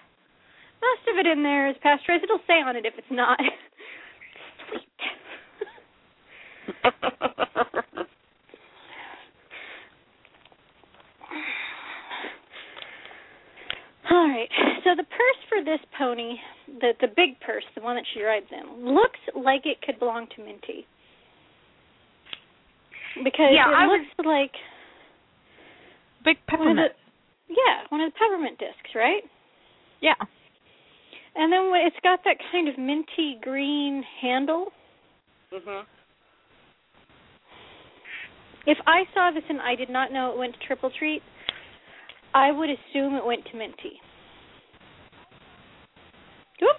most 0.82 1.08
of 1.08 1.16
it 1.18 1.26
in 1.26 1.42
there 1.42 1.68
is 1.70 1.76
pasteurized. 1.82 2.24
It'll 2.24 2.42
say 2.46 2.60
on 2.60 2.76
it 2.76 2.84
if 2.84 2.94
it's 2.98 3.10
not." 3.10 3.38
Sweet. 4.68 4.88
All 14.10 14.28
right. 14.28 14.48
So 14.84 14.90
the 14.96 15.04
purse 15.04 15.40
for 15.48 15.64
this 15.64 15.78
pony, 15.96 16.34
the 16.80 16.92
the 17.00 17.08
big 17.08 17.38
purse, 17.40 17.64
the 17.74 17.82
one 17.82 17.96
that 17.96 18.04
she 18.12 18.22
rides 18.22 18.46
in, 18.50 18.84
looks 18.94 19.20
like 19.34 19.62
it 19.64 19.80
could 19.82 19.98
belong 19.98 20.26
to 20.36 20.42
Minty. 20.42 20.86
Because 23.22 23.52
Yeah, 23.52 23.70
it 23.70 23.74
I 23.74 23.86
was- 23.86 24.00
looks 24.00 24.26
like 24.26 24.52
Big 26.24 26.36
one 26.36 26.46
peppermint. 26.46 26.92
the 27.48 27.54
yeah, 27.54 27.86
one 27.90 28.00
of 28.00 28.12
the 28.12 28.18
peppermint 28.18 28.58
discs, 28.58 28.94
right? 28.94 29.22
Yeah. 30.00 30.14
And 31.34 31.52
then 31.52 31.70
it's 31.74 31.96
got 32.02 32.20
that 32.24 32.36
kind 32.50 32.68
of 32.68 32.78
minty 32.78 33.38
green 33.42 34.02
handle. 34.20 34.72
mhm. 35.52 35.86
If 38.66 38.78
I 38.86 39.04
saw 39.12 39.30
this 39.32 39.42
and 39.48 39.60
I 39.60 39.74
did 39.74 39.90
not 39.90 40.12
know 40.12 40.30
it 40.30 40.38
went 40.38 40.54
to 40.54 40.60
Triple 40.66 40.90
Treat, 40.90 41.22
I 42.34 42.52
would 42.52 42.70
assume 42.70 43.14
it 43.16 43.24
went 43.24 43.44
to 43.46 43.56
Minty. 43.56 44.00
Oop. 46.62 46.78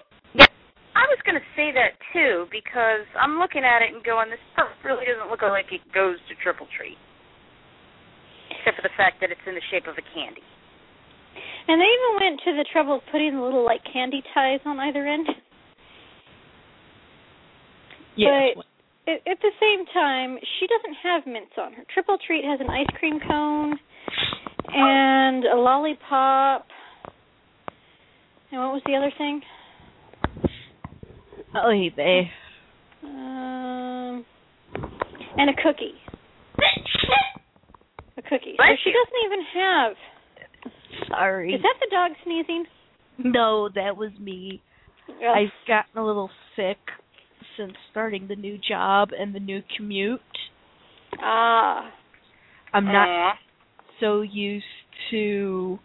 I 0.96 1.04
was 1.10 1.18
going 1.26 1.34
to 1.34 1.46
say 1.54 1.72
that 1.74 1.98
too 2.12 2.46
because 2.50 3.04
I'm 3.20 3.38
looking 3.38 3.64
at 3.64 3.82
it 3.82 3.92
and 3.92 4.02
going, 4.02 4.30
this 4.30 4.40
purse 4.56 4.72
really 4.84 5.04
doesn't 5.04 5.28
look 5.28 5.42
like 5.42 5.66
it 5.72 5.82
goes 5.92 6.16
to 6.28 6.34
Triple 6.42 6.68
Treat, 6.76 6.96
except 8.50 8.76
for 8.76 8.82
the 8.82 8.94
fact 8.96 9.20
that 9.20 9.30
it's 9.30 9.44
in 9.46 9.54
the 9.54 9.66
shape 9.70 9.86
of 9.86 9.98
a 9.98 10.06
candy. 10.14 10.42
And 11.66 11.80
they 11.80 11.84
even 11.84 12.20
went 12.20 12.40
to 12.44 12.52
the 12.56 12.64
trouble 12.72 12.96
of 12.96 13.02
putting 13.10 13.40
little 13.40 13.64
like 13.64 13.80
candy 13.90 14.22
ties 14.34 14.60
on 14.66 14.78
either 14.80 15.06
end. 15.06 15.28
Yes. 18.16 18.54
But 18.56 18.66
at, 19.06 19.20
at 19.26 19.38
the 19.40 19.50
same 19.60 19.86
time, 19.92 20.38
she 20.58 20.66
doesn't 20.66 20.96
have 21.02 21.26
mints 21.26 21.52
on 21.58 21.72
her. 21.72 21.84
Triple 21.92 22.18
Treat 22.26 22.44
has 22.44 22.60
an 22.60 22.68
ice 22.68 22.86
cream 22.98 23.18
cone 23.20 23.78
and 24.68 25.44
a 25.44 25.56
lollipop. 25.56 26.66
And 28.50 28.60
what 28.60 28.72
was 28.72 28.82
the 28.86 28.94
other 28.94 29.12
thing? 29.16 29.40
Oh, 31.56 31.70
they. 31.96 32.30
Um, 33.04 34.24
and 35.36 35.50
a 35.50 35.54
cookie. 35.62 35.94
A 38.16 38.22
cookie. 38.22 38.54
So 38.56 38.64
she 38.84 38.92
doesn't 38.92 39.20
even 39.26 39.40
have. 39.54 39.96
Sorry. 41.08 41.54
Is 41.54 41.62
that 41.62 41.74
the 41.80 41.88
dog 41.90 42.12
sneezing? 42.24 42.64
No, 43.18 43.68
that 43.74 43.96
was 43.96 44.10
me. 44.20 44.60
I've 45.08 45.48
gotten 45.68 45.98
a 45.98 46.04
little 46.06 46.30
sick 46.56 46.78
since 47.56 47.72
starting 47.90 48.26
the 48.28 48.36
new 48.36 48.58
job 48.58 49.10
and 49.18 49.34
the 49.34 49.40
new 49.40 49.62
commute. 49.76 50.20
ah. 51.20 51.90
I'm 52.72 52.86
not 52.86 53.08
Aw. 53.08 53.32
so 54.00 54.22
used 54.22 54.64
to 55.12 55.78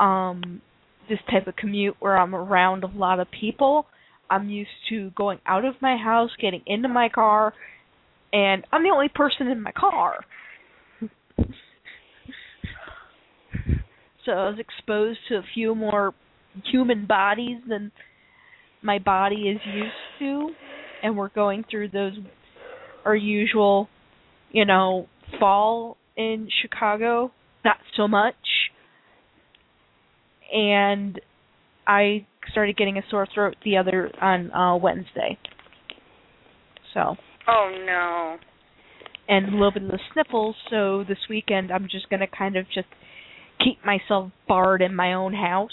um 0.00 0.62
this 1.10 1.18
type 1.30 1.46
of 1.46 1.56
commute 1.56 1.96
where 2.00 2.16
I'm 2.16 2.34
around 2.34 2.84
a 2.84 2.86
lot 2.86 3.20
of 3.20 3.26
people. 3.30 3.86
I'm 4.30 4.48
used 4.48 4.70
to 4.90 5.10
going 5.10 5.38
out 5.46 5.64
of 5.64 5.74
my 5.80 5.96
house, 5.96 6.30
getting 6.40 6.62
into 6.66 6.88
my 6.88 7.08
car, 7.08 7.52
and 8.32 8.66
I'm 8.72 8.82
the 8.82 8.90
only 8.90 9.08
person 9.14 9.48
in 9.48 9.62
my 9.62 9.72
car. 9.72 10.24
So 14.28 14.32
I 14.34 14.50
was 14.50 14.58
exposed 14.58 15.20
to 15.30 15.36
a 15.36 15.42
few 15.54 15.74
more 15.74 16.12
human 16.70 17.06
bodies 17.06 17.62
than 17.66 17.90
my 18.82 18.98
body 18.98 19.48
is 19.48 19.60
used 19.64 19.94
to, 20.18 20.50
and 21.02 21.16
we're 21.16 21.30
going 21.30 21.64
through 21.70 21.88
those 21.88 22.12
our 23.06 23.16
usual, 23.16 23.88
you 24.52 24.66
know, 24.66 25.06
fall 25.40 25.96
in 26.14 26.48
Chicago, 26.60 27.32
not 27.64 27.78
so 27.96 28.06
much. 28.06 28.34
And 30.52 31.18
I 31.86 32.26
started 32.50 32.76
getting 32.76 32.98
a 32.98 33.02
sore 33.10 33.26
throat 33.32 33.56
the 33.64 33.78
other 33.78 34.10
on 34.20 34.52
uh 34.52 34.76
Wednesday. 34.76 35.38
So, 36.92 37.16
Oh 37.46 37.82
no. 37.86 38.36
and 39.26 39.48
a 39.48 39.52
little 39.52 39.72
bit 39.72 39.84
of 39.84 39.90
the 39.90 39.98
sniffles, 40.12 40.56
so 40.70 41.02
this 41.08 41.18
weekend 41.30 41.70
I'm 41.72 41.88
just 41.90 42.10
going 42.10 42.20
to 42.20 42.26
kind 42.26 42.56
of 42.56 42.66
just 42.66 42.88
keep 43.62 43.84
myself 43.84 44.30
barred 44.46 44.82
in 44.82 44.94
my 44.94 45.14
own 45.14 45.34
house. 45.34 45.70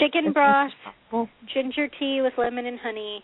Chicken 0.00 0.32
broth, 0.32 0.66
much 0.66 0.72
as 0.86 0.92
possible. 1.10 1.28
ginger 1.52 1.88
tea 1.88 2.20
with 2.22 2.32
lemon 2.36 2.66
and 2.66 2.78
honey. 2.80 3.22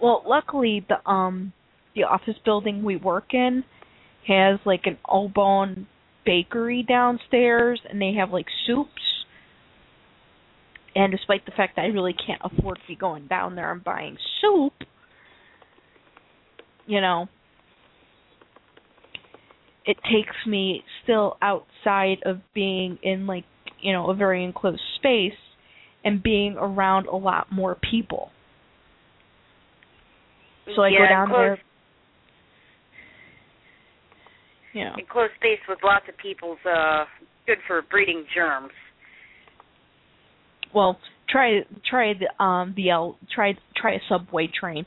Well, 0.00 0.22
luckily 0.26 0.84
the 0.88 1.08
um 1.10 1.52
the 1.94 2.04
office 2.04 2.36
building 2.44 2.82
we 2.82 2.96
work 2.96 3.34
in 3.34 3.64
has 4.26 4.58
like 4.64 4.82
an 4.86 4.98
Obon 5.06 5.86
bakery 6.24 6.84
downstairs 6.86 7.80
and 7.88 8.00
they 8.00 8.14
have 8.14 8.30
like 8.30 8.46
soups. 8.66 8.90
and 10.94 11.10
despite 11.10 11.44
the 11.44 11.52
fact 11.52 11.76
that 11.76 11.82
I 11.82 11.86
really 11.86 12.14
can't 12.14 12.40
afford 12.44 12.76
to 12.76 12.88
be 12.88 12.96
going 12.96 13.26
down 13.26 13.54
there 13.56 13.72
and 13.72 13.82
buying 13.82 14.16
soup, 14.40 14.74
you 16.86 17.00
know, 17.00 17.28
it 19.84 19.96
takes 20.04 20.36
me 20.46 20.82
still 21.02 21.36
outside 21.42 22.18
of 22.24 22.38
being 22.54 22.98
in 23.02 23.26
like, 23.26 23.44
you 23.80 23.92
know, 23.92 24.10
a 24.10 24.14
very 24.14 24.44
enclosed 24.44 24.80
space 24.96 25.32
and 26.04 26.22
being 26.22 26.56
around 26.58 27.06
a 27.06 27.16
lot 27.16 27.48
more 27.50 27.76
people. 27.90 28.30
So 30.76 30.82
I 30.82 30.88
yeah, 30.88 30.98
go 30.98 31.08
down 31.08 31.28
enclosed, 31.28 31.40
there. 31.40 31.58
You 34.72 34.84
know, 34.84 34.94
Enclosed 34.98 35.32
space 35.36 35.58
with 35.68 35.78
lots 35.84 36.04
of 36.08 36.16
people's 36.16 36.58
uh 36.64 37.04
good 37.46 37.58
for 37.66 37.82
breeding 37.90 38.24
germs. 38.34 38.70
well, 40.74 40.98
try 41.28 41.60
try 41.88 42.12
the 42.14 42.42
um 42.42 42.72
the 42.76 42.90
L 42.90 43.18
try 43.34 43.54
try 43.76 43.94
a 43.94 44.00
subway 44.08 44.48
train. 44.48 44.86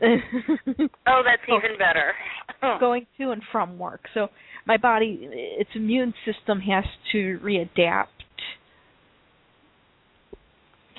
Oh, 1.08 1.22
that's 1.24 1.42
Oh. 1.48 1.58
even 1.58 1.78
better. 1.78 2.12
going 2.80 3.06
to 3.18 3.30
and 3.30 3.42
from 3.52 3.78
work. 3.78 4.00
So 4.14 4.28
my 4.66 4.76
body, 4.76 5.18
its 5.30 5.70
immune 5.74 6.12
system 6.24 6.60
has 6.60 6.84
to 7.12 7.38
readapt 7.42 8.06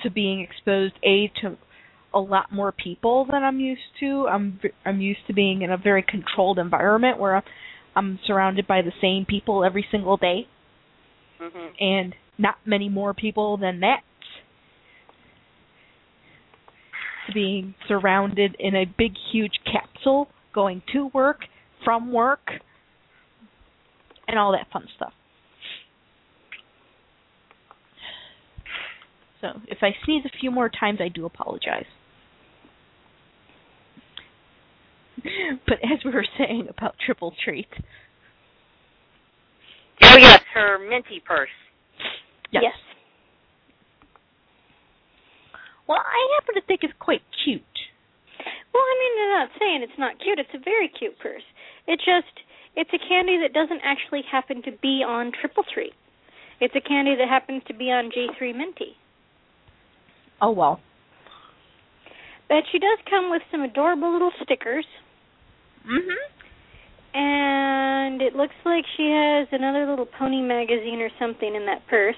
to 0.02 0.10
being 0.10 0.40
exposed 0.40 0.94
a 1.04 1.30
to 1.42 1.56
a 2.14 2.18
lot 2.18 2.50
more 2.52 2.72
people 2.72 3.26
than 3.30 3.42
I'm 3.44 3.60
used 3.60 3.80
to. 4.00 4.26
I'm 4.28 4.60
I'm 4.84 5.00
used 5.00 5.20
to 5.26 5.34
being 5.34 5.62
in 5.62 5.70
a 5.70 5.76
very 5.76 6.02
controlled 6.02 6.58
environment 6.58 7.18
where 7.18 7.36
I'm, 7.36 7.42
I'm 7.94 8.18
surrounded 8.26 8.66
by 8.66 8.82
the 8.82 8.92
same 9.00 9.26
people 9.26 9.64
every 9.64 9.86
single 9.90 10.16
day 10.16 10.46
hmm 11.40 11.68
and 11.80 12.14
not 12.38 12.56
many 12.64 12.88
more 12.88 13.12
people 13.14 13.56
than 13.56 13.80
that. 13.80 14.00
To 17.17 17.17
being 17.34 17.74
surrounded 17.86 18.56
in 18.58 18.74
a 18.74 18.84
big, 18.96 19.12
huge 19.32 19.52
capsule, 19.70 20.28
going 20.54 20.82
to 20.92 21.10
work, 21.14 21.40
from 21.84 22.12
work, 22.12 22.50
and 24.26 24.38
all 24.38 24.52
that 24.52 24.66
fun 24.72 24.86
stuff. 24.96 25.12
So, 29.40 29.48
if 29.68 29.78
I 29.82 29.90
sneeze 30.04 30.24
a 30.26 30.38
few 30.40 30.50
more 30.50 30.68
times, 30.68 30.98
I 31.00 31.08
do 31.08 31.24
apologize. 31.24 31.86
But 35.66 35.78
as 35.82 35.98
we 36.04 36.10
were 36.12 36.26
saying 36.38 36.68
about 36.68 36.94
Triple 37.04 37.34
Treat, 37.44 37.68
Oh 40.02 40.16
yes, 40.16 40.40
her 40.54 40.78
minty 40.78 41.20
purse. 41.24 41.48
yes. 42.50 42.62
Yes. 42.64 42.74
Well, 45.88 45.98
I 45.98 46.28
happen 46.38 46.54
to 46.54 46.66
think 46.66 46.80
it's 46.84 46.92
quite 47.00 47.22
cute. 47.44 47.62
Well, 48.72 48.82
I 48.84 48.94
mean, 49.00 49.24
I'm 49.24 49.40
not 49.40 49.50
saying 49.58 49.82
it's 49.82 49.98
not 49.98 50.20
cute. 50.22 50.38
It's 50.38 50.54
a 50.54 50.58
very 50.62 50.88
cute 50.88 51.18
purse. 51.18 51.42
It 51.86 51.98
just 51.98 52.44
it's 52.76 52.90
a 52.92 53.08
candy 53.08 53.38
that 53.42 53.52
doesn't 53.52 53.80
actually 53.82 54.22
happen 54.30 54.62
to 54.62 54.70
be 54.70 55.02
on 55.02 55.32
Triple 55.32 55.64
Treat. 55.72 55.94
It's 56.60 56.74
a 56.76 56.80
candy 56.80 57.16
that 57.16 57.28
happens 57.28 57.62
to 57.66 57.74
be 57.74 57.90
on 57.90 58.10
G3 58.10 58.54
Minty. 58.54 58.96
Oh 60.40 60.50
well. 60.50 60.80
But 62.48 62.64
she 62.70 62.78
does 62.78 62.98
come 63.08 63.30
with 63.30 63.42
some 63.50 63.62
adorable 63.62 64.12
little 64.12 64.32
stickers, 64.42 64.86
Mhm. 65.86 66.16
and 67.14 68.22
it 68.22 68.36
looks 68.36 68.54
like 68.64 68.86
she 68.96 69.10
has 69.10 69.48
another 69.52 69.86
little 69.86 70.06
pony 70.06 70.40
magazine 70.40 71.00
or 71.00 71.10
something 71.18 71.54
in 71.54 71.66
that 71.66 71.86
purse. 71.86 72.16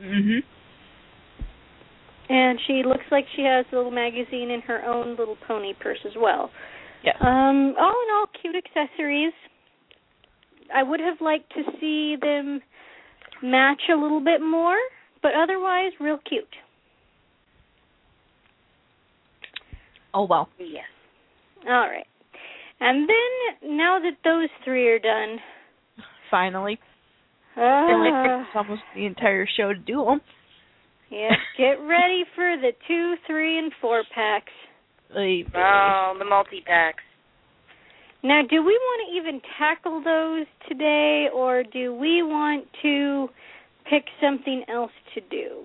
Mhm. 0.00 0.42
And 2.32 2.58
she 2.66 2.82
looks 2.84 3.04
like 3.10 3.26
she 3.36 3.42
has 3.42 3.66
a 3.72 3.76
little 3.76 3.90
magazine 3.90 4.50
in 4.50 4.62
her 4.62 4.82
own 4.86 5.16
little 5.16 5.36
pony 5.46 5.74
purse 5.78 5.98
as 6.06 6.12
well. 6.18 6.50
Yes. 7.04 7.16
Um, 7.20 7.74
all 7.78 7.94
in 7.94 8.14
all, 8.14 8.26
cute 8.40 8.56
accessories. 8.56 9.34
I 10.74 10.82
would 10.82 11.00
have 11.00 11.20
liked 11.20 11.52
to 11.54 11.62
see 11.78 12.16
them 12.20 12.60
match 13.42 13.82
a 13.92 14.00
little 14.00 14.24
bit 14.24 14.40
more, 14.40 14.78
but 15.22 15.32
otherwise, 15.36 15.92
real 16.00 16.18
cute. 16.26 16.44
Oh 20.14 20.26
well. 20.28 20.48
Yes. 20.58 20.84
All 21.66 21.88
right. 21.88 22.06
And 22.80 23.08
then, 23.08 23.76
now 23.76 23.98
that 23.98 24.16
those 24.24 24.48
three 24.64 24.88
are 24.88 24.98
done, 24.98 25.38
Finally. 26.32 26.80
It 27.56 27.60
uh, 27.60 28.38
took 28.38 28.56
almost 28.56 28.82
the 28.96 29.04
entire 29.04 29.46
show 29.46 29.74
to 29.74 29.78
do 29.78 30.04
them. 30.06 30.20
Yeah, 31.12 31.30
get 31.58 31.80
ready 31.86 32.24
for 32.34 32.56
the 32.56 32.72
two, 32.88 33.14
three, 33.26 33.58
and 33.58 33.72
four 33.80 34.02
packs. 34.14 34.52
Oh, 35.54 36.14
the 36.18 36.24
multi 36.24 36.62
packs. 36.66 37.02
Now, 38.24 38.42
do 38.48 38.64
we 38.64 38.72
want 38.72 39.10
to 39.10 39.16
even 39.18 39.40
tackle 39.58 40.02
those 40.02 40.46
today, 40.68 41.26
or 41.34 41.64
do 41.64 41.92
we 41.94 42.22
want 42.22 42.66
to 42.82 43.28
pick 43.90 44.04
something 44.20 44.64
else 44.68 44.92
to 45.14 45.20
do? 45.20 45.64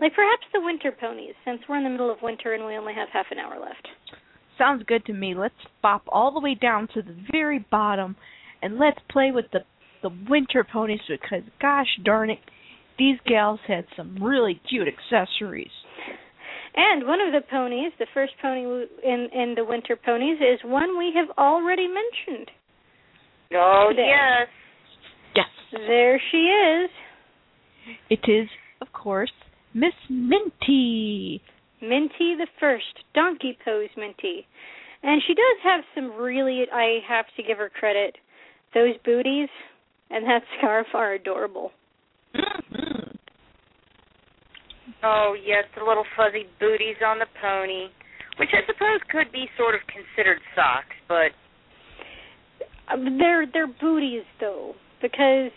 Like 0.00 0.14
perhaps 0.14 0.44
the 0.52 0.60
winter 0.60 0.92
ponies, 0.92 1.34
since 1.44 1.60
we're 1.68 1.78
in 1.78 1.84
the 1.84 1.90
middle 1.90 2.10
of 2.10 2.18
winter 2.22 2.54
and 2.54 2.64
we 2.64 2.76
only 2.76 2.94
have 2.94 3.08
half 3.12 3.26
an 3.30 3.38
hour 3.38 3.58
left. 3.60 3.86
Sounds 4.56 4.82
good 4.86 5.04
to 5.06 5.12
me. 5.12 5.34
Let's 5.34 5.54
bop 5.82 6.02
all 6.08 6.32
the 6.32 6.40
way 6.40 6.54
down 6.54 6.88
to 6.94 7.02
the 7.02 7.16
very 7.30 7.64
bottom 7.70 8.16
and 8.62 8.78
let's 8.78 8.98
play 9.10 9.30
with 9.32 9.46
the 9.52 9.60
the 10.00 10.10
winter 10.30 10.64
ponies 10.64 11.00
because 11.08 11.42
gosh 11.60 11.88
darn 12.04 12.30
it, 12.30 12.38
these 12.98 13.18
gals 13.26 13.60
had 13.66 13.84
some 13.96 14.22
really 14.22 14.60
cute 14.68 14.88
accessories. 14.88 15.70
And 16.76 17.06
one 17.06 17.20
of 17.20 17.32
the 17.32 17.40
ponies, 17.50 17.92
the 17.98 18.06
first 18.14 18.32
pony 18.40 18.86
in 19.04 19.28
in 19.32 19.54
the 19.56 19.64
winter 19.64 19.96
ponies, 19.96 20.38
is 20.40 20.60
one 20.64 20.98
we 20.98 21.12
have 21.14 21.28
already 21.38 21.88
mentioned. 21.88 22.50
Oh 23.54 23.88
Today. 23.90 24.08
yes. 24.08 24.48
Yes. 25.34 25.80
There 25.86 26.20
she 26.30 26.36
is, 26.38 26.90
It 28.10 28.30
is, 28.30 28.48
of 28.80 28.92
course, 28.92 29.32
Miss 29.74 29.92
Minty. 30.08 31.40
Minty 31.80 32.34
the 32.36 32.46
first, 32.58 33.04
Donkey 33.14 33.56
Pose 33.64 33.90
Minty. 33.96 34.46
And 35.02 35.22
she 35.26 35.34
does 35.34 35.58
have 35.62 35.80
some 35.94 36.12
really, 36.20 36.64
I 36.72 36.98
have 37.08 37.26
to 37.36 37.42
give 37.42 37.58
her 37.58 37.68
credit, 37.70 38.16
those 38.74 38.94
booties 39.04 39.48
and 40.10 40.24
that 40.26 40.42
scarf 40.58 40.88
are 40.94 41.14
adorable. 41.14 41.70
Mhm. 42.34 43.16
Oh 45.02 45.36
yes, 45.44 45.64
the 45.76 45.84
little 45.84 46.04
fuzzy 46.16 46.46
booties 46.60 46.96
on 47.04 47.18
the 47.18 47.26
pony, 47.40 47.88
which 48.38 48.50
I 48.52 48.64
suppose 48.66 49.00
could 49.10 49.30
be 49.32 49.48
sort 49.56 49.74
of 49.74 49.80
considered 49.86 50.40
socks, 50.54 50.96
but 51.08 51.32
Um, 52.90 53.18
They're 53.18 53.46
they're 53.46 53.66
booties 53.66 54.24
though, 54.40 54.74
because 55.02 55.50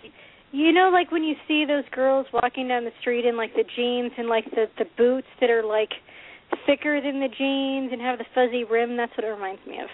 you 0.52 0.74
know, 0.74 0.90
like 0.92 1.12
when 1.12 1.24
you 1.24 1.36
see 1.48 1.64
those 1.66 1.86
girls 1.92 2.28
walking 2.34 2.68
down 2.68 2.84
the 2.84 2.92
street 3.00 3.26
in 3.26 3.38
like 3.38 3.54
the 3.56 3.64
jeans 3.76 4.12
and 4.18 4.28
like 4.28 4.46
the 4.52 4.68
the 4.78 4.86
boots 4.98 5.28
that 5.40 5.50
are 5.50 5.64
like 5.64 5.92
thicker 6.66 7.00
than 7.00 7.22
the 7.22 7.30
jeans 7.30 7.92
and 7.94 8.02
have 8.02 8.18
the 8.20 8.26
fuzzy 8.36 8.66
rim. 8.66 8.98
That's 8.98 9.16
what 9.18 9.24
it 9.26 9.30
reminds 9.30 9.66
me 9.66 9.80
of. 9.80 9.90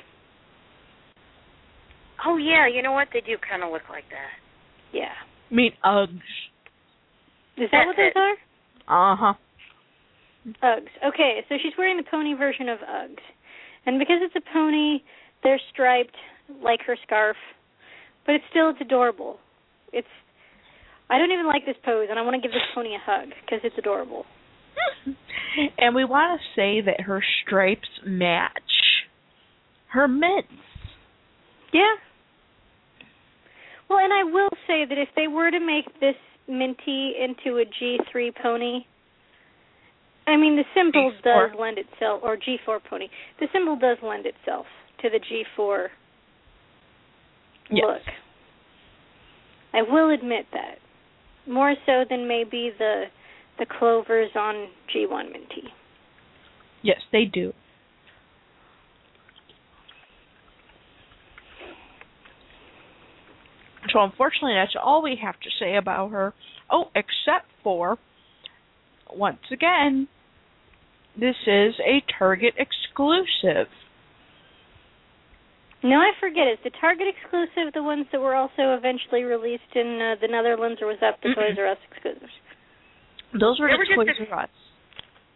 oh 2.26 2.38
yeah, 2.38 2.66
you 2.68 2.82
know 2.82 2.92
what? 2.94 3.10
They 3.14 3.22
do 3.22 3.38
kind 3.38 3.64
of 3.64 3.72
look 3.72 3.88
like 3.90 4.10
that. 4.10 4.34
Yeah. 4.92 5.14
I 5.52 5.54
mean 5.54 5.74
Uggs. 5.86 6.20
Is 7.58 7.70
that 7.72 7.86
That's 7.86 7.88
what 7.88 7.96
those 7.98 8.12
it. 8.16 8.20
are? 8.88 9.12
Uh 9.14 9.16
huh. 9.16 9.34
Uggs. 10.64 10.94
Okay, 11.14 11.42
so 11.50 11.56
she's 11.62 11.74
wearing 11.78 11.98
the 11.98 12.04
pony 12.10 12.34
version 12.34 12.70
of 12.70 12.80
Uggs. 12.80 13.24
And 13.86 14.00
because 14.00 14.18
it's 14.22 14.36
a 14.36 14.54
pony, 14.54 15.00
they're 15.44 15.60
striped 15.74 16.16
like 16.64 16.80
her 16.88 16.98
scarf, 17.06 17.36
but 18.26 18.36
it's 18.36 18.46
still 18.50 18.70
it's 18.70 18.80
adorable. 18.82 19.40
It's 19.92 20.08
I 21.10 21.18
don't 21.18 21.32
even 21.32 21.48
like 21.48 21.66
this 21.66 21.76
pose 21.84 22.08
and 22.10 22.20
I 22.20 22.22
want 22.22 22.36
to 22.36 22.42
give 22.42 22.52
this 22.52 22.62
pony 22.76 22.96
a 22.96 23.00
hug 23.04 23.30
because 23.46 23.60
it's 23.64 23.76
adorable. 23.78 24.26
and 25.78 25.96
we 25.96 26.06
want 26.06 26.40
to 26.40 26.46
say 26.60 26.82
that 26.82 27.02
her 27.02 27.24
stripes 27.44 27.90
match 28.06 28.54
her 29.90 30.08
mitts. 30.08 30.48
Yeah. 31.74 31.96
Well, 33.90 34.00
and 34.00 34.14
I 34.14 34.24
will 34.24 34.50
say 34.68 34.86
that 34.88 34.98
if 34.98 35.10
they 35.16 35.28
were 35.28 35.50
to 35.50 35.60
make 35.60 35.86
this 36.00 36.16
Minty 36.48 37.14
into 37.20 37.60
a 37.60 37.66
G3 37.66 38.32
pony, 38.42 38.86
I 40.28 40.38
mean 40.38 40.56
the 40.56 40.64
symbol 40.76 41.12
G4. 41.12 41.50
does 41.50 41.60
lend 41.60 41.78
itself, 41.78 42.22
or 42.24 42.38
G4 42.38 42.80
pony. 42.90 43.08
The 43.40 43.48
symbol 43.54 43.76
does 43.78 43.98
lend 44.02 44.26
itself 44.26 44.66
to 45.02 45.10
the 45.10 45.20
G4 45.20 45.88
Yes. 47.70 47.84
look. 47.86 48.02
I 49.74 49.82
will 49.82 50.10
admit 50.14 50.46
that 50.54 50.78
more 51.46 51.76
so 51.86 52.06
than 52.10 52.28
maybe 52.28 52.72
the 52.78 53.06
the 53.60 53.66
clovers 53.80 54.30
on 54.36 54.68
G1 54.96 55.32
Minty. 55.32 55.64
Yes, 56.84 57.00
they 57.12 57.26
do. 57.26 57.52
So 63.94 64.04
unfortunately, 64.04 64.54
that's 64.56 64.76
all 64.82 65.02
we 65.02 65.18
have 65.22 65.40
to 65.40 65.50
say 65.60 65.76
about 65.76 66.12
her. 66.12 66.34
Oh, 66.70 66.86
except 66.96 67.48
for 67.64 67.98
once 69.14 69.40
again, 69.52 70.08
this 71.20 71.36
is 71.48 71.76
a 71.80 72.04
Target 72.20 72.54
exclusive. 72.58 73.68
No, 75.84 75.98
I 75.98 76.12
forget. 76.20 76.48
Is 76.48 76.58
the 76.64 76.72
Target 76.82 77.08
exclusive 77.08 77.74
the 77.74 77.84
ones 77.84 78.06
that 78.12 78.20
were 78.20 78.36
also 78.36 78.76
eventually 78.76 79.24
released 79.24 79.72
in 79.76 80.00
uh, 80.02 80.16
the 80.20 80.28
Netherlands, 80.28 80.82
or 80.82 80.88
was 80.88 80.98
that 81.02 81.20
the. 81.24 81.34
Toys 81.36 81.56
R 81.58 81.68
Us 81.68 81.78
exclusives? 81.92 82.34
Those 83.40 83.60
were 83.60 83.68
They 83.68 83.78
the 83.78 83.98
were 83.98 84.06
Toys 84.06 84.16
ex- 84.20 84.30
R 84.32 84.44
Us. 84.44 84.50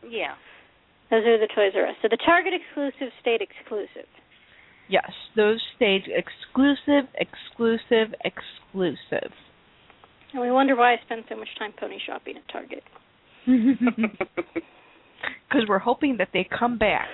Yeah. 0.10 0.34
Those 1.10 1.26
are 1.26 1.38
the 1.40 1.48
Toys 1.54 1.74
R 1.76 1.88
Us. 1.88 1.96
So 2.02 2.08
the 2.10 2.18
Target 2.26 2.54
exclusive 2.58 3.14
stayed 3.22 3.42
exclusive. 3.42 4.10
Yes, 4.90 5.12
those 5.36 5.60
stayed 5.76 6.04
exclusive, 6.08 7.10
exclusive, 7.16 8.14
exclusive. 8.26 9.32
And 10.34 10.42
we 10.42 10.52
wonder 10.52 10.76
why 10.76 10.94
I 10.94 10.98
spend 11.06 11.24
so 11.30 11.36
much 11.36 11.48
time 11.58 11.74
pony 11.80 11.98
shopping 12.06 12.36
at 12.38 12.48
Target. 12.52 12.84
Because 15.48 15.68
we're 15.68 15.80
hoping 15.80 16.18
that 16.18 16.30
they 16.34 16.48
come 16.58 16.78
back. 16.78 17.08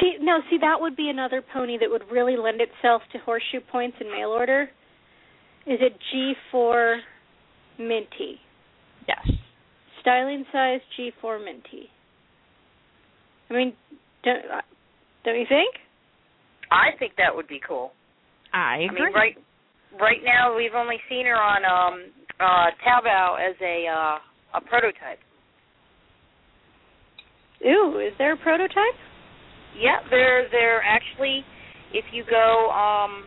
See, 0.00 0.16
no, 0.20 0.40
see, 0.48 0.58
that 0.60 0.76
would 0.80 0.96
be 0.96 1.08
another 1.08 1.42
pony 1.52 1.76
that 1.78 1.90
would 1.90 2.04
really 2.10 2.36
lend 2.36 2.60
itself 2.60 3.02
to 3.12 3.18
horseshoe 3.18 3.60
points 3.70 3.96
in 4.00 4.10
mail 4.10 4.28
order. 4.28 4.68
Is 5.66 5.78
it 5.80 5.98
G4 6.54 6.98
Minty? 7.78 8.40
Yes. 9.08 9.36
Styling 10.00 10.44
size 10.52 10.80
G4 10.98 11.44
Minty. 11.44 11.90
I 13.50 13.54
mean, 13.54 13.72
don't, 14.22 14.38
don't 15.24 15.38
you 15.38 15.46
think? 15.48 15.74
I 16.70 16.96
think 16.98 17.12
that 17.16 17.34
would 17.34 17.48
be 17.48 17.60
cool. 17.66 17.92
I 18.52 18.58
I 18.58 18.78
agree. 18.86 19.04
mean, 19.04 19.12
right 19.14 19.36
right 20.00 20.22
now 20.24 20.56
we've 20.56 20.74
only 20.74 20.96
seen 21.08 21.26
her 21.26 21.34
on 21.36 21.64
um 21.64 22.12
uh 22.38 22.70
Taobao 22.84 23.38
as 23.38 23.56
a 23.60 23.86
uh 23.86 24.18
a 24.58 24.60
prototype. 24.60 25.18
Ooh, 27.66 27.98
is 28.00 28.12
there 28.18 28.32
a 28.32 28.36
prototype? 28.38 28.98
Yeah, 29.78 29.98
they're 30.10 30.48
they're 30.50 30.82
actually 30.82 31.44
if 31.92 32.04
you 32.12 32.24
go 32.28 32.70
um 32.70 33.24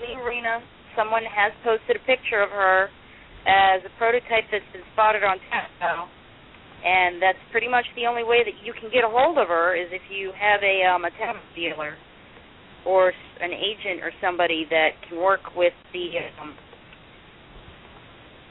the 0.00 0.18
arena, 0.20 0.60
someone 0.96 1.22
has 1.24 1.52
posted 1.62 1.96
a 1.96 2.04
picture 2.06 2.42
of 2.42 2.50
her 2.50 2.88
as 3.46 3.80
a 3.84 3.92
prototype 3.98 4.44
that's 4.50 4.64
been 4.72 4.82
spotted 4.92 5.22
on 5.24 5.36
Taobao. 5.52 6.08
And 6.80 7.20
that's 7.20 7.38
pretty 7.52 7.68
much 7.68 7.84
the 7.94 8.06
only 8.06 8.24
way 8.24 8.40
that 8.44 8.56
you 8.64 8.72
can 8.72 8.88
get 8.88 9.04
a 9.04 9.10
hold 9.10 9.36
of 9.36 9.48
her 9.48 9.76
is 9.76 9.88
if 9.92 10.02
you 10.08 10.32
have 10.32 10.64
a 10.64 10.84
um 10.88 11.04
a 11.04 11.12
Taobao 11.12 11.40
dealer 11.54 11.94
or 12.86 13.12
an 13.40 13.52
agent 13.52 14.00
or 14.00 14.12
somebody 14.20 14.64
that 14.70 14.96
can 15.08 15.18
work 15.18 15.40
with 15.56 15.74
the 15.92 16.08
um 16.40 16.56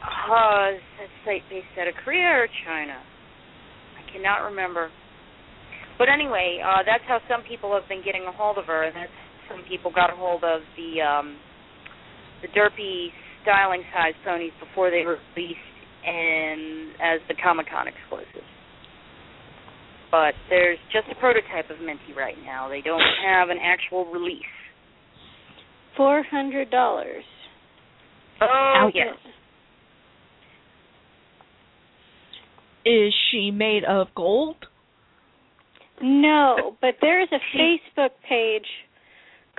uh 0.06 0.78
site 1.26 1.42
based 1.50 1.74
out 1.82 1.88
of 1.88 1.96
Korea 2.06 2.46
or 2.46 2.48
China? 2.66 3.02
I 3.98 4.12
cannot 4.14 4.46
remember. 4.46 4.90
But 5.98 6.08
anyway, 6.10 6.62
uh 6.62 6.86
that's 6.86 7.04
how 7.08 7.18
some 7.28 7.42
people 7.50 7.74
have 7.74 7.90
been 7.90 8.06
getting 8.06 8.26
a 8.30 8.32
hold 8.32 8.60
of 8.60 8.66
her 8.66 8.84
and 8.84 8.96
that's 8.96 9.20
some 9.50 9.66
people 9.68 9.90
got 9.90 10.14
a 10.14 10.16
hold 10.16 10.44
of 10.44 10.62
the 10.78 11.02
um 11.02 11.38
the 12.44 12.48
derpy 12.54 13.10
styling 13.42 13.82
size 13.92 14.14
ponies 14.24 14.54
before 14.62 14.92
they 14.92 15.02
were 15.04 15.18
released 15.36 15.66
in 16.06 16.92
as 17.02 17.20
the 17.28 17.36
Comic 17.42 17.68
Con 17.70 17.88
exclusive. 17.88 18.48
But 20.12 20.34
there's 20.50 20.80
just 20.92 21.08
a 21.12 21.20
prototype 21.20 21.70
of 21.70 21.80
Minty 21.80 22.14
right 22.18 22.36
now. 22.44 22.68
They 22.68 22.82
don't 22.82 23.02
have 23.26 23.50
an 23.50 23.58
actual 23.62 24.06
release. 24.12 24.42
Four 25.96 26.24
hundred 26.24 26.72
dollars. 26.72 27.24
Oh 28.42 28.86
Ouch. 28.88 28.94
yes. 28.96 29.16
Is 32.86 33.14
she 33.30 33.52
made 33.52 33.84
of 33.84 34.08
gold? 34.16 34.56
No, 36.02 36.76
but 36.82 36.96
there 37.02 37.22
is 37.22 37.30
a 37.32 37.58
Facebook 37.58 38.12
page 38.28 38.66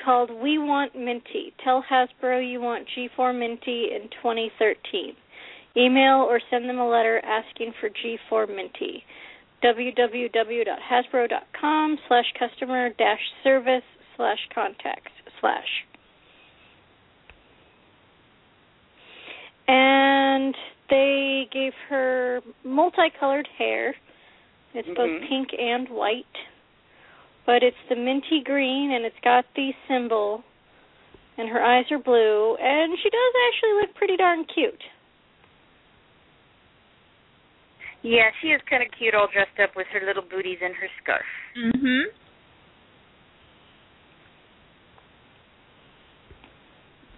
called 0.02 0.30
We 0.30 0.58
Want 0.58 0.94
Minty. 0.96 1.52
Tell 1.62 1.84
Hasbro 1.88 2.50
you 2.50 2.60
want 2.60 2.86
G4 2.96 3.38
Minty 3.38 3.88
in 3.94 4.08
2013. 4.22 5.14
Email 5.76 6.26
or 6.28 6.40
send 6.50 6.68
them 6.68 6.78
a 6.78 6.88
letter 6.88 7.20
asking 7.24 7.72
for 7.80 7.88
G4 7.90 8.48
Minty. 8.48 9.04
www.hasbro.com 9.62 11.98
slash 12.08 12.24
customer 12.38 12.88
dash 12.90 13.20
service 13.44 13.82
slash 14.16 14.38
contact 14.54 15.08
slash. 15.40 15.84
And 19.68 20.54
they 20.88 21.48
gave 21.52 21.72
her 21.88 22.40
multicolored 22.64 23.46
hair. 23.56 23.94
It's 24.74 24.88
both 24.88 25.10
Mhm. 25.10 25.28
pink 25.28 25.54
and 25.58 25.88
white. 25.88 26.26
But 27.46 27.62
it's 27.62 27.76
the 27.88 27.96
minty 27.96 28.40
green 28.40 28.90
and 28.92 29.04
it's 29.04 29.18
got 29.20 29.44
the 29.54 29.74
symbol 29.88 30.44
and 31.36 31.48
her 31.48 31.62
eyes 31.62 31.90
are 31.90 31.98
blue 31.98 32.56
and 32.56 32.98
she 32.98 33.10
does 33.10 33.34
actually 33.48 33.72
look 33.74 33.94
pretty 33.94 34.16
darn 34.16 34.44
cute. 34.44 34.82
Yeah, 38.02 38.30
she 38.40 38.48
is 38.48 38.60
kind 38.68 38.82
of 38.82 38.88
cute, 38.98 39.14
all 39.14 39.28
dressed 39.32 39.58
up 39.62 39.76
with 39.76 39.86
her 39.92 40.00
little 40.06 40.22
booties 40.22 40.58
and 40.62 40.74
her 40.74 40.88
scarf. 41.02 41.24
Mm-hmm. 41.58 42.08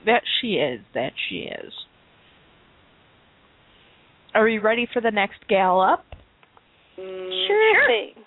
That 0.07 0.23
she 0.41 0.55
is. 0.55 0.81
That 0.95 1.13
she 1.29 1.37
is. 1.37 1.73
Are 4.35 4.49
you 4.49 4.61
ready 4.61 4.89
for 4.93 5.01
the 5.01 5.11
next 5.11 5.47
gal 5.49 5.81
up? 5.81 6.05
Mm, 6.99 7.47
Sure, 7.47 7.87
thing. 7.87 8.25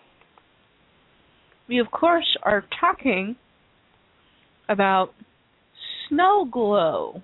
We, 1.68 1.80
of 1.80 1.92
course, 1.92 2.38
are 2.44 2.64
talking 2.80 3.36
about 4.70 5.10
Snow 6.08 6.48
Glow. 6.50 7.22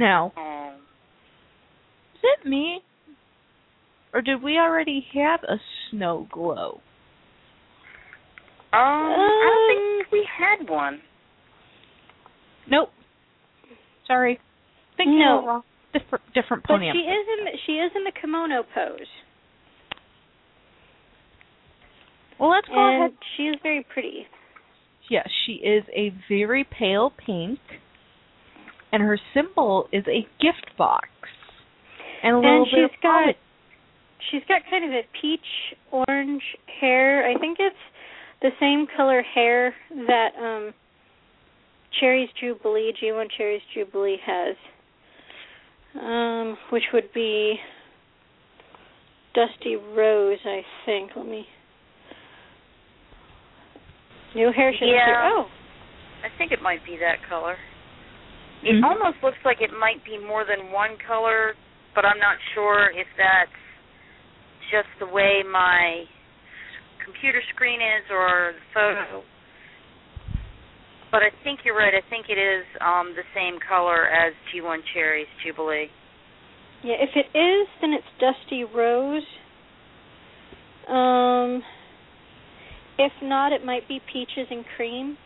Now, 0.00 0.32
is 2.14 2.20
it 2.22 2.48
me? 2.48 2.80
Or 4.14 4.22
did 4.22 4.42
we 4.42 4.56
already 4.56 5.06
have 5.14 5.40
a 5.44 5.56
Snow 5.90 6.26
Glow? 6.32 6.80
Um, 8.72 8.80
I 8.80 9.10
don't 9.42 9.70
Um, 9.70 9.98
think 10.00 10.12
we 10.12 10.24
had 10.24 10.70
one. 10.70 11.02
Nope. 12.66 12.90
Sorry. 14.06 14.40
Thinking 14.96 15.18
No. 15.18 15.38
of 15.40 15.44
wrong. 15.44 15.62
Different, 15.92 16.24
different 16.32 16.62
But 16.62 16.68
pony. 16.78 16.92
she 16.92 16.98
is 16.98 17.26
in 17.38 17.44
the, 17.44 17.58
she 17.66 17.72
is 17.78 17.92
in 17.94 18.04
the 18.04 18.12
kimono 18.12 18.62
pose. 18.74 19.06
Well, 22.38 22.48
let's 22.50 22.68
go 22.68 22.74
And 22.74 23.02
ahead. 23.02 23.18
she 23.36 23.48
is 23.48 23.56
very 23.62 23.82
pretty. 23.92 24.26
Yes, 25.10 25.28
she 25.44 25.54
is 25.54 25.84
a 25.94 26.08
very 26.28 26.64
pale 26.64 27.10
pink, 27.10 27.58
and 28.92 29.02
her 29.02 29.18
symbol 29.34 29.88
is 29.92 30.04
a 30.08 30.26
gift 30.40 30.76
box. 30.78 31.08
And 32.22 32.36
a 32.36 32.38
little 32.38 32.62
And 32.62 32.66
bit 32.70 32.84
of 32.84 32.90
got 33.02 33.22
pollen. 33.22 33.34
she's 34.30 34.42
got 34.48 34.62
kind 34.70 34.84
of 34.84 34.90
a 34.90 35.02
peach 35.20 35.40
orange 35.90 36.42
hair. 36.80 37.26
I 37.28 37.38
think 37.38 37.58
it's 37.60 37.76
the 38.42 38.50
same 38.60 38.86
color 38.96 39.22
hair 39.22 39.74
that 40.06 40.30
um 40.38 40.74
Cherries 41.98 42.28
Jubilee, 42.40 42.92
G1 43.02 43.26
Cherries 43.36 43.62
Jubilee 43.74 44.18
has. 44.24 44.56
Um, 46.00 46.56
which 46.70 46.84
would 46.92 47.12
be 47.12 47.56
Dusty 49.34 49.74
Rose, 49.76 50.38
I 50.44 50.62
think. 50.86 51.10
Let 51.16 51.26
me 51.26 51.46
New 54.34 54.52
hair 54.52 54.72
should 54.78 54.86
Yeah. 54.86 55.30
Oh, 55.32 55.46
I 56.22 56.28
think 56.38 56.52
it 56.52 56.62
might 56.62 56.84
be 56.84 56.96
that 56.98 57.16
color. 57.28 57.56
It 58.62 58.84
almost 58.84 59.22
looks 59.22 59.40
like 59.44 59.58
it 59.60 59.70
might 59.72 60.04
be 60.04 60.18
more 60.18 60.44
than 60.44 60.70
one 60.70 61.00
color, 61.06 61.54
but 61.94 62.04
I'm 62.04 62.18
not 62.18 62.36
sure 62.54 62.90
if 62.92 63.06
that's 63.16 63.56
just 64.70 64.88
the 65.00 65.06
way 65.06 65.42
my 65.50 66.04
computer 67.04 67.40
screen 67.54 67.80
is 67.80 68.04
or 68.10 68.52
the 68.54 68.66
photo. 68.74 69.22
But 71.10 71.22
I 71.22 71.30
think 71.42 71.60
you're 71.64 71.76
right. 71.76 71.94
I 71.94 72.08
think 72.08 72.26
it 72.28 72.38
is 72.38 72.64
um 72.80 73.14
the 73.16 73.26
same 73.34 73.58
color 73.66 74.06
as 74.06 74.32
G1 74.52 74.78
Cherries 74.94 75.26
Jubilee. 75.44 75.88
Yeah, 76.84 76.96
if 77.00 77.10
it 77.16 77.36
is, 77.36 77.68
then 77.80 77.92
it's 77.92 78.06
Dusty 78.20 78.64
Rose. 78.64 79.26
Um, 80.88 81.62
if 82.98 83.12
not, 83.22 83.52
it 83.52 83.64
might 83.64 83.86
be 83.86 84.00
Peaches 84.12 84.46
and 84.50 84.64
Cream, 84.76 85.16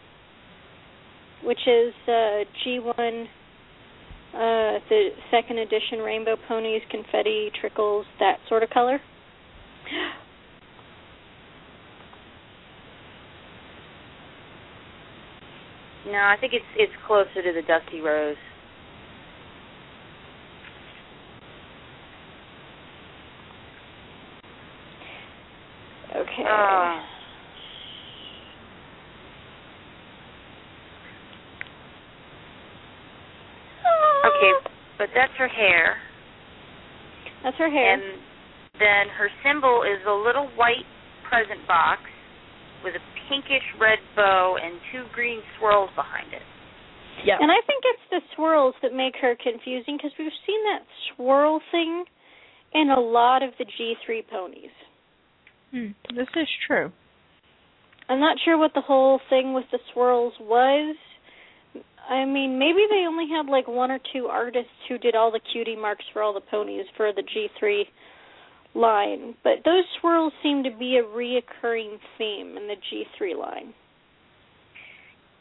which 1.45 1.61
is 1.67 1.95
uh, 2.09 2.45
G1, 2.65 3.25
uh, 3.25 4.79
the 4.89 5.09
second 5.31 5.59
edition 5.59 5.99
rainbow 6.01 6.37
ponies, 6.49 6.83
confetti, 6.91 7.51
trickles, 7.61 8.07
that 8.19 8.39
sort 8.49 8.63
of 8.63 8.71
color. 8.71 9.01
No, 16.07 16.19
I 16.19 16.37
think 16.39 16.53
it's 16.53 16.65
it's 16.77 16.93
closer 17.07 17.43
to 17.43 17.53
the 17.55 17.63
dusty 17.67 18.01
rose. 18.01 18.37
Okay. 26.15 26.45
Uh. 26.47 27.14
Okay, 34.45 34.71
but 34.99 35.09
that's 35.15 35.33
her 35.39 35.49
hair. 35.49 35.97
That's 37.43 37.57
her 37.57 37.71
hair. 37.71 37.95
And 37.95 38.21
then 38.79 39.09
her 39.17 39.29
symbol 39.45 39.83
is 39.83 40.01
a 40.07 40.13
little 40.13 40.49
white 40.57 40.87
present 41.29 41.67
box 41.67 42.01
with 42.83 42.95
a 42.95 43.05
pinkish 43.29 43.65
red 43.81 43.99
bow 44.17 44.57
and 44.61 44.81
two 44.93 45.05
green 45.15 45.41
swirls 45.59 45.91
behind 45.97 46.33
it. 46.33 46.43
Yep. 47.25 47.39
And 47.41 47.51
I 47.51 47.61
think 47.67 47.85
it's 47.85 48.07
the 48.11 48.21
swirls 48.35 48.75
that 48.83 48.93
make 48.93 49.15
her 49.21 49.37
confusing 49.41 49.97
because 49.97 50.13
we've 50.19 50.35
seen 50.47 50.61
that 50.65 50.83
swirl 51.15 51.61
thing 51.71 52.05
in 52.75 52.91
a 52.91 53.01
lot 53.01 53.43
of 53.43 53.51
the 53.59 53.65
G3 53.65 54.29
ponies. 54.29 54.75
Hmm, 55.71 55.95
this 56.15 56.29
is 56.37 56.49
true. 56.67 56.93
I'm 58.09 58.21
not 58.21 58.37
sure 58.45 58.59
what 58.59 58.73
the 58.75 58.81
whole 58.81 59.21
thing 59.31 59.55
with 59.55 59.65
the 59.73 59.79
swirls 59.93 60.35
was. 60.41 60.97
I 62.09 62.25
mean, 62.25 62.59
maybe 62.59 62.85
they 62.91 63.07
only 63.07 63.27
had 63.29 63.47
like 63.47 63.67
one 63.67 63.91
or 63.91 63.99
two 64.13 64.27
artists 64.27 64.71
who 64.89 64.99
did 64.99 65.15
all 65.15 65.31
the 65.31 65.41
cutie 65.53 65.77
marks 65.77 66.05
for 66.13 66.23
all 66.23 66.35
the 66.35 66.41
ponies 66.41 66.87
for 66.97 67.13
the 67.13 67.23
G3 67.23 67.85
line, 68.75 69.35
but 69.43 69.65
those 69.65 69.85
swirls 70.01 70.33
seem 70.43 70.63
to 70.65 70.71
be 70.79 70.99
a 70.99 71.03
reoccurring 71.03 71.97
theme 72.19 72.57
in 72.57 72.69
the 72.69 72.77
G3 72.93 73.39
line. 73.39 73.73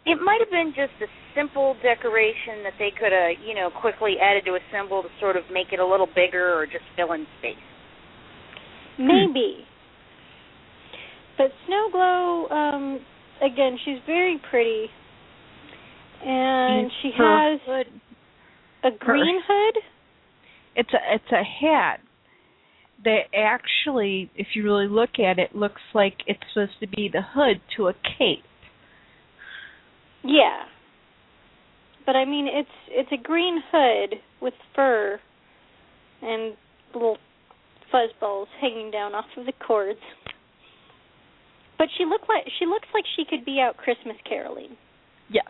It 0.06 0.19
might 0.23 0.40
have 0.40 0.52
been 0.52 0.73
just 0.76 0.91
a 1.02 1.07
simple 1.35 1.76
decoration 1.81 2.64
that 2.64 2.73
they 2.77 2.91
could 2.91 3.11
have, 3.11 3.31
you 3.45 3.56
know, 3.56 3.69
quickly 3.81 4.15
added 4.22 4.44
to 4.45 4.52
a 4.52 4.60
symbol 4.72 5.02
to 5.02 5.10
sort 5.19 5.38
of 5.38 5.44
make 5.52 5.72
it 5.72 5.80
a 5.80 5.85
little 5.85 6.07
bigger 6.07 6.53
or 6.60 6.65
just 6.65 6.84
fill 6.95 7.14
in 7.14 7.26
space. 7.40 7.56
Maybe. 8.99 9.65
But 11.38 11.52
Snow 11.65 11.88
Glow, 11.91 12.48
um, 12.49 12.99
again, 13.41 13.77
she's 13.85 13.99
very 14.06 14.40
pretty. 14.49 14.88
And 16.26 16.88
mm, 16.88 16.94
she 17.02 17.12
has 17.18 17.60
hood. 17.66 17.88
a 18.84 18.98
green 18.98 19.41
hood. 19.45 19.82
It's 20.76 20.90
a 20.94 21.16
it's 21.16 21.32
a 21.32 21.44
hat 21.44 22.00
that 23.04 23.24
actually, 23.36 24.32
if 24.36 24.48
you 24.56 24.64
really 24.64 24.88
look 24.88 25.20
at 25.20 25.38
it, 25.40 25.56
looks 25.56 25.82
like 25.94 26.16
it's 26.26 26.40
supposed 26.54 26.80
to 26.80 26.88
be 26.88 27.10
the 27.12 27.22
hood 27.22 27.62
to 27.78 27.88
a 27.88 27.94
cape. 27.94 28.44
Yeah. 30.24 30.64
But 32.06 32.16
I 32.16 32.26
mean 32.26 32.48
it's 32.52 32.70
it's 32.90 33.12
a 33.12 33.22
green 33.22 33.62
hood 33.72 34.20
with 34.41 34.54
fur 34.76 35.20
and 36.22 36.56
little 36.94 37.18
fuzz 37.91 38.10
balls 38.20 38.48
hanging 38.60 38.91
down 38.91 39.14
off 39.14 39.26
of 39.38 39.45
the 39.45 39.54
cords. 39.66 40.00
But 41.78 41.88
she 41.98 42.06
look 42.06 42.22
like 42.30 42.45
she 42.60 42.66
looks 42.66 42.88
like 42.94 43.04
she 43.16 43.26
could 43.26 43.45
be 43.45 43.60
out 43.60 43.78
Christmas 43.78 44.16
caroling. 44.28 44.78
Yes. 45.30 45.48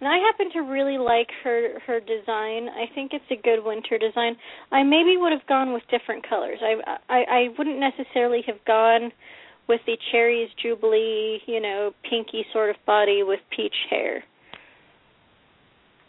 And 0.00 0.08
I 0.08 0.18
happen 0.18 0.50
to 0.52 0.60
really 0.60 0.96
like 0.96 1.28
her 1.42 1.80
her 1.86 1.98
design. 2.00 2.68
I 2.68 2.86
think 2.94 3.12
it's 3.12 3.24
a 3.30 3.42
good 3.42 3.64
winter 3.64 3.98
design. 3.98 4.36
I 4.70 4.82
maybe 4.84 5.16
would 5.16 5.32
have 5.32 5.46
gone 5.48 5.72
with 5.72 5.82
different 5.90 6.28
colors. 6.28 6.58
I 6.62 6.98
I, 7.08 7.24
I 7.24 7.48
wouldn't 7.58 7.80
necessarily 7.80 8.42
have 8.46 8.64
gone 8.64 9.10
with 9.68 9.80
the 9.86 9.98
cherries 10.12 10.48
jubilee, 10.62 11.40
you 11.46 11.60
know, 11.60 11.92
pinky 12.08 12.46
sort 12.52 12.70
of 12.70 12.76
body 12.86 13.22
with 13.22 13.40
peach 13.54 13.74
hair. 13.90 14.22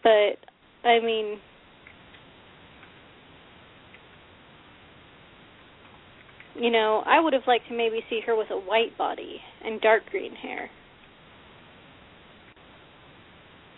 But 0.04 0.38
I 0.88 1.00
mean 1.00 1.40
you 6.56 6.70
know, 6.70 7.04
I 7.06 7.20
would 7.20 7.34
have 7.34 7.44
liked 7.48 7.70
to 7.70 7.76
maybe 7.76 8.02
see 8.10 8.22
her 8.26 8.36
with 8.36 8.52
a 8.52 8.58
white 8.58 8.98
body 8.98 9.40
and 9.64 9.80
dark 9.82 10.04
green 10.12 10.36
hair. 10.36 10.70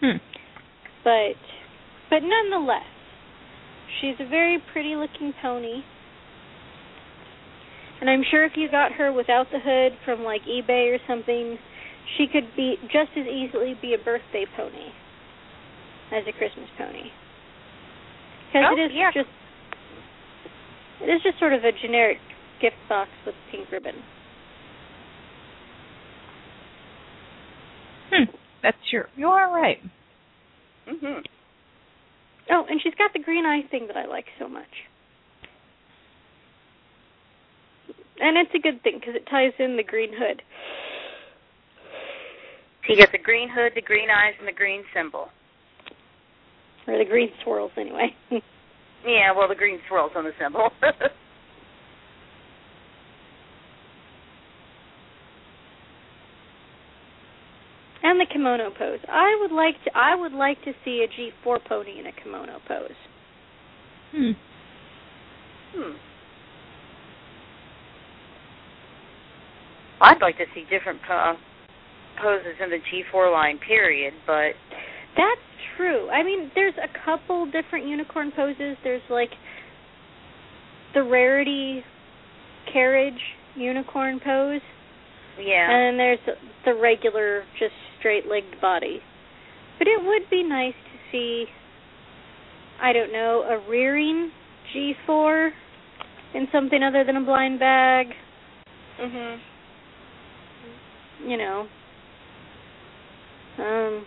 Hmm. 0.02 0.18
but 1.04 1.38
but 2.10 2.20
nonetheless, 2.24 2.82
she's 4.00 4.16
a 4.20 4.28
very 4.28 4.58
pretty 4.74 4.96
looking 4.96 5.34
pony. 5.42 5.84
And 8.02 8.10
I'm 8.10 8.24
sure 8.32 8.44
if 8.44 8.54
you 8.56 8.70
got 8.70 8.92
her 8.94 9.14
without 9.14 9.46
the 9.52 9.60
hood 9.60 9.94
from 10.04 10.24
like 10.24 10.42
eBay 10.44 10.94
or 10.94 10.98
something, 11.08 11.58
she 12.18 12.26
could 12.26 12.50
be 12.58 12.78
just 12.92 13.12
as 13.16 13.28
easily 13.28 13.76
be 13.80 13.94
a 13.94 14.04
birthday 14.04 14.46
pony 14.58 14.90
as 16.12 16.24
a 16.28 16.32
Christmas 16.34 16.68
pony. 16.78 17.12
Because 18.48 18.66
Oh, 18.70 18.76
it 18.76 18.82
is 18.82 18.92
yeah. 18.94 19.12
just 19.14 19.30
it 21.02 21.14
is 21.14 21.22
just 21.24 21.40
sort 21.40 21.54
of 21.54 21.64
a 21.64 21.72
generic 21.80 22.18
gift 22.60 22.76
box 22.90 23.10
with 23.26 23.36
pink 23.52 23.72
ribbon. 23.72 23.96
Hmm. 28.12 28.41
That's 28.62 28.78
your. 28.92 29.10
You 29.16 29.28
are 29.28 29.54
right. 29.54 29.80
Mhm. 30.88 31.26
Oh, 32.50 32.66
and 32.70 32.82
she's 32.82 32.96
got 32.96 33.14
the 33.14 33.20
green 33.20 33.46
eye 33.46 33.64
thing 33.70 33.88
that 33.88 33.98
I 33.98 34.06
like 34.06 34.26
so 34.38 34.48
much. 34.48 34.68
And 38.20 38.38
it's 38.38 38.54
a 38.54 38.60
good 38.60 38.84
thing 38.84 39.00
because 39.00 39.16
it 39.16 39.26
ties 39.30 39.54
in 39.58 39.78
the 39.78 39.84
green 39.84 40.12
hood. 40.14 40.44
So 42.86 42.94
you 42.94 43.00
got 43.00 43.12
the 43.12 43.18
green 43.18 43.50
hood, 43.50 43.72
the 43.74 43.82
green 43.82 44.10
eyes, 44.10 44.34
and 44.40 44.48
the 44.48 44.54
green 44.54 44.84
symbol. 44.94 45.30
Or 46.88 46.98
the 46.98 47.06
green 47.06 47.32
swirls, 47.44 47.72
anyway. 47.78 48.16
Yeah, 49.04 49.32
well, 49.36 49.48
the 49.48 49.56
green 49.56 49.80
swirls 49.88 50.12
on 50.16 50.26
the 50.26 50.32
symbol. 50.40 50.70
and 58.12 58.20
the 58.20 58.26
kimono 58.32 58.70
pose. 58.78 59.00
I 59.10 59.38
would 59.42 59.52
like 59.52 59.82
to 59.86 59.92
I 59.98 60.16
would 60.16 60.34
like 60.34 60.62
to 60.64 60.74
see 60.84 61.06
a 61.06 61.48
G4 61.48 61.66
pony 61.68 62.00
in 62.00 62.08
a 62.08 62.12
kimono 62.12 62.60
pose. 62.68 62.90
Hmm. 64.12 64.32
hmm. 65.74 65.92
I'd 70.02 70.22
like 70.22 70.38
to 70.38 70.46
see 70.54 70.64
different 70.70 71.00
uh, 71.10 71.34
poses 72.22 72.56
in 72.62 72.70
the 72.70 72.78
G4 72.78 73.32
line, 73.32 73.60
period, 73.66 74.14
but 74.28 74.54
That's 75.16 75.42
true. 75.78 76.10
I 76.10 76.24
mean, 76.24 76.52
there's 76.56 76.74
a 76.78 77.06
couple 77.06 77.46
different 77.46 77.88
unicorn 77.88 78.32
poses. 78.36 78.78
There's 78.84 79.02
like 79.10 79.30
the 80.94 81.04
rarity 81.04 81.84
carriage 82.74 83.22
unicorn 83.56 84.20
pose, 84.20 84.62
yeah. 85.40 85.70
and 85.70 85.72
then 85.72 85.98
there's 85.98 86.38
the 86.66 86.74
regular 86.74 87.44
just 87.60 87.74
straight 88.02 88.28
legged 88.28 88.60
body. 88.60 89.00
But 89.80 89.88
it 89.88 90.04
would 90.04 90.30
be 90.30 90.44
nice 90.44 90.74
to 90.74 91.12
see 91.12 91.46
I 92.82 92.94
don't 92.94 93.14
know, 93.14 93.44
a 93.48 93.70
rearing 93.70 94.32
G4 94.76 95.52
in 96.34 96.48
something 96.52 96.82
other 96.82 97.04
than 97.04 97.16
a 97.16 97.22
blind 97.24 97.60
bag, 97.60 98.08
mhm. 99.00 99.38
you 101.26 101.38
know. 101.38 101.68
Um 103.60 104.06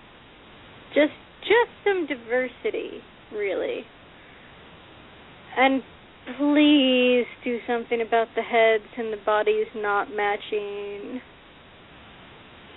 just 0.95 1.13
just 1.43 1.71
some 1.85 2.07
diversity, 2.07 3.01
really. 3.33 3.85
And 5.57 5.83
please 6.39 7.27
do 7.45 7.59
something 7.67 8.01
about 8.01 8.29
the 8.35 8.43
heads 8.43 8.91
and 8.97 9.13
the 9.13 9.23
bodies 9.25 9.67
not 9.77 10.09
matching. 10.15 11.21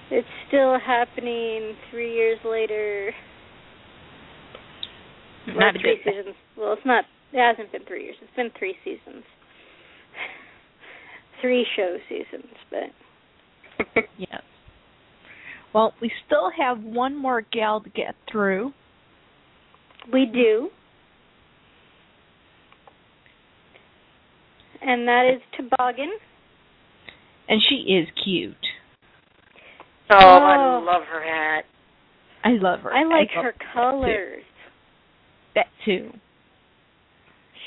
It's 0.10 0.28
still 0.48 0.80
happening 0.80 1.74
three 1.92 2.14
years 2.14 2.40
later. 2.46 3.12
Well, 5.48 5.58
Not 5.60 5.76
three 5.82 6.00
seasons. 6.04 6.36
Well, 6.58 6.74
it's 6.74 6.86
not. 6.86 7.06
It 7.34 7.40
hasn't 7.40 7.72
been 7.72 7.84
three 7.86 8.04
years. 8.06 8.16
It's 8.22 8.36
been 8.36 8.52
three 8.58 8.76
seasons. 8.84 9.24
three 11.42 11.66
show 11.76 11.98
seasons, 12.08 12.54
but 12.70 14.04
Yes. 14.18 14.42
Well, 15.74 15.94
we 16.02 16.12
still 16.26 16.50
have 16.58 16.82
one 16.82 17.16
more 17.16 17.42
gal 17.52 17.82
to 17.82 17.90
get 17.90 18.16
through. 18.32 18.72
we 20.12 20.26
do. 20.26 20.70
And 24.82 25.08
that 25.08 25.30
is 25.36 25.42
Toboggan. 25.58 26.12
And 27.50 27.62
she 27.68 27.76
is 27.76 28.08
cute. 28.24 28.56
Oh, 30.10 30.16
Oh. 30.16 30.20
I 30.20 30.84
love 30.84 31.04
her 31.04 31.24
hat. 31.24 31.66
I 32.44 32.52
love 32.52 32.80
her. 32.82 32.94
I 32.94 33.04
like 33.04 33.30
love 33.36 33.46
her 33.46 33.56
colors. 33.74 34.44
That 35.56 35.68
too. 35.84 36.12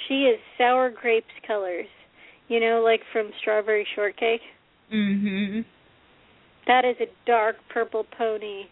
She 0.06 0.24
is 0.24 0.40
sour 0.56 0.90
grapes 0.90 1.26
colors. 1.46 1.86
You 2.48 2.60
know, 2.60 2.80
like 2.82 3.00
from 3.12 3.30
Strawberry 3.40 3.86
Shortcake. 3.94 4.40
Mhm. 4.92 5.64
That 6.66 6.84
is 6.84 6.96
a 7.00 7.06
dark 7.26 7.56
purple 7.68 8.04
pony 8.04 8.66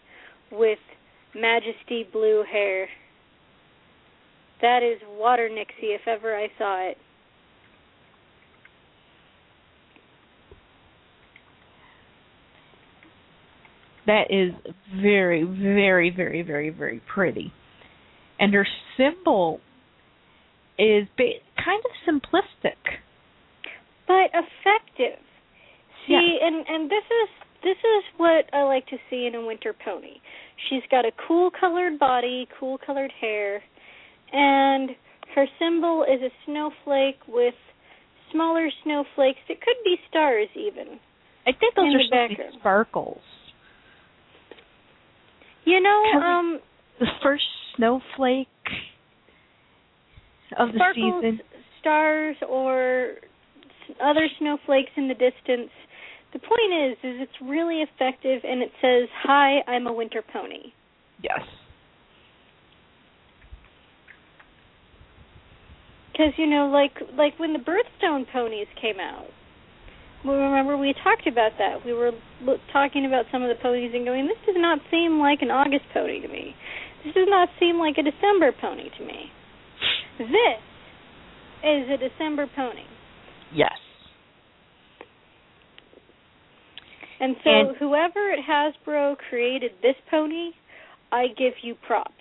with 0.50 0.78
majesty 1.34 2.04
blue 2.04 2.42
hair. 2.42 2.88
That 4.60 4.82
is 4.82 5.00
water 5.16 5.48
Nixie 5.48 5.92
if 5.94 6.08
ever 6.08 6.34
I 6.34 6.48
saw 6.58 6.80
it. 6.88 6.98
That 14.08 14.30
is 14.30 14.52
very, 15.00 15.44
very, 15.44 16.08
very, 16.10 16.40
very, 16.42 16.70
very 16.70 17.00
pretty. 17.06 17.52
And 18.40 18.52
her 18.54 18.66
symbol 18.96 19.60
is 20.78 21.06
ba- 21.16 21.42
kind 21.62 21.82
of 21.84 21.92
simplistic. 22.08 22.76
but 24.08 24.30
effective. 24.32 25.20
See, 26.06 26.14
Yeah. 26.14 26.46
and 26.46 26.64
and 26.66 26.90
this 26.90 27.04
is 27.04 27.28
this 27.62 27.76
is 27.76 28.04
what 28.16 28.48
I 28.54 28.62
like 28.62 28.86
to 28.86 28.96
see 29.10 29.26
in 29.26 29.34
a 29.34 29.44
winter 29.44 29.74
pony. 29.84 30.20
She's 30.68 30.82
got 30.90 31.04
a 31.04 31.12
cool 31.26 31.50
colored 31.50 31.98
body, 31.98 32.48
cool 32.58 32.78
colored 32.78 33.12
hair, 33.20 33.62
and 34.32 34.96
her 35.34 35.46
symbol 35.58 36.04
is 36.04 36.22
a 36.22 36.30
snowflake 36.46 37.20
with 37.28 37.54
smaller 38.32 38.70
snowflakes. 38.84 39.40
It 39.50 39.60
could 39.60 39.76
be 39.84 39.96
stars 40.08 40.48
even. 40.54 40.98
I 41.46 41.52
think 41.52 41.74
those 41.74 41.92
are 41.94 41.98
the 41.98 42.04
supposed 42.04 42.12
to 42.12 42.28
be 42.28 42.34
background. 42.36 42.56
sparkles. 42.60 43.20
You 45.68 45.82
know, 45.82 46.02
um 46.24 46.60
The 46.98 47.06
first 47.22 47.44
snowflake 47.76 48.48
of 50.58 50.72
the 50.72 50.78
sparkles, 50.78 51.22
season. 51.22 51.40
stars, 51.80 52.36
or 52.48 53.12
other 54.02 54.26
snowflakes 54.38 54.90
in 54.96 55.08
the 55.08 55.14
distance. 55.14 55.70
The 56.32 56.38
point 56.38 56.72
is, 56.72 56.92
is 57.04 57.20
it's 57.20 57.38
really 57.42 57.82
effective, 57.82 58.40
and 58.44 58.62
it 58.62 58.72
says, 58.80 59.08
"Hi, 59.24 59.62
I'm 59.66 59.86
a 59.86 59.92
winter 59.92 60.22
pony." 60.32 60.72
Yes. 61.22 61.40
Because 66.12 66.32
you 66.38 66.46
know, 66.46 66.68
like 66.68 66.96
like 67.16 67.38
when 67.38 67.52
the 67.52 67.58
birthstone 67.58 68.24
ponies 68.32 68.68
came 68.80 68.98
out, 68.98 69.26
we 70.28 70.34
remember 70.34 70.76
we 70.76 70.94
talked 71.02 71.26
about 71.26 71.52
that. 71.58 71.84
We 71.84 71.92
were 71.92 72.12
lo- 72.42 72.58
talking 72.72 73.06
about 73.06 73.24
some 73.32 73.42
of 73.42 73.48
the 73.48 73.60
ponies 73.62 73.92
and 73.94 74.04
going, 74.04 74.26
"This 74.26 74.38
does 74.46 74.56
not 74.58 74.78
seem 74.90 75.18
like 75.18 75.42
an 75.42 75.50
August 75.50 75.84
pony 75.92 76.20
to 76.20 76.28
me. 76.28 76.54
This 77.04 77.14
does 77.14 77.28
not 77.28 77.48
seem 77.58 77.78
like 77.78 77.96
a 77.98 78.02
December 78.02 78.52
pony 78.52 78.90
to 78.90 79.04
me." 79.04 79.32
This 80.18 80.58
is 81.64 81.90
a 81.90 81.96
December 81.96 82.46
pony. 82.54 82.84
Yes. 83.52 83.78
And 87.20 87.36
so 87.42 87.50
And- 87.50 87.76
whoever 87.76 88.30
at 88.30 88.38
Hasbro 88.40 89.16
created 89.18 89.72
this 89.82 89.96
pony, 90.10 90.52
I 91.10 91.28
give 91.28 91.54
you 91.62 91.74
props. 91.74 92.12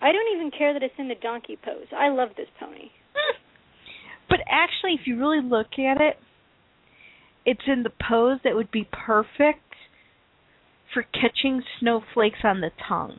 I 0.00 0.12
don't 0.12 0.36
even 0.36 0.50
care 0.50 0.72
that 0.72 0.82
it's 0.82 0.98
in 0.98 1.08
the 1.08 1.14
donkey 1.14 1.56
pose. 1.56 1.86
I 1.96 2.08
love 2.08 2.34
this 2.36 2.48
pony. 2.58 2.90
But 4.28 4.40
actually, 4.48 4.94
if 4.94 5.06
you 5.06 5.18
really 5.18 5.42
look 5.42 5.78
at 5.78 6.00
it, 6.00 6.16
it's 7.44 7.62
in 7.66 7.82
the 7.82 7.92
pose 8.08 8.38
that 8.44 8.54
would 8.54 8.70
be 8.70 8.88
perfect 8.92 9.60
for 10.92 11.02
catching 11.02 11.62
snowflakes 11.80 12.40
on 12.44 12.60
the 12.60 12.70
tongue. 12.88 13.18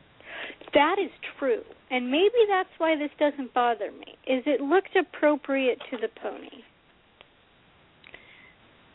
That 0.72 0.96
is 0.98 1.10
true. 1.38 1.62
And 1.90 2.10
maybe 2.10 2.46
that's 2.48 2.68
why 2.78 2.96
this 2.96 3.10
doesn't 3.18 3.54
bother 3.54 3.90
me. 3.92 4.16
Is 4.26 4.42
it 4.46 4.60
looked 4.60 4.96
appropriate 4.96 5.78
to 5.90 5.96
the 5.96 6.08
pony. 6.20 6.62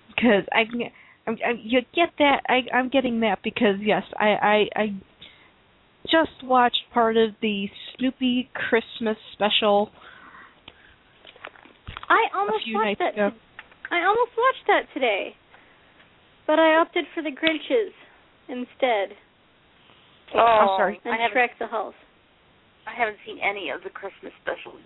Because 0.07 0.43
I, 0.51 0.65
can- 0.65 0.91
I'm, 1.27 1.37
I, 1.45 1.51
you 1.61 1.81
get 1.95 2.09
that. 2.17 2.41
I, 2.49 2.75
I'm 2.75 2.89
getting 2.89 3.21
that 3.21 3.39
because 3.43 3.75
yes, 3.81 4.03
I, 4.19 4.27
I, 4.27 4.81
I 4.81 4.85
just 6.03 6.43
watched 6.43 6.81
part 6.93 7.15
of 7.17 7.31
the 7.41 7.67
Snoopy 7.97 8.49
Christmas 8.53 9.17
special 9.33 9.91
I 12.09 12.25
almost 12.35 12.63
watched 12.73 12.99
that. 12.99 13.13
ago. 13.13 13.31
I 13.91 14.03
almost 14.05 14.31
watched 14.37 14.65
that 14.67 14.83
today. 14.93 15.35
But 16.47 16.59
I 16.59 16.75
opted 16.77 17.05
for 17.13 17.21
the 17.21 17.29
Grinches 17.29 17.91
instead. 18.47 19.15
Oh, 20.35 20.39
I'm 20.39 20.67
oh, 20.69 20.77
sorry. 20.77 20.99
And 21.05 21.13
I 21.13 21.27
Shrek 21.35 21.49
the 21.59 21.67
Halls. 21.67 21.93
I 22.87 22.97
haven't 22.97 23.17
seen 23.25 23.37
any 23.39 23.69
of 23.69 23.81
the 23.83 23.89
Christmas 23.89 24.33
specials. 24.41 24.81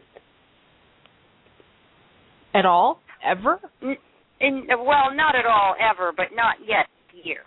At 2.54 2.66
all? 2.66 3.00
Ever? 3.26 3.60
N- 3.82 3.96
In, 4.42 4.68
well, 4.70 5.14
not 5.16 5.36
at 5.36 5.46
all, 5.46 5.76
ever, 5.80 6.12
but 6.16 6.28
not 6.36 6.58
yet 6.68 6.88
here. 7.14 7.44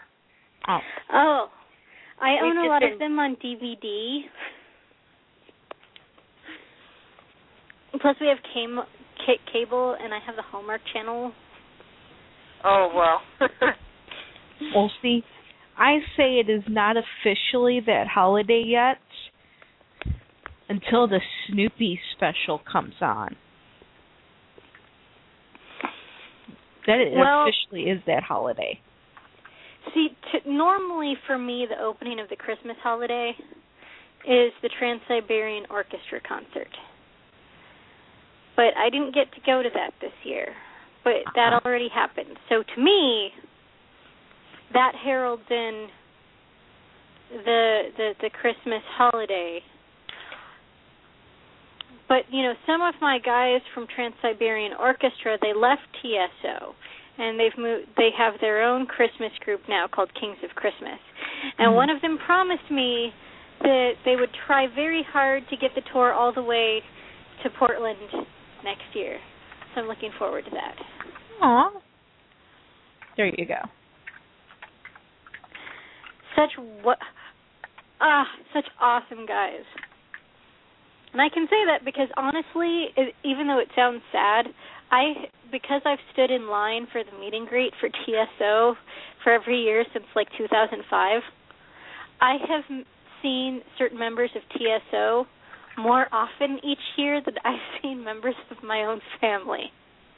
Oh. 0.69 0.78
Oh. 1.12 1.47
I 2.20 2.37
We've 2.43 2.51
own 2.57 2.65
a 2.65 2.69
lot 2.69 2.81
been- 2.81 2.95
of 2.95 2.99
them 2.99 3.19
on 3.19 3.37
DVD. 3.37 4.20
Plus 8.01 8.16
we 8.20 8.28
have 8.28 8.39
cam- 8.55 8.87
ca- 9.24 9.41
cable 9.53 9.97
and 10.03 10.12
I 10.12 10.19
have 10.24 10.37
the 10.37 10.43
Hallmark 10.43 10.81
channel. 10.93 11.33
Oh 12.66 12.90
well. 12.94 13.48
Well, 14.74 14.90
see, 15.02 15.22
I 15.76 15.98
say 16.16 16.38
it 16.40 16.48
is 16.48 16.62
not 16.66 16.97
officially 16.97 17.80
that 17.86 18.06
holiday 18.12 18.62
yet 18.66 18.97
until 20.68 21.06
the 21.06 21.20
Snoopy 21.47 22.01
special 22.16 22.59
comes 22.70 22.94
on. 23.02 23.36
That 26.86 27.01
it 27.01 27.12
Well- 27.14 27.43
officially 27.47 27.90
is 27.90 28.01
that 28.06 28.22
holiday. 28.22 28.80
See, 29.93 30.16
t- 30.32 30.40
normally 30.47 31.16
for 31.26 31.36
me, 31.36 31.66
the 31.68 31.78
opening 31.80 32.18
of 32.18 32.28
the 32.28 32.36
Christmas 32.36 32.76
holiday 32.82 33.36
is 34.26 34.52
the 34.62 34.70
Trans 34.78 35.01
Siberian 35.06 35.66
Orchestra 35.70 36.20
concert. 36.26 36.70
But 38.56 38.74
I 38.76 38.88
didn't 38.90 39.14
get 39.14 39.32
to 39.34 39.40
go 39.44 39.62
to 39.62 39.68
that 39.74 39.93
this 40.01 40.12
year. 40.24 40.55
But 41.07 41.23
that 41.39 41.53
Uh-huh. 41.55 41.61
already 41.65 41.87
happened. 41.87 42.37
So 42.49 42.65
to 42.65 42.81
me, 42.81 43.33
that 44.73 44.97
heralds 44.97 45.49
in 45.49 45.89
the 47.31 47.93
the 47.97 48.15
the 48.23 48.31
Christmas 48.31 48.83
holiday. 48.99 49.62
But 52.09 52.27
you 52.35 52.43
know, 52.43 52.55
some 52.66 52.83
of 52.83 52.95
my 53.01 53.20
guys 53.20 53.62
from 53.73 53.87
Trans 53.87 54.15
Siberian 54.20 54.73
Orchestra, 54.74 55.39
they 55.41 55.55
left 55.55 55.87
TSO 56.03 56.74
and 57.19 57.39
they've 57.39 57.57
moved 57.57 57.87
they 57.97 58.11
have 58.19 58.35
their 58.41 58.62
own 58.62 58.87
Christmas 58.87 59.33
group 59.45 59.62
now 59.69 59.87
called 59.87 60.12
Kings 60.15 60.43
of 60.43 60.57
Christmas. 60.57 60.99
And 61.59 61.70
Mhm. 61.70 61.77
one 61.77 61.91
of 61.91 62.01
them 62.01 62.19
promised 62.19 62.69
me 62.69 63.15
that 63.62 63.97
they 64.05 64.16
would 64.16 64.33
try 64.35 64.66
very 64.66 65.05
hard 65.05 65.49
to 65.51 65.57
get 65.57 65.74
the 65.77 65.83
tour 65.83 66.12
all 66.12 66.33
the 66.33 66.43
way 66.43 66.83
to 67.45 67.51
Portland 67.51 68.27
next 68.65 68.93
year. 68.95 69.20
So 69.77 69.82
I'm 69.82 69.89
looking 69.89 70.11
forward 70.19 70.47
to 70.47 70.51
that. 70.53 70.74
Aw. 71.43 71.70
There 73.19 73.27
you 73.27 73.47
go. 73.47 73.61
Such 76.35 76.51
what 76.82 76.98
ah, 78.01 78.24
such 78.55 78.65
awesome 78.81 79.27
guys. 79.27 79.65
And 81.12 81.20
I 81.20 81.28
can 81.28 81.47
say 81.48 81.65
that 81.66 81.85
because 81.85 82.09
honestly, 82.16 82.89
it, 82.97 83.15
even 83.23 83.47
though 83.47 83.59
it 83.59 83.69
sounds 83.77 84.01
sad, 84.12 84.47
I 84.90 85.28
because 85.53 85.82
I've 85.85 85.98
stood 86.15 86.31
in 86.31 86.48
line 86.48 86.86
for 86.90 87.03
the 87.05 87.19
meet 87.19 87.35
and 87.35 87.47
greet 87.47 87.74
for 87.78 87.90
TSO 87.90 88.77
for 89.23 89.32
every 89.32 89.61
year 89.62 89.85
since 89.93 90.07
like 90.15 90.28
2005, 90.39 91.23
I 92.23 92.36
have 92.48 92.65
seen 93.23 93.61
certain 93.78 93.98
members 93.98 94.31
of 94.35 94.43
TSO 94.57 95.27
more 95.78 96.07
often 96.12 96.59
each 96.65 96.78
year 96.97 97.20
than 97.24 97.35
I've 97.44 97.82
seen 97.82 98.05
members 98.05 98.35
of 98.51 98.62
my 98.62 98.85
own 98.85 99.01
family. 99.20 99.70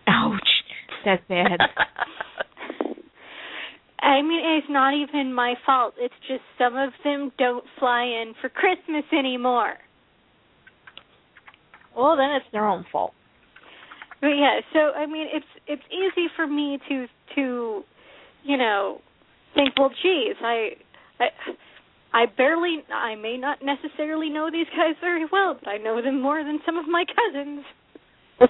Ouch. 0.06 0.48
That's 1.05 1.22
bad. 1.28 1.60
I 4.01 4.22
mean, 4.22 4.40
it's 4.59 4.68
not 4.70 4.94
even 4.94 5.35
my 5.35 5.55
fault. 5.66 5.94
It's 5.98 6.14
just 6.28 6.43
some 6.56 6.76
of 6.76 6.90
them 7.05 7.32
don't 7.39 7.64
fly 7.78 8.05
in 8.05 8.35
for 8.40 8.48
Christmas 8.48 9.05
anymore. 9.12 9.74
well, 11.97 12.16
then 12.16 12.30
it's 12.30 12.47
their 12.52 12.66
own 12.66 12.85
fault. 12.93 13.12
But 14.20 14.28
yeah, 14.28 14.60
so 14.72 14.78
I 14.78 15.06
mean, 15.06 15.26
it's 15.32 15.47
it's 15.66 15.82
easy 15.90 16.28
for 16.36 16.47
me 16.47 16.78
to 16.89 17.06
to, 17.35 17.82
you 18.44 18.56
know, 18.56 19.01
think, 19.55 19.74
well, 19.78 19.90
geez, 20.02 20.36
I 20.43 20.70
I 21.20 21.26
I 22.19 22.27
barely, 22.27 22.78
I 22.93 23.15
may 23.15 23.36
not 23.36 23.59
necessarily 23.62 24.28
know 24.28 24.51
these 24.51 24.66
guys 24.77 24.97
very 25.01 25.24
well, 25.31 25.55
but 25.62 25.69
I 25.69 25.77
know 25.77 26.03
them 26.03 26.20
more 26.20 26.43
than 26.43 26.59
some 26.66 26.77
of 26.77 26.89
my 26.89 27.05
cousins. 27.05 27.65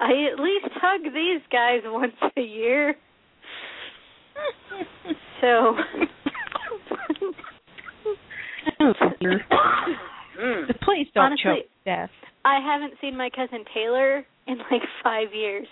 I 0.00 0.10
at 0.32 0.38
least 0.38 0.66
hug 0.76 1.02
these 1.12 1.42
guys 1.50 1.80
once 1.84 2.14
a 2.36 2.40
year. 2.40 2.94
So 5.40 5.74
Mm. 10.40 10.80
Please 10.82 11.08
don't 11.14 11.24
Honestly- 11.24 11.42
choke 11.44 11.64
to 11.64 11.68
death. 11.84 12.10
I 12.44 12.60
haven't 12.60 12.94
seen 13.00 13.16
my 13.16 13.28
cousin 13.30 13.64
Taylor 13.74 14.24
in 14.46 14.58
like 14.70 14.82
five 15.02 15.34
years. 15.34 15.66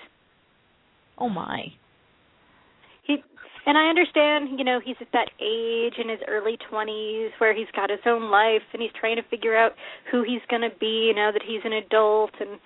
Oh 1.18 1.28
my. 1.28 1.66
He 3.04 3.22
and 3.66 3.76
I 3.76 3.88
understand, 3.88 4.58
you 4.58 4.64
know, 4.64 4.80
he's 4.82 4.96
at 5.00 5.08
that 5.12 5.28
age 5.40 5.94
in 5.98 6.08
his 6.08 6.20
early 6.28 6.56
twenties 6.70 7.30
where 7.38 7.54
he's 7.54 7.66
got 7.74 7.90
his 7.90 8.00
own 8.06 8.30
life 8.30 8.62
and 8.72 8.80
he's 8.80 8.92
trying 8.98 9.16
to 9.16 9.22
figure 9.24 9.56
out 9.56 9.72
who 10.10 10.22
he's 10.22 10.40
gonna 10.50 10.70
be 10.80 11.12
now 11.14 11.30
that 11.32 11.42
he's 11.46 11.60
an 11.64 11.72
adult 11.72 12.30
and 12.40 12.58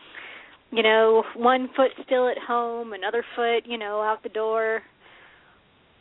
you 0.73 0.85
know, 0.85 1.25
one 1.35 1.69
foot 1.75 1.91
still 2.07 2.29
at 2.29 2.39
home, 2.39 2.93
another 2.93 3.25
foot, 3.35 3.63
you 3.67 3.77
know, 3.77 4.01
out 4.03 4.23
the 4.23 4.29
door. 4.29 4.83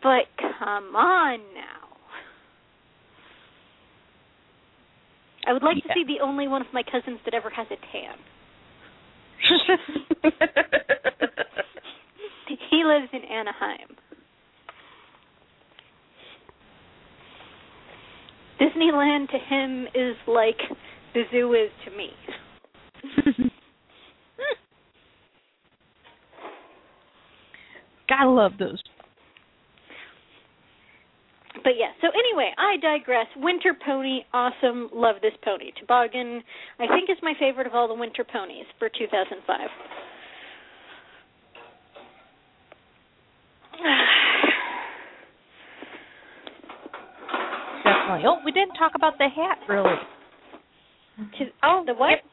But 0.03 0.25
come 0.37 0.95
on 0.95 1.39
now. 1.55 1.87
I 5.47 5.53
would 5.53 5.63
like 5.63 5.77
Yeah. 5.77 5.93
to 5.93 5.99
see 5.99 6.03
the 6.03 6.19
only 6.19 6.47
one 6.47 6.61
of 6.61 6.71
my 6.71 6.83
cousins 6.83 7.19
that 7.25 7.33
ever 7.33 7.49
has 7.49 7.65
a 7.71 7.77
tan. 7.91 8.19
He 12.69 12.83
lives 12.83 13.09
in 13.13 13.23
Anaheim. 13.25 13.95
Disneyland 18.59 19.29
to 19.29 19.37
him 19.37 19.87
is 19.95 20.15
like 20.27 20.57
the 21.13 21.23
zoo 21.31 21.53
is 21.53 21.69
to 21.85 21.91
me. 21.97 22.09
Gotta 28.09 28.29
love 28.29 28.51
those. 28.59 28.81
But 31.63 31.73
yeah, 31.77 31.91
so 32.01 32.07
anyway, 32.07 32.51
I 32.57 32.77
digress. 32.77 33.27
Winter 33.35 33.75
pony, 33.85 34.21
awesome. 34.33 34.89
Love 34.93 35.15
this 35.21 35.33
pony. 35.43 35.71
Toboggan, 35.79 36.41
I 36.79 36.87
think, 36.87 37.09
is 37.09 37.17
my 37.21 37.33
favorite 37.39 37.67
of 37.67 37.75
all 37.75 37.87
the 37.87 37.93
winter 37.93 38.23
ponies 38.23 38.65
for 38.79 38.89
2005. 38.89 39.69
Definitely. 43.77 43.99
Oh, 48.25 48.39
we 48.43 48.51
didn't 48.51 48.75
talk 48.75 48.93
about 48.95 49.17
the 49.17 49.27
hat 49.29 49.59
really. 49.67 49.95
To- 51.37 51.53
oh, 51.63 51.83
the 51.85 51.93
what? 51.93 52.09
Yep. 52.17 52.23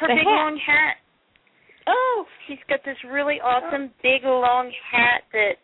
Her 0.00 0.06
The 0.08 0.14
big 0.14 0.26
hat. 0.26 0.36
long 0.36 0.56
hat. 0.64 0.96
Oh, 1.86 2.24
She's 2.46 2.62
got 2.68 2.80
this 2.84 2.96
really 3.08 3.40
awesome 3.40 3.90
big 4.02 4.22
long 4.24 4.70
hat 4.90 5.22
that 5.32 5.58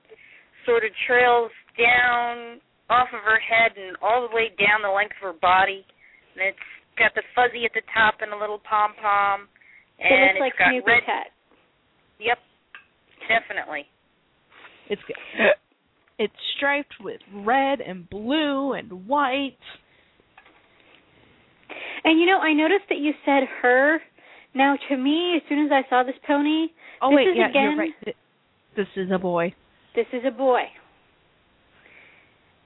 sort 0.66 0.84
of 0.84 0.90
trails 1.06 1.50
down 1.78 2.60
off 2.90 3.08
of 3.14 3.20
her 3.24 3.38
head 3.38 3.72
and 3.78 3.96
all 4.02 4.26
the 4.28 4.34
way 4.34 4.50
down 4.58 4.82
the 4.82 4.90
length 4.90 5.14
of 5.22 5.34
her 5.34 5.38
body. 5.40 5.86
And 6.34 6.48
it's 6.50 6.66
got 6.98 7.14
the 7.14 7.22
fuzzy 7.34 7.64
at 7.64 7.72
the 7.74 7.82
top 7.94 8.20
and 8.20 8.32
a 8.32 8.38
little 8.38 8.58
pom 8.68 8.92
pom. 9.00 9.48
it 9.98 10.06
And 10.10 10.38
looks 10.38 10.40
like 10.40 10.52
it's 10.54 10.58
got 10.58 10.70
Snoopy's 10.74 10.86
red. 10.86 11.04
hat. 11.06 11.26
Yep, 12.18 12.38
definitely. 13.30 13.86
It's 14.90 15.02
it's 16.18 16.32
striped 16.56 16.94
with 17.00 17.20
red 17.34 17.80
and 17.80 18.08
blue 18.08 18.72
and 18.74 19.06
white. 19.06 19.56
And 22.04 22.18
you 22.20 22.26
know, 22.26 22.38
I 22.38 22.52
noticed 22.52 22.84
that 22.88 22.98
you 22.98 23.12
said 23.24 23.44
her. 23.62 23.98
Now, 24.54 24.76
to 24.90 24.96
me, 24.96 25.34
as 25.36 25.42
soon 25.48 25.64
as 25.64 25.72
I 25.72 25.88
saw 25.88 26.02
this 26.02 26.14
pony, 26.26 26.66
Oh 27.00 27.10
This 27.10 27.16
wait, 27.16 27.28
is 27.28 27.34
yeah, 27.38 27.48
again- 27.48 27.62
you're 27.72 27.76
right. 27.76 28.16
This 28.76 28.86
is 28.96 29.10
a 29.10 29.18
boy. 29.18 29.54
this 29.94 30.06
is 30.12 30.22
a 30.26 30.30
boy. 30.30 30.62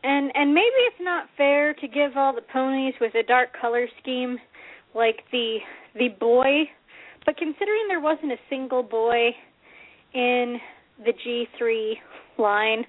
And 0.04 0.30
and 0.36 0.54
maybe 0.54 0.78
it's 0.88 1.00
not 1.00 1.26
fair 1.36 1.74
to 1.74 1.88
give 1.88 2.16
all 2.16 2.32
the 2.32 2.42
ponies 2.52 2.94
with 3.00 3.14
a 3.16 3.22
dark 3.24 3.50
color 3.60 3.86
scheme 4.00 4.38
like 4.94 5.22
the 5.32 5.58
the 5.98 6.08
boy, 6.20 6.64
but 7.24 7.36
considering 7.36 7.86
there 7.88 8.00
wasn't 8.00 8.30
a 8.32 8.36
single 8.48 8.82
boy 8.84 9.30
in 10.14 10.58
the 11.04 11.12
G3 11.12 11.94
line, 12.38 12.84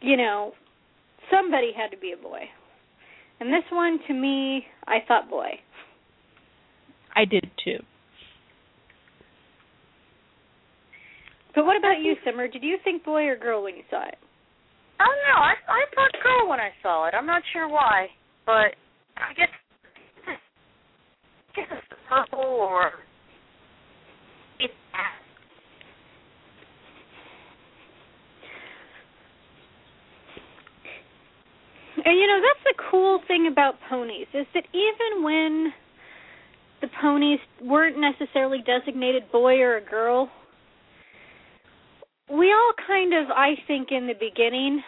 you 0.00 0.16
know, 0.16 0.52
somebody 1.30 1.72
had 1.76 1.90
to 1.90 1.96
be 1.96 2.12
a 2.12 2.22
boy. 2.22 2.40
And 3.40 3.50
this 3.50 3.64
one 3.70 3.98
to 4.08 4.14
me, 4.14 4.64
I 4.86 4.98
thought 5.06 5.30
boy. 5.30 5.50
I 7.14 7.24
did 7.24 7.50
too. 7.64 7.78
But 11.54 11.64
what 11.64 11.76
about 11.76 12.00
you, 12.00 12.14
Summer? 12.24 12.46
Did 12.46 12.62
you 12.62 12.78
think 12.84 13.04
boy 13.04 13.24
or 13.24 13.36
girl 13.36 13.62
when 13.64 13.76
you 13.76 13.82
saw 13.90 14.06
it? 14.06 14.18
Oh 15.00 15.14
don't. 15.26 15.42
I 15.42 15.54
I 15.68 15.84
thought 15.94 16.22
girl 16.22 16.48
when 16.48 16.60
I 16.60 16.70
saw 16.82 17.06
it. 17.06 17.14
I'm 17.14 17.26
not 17.26 17.42
sure 17.52 17.68
why, 17.68 18.08
but 18.46 18.74
I 19.16 19.34
guess 19.36 19.48
I 20.26 20.34
guess 21.54 21.66
it's 21.70 22.00
purple 22.08 22.40
or 22.40 22.92
it's 24.58 24.74
And 32.08 32.18
you 32.18 32.26
know, 32.26 32.40
that's 32.40 32.64
the 32.64 32.82
cool 32.90 33.20
thing 33.28 33.48
about 33.52 33.74
ponies 33.86 34.28
is 34.32 34.46
that 34.54 34.64
even 34.72 35.22
when 35.22 35.74
the 36.80 36.88
ponies 37.02 37.38
weren't 37.62 37.98
necessarily 38.00 38.64
designated 38.64 39.30
boy 39.30 39.60
or 39.60 39.76
a 39.76 39.84
girl, 39.84 40.30
we 42.30 42.50
all 42.50 42.72
kind 42.86 43.12
of 43.12 43.30
I 43.30 43.56
think 43.66 43.88
in 43.90 44.06
the 44.06 44.14
beginning 44.14 44.82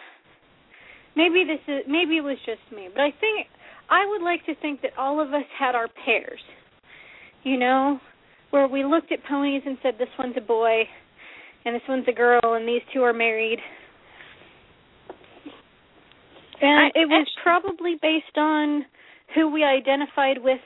maybe 1.15 1.43
this 1.45 1.59
is 1.67 1.83
maybe 1.87 2.17
it 2.17 2.23
was 2.23 2.37
just 2.43 2.75
me, 2.75 2.89
but 2.91 3.01
I 3.01 3.11
think 3.19 3.45
I 3.87 4.03
would 4.03 4.23
like 4.23 4.43
to 4.47 4.55
think 4.59 4.81
that 4.81 4.97
all 4.97 5.21
of 5.21 5.31
us 5.31 5.45
had 5.59 5.75
our 5.75 5.89
pairs. 6.03 6.41
You 7.43 7.59
know, 7.59 7.99
where 8.49 8.67
we 8.67 8.83
looked 8.83 9.11
at 9.11 9.23
ponies 9.25 9.61
and 9.67 9.77
said 9.83 9.93
this 9.99 10.09
one's 10.17 10.37
a 10.37 10.41
boy 10.41 10.85
and 11.65 11.75
this 11.75 11.83
one's 11.87 12.07
a 12.07 12.13
girl 12.13 12.55
and 12.55 12.67
these 12.67 12.81
two 12.91 13.03
are 13.03 13.13
married. 13.13 13.59
And 16.61 16.79
I- 16.79 16.91
it 16.95 17.09
was 17.09 17.27
actu- 17.27 17.41
probably 17.43 17.95
based 18.01 18.37
on 18.37 18.85
who 19.35 19.49
we 19.51 19.63
identified 19.63 20.37
with, 20.37 20.61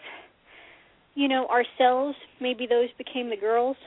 you 1.16 1.28
know, 1.28 1.48
ourselves. 1.48 2.18
Maybe 2.40 2.68
those 2.68 2.90
became 2.98 3.30
the 3.30 3.38
girls. 3.38 3.78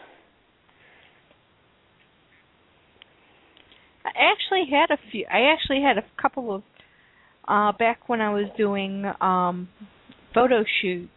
I 4.04 4.10
actually 4.32 4.66
had 4.70 4.90
a 4.90 4.98
few. 5.10 5.26
I 5.30 5.52
actually 5.52 5.82
had 5.82 5.98
a 5.98 6.04
couple 6.20 6.54
of 6.54 6.62
uh 7.46 7.72
back 7.72 8.08
when 8.08 8.20
I 8.20 8.30
was 8.30 8.46
doing 8.56 9.04
um 9.20 9.68
photo 10.34 10.64
shoots 10.80 11.10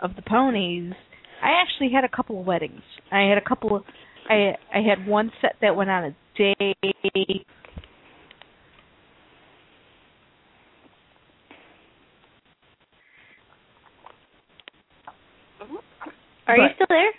of 0.00 0.16
the 0.16 0.22
ponies. 0.22 0.92
I 1.42 1.50
actually 1.62 1.90
had 1.92 2.04
a 2.04 2.08
couple 2.08 2.40
of 2.40 2.46
weddings. 2.46 2.82
I 3.12 3.22
had 3.22 3.38
a 3.38 3.42
couple 3.46 3.76
of 3.76 3.84
I 4.28 4.56
I 4.74 4.80
had 4.80 5.06
one 5.06 5.30
set 5.40 5.56
that 5.60 5.76
went 5.76 5.90
on 5.90 6.04
a 6.04 6.16
date. 6.36 7.46
Are 16.46 16.56
you 16.56 16.68
still 16.74 16.86
there? 16.88 17.12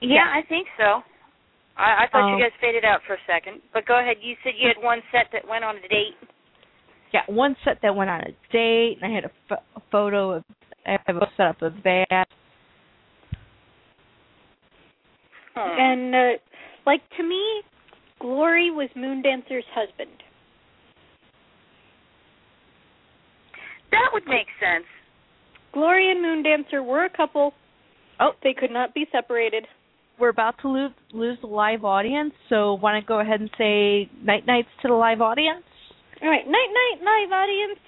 Yeah, 0.00 0.26
I 0.32 0.42
think 0.48 0.66
so. 0.78 1.02
I, 1.76 2.04
I 2.04 2.06
thought 2.10 2.32
Um, 2.32 2.38
you 2.38 2.44
guys 2.44 2.52
faded 2.60 2.84
out 2.84 3.00
for 3.06 3.14
a 3.14 3.18
second, 3.26 3.60
but 3.72 3.86
go 3.86 3.98
ahead. 3.98 4.16
You 4.20 4.36
said 4.44 4.52
you 4.58 4.68
had 4.68 4.82
one 4.82 5.02
set 5.12 5.26
that 5.32 5.46
went 5.48 5.64
on 5.64 5.76
a 5.76 5.88
date. 5.88 6.14
Yeah, 7.12 7.22
one 7.26 7.56
set 7.64 7.78
that 7.82 7.94
went 7.94 8.10
on 8.10 8.20
a 8.20 8.32
date, 8.52 8.98
and 9.00 9.10
I 9.10 9.14
had 9.14 9.24
a, 9.24 9.30
pho- 9.48 9.62
a 9.76 9.80
photo 9.90 10.30
of 10.32 10.44
I 10.86 10.98
have 11.06 11.16
a 11.16 11.26
set 11.36 11.46
up 11.46 11.62
of 11.62 11.72
that. 11.84 12.26
Hmm. 15.54 15.80
And 15.80 16.14
uh 16.14 16.38
like 16.86 17.00
to 17.16 17.22
me, 17.22 17.62
Glory 18.20 18.70
was 18.70 18.88
Moondancer's 18.96 19.64
husband. 19.74 20.10
that 23.90 24.10
would 24.12 24.26
make 24.26 24.48
sense. 24.60 24.84
Glory 25.72 26.10
and 26.10 26.20
Moondancer 26.24 26.84
were 26.84 27.04
a 27.04 27.10
couple. 27.10 27.52
Oh. 28.20 28.32
They 28.42 28.54
could 28.54 28.70
not 28.70 28.94
be 28.94 29.06
separated. 29.10 29.66
We're 30.18 30.28
about 30.28 30.54
to 30.62 30.68
lose 30.68 30.92
lose 31.12 31.38
the 31.40 31.48
live 31.48 31.84
audience, 31.84 32.32
so 32.48 32.74
want 32.74 33.02
to 33.02 33.06
go 33.06 33.18
ahead 33.20 33.40
and 33.40 33.50
say 33.58 34.08
night 34.22 34.46
nights 34.46 34.68
to 34.82 34.88
the 34.88 34.94
live 34.94 35.20
audience? 35.20 35.64
All 36.22 36.28
right, 36.28 36.46
night 36.46 36.68
night 36.72 37.02
live 37.02 37.32
audience. 37.32 37.80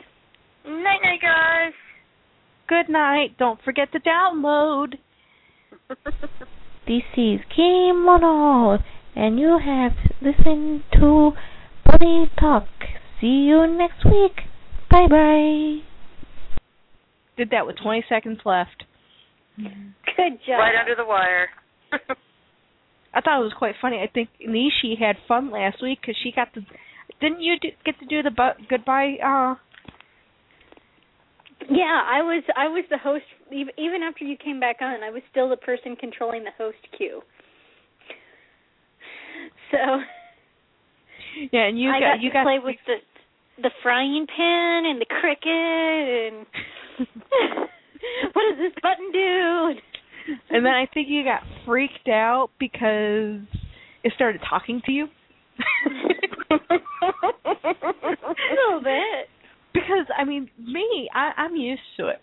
Night 0.66 0.98
night, 1.02 1.20
guys. 1.22 1.72
Good 2.68 2.88
night. 2.92 3.38
Don't 3.38 3.60
forget 3.64 3.92
to 3.92 4.00
download. 4.00 4.94
This 6.86 7.02
is 7.16 7.40
Kimono, 7.56 8.78
and 9.16 9.40
you 9.40 9.58
have 9.58 9.90
listened 10.22 10.84
to 10.92 11.32
Body 11.84 12.30
Talk. 12.38 12.68
See 13.20 13.26
you 13.48 13.66
next 13.66 14.04
week. 14.04 14.46
Bye 14.88 15.08
bye. 15.10 15.78
Did 17.36 17.50
that 17.50 17.66
with 17.66 17.74
20 17.82 18.04
seconds 18.08 18.38
left. 18.44 18.84
Mm-hmm. 19.58 19.88
Good 20.16 20.38
job. 20.46 20.58
right 20.58 20.74
under 20.78 20.94
the 20.96 21.04
wire. 21.04 21.48
I 23.14 23.20
thought 23.20 23.40
it 23.40 23.44
was 23.44 23.54
quite 23.56 23.74
funny. 23.80 23.96
I 23.98 24.08
think 24.12 24.28
Nishi 24.46 24.98
had 24.98 25.16
fun 25.26 25.50
last 25.50 25.82
week 25.82 26.00
because 26.00 26.16
she 26.22 26.32
got 26.32 26.48
the. 26.54 26.60
Didn't 27.20 27.40
you 27.40 27.54
do, 27.60 27.68
get 27.84 27.98
to 28.00 28.06
do 28.06 28.22
the 28.22 28.30
bu- 28.30 28.66
goodbye? 28.68 29.16
Uh, 29.24 29.54
Yeah, 31.70 32.00
I 32.04 32.20
was 32.22 32.42
I 32.56 32.68
was 32.68 32.84
the 32.90 32.98
host 32.98 33.24
even 33.50 33.72
even 33.78 34.02
after 34.02 34.24
you 34.24 34.36
came 34.36 34.60
back 34.60 34.76
on. 34.82 35.02
I 35.02 35.10
was 35.10 35.22
still 35.30 35.48
the 35.48 35.56
person 35.56 35.96
controlling 35.96 36.44
the 36.44 36.50
host 36.58 36.78
queue. 36.96 37.22
So 39.72 39.78
yeah, 41.52 41.66
and 41.68 41.78
you 41.78 41.90
I 41.90 41.98
got, 42.00 42.14
got 42.16 42.20
you 42.22 42.30
to 42.30 42.34
got 42.34 42.44
play 42.44 42.58
with 42.62 42.76
the 42.86 42.96
the 43.62 43.70
frying 43.82 44.26
pan 44.26 44.86
and 44.86 45.00
the 45.00 45.06
cricket 45.06 45.42
and 46.32 46.46
what 48.32 48.42
does 48.50 48.58
this 48.58 48.72
button 48.82 49.10
do? 49.12 49.74
And 50.56 50.64
then 50.64 50.72
I 50.72 50.86
think 50.92 51.08
you 51.10 51.22
got 51.22 51.42
freaked 51.66 52.08
out 52.08 52.48
because 52.58 53.40
it 54.02 54.12
started 54.14 54.40
talking 54.48 54.80
to 54.86 54.92
you. 54.92 55.06
A 56.50 56.54
little 58.54 58.82
bit. 58.82 59.28
because 59.74 60.06
I 60.16 60.24
mean, 60.24 60.48
me, 60.58 61.10
I, 61.14 61.32
I'm 61.36 61.56
used 61.56 61.82
to 61.98 62.08
it. 62.08 62.20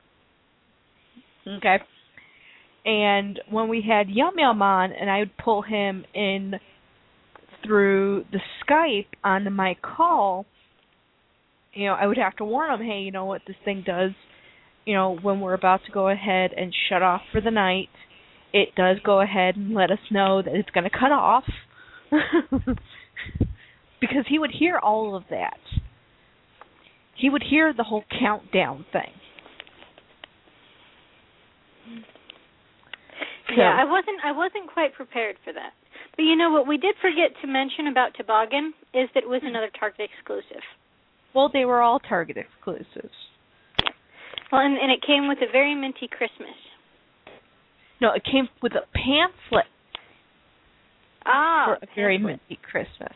Okay. 1.47 1.77
And 2.85 3.39
when 3.49 3.69
we 3.69 3.85
had 3.87 4.09
Yum 4.09 4.33
Yum 4.37 4.61
on, 4.61 4.91
and 4.91 5.09
I 5.09 5.19
would 5.19 5.37
pull 5.37 5.61
him 5.61 6.03
in 6.13 6.55
through 7.63 8.25
the 8.31 8.39
Skype 8.65 9.05
onto 9.23 9.49
my 9.51 9.75
call, 9.81 10.45
you 11.73 11.85
know, 11.85 11.93
I 11.93 12.07
would 12.07 12.17
have 12.17 12.35
to 12.37 12.45
warn 12.45 12.73
him, 12.73 12.85
hey, 12.85 12.99
you 12.99 13.11
know 13.11 13.25
what 13.25 13.41
this 13.47 13.55
thing 13.63 13.83
does, 13.85 14.11
you 14.85 14.93
know, 14.93 15.17
when 15.21 15.39
we're 15.39 15.53
about 15.53 15.81
to 15.85 15.91
go 15.91 16.09
ahead 16.09 16.51
and 16.57 16.73
shut 16.89 17.01
off 17.01 17.21
for 17.31 17.39
the 17.39 17.51
night, 17.51 17.89
it 18.53 18.75
does 18.75 18.97
go 19.03 19.19
ahead 19.21 19.55
and 19.55 19.73
let 19.73 19.91
us 19.91 19.99
know 20.11 20.41
that 20.41 20.53
it's 20.55 20.69
going 20.69 20.83
to 20.85 20.89
cut 20.89 21.11
off. 21.11 21.43
because 23.99 24.25
he 24.27 24.37
would 24.37 24.51
hear 24.51 24.77
all 24.77 25.15
of 25.15 25.23
that. 25.29 25.57
He 27.15 27.29
would 27.29 27.43
hear 27.49 27.73
the 27.73 27.83
whole 27.83 28.03
countdown 28.19 28.85
thing. 28.93 29.11
So- 33.47 33.55
Yeah, 33.57 33.75
I 33.79 33.83
wasn't 33.85 34.19
I 34.23 34.31
wasn't 34.31 34.71
quite 34.71 34.93
prepared 34.93 35.35
for 35.43 35.53
that. 35.53 35.73
But 36.15 36.23
you 36.23 36.35
know 36.35 36.51
what 36.51 36.67
we 36.67 36.77
did 36.77 36.95
forget 37.01 37.31
to 37.41 37.47
mention 37.47 37.87
about 37.87 38.13
Toboggan 38.15 38.73
is 38.93 39.09
that 39.13 39.23
it 39.23 39.29
was 39.29 39.41
another 39.43 39.69
Target 39.79 40.09
exclusive. 40.13 40.61
Well, 41.33 41.49
they 41.51 41.65
were 41.65 41.81
all 41.81 41.99
Target 41.99 42.37
exclusives. 42.37 43.13
Well, 44.51 44.61
and, 44.61 44.77
and 44.77 44.91
it 44.91 45.01
came 45.05 45.27
with 45.27 45.39
a 45.39 45.51
very 45.51 45.73
minty 45.73 46.07
Christmas. 46.07 46.53
No, 48.01 48.11
it 48.13 48.23
came 48.23 48.49
with 48.61 48.73
a 48.73 48.81
pamphlet 48.93 49.65
Ah, 51.25 51.65
for 51.67 51.73
a 51.75 51.87
very 51.95 52.17
minty 52.17 52.59
Christmas. 52.69 53.13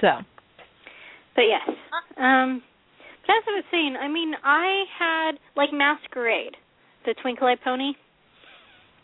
So, 0.00 0.08
But 1.36 1.42
yes. 1.42 1.76
Um 2.16 2.62
as 3.28 3.42
I 3.48 3.54
was 3.54 3.64
saying, 3.70 3.96
I 4.00 4.08
mean 4.08 4.32
I 4.42 4.84
had 4.98 5.32
like 5.56 5.70
Masquerade, 5.72 6.56
the 7.06 7.14
Twinkle 7.22 7.46
Eye 7.46 7.56
pony, 7.62 7.92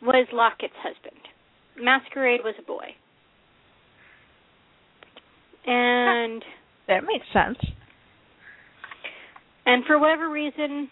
was 0.02 0.26
Locket's 0.32 0.74
husband. 0.82 1.20
Masquerade 1.80 2.40
was 2.42 2.54
a 2.58 2.62
boy. 2.62 2.94
And 5.66 6.42
that 6.88 7.04
makes 7.04 7.26
sense. 7.32 7.58
And 9.68 9.84
for 9.84 9.98
whatever 9.98 10.30
reason 10.30 10.88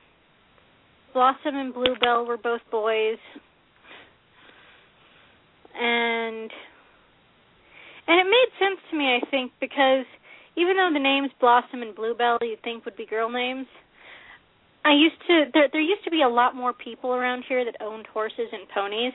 Blossom 1.15 1.57
and 1.57 1.73
Bluebell 1.73 2.27
were 2.27 2.37
both 2.37 2.61
boys. 2.71 3.17
And 5.75 6.51
and 8.07 8.21
it 8.21 8.25
made 8.25 8.49
sense 8.59 8.79
to 8.91 8.99
me, 8.99 9.17
I 9.17 9.27
think, 9.31 9.53
because 9.61 10.05
even 10.59 10.77
though 10.77 10.91
the 10.93 11.01
names 11.01 11.31
Blossom 11.41 11.81
and 11.81 11.97
Bluebell 11.97 12.37
you'd 12.43 12.63
think 12.63 12.85
would 12.85 12.99
be 12.99 13.07
girl 13.07 13.31
names, 13.31 13.67
I 14.85 14.93
used 14.93 15.17
to 15.27 15.45
there 15.55 15.69
there 15.73 15.81
used 15.81 16.05
to 16.05 16.11
be 16.11 16.21
a 16.21 16.29
lot 16.29 16.55
more 16.55 16.75
people 16.75 17.15
around 17.15 17.45
here 17.49 17.65
that 17.65 17.77
owned 17.81 18.07
horses 18.09 18.49
and 18.53 18.69
ponies. 18.69 19.15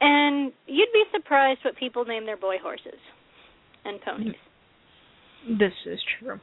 And 0.00 0.52
you'd 0.66 0.92
be 0.94 1.04
surprised 1.14 1.60
what 1.66 1.76
people 1.76 2.06
name 2.06 2.24
their 2.24 2.38
boy 2.38 2.56
horses 2.62 2.98
and 3.84 4.00
ponies. 4.00 4.34
This 5.58 5.74
is 5.84 6.00
true. 6.18 6.40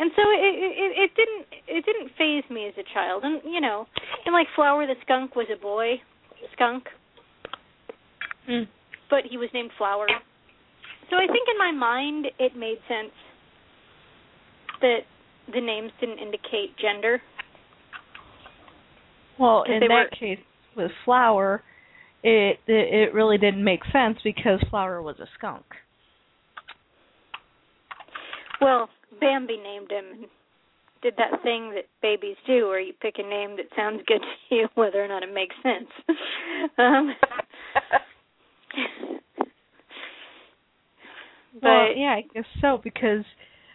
And 0.00 0.10
so 0.16 0.22
it, 0.32 0.54
it 0.56 0.92
it 0.96 1.10
didn't 1.14 1.46
it 1.68 1.84
didn't 1.84 2.10
phase 2.16 2.48
me 2.50 2.66
as 2.68 2.74
a 2.78 2.94
child. 2.94 3.22
And 3.22 3.42
you 3.44 3.60
know, 3.60 3.86
and 4.24 4.32
like 4.32 4.46
Flower 4.56 4.86
the 4.86 4.94
skunk 5.02 5.36
was 5.36 5.46
a 5.54 5.60
boy 5.60 6.00
skunk, 6.54 6.84
Mm. 8.48 8.66
but 9.10 9.24
he 9.28 9.36
was 9.36 9.50
named 9.52 9.70
Flower. 9.76 10.06
So 11.10 11.16
I 11.16 11.26
think 11.26 11.46
in 11.52 11.58
my 11.58 11.70
mind 11.72 12.26
it 12.38 12.56
made 12.56 12.78
sense 12.88 13.12
that 14.80 15.00
the 15.52 15.60
names 15.60 15.92
didn't 16.00 16.18
indicate 16.18 16.76
gender. 16.80 17.20
Well, 19.38 19.64
in 19.64 19.80
that 19.80 19.88
were- 19.90 20.08
case, 20.18 20.38
with 20.76 20.92
Flower, 21.04 21.62
it, 22.22 22.58
it 22.66 22.94
it 22.94 23.12
really 23.14 23.36
didn't 23.36 23.62
make 23.64 23.84
sense 23.92 24.16
because 24.24 24.60
Flower 24.70 25.02
was 25.02 25.16
a 25.20 25.26
skunk. 25.36 25.64
Well, 28.62 28.88
Bambi 29.20 29.56
named 29.56 29.90
him 29.90 30.04
and 30.12 30.26
did 31.02 31.14
that 31.16 31.42
thing 31.42 31.72
that 31.74 31.84
babies 32.02 32.36
do 32.46 32.68
where 32.68 32.80
you 32.80 32.92
pick 33.00 33.14
a 33.18 33.22
name 33.22 33.56
that 33.56 33.66
sounds 33.76 34.02
good 34.06 34.20
to 34.20 34.54
you 34.54 34.68
whether 34.74 35.02
or 35.02 35.08
not 35.08 35.22
it 35.22 35.32
makes 35.32 35.56
sense. 35.62 35.88
um 36.78 37.14
but 41.54 41.62
well, 41.62 41.96
yeah, 41.96 42.16
I 42.18 42.24
guess 42.32 42.44
so 42.60 42.78
because 42.82 43.24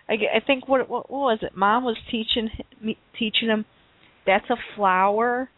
I, 0.08 0.14
I 0.14 0.40
think 0.46 0.68
what, 0.68 0.90
what 0.90 1.10
what 1.10 1.22
was 1.22 1.40
it? 1.42 1.56
Mom 1.56 1.84
was 1.84 1.98
teaching 2.12 2.50
me 2.82 2.98
teaching 3.18 3.50
him 3.50 3.66
that's 4.26 4.50
a 4.50 4.56
flower, 4.76 5.50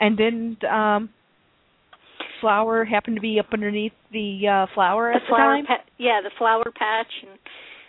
and 0.00 0.16
didn't 0.16 0.64
um 0.64 1.10
flower 2.40 2.84
happen 2.84 3.14
to 3.14 3.20
be 3.20 3.38
up 3.38 3.46
underneath 3.52 3.92
the 4.12 4.46
uh 4.46 4.66
flower 4.74 5.12
at 5.12 5.20
the 5.20 5.20
the 5.20 5.28
flower 5.28 5.56
time? 5.56 5.66
pa- 5.66 5.84
yeah 5.98 6.20
the 6.22 6.30
flower 6.36 6.64
patch 6.76 7.12
and, 7.22 7.38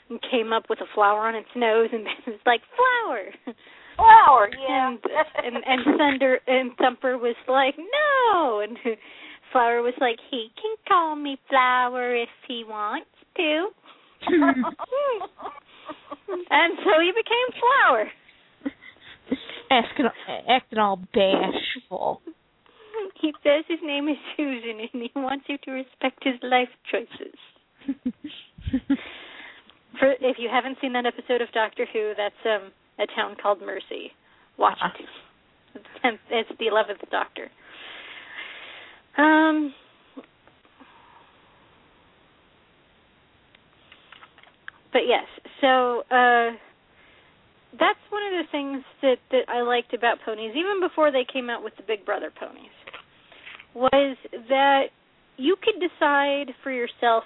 and 0.09 0.19
came 0.31 0.53
up 0.53 0.63
with 0.69 0.79
a 0.81 0.85
flower 0.93 1.27
on 1.27 1.35
its 1.35 1.49
nose 1.55 1.89
and 1.91 2.07
it 2.07 2.27
was 2.27 2.39
like 2.45 2.61
flower! 2.75 3.55
Flower, 3.95 4.49
yeah. 4.69 4.89
and 4.89 4.99
and 5.43 5.63
and 5.65 5.97
thunder 5.97 6.39
and 6.47 6.71
thumper 6.77 7.17
was 7.17 7.35
like 7.47 7.75
no! 7.77 8.59
And 8.59 8.77
flower 9.51 9.81
was 9.81 9.93
like 9.99 10.17
he 10.29 10.49
can 10.55 10.75
call 10.87 11.15
me 11.15 11.37
flower 11.49 12.15
if 12.15 12.29
he 12.47 12.63
wants 12.67 13.09
to. 13.37 13.67
And 16.49 16.77
so 16.83 16.99
he 16.99 17.11
became 17.11 17.49
flower. 17.59 18.11
Asking, 19.69 20.05
acting 20.49 20.79
all 20.79 20.97
bashful. 21.13 22.21
he 23.21 23.33
says 23.43 23.65
his 23.67 23.79
name 23.83 24.07
is 24.07 24.15
susan 24.35 24.79
and 24.93 25.01
he 25.01 25.11
wants 25.15 25.45
you 25.47 25.57
to 25.63 25.71
respect 25.71 26.23
his 26.23 26.35
life 26.41 26.69
choices 26.89 27.35
For 29.99 30.11
if 30.19 30.37
you 30.39 30.49
haven't 30.51 30.77
seen 30.81 30.93
that 30.93 31.05
episode 31.05 31.41
of 31.41 31.51
Doctor 31.53 31.85
Who, 31.91 32.13
that's 32.17 32.35
um 32.45 32.71
a 32.99 33.07
town 33.15 33.35
called 33.41 33.61
Mercy. 33.61 34.11
Watch 34.57 34.77
Uh-uh. 34.81 34.89
it. 34.99 35.81
It's, 36.03 36.19
it's 36.29 36.59
the 36.59 36.67
eleventh 36.67 36.99
Doctor. 37.11 37.49
Um. 39.17 39.73
But 44.93 45.01
yes, 45.07 45.25
so 45.61 46.01
uh 46.09 46.55
that's 47.79 47.99
one 48.09 48.23
of 48.23 48.31
the 48.31 48.51
things 48.51 48.83
that 49.01 49.17
that 49.31 49.49
I 49.49 49.61
liked 49.61 49.93
about 49.93 50.17
ponies, 50.25 50.53
even 50.55 50.79
before 50.79 51.11
they 51.11 51.25
came 51.31 51.49
out 51.49 51.63
with 51.63 51.75
the 51.77 51.83
Big 51.83 52.05
Brother 52.05 52.31
ponies, 52.37 52.71
was 53.75 54.17
that 54.49 54.85
you 55.37 55.55
could 55.61 55.75
decide 55.79 56.53
for 56.63 56.71
yourself 56.71 57.23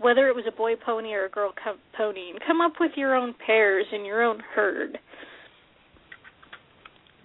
whether 0.00 0.28
it 0.28 0.34
was 0.34 0.44
a 0.46 0.56
boy 0.56 0.74
pony 0.76 1.12
or 1.12 1.24
a 1.26 1.30
girl 1.30 1.52
co- 1.62 1.80
pony, 1.96 2.30
and 2.30 2.40
come 2.46 2.60
up 2.60 2.74
with 2.80 2.92
your 2.96 3.14
own 3.14 3.34
pairs 3.44 3.86
and 3.92 4.04
your 4.04 4.22
own 4.22 4.42
herd. 4.54 4.98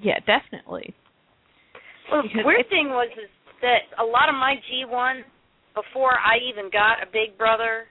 Yeah, 0.02 0.19
definitely. 0.26 0.93
Well, 2.11 2.23
the 2.23 2.43
weird 2.43 2.68
thing 2.69 2.89
was 2.89 3.10
is 3.14 3.30
that 3.61 3.88
a 3.99 4.03
lot 4.03 4.27
of 4.27 4.35
my 4.35 4.56
G1 4.68 5.22
before 5.76 6.11
I 6.11 6.38
even 6.49 6.69
got 6.72 7.02
a 7.02 7.07
big 7.11 7.38
brother, 7.38 7.85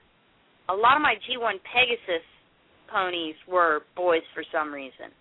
a 0.68 0.74
lot 0.74 0.96
of 0.96 1.02
my 1.02 1.14
G1 1.24 1.56
Pegasus 1.72 2.24
ponies 2.92 3.36
were 3.48 3.82
boys 3.96 4.22
for 4.34 4.44
some 4.52 4.72
reason. 4.72 5.14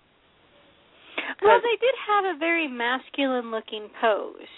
Well, 1.44 1.60
they 1.62 1.78
did 1.80 1.96
have 2.08 2.36
a 2.36 2.40
very 2.40 2.68
masculine 2.68 3.52
looking 3.52 3.88
pose 4.02 4.50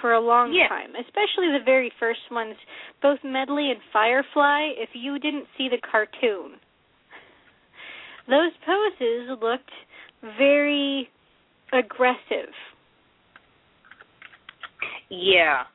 for 0.00 0.12
a 0.12 0.20
long 0.20 0.52
Yeah. 0.52 0.68
time, 0.68 0.94
especially 0.96 1.50
the 1.52 1.60
very 1.60 1.90
first 1.90 2.30
ones, 2.30 2.56
both 3.00 3.22
Medley 3.22 3.70
and 3.70 3.82
Firefly. 3.92 4.72
If 4.76 4.94
you 4.94 5.18
didn't 5.18 5.48
see 5.56 5.68
the 5.68 5.78
cartoon, 5.78 6.60
those 8.26 8.56
poses 8.58 9.30
looked 9.40 9.72
very 10.22 11.10
aggressive. 11.72 12.54
Yeah. 15.08 15.66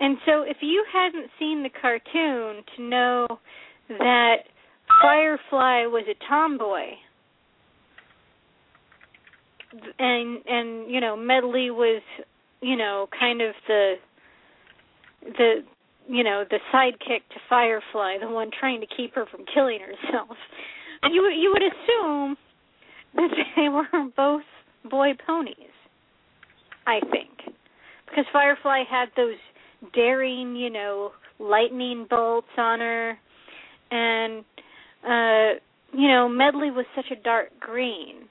And 0.00 0.18
so 0.24 0.42
if 0.42 0.62
you 0.62 0.84
hadn't 0.90 1.30
seen 1.38 1.62
the 1.62 1.68
cartoon 1.68 2.64
to 2.76 2.82
know 2.82 3.40
that 3.88 4.46
Firefly 5.02 5.86
was 5.86 6.04
a 6.08 6.14
tomboy 6.26 6.96
and 9.98 10.38
and 10.46 10.90
you 10.90 11.00
know 11.00 11.16
Medley 11.16 11.70
was 11.70 12.02
you 12.60 12.76
know 12.76 13.08
kind 13.18 13.40
of 13.40 13.54
the 13.66 13.94
the 15.22 15.54
you 16.08 16.24
know 16.24 16.44
the 16.48 16.58
sidekick 16.72 17.22
to 17.30 17.40
Firefly, 17.48 18.18
the 18.20 18.28
one 18.28 18.50
trying 18.58 18.80
to 18.80 18.86
keep 18.96 19.14
her 19.14 19.26
from 19.30 19.44
killing 19.52 19.80
herself. 19.80 20.36
And 21.02 21.14
you 21.14 21.22
you 21.28 21.52
would 21.52 21.62
assume 21.62 22.36
that 23.14 23.28
they 23.56 23.68
were 23.68 23.86
both 24.16 24.42
boy 24.90 25.10
ponies. 25.26 25.56
I 26.86 27.00
think. 27.10 27.54
Because 28.08 28.24
Firefly 28.32 28.82
had 28.90 29.08
those 29.16 29.36
daring, 29.94 30.56
you 30.56 30.70
know, 30.70 31.12
lightning 31.38 32.06
bolts 32.10 32.48
on 32.58 32.80
her 32.80 33.18
and 33.90 34.44
uh 35.04 35.58
you 35.92 36.06
know, 36.06 36.28
Medley 36.28 36.70
was 36.70 36.86
such 36.94 37.10
a 37.10 37.20
dark 37.20 37.48
green. 37.58 38.28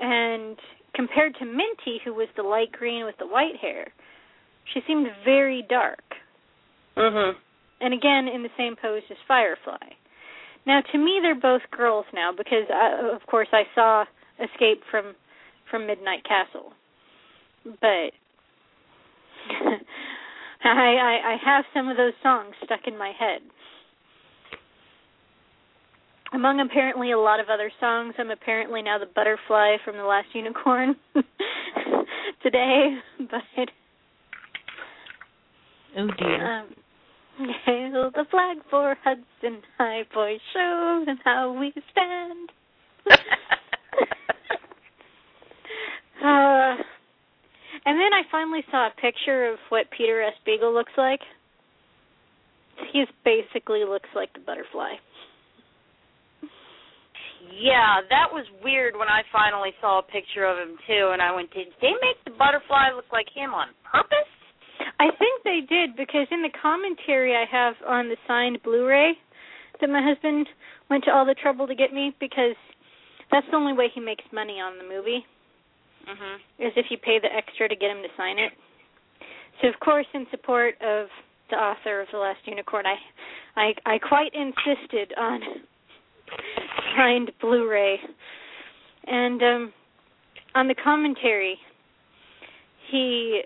And 0.00 0.56
compared 0.94 1.34
to 1.36 1.44
Minty 1.44 2.00
who 2.04 2.14
was 2.14 2.28
the 2.36 2.42
light 2.42 2.72
green 2.72 3.04
with 3.04 3.16
the 3.18 3.26
white 3.26 3.56
hair, 3.60 3.92
she 4.72 4.80
seemed 4.86 5.08
very 5.24 5.62
dark. 5.62 6.02
Mhm. 6.96 7.36
And 7.80 7.94
again 7.94 8.28
in 8.28 8.42
the 8.42 8.50
same 8.56 8.76
pose 8.76 9.02
as 9.10 9.16
Firefly. 9.26 9.94
Now 10.66 10.80
to 10.80 10.98
me 10.98 11.20
they're 11.20 11.34
both 11.34 11.62
girls 11.70 12.06
now 12.12 12.32
because 12.32 12.68
I, 12.70 13.10
of 13.12 13.26
course 13.26 13.48
I 13.52 13.66
saw 13.74 14.04
Escape 14.38 14.82
from 14.90 15.14
from 15.70 15.86
Midnight 15.86 16.24
Castle. 16.24 16.72
But 17.64 18.12
I, 20.64 20.96
I 20.96 21.32
I 21.32 21.36
have 21.44 21.64
some 21.74 21.88
of 21.88 21.96
those 21.96 22.12
songs 22.22 22.54
stuck 22.64 22.86
in 22.86 22.96
my 22.96 23.12
head. 23.12 23.42
Among 26.32 26.60
apparently 26.60 27.12
a 27.12 27.18
lot 27.18 27.40
of 27.40 27.46
other 27.50 27.70
songs, 27.78 28.14
I'm 28.18 28.30
apparently 28.30 28.80
now 28.82 28.98
the 28.98 29.06
butterfly 29.06 29.76
from 29.84 29.96
the 29.96 30.04
last 30.04 30.28
unicorn 30.34 30.96
today, 32.42 32.96
but 33.18 33.68
Oh 35.98 36.08
dear. 36.18 36.60
um 36.60 36.66
hail 37.66 38.10
the 38.14 38.24
flag 38.30 38.58
for 38.70 38.96
Hudson 39.04 39.62
High 39.78 40.04
Boys 40.14 40.38
show 40.54 41.02
them 41.06 41.18
how 41.24 41.52
we 41.58 41.72
stand. 41.90 42.50
Uh, 46.22 46.76
and 47.84 47.98
then 47.98 48.14
I 48.14 48.22
finally 48.30 48.60
saw 48.70 48.86
a 48.86 49.00
picture 49.00 49.50
of 49.52 49.58
what 49.70 49.86
Peter 49.90 50.22
S. 50.22 50.34
Beagle 50.46 50.72
looks 50.72 50.92
like. 50.96 51.18
He 52.92 53.04
basically 53.24 53.84
looks 53.84 54.08
like 54.14 54.32
the 54.32 54.38
butterfly. 54.38 54.92
Yeah, 57.58 58.00
that 58.08 58.32
was 58.32 58.46
weird 58.62 58.96
when 58.96 59.08
I 59.08 59.22
finally 59.32 59.72
saw 59.80 59.98
a 59.98 60.02
picture 60.02 60.44
of 60.44 60.56
him 60.58 60.78
too, 60.86 61.10
and 61.12 61.20
I 61.20 61.34
went, 61.34 61.52
"Did 61.52 61.68
they 61.80 61.92
make 62.00 62.22
the 62.24 62.30
butterfly 62.30 62.90
look 62.90 63.10
like 63.12 63.28
him 63.28 63.52
on 63.54 63.68
purpose?" 63.84 64.28
I 64.98 65.10
think 65.10 65.42
they 65.42 65.60
did 65.60 65.96
because 65.96 66.26
in 66.30 66.42
the 66.42 66.50
commentary 66.50 67.36
I 67.36 67.44
have 67.44 67.76
on 67.86 68.08
the 68.08 68.16
signed 68.26 68.62
Blu-ray 68.62 69.18
that 69.80 69.90
my 69.90 70.02
husband 70.02 70.48
went 70.88 71.04
to 71.04 71.12
all 71.12 71.24
the 71.24 71.34
trouble 71.34 71.66
to 71.66 71.74
get 71.74 71.92
me 71.92 72.14
because 72.18 72.56
that's 73.30 73.46
the 73.50 73.56
only 73.56 73.72
way 73.72 73.88
he 73.88 74.00
makes 74.00 74.24
money 74.32 74.60
on 74.60 74.78
the 74.78 74.84
movie 74.84 75.26
Mhm. 76.06 76.40
is 76.58 76.76
if 76.76 76.90
you 76.90 76.98
pay 76.98 77.18
the 77.18 77.32
extra 77.32 77.68
to 77.68 77.76
get 77.76 77.90
him 77.90 78.02
to 78.02 78.10
sign 78.16 78.38
it. 78.38 78.52
So 79.60 79.68
of 79.68 79.78
course 79.80 80.06
in 80.14 80.28
support 80.30 80.80
of 80.80 81.10
the 81.48 81.60
author 81.60 82.00
of 82.00 82.10
The 82.10 82.18
Last 82.18 82.46
Unicorn 82.46 82.86
I 82.86 82.98
I 83.56 83.74
I 83.86 83.98
quite 83.98 84.34
insisted 84.34 85.12
on 85.16 85.66
signed 86.96 87.32
Blu-ray. 87.40 87.98
And 89.06 89.42
um 89.42 89.72
on 90.54 90.68
the 90.68 90.74
commentary 90.74 91.58
he 92.90 93.42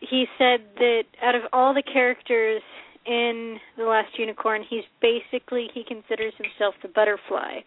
he 0.00 0.26
said 0.38 0.60
that 0.76 1.04
out 1.22 1.34
of 1.34 1.42
all 1.52 1.74
the 1.74 1.82
characters 1.82 2.62
in 3.06 3.58
The 3.76 3.84
Last 3.84 4.18
Unicorn, 4.18 4.62
he's 4.68 4.84
basically 5.00 5.68
he 5.72 5.82
considers 5.82 6.34
himself 6.36 6.74
the 6.82 6.88
butterfly. 6.88 7.60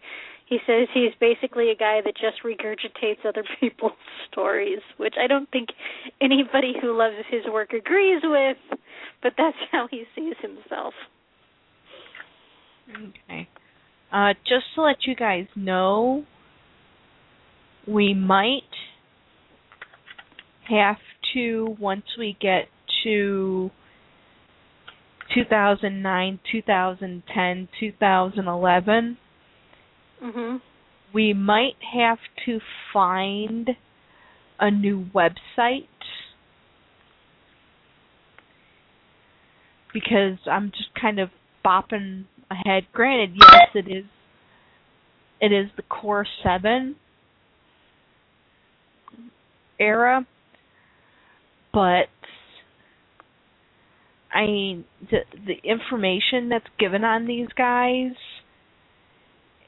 He 0.46 0.58
says 0.66 0.88
he's 0.92 1.12
basically 1.20 1.70
a 1.70 1.74
guy 1.74 2.00
that 2.04 2.14
just 2.14 2.42
regurgitates 2.44 3.24
other 3.26 3.44
people's 3.60 3.92
stories, 4.30 4.80
which 4.98 5.14
I 5.22 5.26
don't 5.26 5.50
think 5.50 5.70
anybody 6.20 6.74
who 6.80 6.96
loves 6.96 7.16
his 7.28 7.42
work 7.50 7.72
agrees 7.72 8.22
with, 8.22 8.56
but 9.22 9.32
that's 9.36 9.56
how 9.70 9.88
he 9.90 10.04
sees 10.14 10.34
himself. 10.40 10.94
Okay. 12.90 13.48
Uh, 14.12 14.34
just 14.46 14.66
to 14.74 14.82
let 14.82 14.96
you 15.06 15.14
guys 15.14 15.46
know, 15.56 16.24
we 17.86 18.12
might 18.12 18.62
have 20.68 20.98
to 21.32 21.76
once 21.80 22.04
we 22.18 22.36
get 22.40 22.68
to 23.02 23.70
2009, 25.34 26.38
2010, 26.50 27.68
2011, 27.80 29.16
Mhm. 30.20 30.60
we 31.12 31.32
might 31.32 31.82
have 31.82 32.20
to 32.44 32.60
find 32.92 33.76
a 34.60 34.70
new 34.70 35.04
website 35.14 35.86
because 39.92 40.38
I'm 40.46 40.70
just 40.70 40.94
kind 40.94 41.18
of 41.18 41.30
bopping 41.64 42.24
ahead. 42.52 42.84
Granted, 42.92 43.34
yes, 43.34 43.68
it 43.74 43.88
is 43.88 44.04
it 45.40 45.52
is 45.52 45.66
the 45.76 45.82
Core 45.82 46.26
7 46.44 46.94
era, 49.80 50.26
but 51.72 52.08
I 54.32 54.46
mean 54.46 54.84
the 55.10 55.18
the 55.46 55.68
information 55.68 56.48
that's 56.48 56.66
given 56.78 57.04
on 57.04 57.26
these 57.26 57.48
guys 57.56 58.12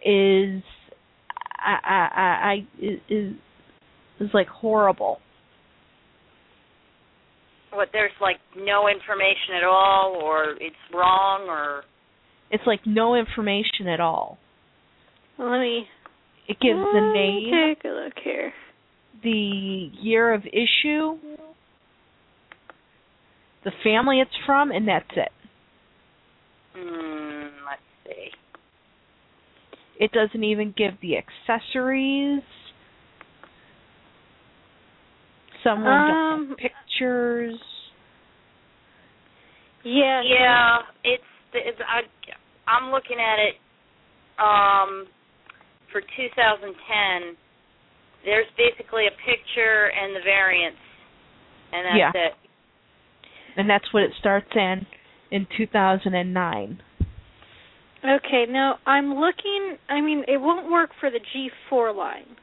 is 0.05 0.62
I 1.59 1.78
I, 1.85 2.19
I 2.20 2.66
is 2.81 3.35
is 4.20 4.31
like 4.32 4.48
horrible. 4.48 5.19
What 7.73 7.89
there's 7.93 8.12
like 8.20 8.36
no 8.56 8.89
information 8.89 9.56
at 9.56 9.65
all, 9.65 10.20
or 10.23 10.52
it's 10.61 10.77
wrong, 10.94 11.48
or 11.48 11.82
It's 12.51 12.62
like 12.66 12.81
no 12.87 13.15
information 13.15 13.89
at 13.89 14.01
all. 14.01 14.39
Well, 15.39 15.51
let 15.51 15.61
me 15.61 15.89
It 16.49 16.59
gives 16.61 16.79
the 16.79 17.12
name, 17.15 17.51
Take 17.75 17.85
a 17.85 17.89
look 17.95 18.12
here. 18.23 18.53
the 19.23 19.91
year 20.01 20.33
of 20.35 20.43
issue, 20.47 21.16
the 23.65 23.73
family 23.83 24.21
it's 24.21 24.31
from, 24.47 24.71
and 24.71 24.87
that's 24.87 25.11
it. 25.16 25.33
mm, 26.77 27.51
let's 27.66 27.81
see. 28.07 28.29
It 29.99 30.12
doesn't 30.12 30.45
even 30.45 30.75
give 30.77 30.95
the 31.01 31.16
accessories. 31.16 32.43
Someone 35.62 36.11
Um, 36.11 36.49
does 36.49 36.57
pictures. 36.59 37.59
Yeah. 39.83 40.23
Yeah, 40.23 40.79
it's, 41.05 41.23
it's 41.55 41.81
I 41.87 42.03
I'm 42.66 42.91
looking 42.91 43.19
at 43.20 43.39
it 43.39 43.57
um 44.39 45.07
for 45.93 46.01
2010. 46.01 47.36
There's 48.24 48.47
basically 48.57 49.07
a 49.07 49.15
picture 49.24 49.91
and 49.93 50.16
the 50.16 50.20
variants, 50.24 50.78
and 51.73 51.86
that's 51.86 51.99
Yeah. 51.99 52.12
it. 52.15 52.35
And 53.57 53.70
that's 53.70 53.93
what 53.93 54.03
it 54.03 54.12
starts 54.19 54.51
in 54.55 54.86
in 55.31 55.47
2009. 55.57 56.82
Okay, 58.05 58.47
now 58.49 58.78
I'm 58.86 59.15
looking. 59.15 59.78
I 59.89 60.01
mean, 60.01 60.24
it 60.28 60.39
won't 60.41 60.70
work 60.70 60.91
for 61.01 61.11
the 61.11 61.20
G4 61.20 61.95
line, 61.95 62.36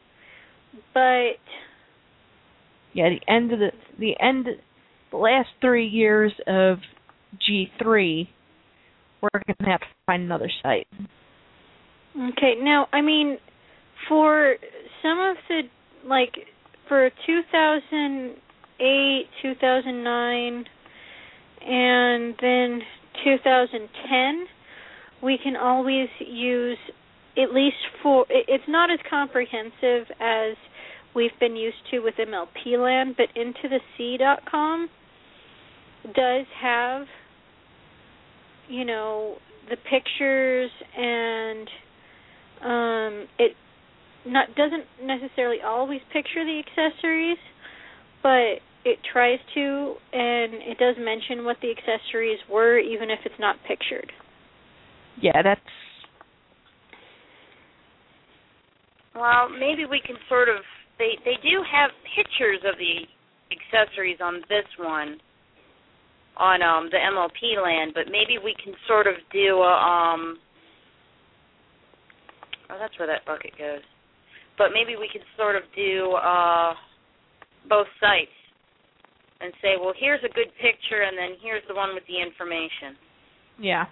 but 0.94 1.40
Yeah, 2.94 3.10
the 3.10 3.22
end 3.28 3.54
of 3.54 3.60
the 3.60 3.72
the 4.00 4.20
end 4.20 4.48
the 5.12 5.18
last 5.18 5.50
3 5.62 5.86
years 5.86 6.32
of 6.48 6.80
G3 7.38 8.28
we're 9.22 9.30
going 9.34 9.56
to 9.60 9.70
have 9.70 9.82
to 9.82 9.88
find 10.06 10.24
another 10.24 10.50
site. 10.64 10.88
okay. 12.16 12.56
Now, 12.60 12.88
I 12.92 13.02
mean, 13.02 13.38
for 14.08 14.56
some 15.02 15.20
of 15.20 15.38
the 15.48 15.62
like 16.08 16.34
for 16.88 17.10
2008, 17.26 19.26
2009, 19.42 20.66
and 21.64 22.36
then 22.42 22.82
2010, 23.24 24.46
we 25.22 25.38
can 25.42 25.56
always 25.56 26.10
use 26.20 26.78
at 27.38 27.54
least 27.54 27.78
for. 28.02 28.26
It's 28.30 28.64
not 28.68 28.92
as 28.92 29.00
comprehensive 29.10 30.08
as 30.20 30.58
we've 31.16 31.38
been 31.40 31.56
used 31.56 31.78
to 31.92 32.00
with 32.00 32.16
MLP 32.16 32.78
Land, 32.78 33.16
but 33.18 33.28
IntoTheSea.com 33.36 34.90
does 36.16 36.46
have, 36.62 37.06
you 38.70 38.86
know, 38.86 39.36
the 39.70 39.78
pictures 39.90 40.72
and 40.98 41.68
um, 42.64 43.28
it 43.40 43.54
not 44.26 44.48
doesn't 44.56 44.86
necessarily 45.04 45.58
always 45.66 46.02
picture 46.14 46.46
the 46.46 46.62
accessories, 46.62 47.38
but 48.22 48.62
it 48.86 49.00
tries 49.12 49.40
to, 49.54 49.96
and 50.14 50.54
it 50.54 50.78
does 50.78 50.96
mention 51.00 51.44
what 51.46 51.58
the 51.62 51.72
accessories 51.72 52.40
were, 52.50 52.78
even 52.80 53.10
if 53.10 53.20
it's 53.26 53.40
not 53.40 53.56
pictured. 53.68 54.12
Yeah, 55.22 55.42
that's 55.44 55.62
Well, 59.16 59.50
maybe 59.50 59.86
we 59.86 60.02
can 60.02 60.16
sort 60.30 60.50
of 60.50 60.64
they 60.98 61.18
they 61.26 61.38
do 61.42 61.62
have 61.70 61.92
pictures 62.16 62.60
of 62.66 62.78
the 62.78 63.06
accessories 63.52 64.18
on 64.22 64.42
this 64.50 64.66
one 64.78 65.20
on 66.38 66.62
um 66.62 66.90
the 66.92 66.98
MLP 66.98 67.62
land, 67.62 67.92
but 67.94 68.06
maybe 68.12 68.38
we 68.44 68.56
can 68.64 68.74
sort 68.88 69.08
of 69.08 69.16
do 69.32 69.58
a 69.62 69.76
um 69.76 70.38
oh 72.70 72.78
that's 72.80 72.98
where 73.00 73.08
that 73.08 73.26
bucket 73.26 73.58
goes. 73.58 73.82
But 74.58 74.70
maybe 74.74 74.96
we 75.00 75.10
could 75.12 75.26
sort 75.38 75.56
of 75.56 75.64
do 75.76 76.14
uh 76.14 76.74
both 77.70 77.88
sites 78.00 78.36
and 79.42 79.54
say, 79.62 79.74
well, 79.80 79.94
here's 79.98 80.22
a 80.24 80.34
good 80.34 80.50
picture 80.62 81.02
and 81.02 81.18
then 81.18 81.38
here's 81.42 81.64
the 81.68 81.76
one 81.76 81.94
with 81.94 82.04
the 82.08 82.22
information. 82.22 82.96
Yeah. 83.60 83.86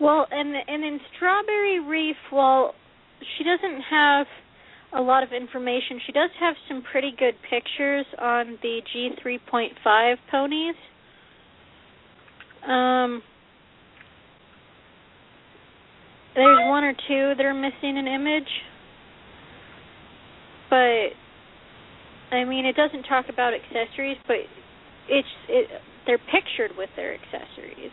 Well, 0.00 0.26
and 0.30 0.54
and 0.54 0.84
in 0.84 0.98
Strawberry 1.16 1.80
Reef, 1.80 2.16
while 2.30 2.74
she 3.36 3.44
doesn't 3.44 3.82
have 3.90 4.26
a 4.92 5.00
lot 5.00 5.22
of 5.22 5.32
information, 5.32 6.00
she 6.06 6.12
does 6.12 6.30
have 6.40 6.54
some 6.68 6.82
pretty 6.90 7.12
good 7.18 7.34
pictures 7.48 8.06
on 8.18 8.58
the 8.62 8.80
G3.5 8.94 10.14
ponies. 10.30 10.74
Um, 12.66 13.22
there's 16.34 16.58
one 16.68 16.84
or 16.84 16.92
two 16.92 17.34
that 17.36 17.44
are 17.44 17.54
missing 17.54 17.98
an 17.98 18.06
image, 18.06 18.48
but 20.68 21.16
I 22.36 22.44
mean, 22.44 22.66
it 22.66 22.76
doesn't 22.76 23.04
talk 23.04 23.26
about 23.28 23.52
accessories, 23.54 24.18
but 24.26 24.36
it's 25.08 25.28
it 25.48 25.68
they're 26.06 26.18
pictured 26.18 26.76
with 26.76 26.90
their 26.96 27.14
accessories 27.14 27.90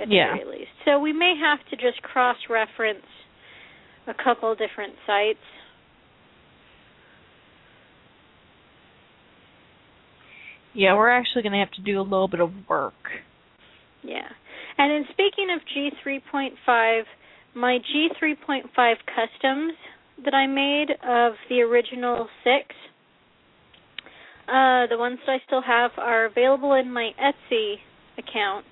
at 0.00 0.10
Yeah. 0.10 0.32
the 0.36 0.44
very 0.44 0.58
least. 0.58 0.70
So 0.84 0.98
we 0.98 1.12
may 1.12 1.34
have 1.40 1.58
to 1.70 1.76
just 1.76 2.02
cross 2.02 2.36
reference 2.48 3.04
a 4.06 4.14
couple 4.14 4.54
different 4.54 4.94
sites. 5.06 5.38
Yeah, 10.74 10.94
we're 10.96 11.10
actually 11.10 11.42
going 11.42 11.52
to 11.52 11.58
have 11.58 11.70
to 11.72 11.82
do 11.82 12.00
a 12.00 12.02
little 12.02 12.28
bit 12.28 12.40
of 12.40 12.50
work. 12.68 12.94
Yeah. 14.02 14.28
And 14.78 14.90
then 14.90 15.04
speaking 15.12 15.48
of 15.54 15.60
G3.5, 15.76 17.02
my 17.54 17.78
G3.5 17.78 18.94
customs 19.06 19.74
that 20.24 20.34
I 20.34 20.46
made 20.46 20.90
of 20.90 21.34
the 21.48 21.60
original 21.60 22.28
six, 22.44 22.74
uh, 24.48 24.86
the 24.88 24.98
ones 24.98 25.18
that 25.26 25.32
I 25.32 25.38
still 25.46 25.62
have 25.62 25.92
are 25.98 26.26
available 26.26 26.74
in 26.74 26.92
my 26.92 27.10
Etsy 27.20 27.74
account. 28.18 28.66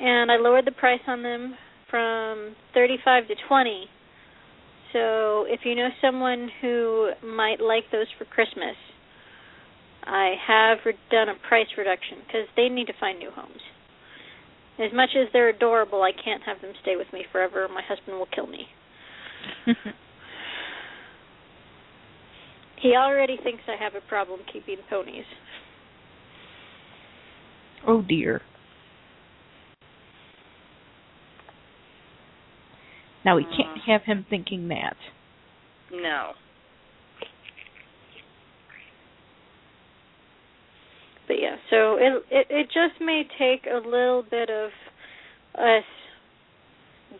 And 0.00 0.30
I 0.30 0.36
lowered 0.36 0.66
the 0.66 0.72
price 0.72 1.00
on 1.06 1.22
them 1.22 1.54
from 1.90 2.56
35 2.74 3.28
to 3.28 3.34
20. 3.48 3.86
So 4.92 5.44
if 5.48 5.60
you 5.64 5.74
know 5.74 5.88
someone 6.00 6.50
who 6.60 7.10
might 7.24 7.60
like 7.60 7.84
those 7.92 8.06
for 8.18 8.24
Christmas, 8.24 8.76
I 10.04 10.34
have 10.46 10.78
done 11.10 11.28
a 11.28 11.48
price 11.48 11.68
reduction 11.78 12.18
because 12.26 12.48
they 12.56 12.68
need 12.68 12.86
to 12.88 12.92
find 12.98 13.18
new 13.18 13.30
homes. 13.30 13.60
As 14.78 14.92
much 14.92 15.10
as 15.16 15.28
they're 15.32 15.50
adorable, 15.50 16.02
I 16.02 16.12
can't 16.12 16.42
have 16.44 16.60
them 16.60 16.72
stay 16.82 16.96
with 16.96 17.12
me 17.12 17.24
forever. 17.30 17.68
My 17.68 17.82
husband 17.82 18.18
will 18.18 18.28
kill 18.34 18.46
me. 18.46 18.66
He 22.82 22.96
already 22.96 23.38
thinks 23.42 23.62
I 23.68 23.82
have 23.82 23.94
a 23.94 24.00
problem 24.08 24.40
keeping 24.52 24.78
ponies. 24.90 25.24
oh 27.86 28.02
dear. 28.02 28.42
Now 33.24 33.36
we 33.36 33.44
can't 33.44 33.78
uh. 33.78 33.82
have 33.86 34.02
him 34.02 34.26
thinking 34.28 34.66
that. 34.68 34.96
No. 35.92 36.32
But 41.32 41.40
yeah, 41.40 41.56
so 41.70 41.96
it 41.96 42.22
it 42.30 42.46
it 42.50 42.66
just 42.66 43.00
may 43.00 43.22
take 43.38 43.64
a 43.64 43.76
little 43.76 44.22
bit 44.30 44.50
of 44.50 44.68
us 45.54 45.84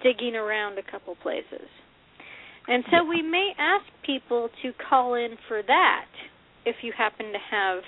digging 0.03 0.35
around 0.37 0.77
a 0.77 0.83
couple 0.83 1.17
places. 1.23 1.67
And 2.69 2.85
so 2.91 3.09
we 3.09 3.23
may 3.23 3.53
ask 3.59 3.87
people 4.05 4.51
to 4.61 4.73
call 4.91 5.15
in 5.15 5.37
for 5.49 5.63
that 5.67 6.05
if 6.67 6.77
you 6.83 6.93
happen 6.97 7.33
to 7.33 7.39
have 7.51 7.79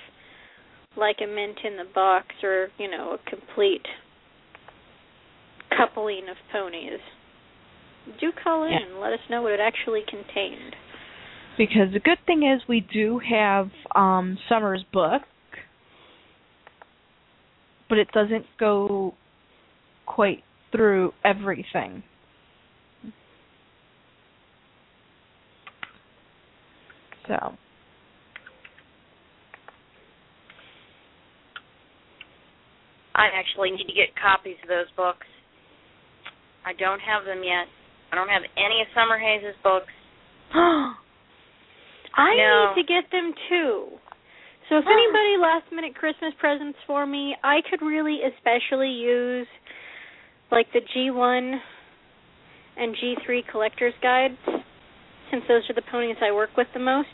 like 0.97 1.17
a 1.23 1.27
mint 1.27 1.59
in 1.63 1.77
the 1.77 1.85
box 1.93 2.25
or, 2.41 2.69
you 2.79 2.89
know, 2.89 3.11
a 3.23 3.29
complete 3.29 3.85
coupling 5.77 6.27
of 6.27 6.37
ponies. 6.51 7.01
Do 8.19 8.31
call 8.43 8.63
in 8.63 8.71
Yeah. 8.71 8.79
and 8.87 8.99
let 8.99 9.13
us 9.13 9.19
know 9.29 9.43
what 9.43 9.51
it 9.51 9.59
actually 9.59 10.01
contained. 10.09 10.75
Because 11.55 11.93
the 11.93 11.99
good 11.99 12.19
thing 12.25 12.41
is 12.43 12.67
we 12.67 12.79
do 12.79 13.19
have 13.19 13.69
um 13.93 14.39
Summer's 14.49 14.83
book, 14.91 15.21
but 17.89 17.97
it 17.97 18.07
doesn't 18.11 18.45
go 18.59 19.13
quite 20.05 20.43
through 20.71 21.13
everything. 21.23 22.03
So, 27.27 27.55
I 33.15 33.27
actually 33.33 33.71
need 33.71 33.87
to 33.87 33.93
get 33.93 34.09
copies 34.21 34.57
of 34.61 34.69
those 34.69 34.85
books. 34.95 35.25
I 36.65 36.73
don't 36.73 36.99
have 36.99 37.25
them 37.25 37.41
yet. 37.43 37.65
I 38.11 38.15
don't 38.15 38.27
have 38.27 38.43
any 38.57 38.81
of 38.81 38.87
Summer 38.93 39.17
Hayes' 39.17 39.55
books. 39.63 39.91
I 40.53 42.35
No. 42.37 42.73
need 42.75 42.81
to 42.81 42.87
get 42.87 43.09
them 43.11 43.33
too. 43.49 43.87
So 44.69 44.77
if 44.79 44.85
anybody 44.85 45.37
last 45.39 45.71
minute 45.71 45.93
Christmas 45.95 46.33
presents 46.39 46.77
for 46.87 47.05
me, 47.05 47.35
I 47.43 47.59
could 47.69 47.85
really 47.85 48.19
especially 48.25 48.89
use 48.89 49.47
like 50.51 50.65
the 50.73 50.81
G1 50.95 51.57
and 52.77 52.95
G3 52.95 53.41
collector's 53.51 53.93
guides 54.01 54.37
since 55.31 55.43
those 55.47 55.61
are 55.69 55.73
the 55.75 55.83
ponies 55.91 56.17
I 56.21 56.31
work 56.31 56.49
with 56.57 56.67
the 56.73 56.79
most. 56.79 57.09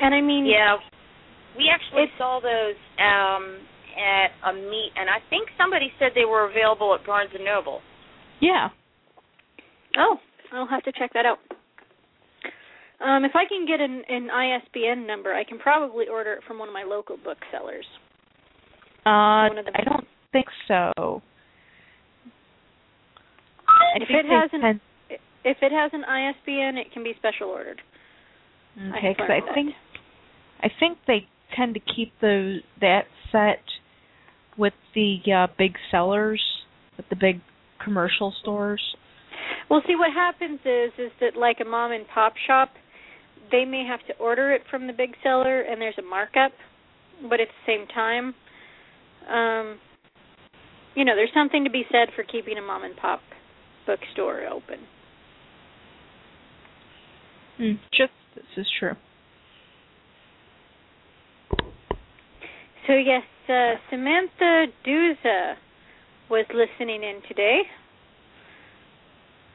And 0.00 0.14
I 0.14 0.20
mean, 0.20 0.44
Yeah, 0.46 0.76
we 1.56 1.70
actually 1.72 2.06
saw 2.18 2.40
those 2.40 2.76
um 3.00 3.58
at 3.96 4.28
a 4.50 4.52
meet, 4.52 4.92
and 4.94 5.08
I 5.08 5.18
think 5.30 5.48
somebody 5.56 5.90
said 5.98 6.10
they 6.14 6.26
were 6.26 6.50
available 6.50 6.94
at 6.94 7.06
Barnes 7.06 7.30
and 7.34 7.44
Noble. 7.44 7.80
yeah. 8.40 8.68
oh, 9.96 10.18
I'll 10.52 10.66
have 10.68 10.82
to 10.84 10.92
check 10.92 11.12
that 11.14 11.24
out. 11.24 11.38
Um, 13.04 13.24
if 13.24 13.32
I 13.34 13.44
can 13.46 13.66
get 13.66 13.80
an, 13.80 14.02
an 14.08 14.30
ISBN 14.30 15.06
number, 15.06 15.34
I 15.34 15.44
can 15.44 15.58
probably 15.58 16.08
order 16.08 16.32
it 16.32 16.40
from 16.46 16.58
one 16.58 16.68
of 16.68 16.74
my 16.74 16.82
local 16.84 17.16
booksellers. 17.16 17.84
Uh, 19.04 19.48
One 19.48 19.58
of 19.58 19.64
the- 19.66 19.72
I 19.78 19.84
don't 19.84 20.06
think 20.32 20.46
so. 20.66 21.22
I 23.68 23.96
If 24.00 24.08
think 24.08 24.24
it 24.24 24.26
has 24.26 24.50
an- 24.52 24.80
If 25.44 25.62
it 25.62 25.70
has 25.72 25.92
an 25.92 26.04
ISBN, 26.04 26.76
it 26.78 26.90
can 26.92 27.04
be 27.04 27.14
special 27.14 27.48
ordered. 27.50 27.80
okay, 28.96 29.10
because 29.10 29.28
learned 29.28 29.44
I 29.50 29.54
think 29.54 29.74
I 30.62 30.68
think 30.80 30.98
they 31.06 31.28
tend 31.54 31.74
to 31.74 31.80
keep 31.80 32.18
those 32.20 32.62
that 32.80 33.06
set 33.30 33.62
with 34.56 34.72
the 34.94 35.20
uh, 35.32 35.46
big 35.58 35.76
sellers, 35.90 36.42
with 36.96 37.08
the 37.10 37.16
big 37.16 37.40
commercial 37.78 38.32
stores. 38.40 38.96
Well, 39.68 39.82
see 39.86 39.94
what 39.96 40.12
happens 40.12 40.60
is 40.64 40.92
is 40.98 41.12
that 41.20 41.36
like 41.36 41.60
a 41.60 41.64
mom 41.64 41.92
and 41.92 42.08
pop 42.08 42.36
shop, 42.46 42.70
they 43.50 43.64
may 43.64 43.84
have 43.86 44.00
to 44.06 44.16
order 44.22 44.52
it 44.52 44.62
from 44.70 44.86
the 44.86 44.92
big 44.92 45.10
seller 45.22 45.62
and 45.62 45.80
there's 45.80 45.98
a 45.98 46.02
markup, 46.02 46.52
but 47.28 47.40
at 47.40 47.48
the 47.48 47.66
same 47.66 47.86
time, 47.88 48.34
um 49.30 49.78
you 50.94 51.04
know, 51.04 51.14
there's 51.14 51.30
something 51.34 51.62
to 51.64 51.70
be 51.70 51.84
said 51.92 52.08
for 52.16 52.22
keeping 52.24 52.56
a 52.56 52.62
mom 52.62 52.82
and 52.82 52.96
pop 52.96 53.20
bookstore 53.86 54.46
open. 54.46 54.78
Mm, 57.60 57.78
just 57.92 58.12
this 58.34 58.44
is 58.56 58.66
true. 58.78 58.94
So 62.86 62.94
yes, 62.94 63.22
uh, 63.48 63.74
Samantha 63.90 64.66
Duza 64.86 65.54
was 66.30 66.46
listening 66.54 67.02
in 67.02 67.20
today. 67.28 67.62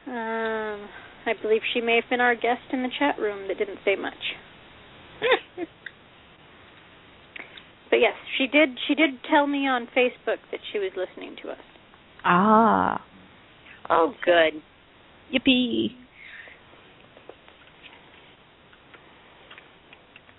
Um, 0.06 0.88
I 1.26 1.32
believe 1.40 1.62
she 1.72 1.80
may 1.80 1.96
have 1.96 2.10
been 2.10 2.20
our 2.20 2.34
guest 2.34 2.62
in 2.72 2.82
the 2.82 2.88
chat 2.98 3.18
room 3.18 3.48
that 3.48 3.58
didn't 3.58 3.78
say 3.84 3.94
much. 3.96 4.14
but 7.90 7.96
yes, 7.96 8.14
she 8.38 8.46
did. 8.46 8.70
She 8.88 8.94
did 8.94 9.10
tell 9.30 9.46
me 9.46 9.68
on 9.68 9.86
Facebook 9.96 10.38
that 10.50 10.60
she 10.72 10.78
was 10.78 10.90
listening 10.96 11.36
to 11.42 11.50
us. 11.50 11.58
Ah, 12.24 13.04
Oh, 13.90 14.14
good. 14.24 14.54
yippee! 15.32 15.96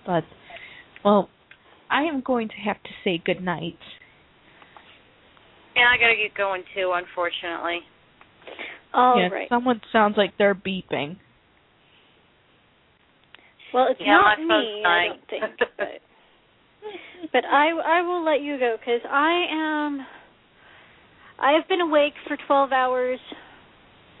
But, 0.06 0.24
well, 1.04 1.30
I 1.90 2.02
am 2.02 2.20
going 2.20 2.48
to 2.48 2.54
have 2.56 2.82
to 2.82 2.90
say 3.04 3.22
good 3.24 3.42
night. 3.42 3.78
Yeah, 5.76 5.84
I 5.84 5.98
gotta 5.98 6.16
get 6.16 6.36
going 6.36 6.62
too, 6.74 6.92
unfortunately. 6.94 7.80
All 8.94 9.18
yeah, 9.18 9.28
right. 9.28 9.48
someone 9.48 9.80
sounds 9.92 10.16
like 10.16 10.34
they're 10.38 10.54
beeping. 10.54 11.16
Well, 13.72 13.88
it's 13.90 14.00
Yeah, 14.00 14.18
not 14.20 14.38
me, 14.38 14.82
I 14.86 15.06
don't 15.08 15.28
think, 15.28 15.44
but 15.58 15.68
but 17.32 17.44
I 17.44 17.70
I 17.70 18.02
will 18.02 18.24
let 18.24 18.40
you 18.40 18.58
go 18.58 18.76
because 18.78 19.00
I 19.10 19.46
am. 19.50 20.06
I 21.40 21.52
have 21.52 21.66
been 21.68 21.80
awake 21.80 22.12
for 22.28 22.36
12 22.46 22.70
hours, 22.70 23.18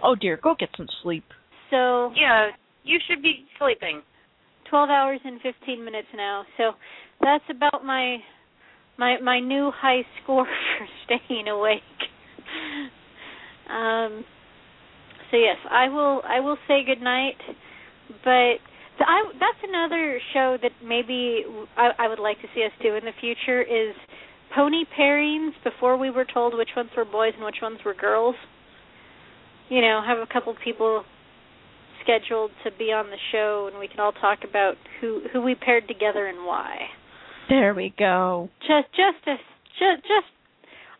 Oh 0.02 0.16
dear, 0.16 0.38
go 0.42 0.56
get 0.58 0.70
some 0.76 0.88
sleep. 1.02 1.24
so 1.70 2.10
yeah, 2.16 2.48
you 2.82 2.98
should 3.08 3.22
be 3.22 3.46
sleeping. 3.58 4.02
12 4.70 4.90
hours 4.90 5.20
and 5.24 5.40
15 5.40 5.84
minutes 5.84 6.08
now. 6.16 6.44
So 6.56 6.72
that's 7.20 7.44
about 7.48 7.84
my 7.84 8.16
my 8.98 9.20
my 9.22 9.38
new 9.38 9.70
high 9.72 10.02
score 10.22 10.44
for 10.78 10.86
staying 11.04 11.46
awake. 11.46 11.80
Um 13.70 14.24
so 15.34 15.38
yes, 15.38 15.56
I 15.68 15.88
will 15.88 16.22
I 16.24 16.38
will 16.38 16.56
say 16.68 16.84
good 16.86 17.02
night, 17.02 17.34
but 18.22 18.62
I 19.00 19.24
that's 19.32 19.58
another 19.68 20.20
show 20.32 20.56
that 20.62 20.70
maybe 20.86 21.42
I 21.76 21.90
I 21.98 22.08
would 22.08 22.20
like 22.20 22.40
to 22.42 22.46
see 22.54 22.62
us 22.62 22.70
do 22.80 22.94
in 22.94 23.04
the 23.04 23.10
future 23.20 23.60
is 23.60 23.96
pony 24.54 24.84
pairings 24.96 25.50
before 25.64 25.96
we 25.96 26.10
were 26.10 26.24
told 26.24 26.56
which 26.56 26.68
ones 26.76 26.90
were 26.96 27.04
boys 27.04 27.32
and 27.34 27.44
which 27.44 27.58
ones 27.60 27.78
were 27.84 27.94
girls. 27.94 28.36
You 29.68 29.80
know, 29.80 30.02
have 30.06 30.18
a 30.18 30.32
couple 30.32 30.54
people 30.62 31.02
scheduled 32.04 32.52
to 32.62 32.70
be 32.78 32.92
on 32.92 33.06
the 33.06 33.18
show 33.32 33.68
and 33.72 33.80
we 33.80 33.88
can 33.88 33.98
all 33.98 34.12
talk 34.12 34.38
about 34.48 34.76
who 35.00 35.22
who 35.32 35.42
we 35.42 35.56
paired 35.56 35.88
together 35.88 36.28
and 36.28 36.46
why. 36.46 36.76
There 37.48 37.74
we 37.74 37.92
go. 37.98 38.50
Just 38.60 38.86
just 38.94 39.26
a 39.26 39.34
just 39.80 40.02
just 40.02 40.33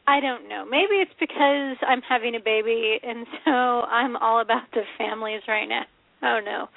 I 0.06 0.20
don't 0.20 0.48
know. 0.48 0.64
Maybe 0.64 1.00
it's 1.00 1.14
because 1.18 1.76
I'm 1.86 2.02
having 2.08 2.34
a 2.34 2.40
baby 2.40 2.98
and 3.02 3.26
so 3.44 3.50
I'm 3.50 4.16
all 4.16 4.40
about 4.40 4.64
the 4.72 4.82
families 4.98 5.42
right 5.48 5.66
now. 5.66 5.82
Oh 6.22 6.40
no. 6.44 6.68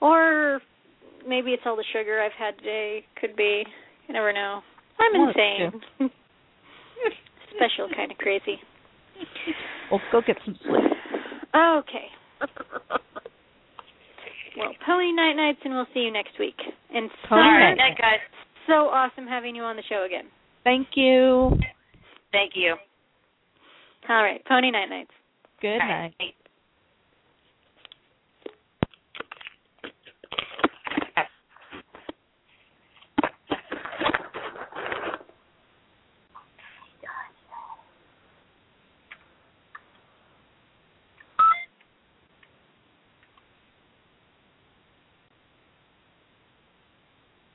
Or 0.00 0.60
maybe 1.26 1.50
it's 1.52 1.62
all 1.66 1.76
the 1.76 1.84
sugar 1.92 2.20
I've 2.20 2.32
had 2.38 2.58
today. 2.58 3.04
Could 3.20 3.36
be. 3.36 3.64
You 4.08 4.14
never 4.14 4.32
know. 4.32 4.60
I'm 5.00 5.18
One 5.20 5.28
of 5.30 5.34
the 5.34 5.70
insane. 5.98 6.10
Special 7.56 7.88
kind 7.94 8.10
of 8.10 8.18
crazy. 8.18 8.58
Well, 9.90 10.00
go 10.10 10.20
get 10.26 10.36
some 10.44 10.58
sleep. 10.62 10.90
Okay. 11.54 12.08
Well, 14.56 14.72
pony 14.86 15.12
night 15.12 15.34
nights, 15.34 15.58
and 15.64 15.74
we'll 15.74 15.86
see 15.92 16.00
you 16.00 16.12
next 16.12 16.38
week. 16.38 16.56
And 16.92 17.10
so, 17.22 17.28
Pony 17.30 17.42
night. 17.42 17.74
night, 17.74 17.98
guys. 17.98 18.20
so 18.66 18.86
awesome 18.88 19.26
having 19.26 19.56
you 19.56 19.62
on 19.62 19.76
the 19.76 19.82
show 19.88 20.04
again. 20.04 20.26
Thank 20.62 20.88
you. 20.94 21.58
Thank 22.34 22.54
you. 22.56 22.74
All 24.08 24.16
right, 24.16 24.44
pony 24.44 24.72
night 24.72 24.90
nights. 24.90 25.10
Good 25.60 25.80
All 25.80 25.86
night. 25.86 26.14
right. 26.18 26.34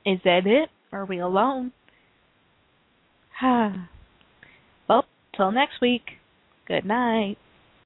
Is 0.06 0.18
that 0.24 0.46
it? 0.46 0.70
Are 0.90 1.04
we 1.04 1.18
alone? 1.18 1.70
till 5.36 5.50
next 5.52 5.80
week. 5.80 6.18
Good 6.66 6.84
night. 6.84 7.36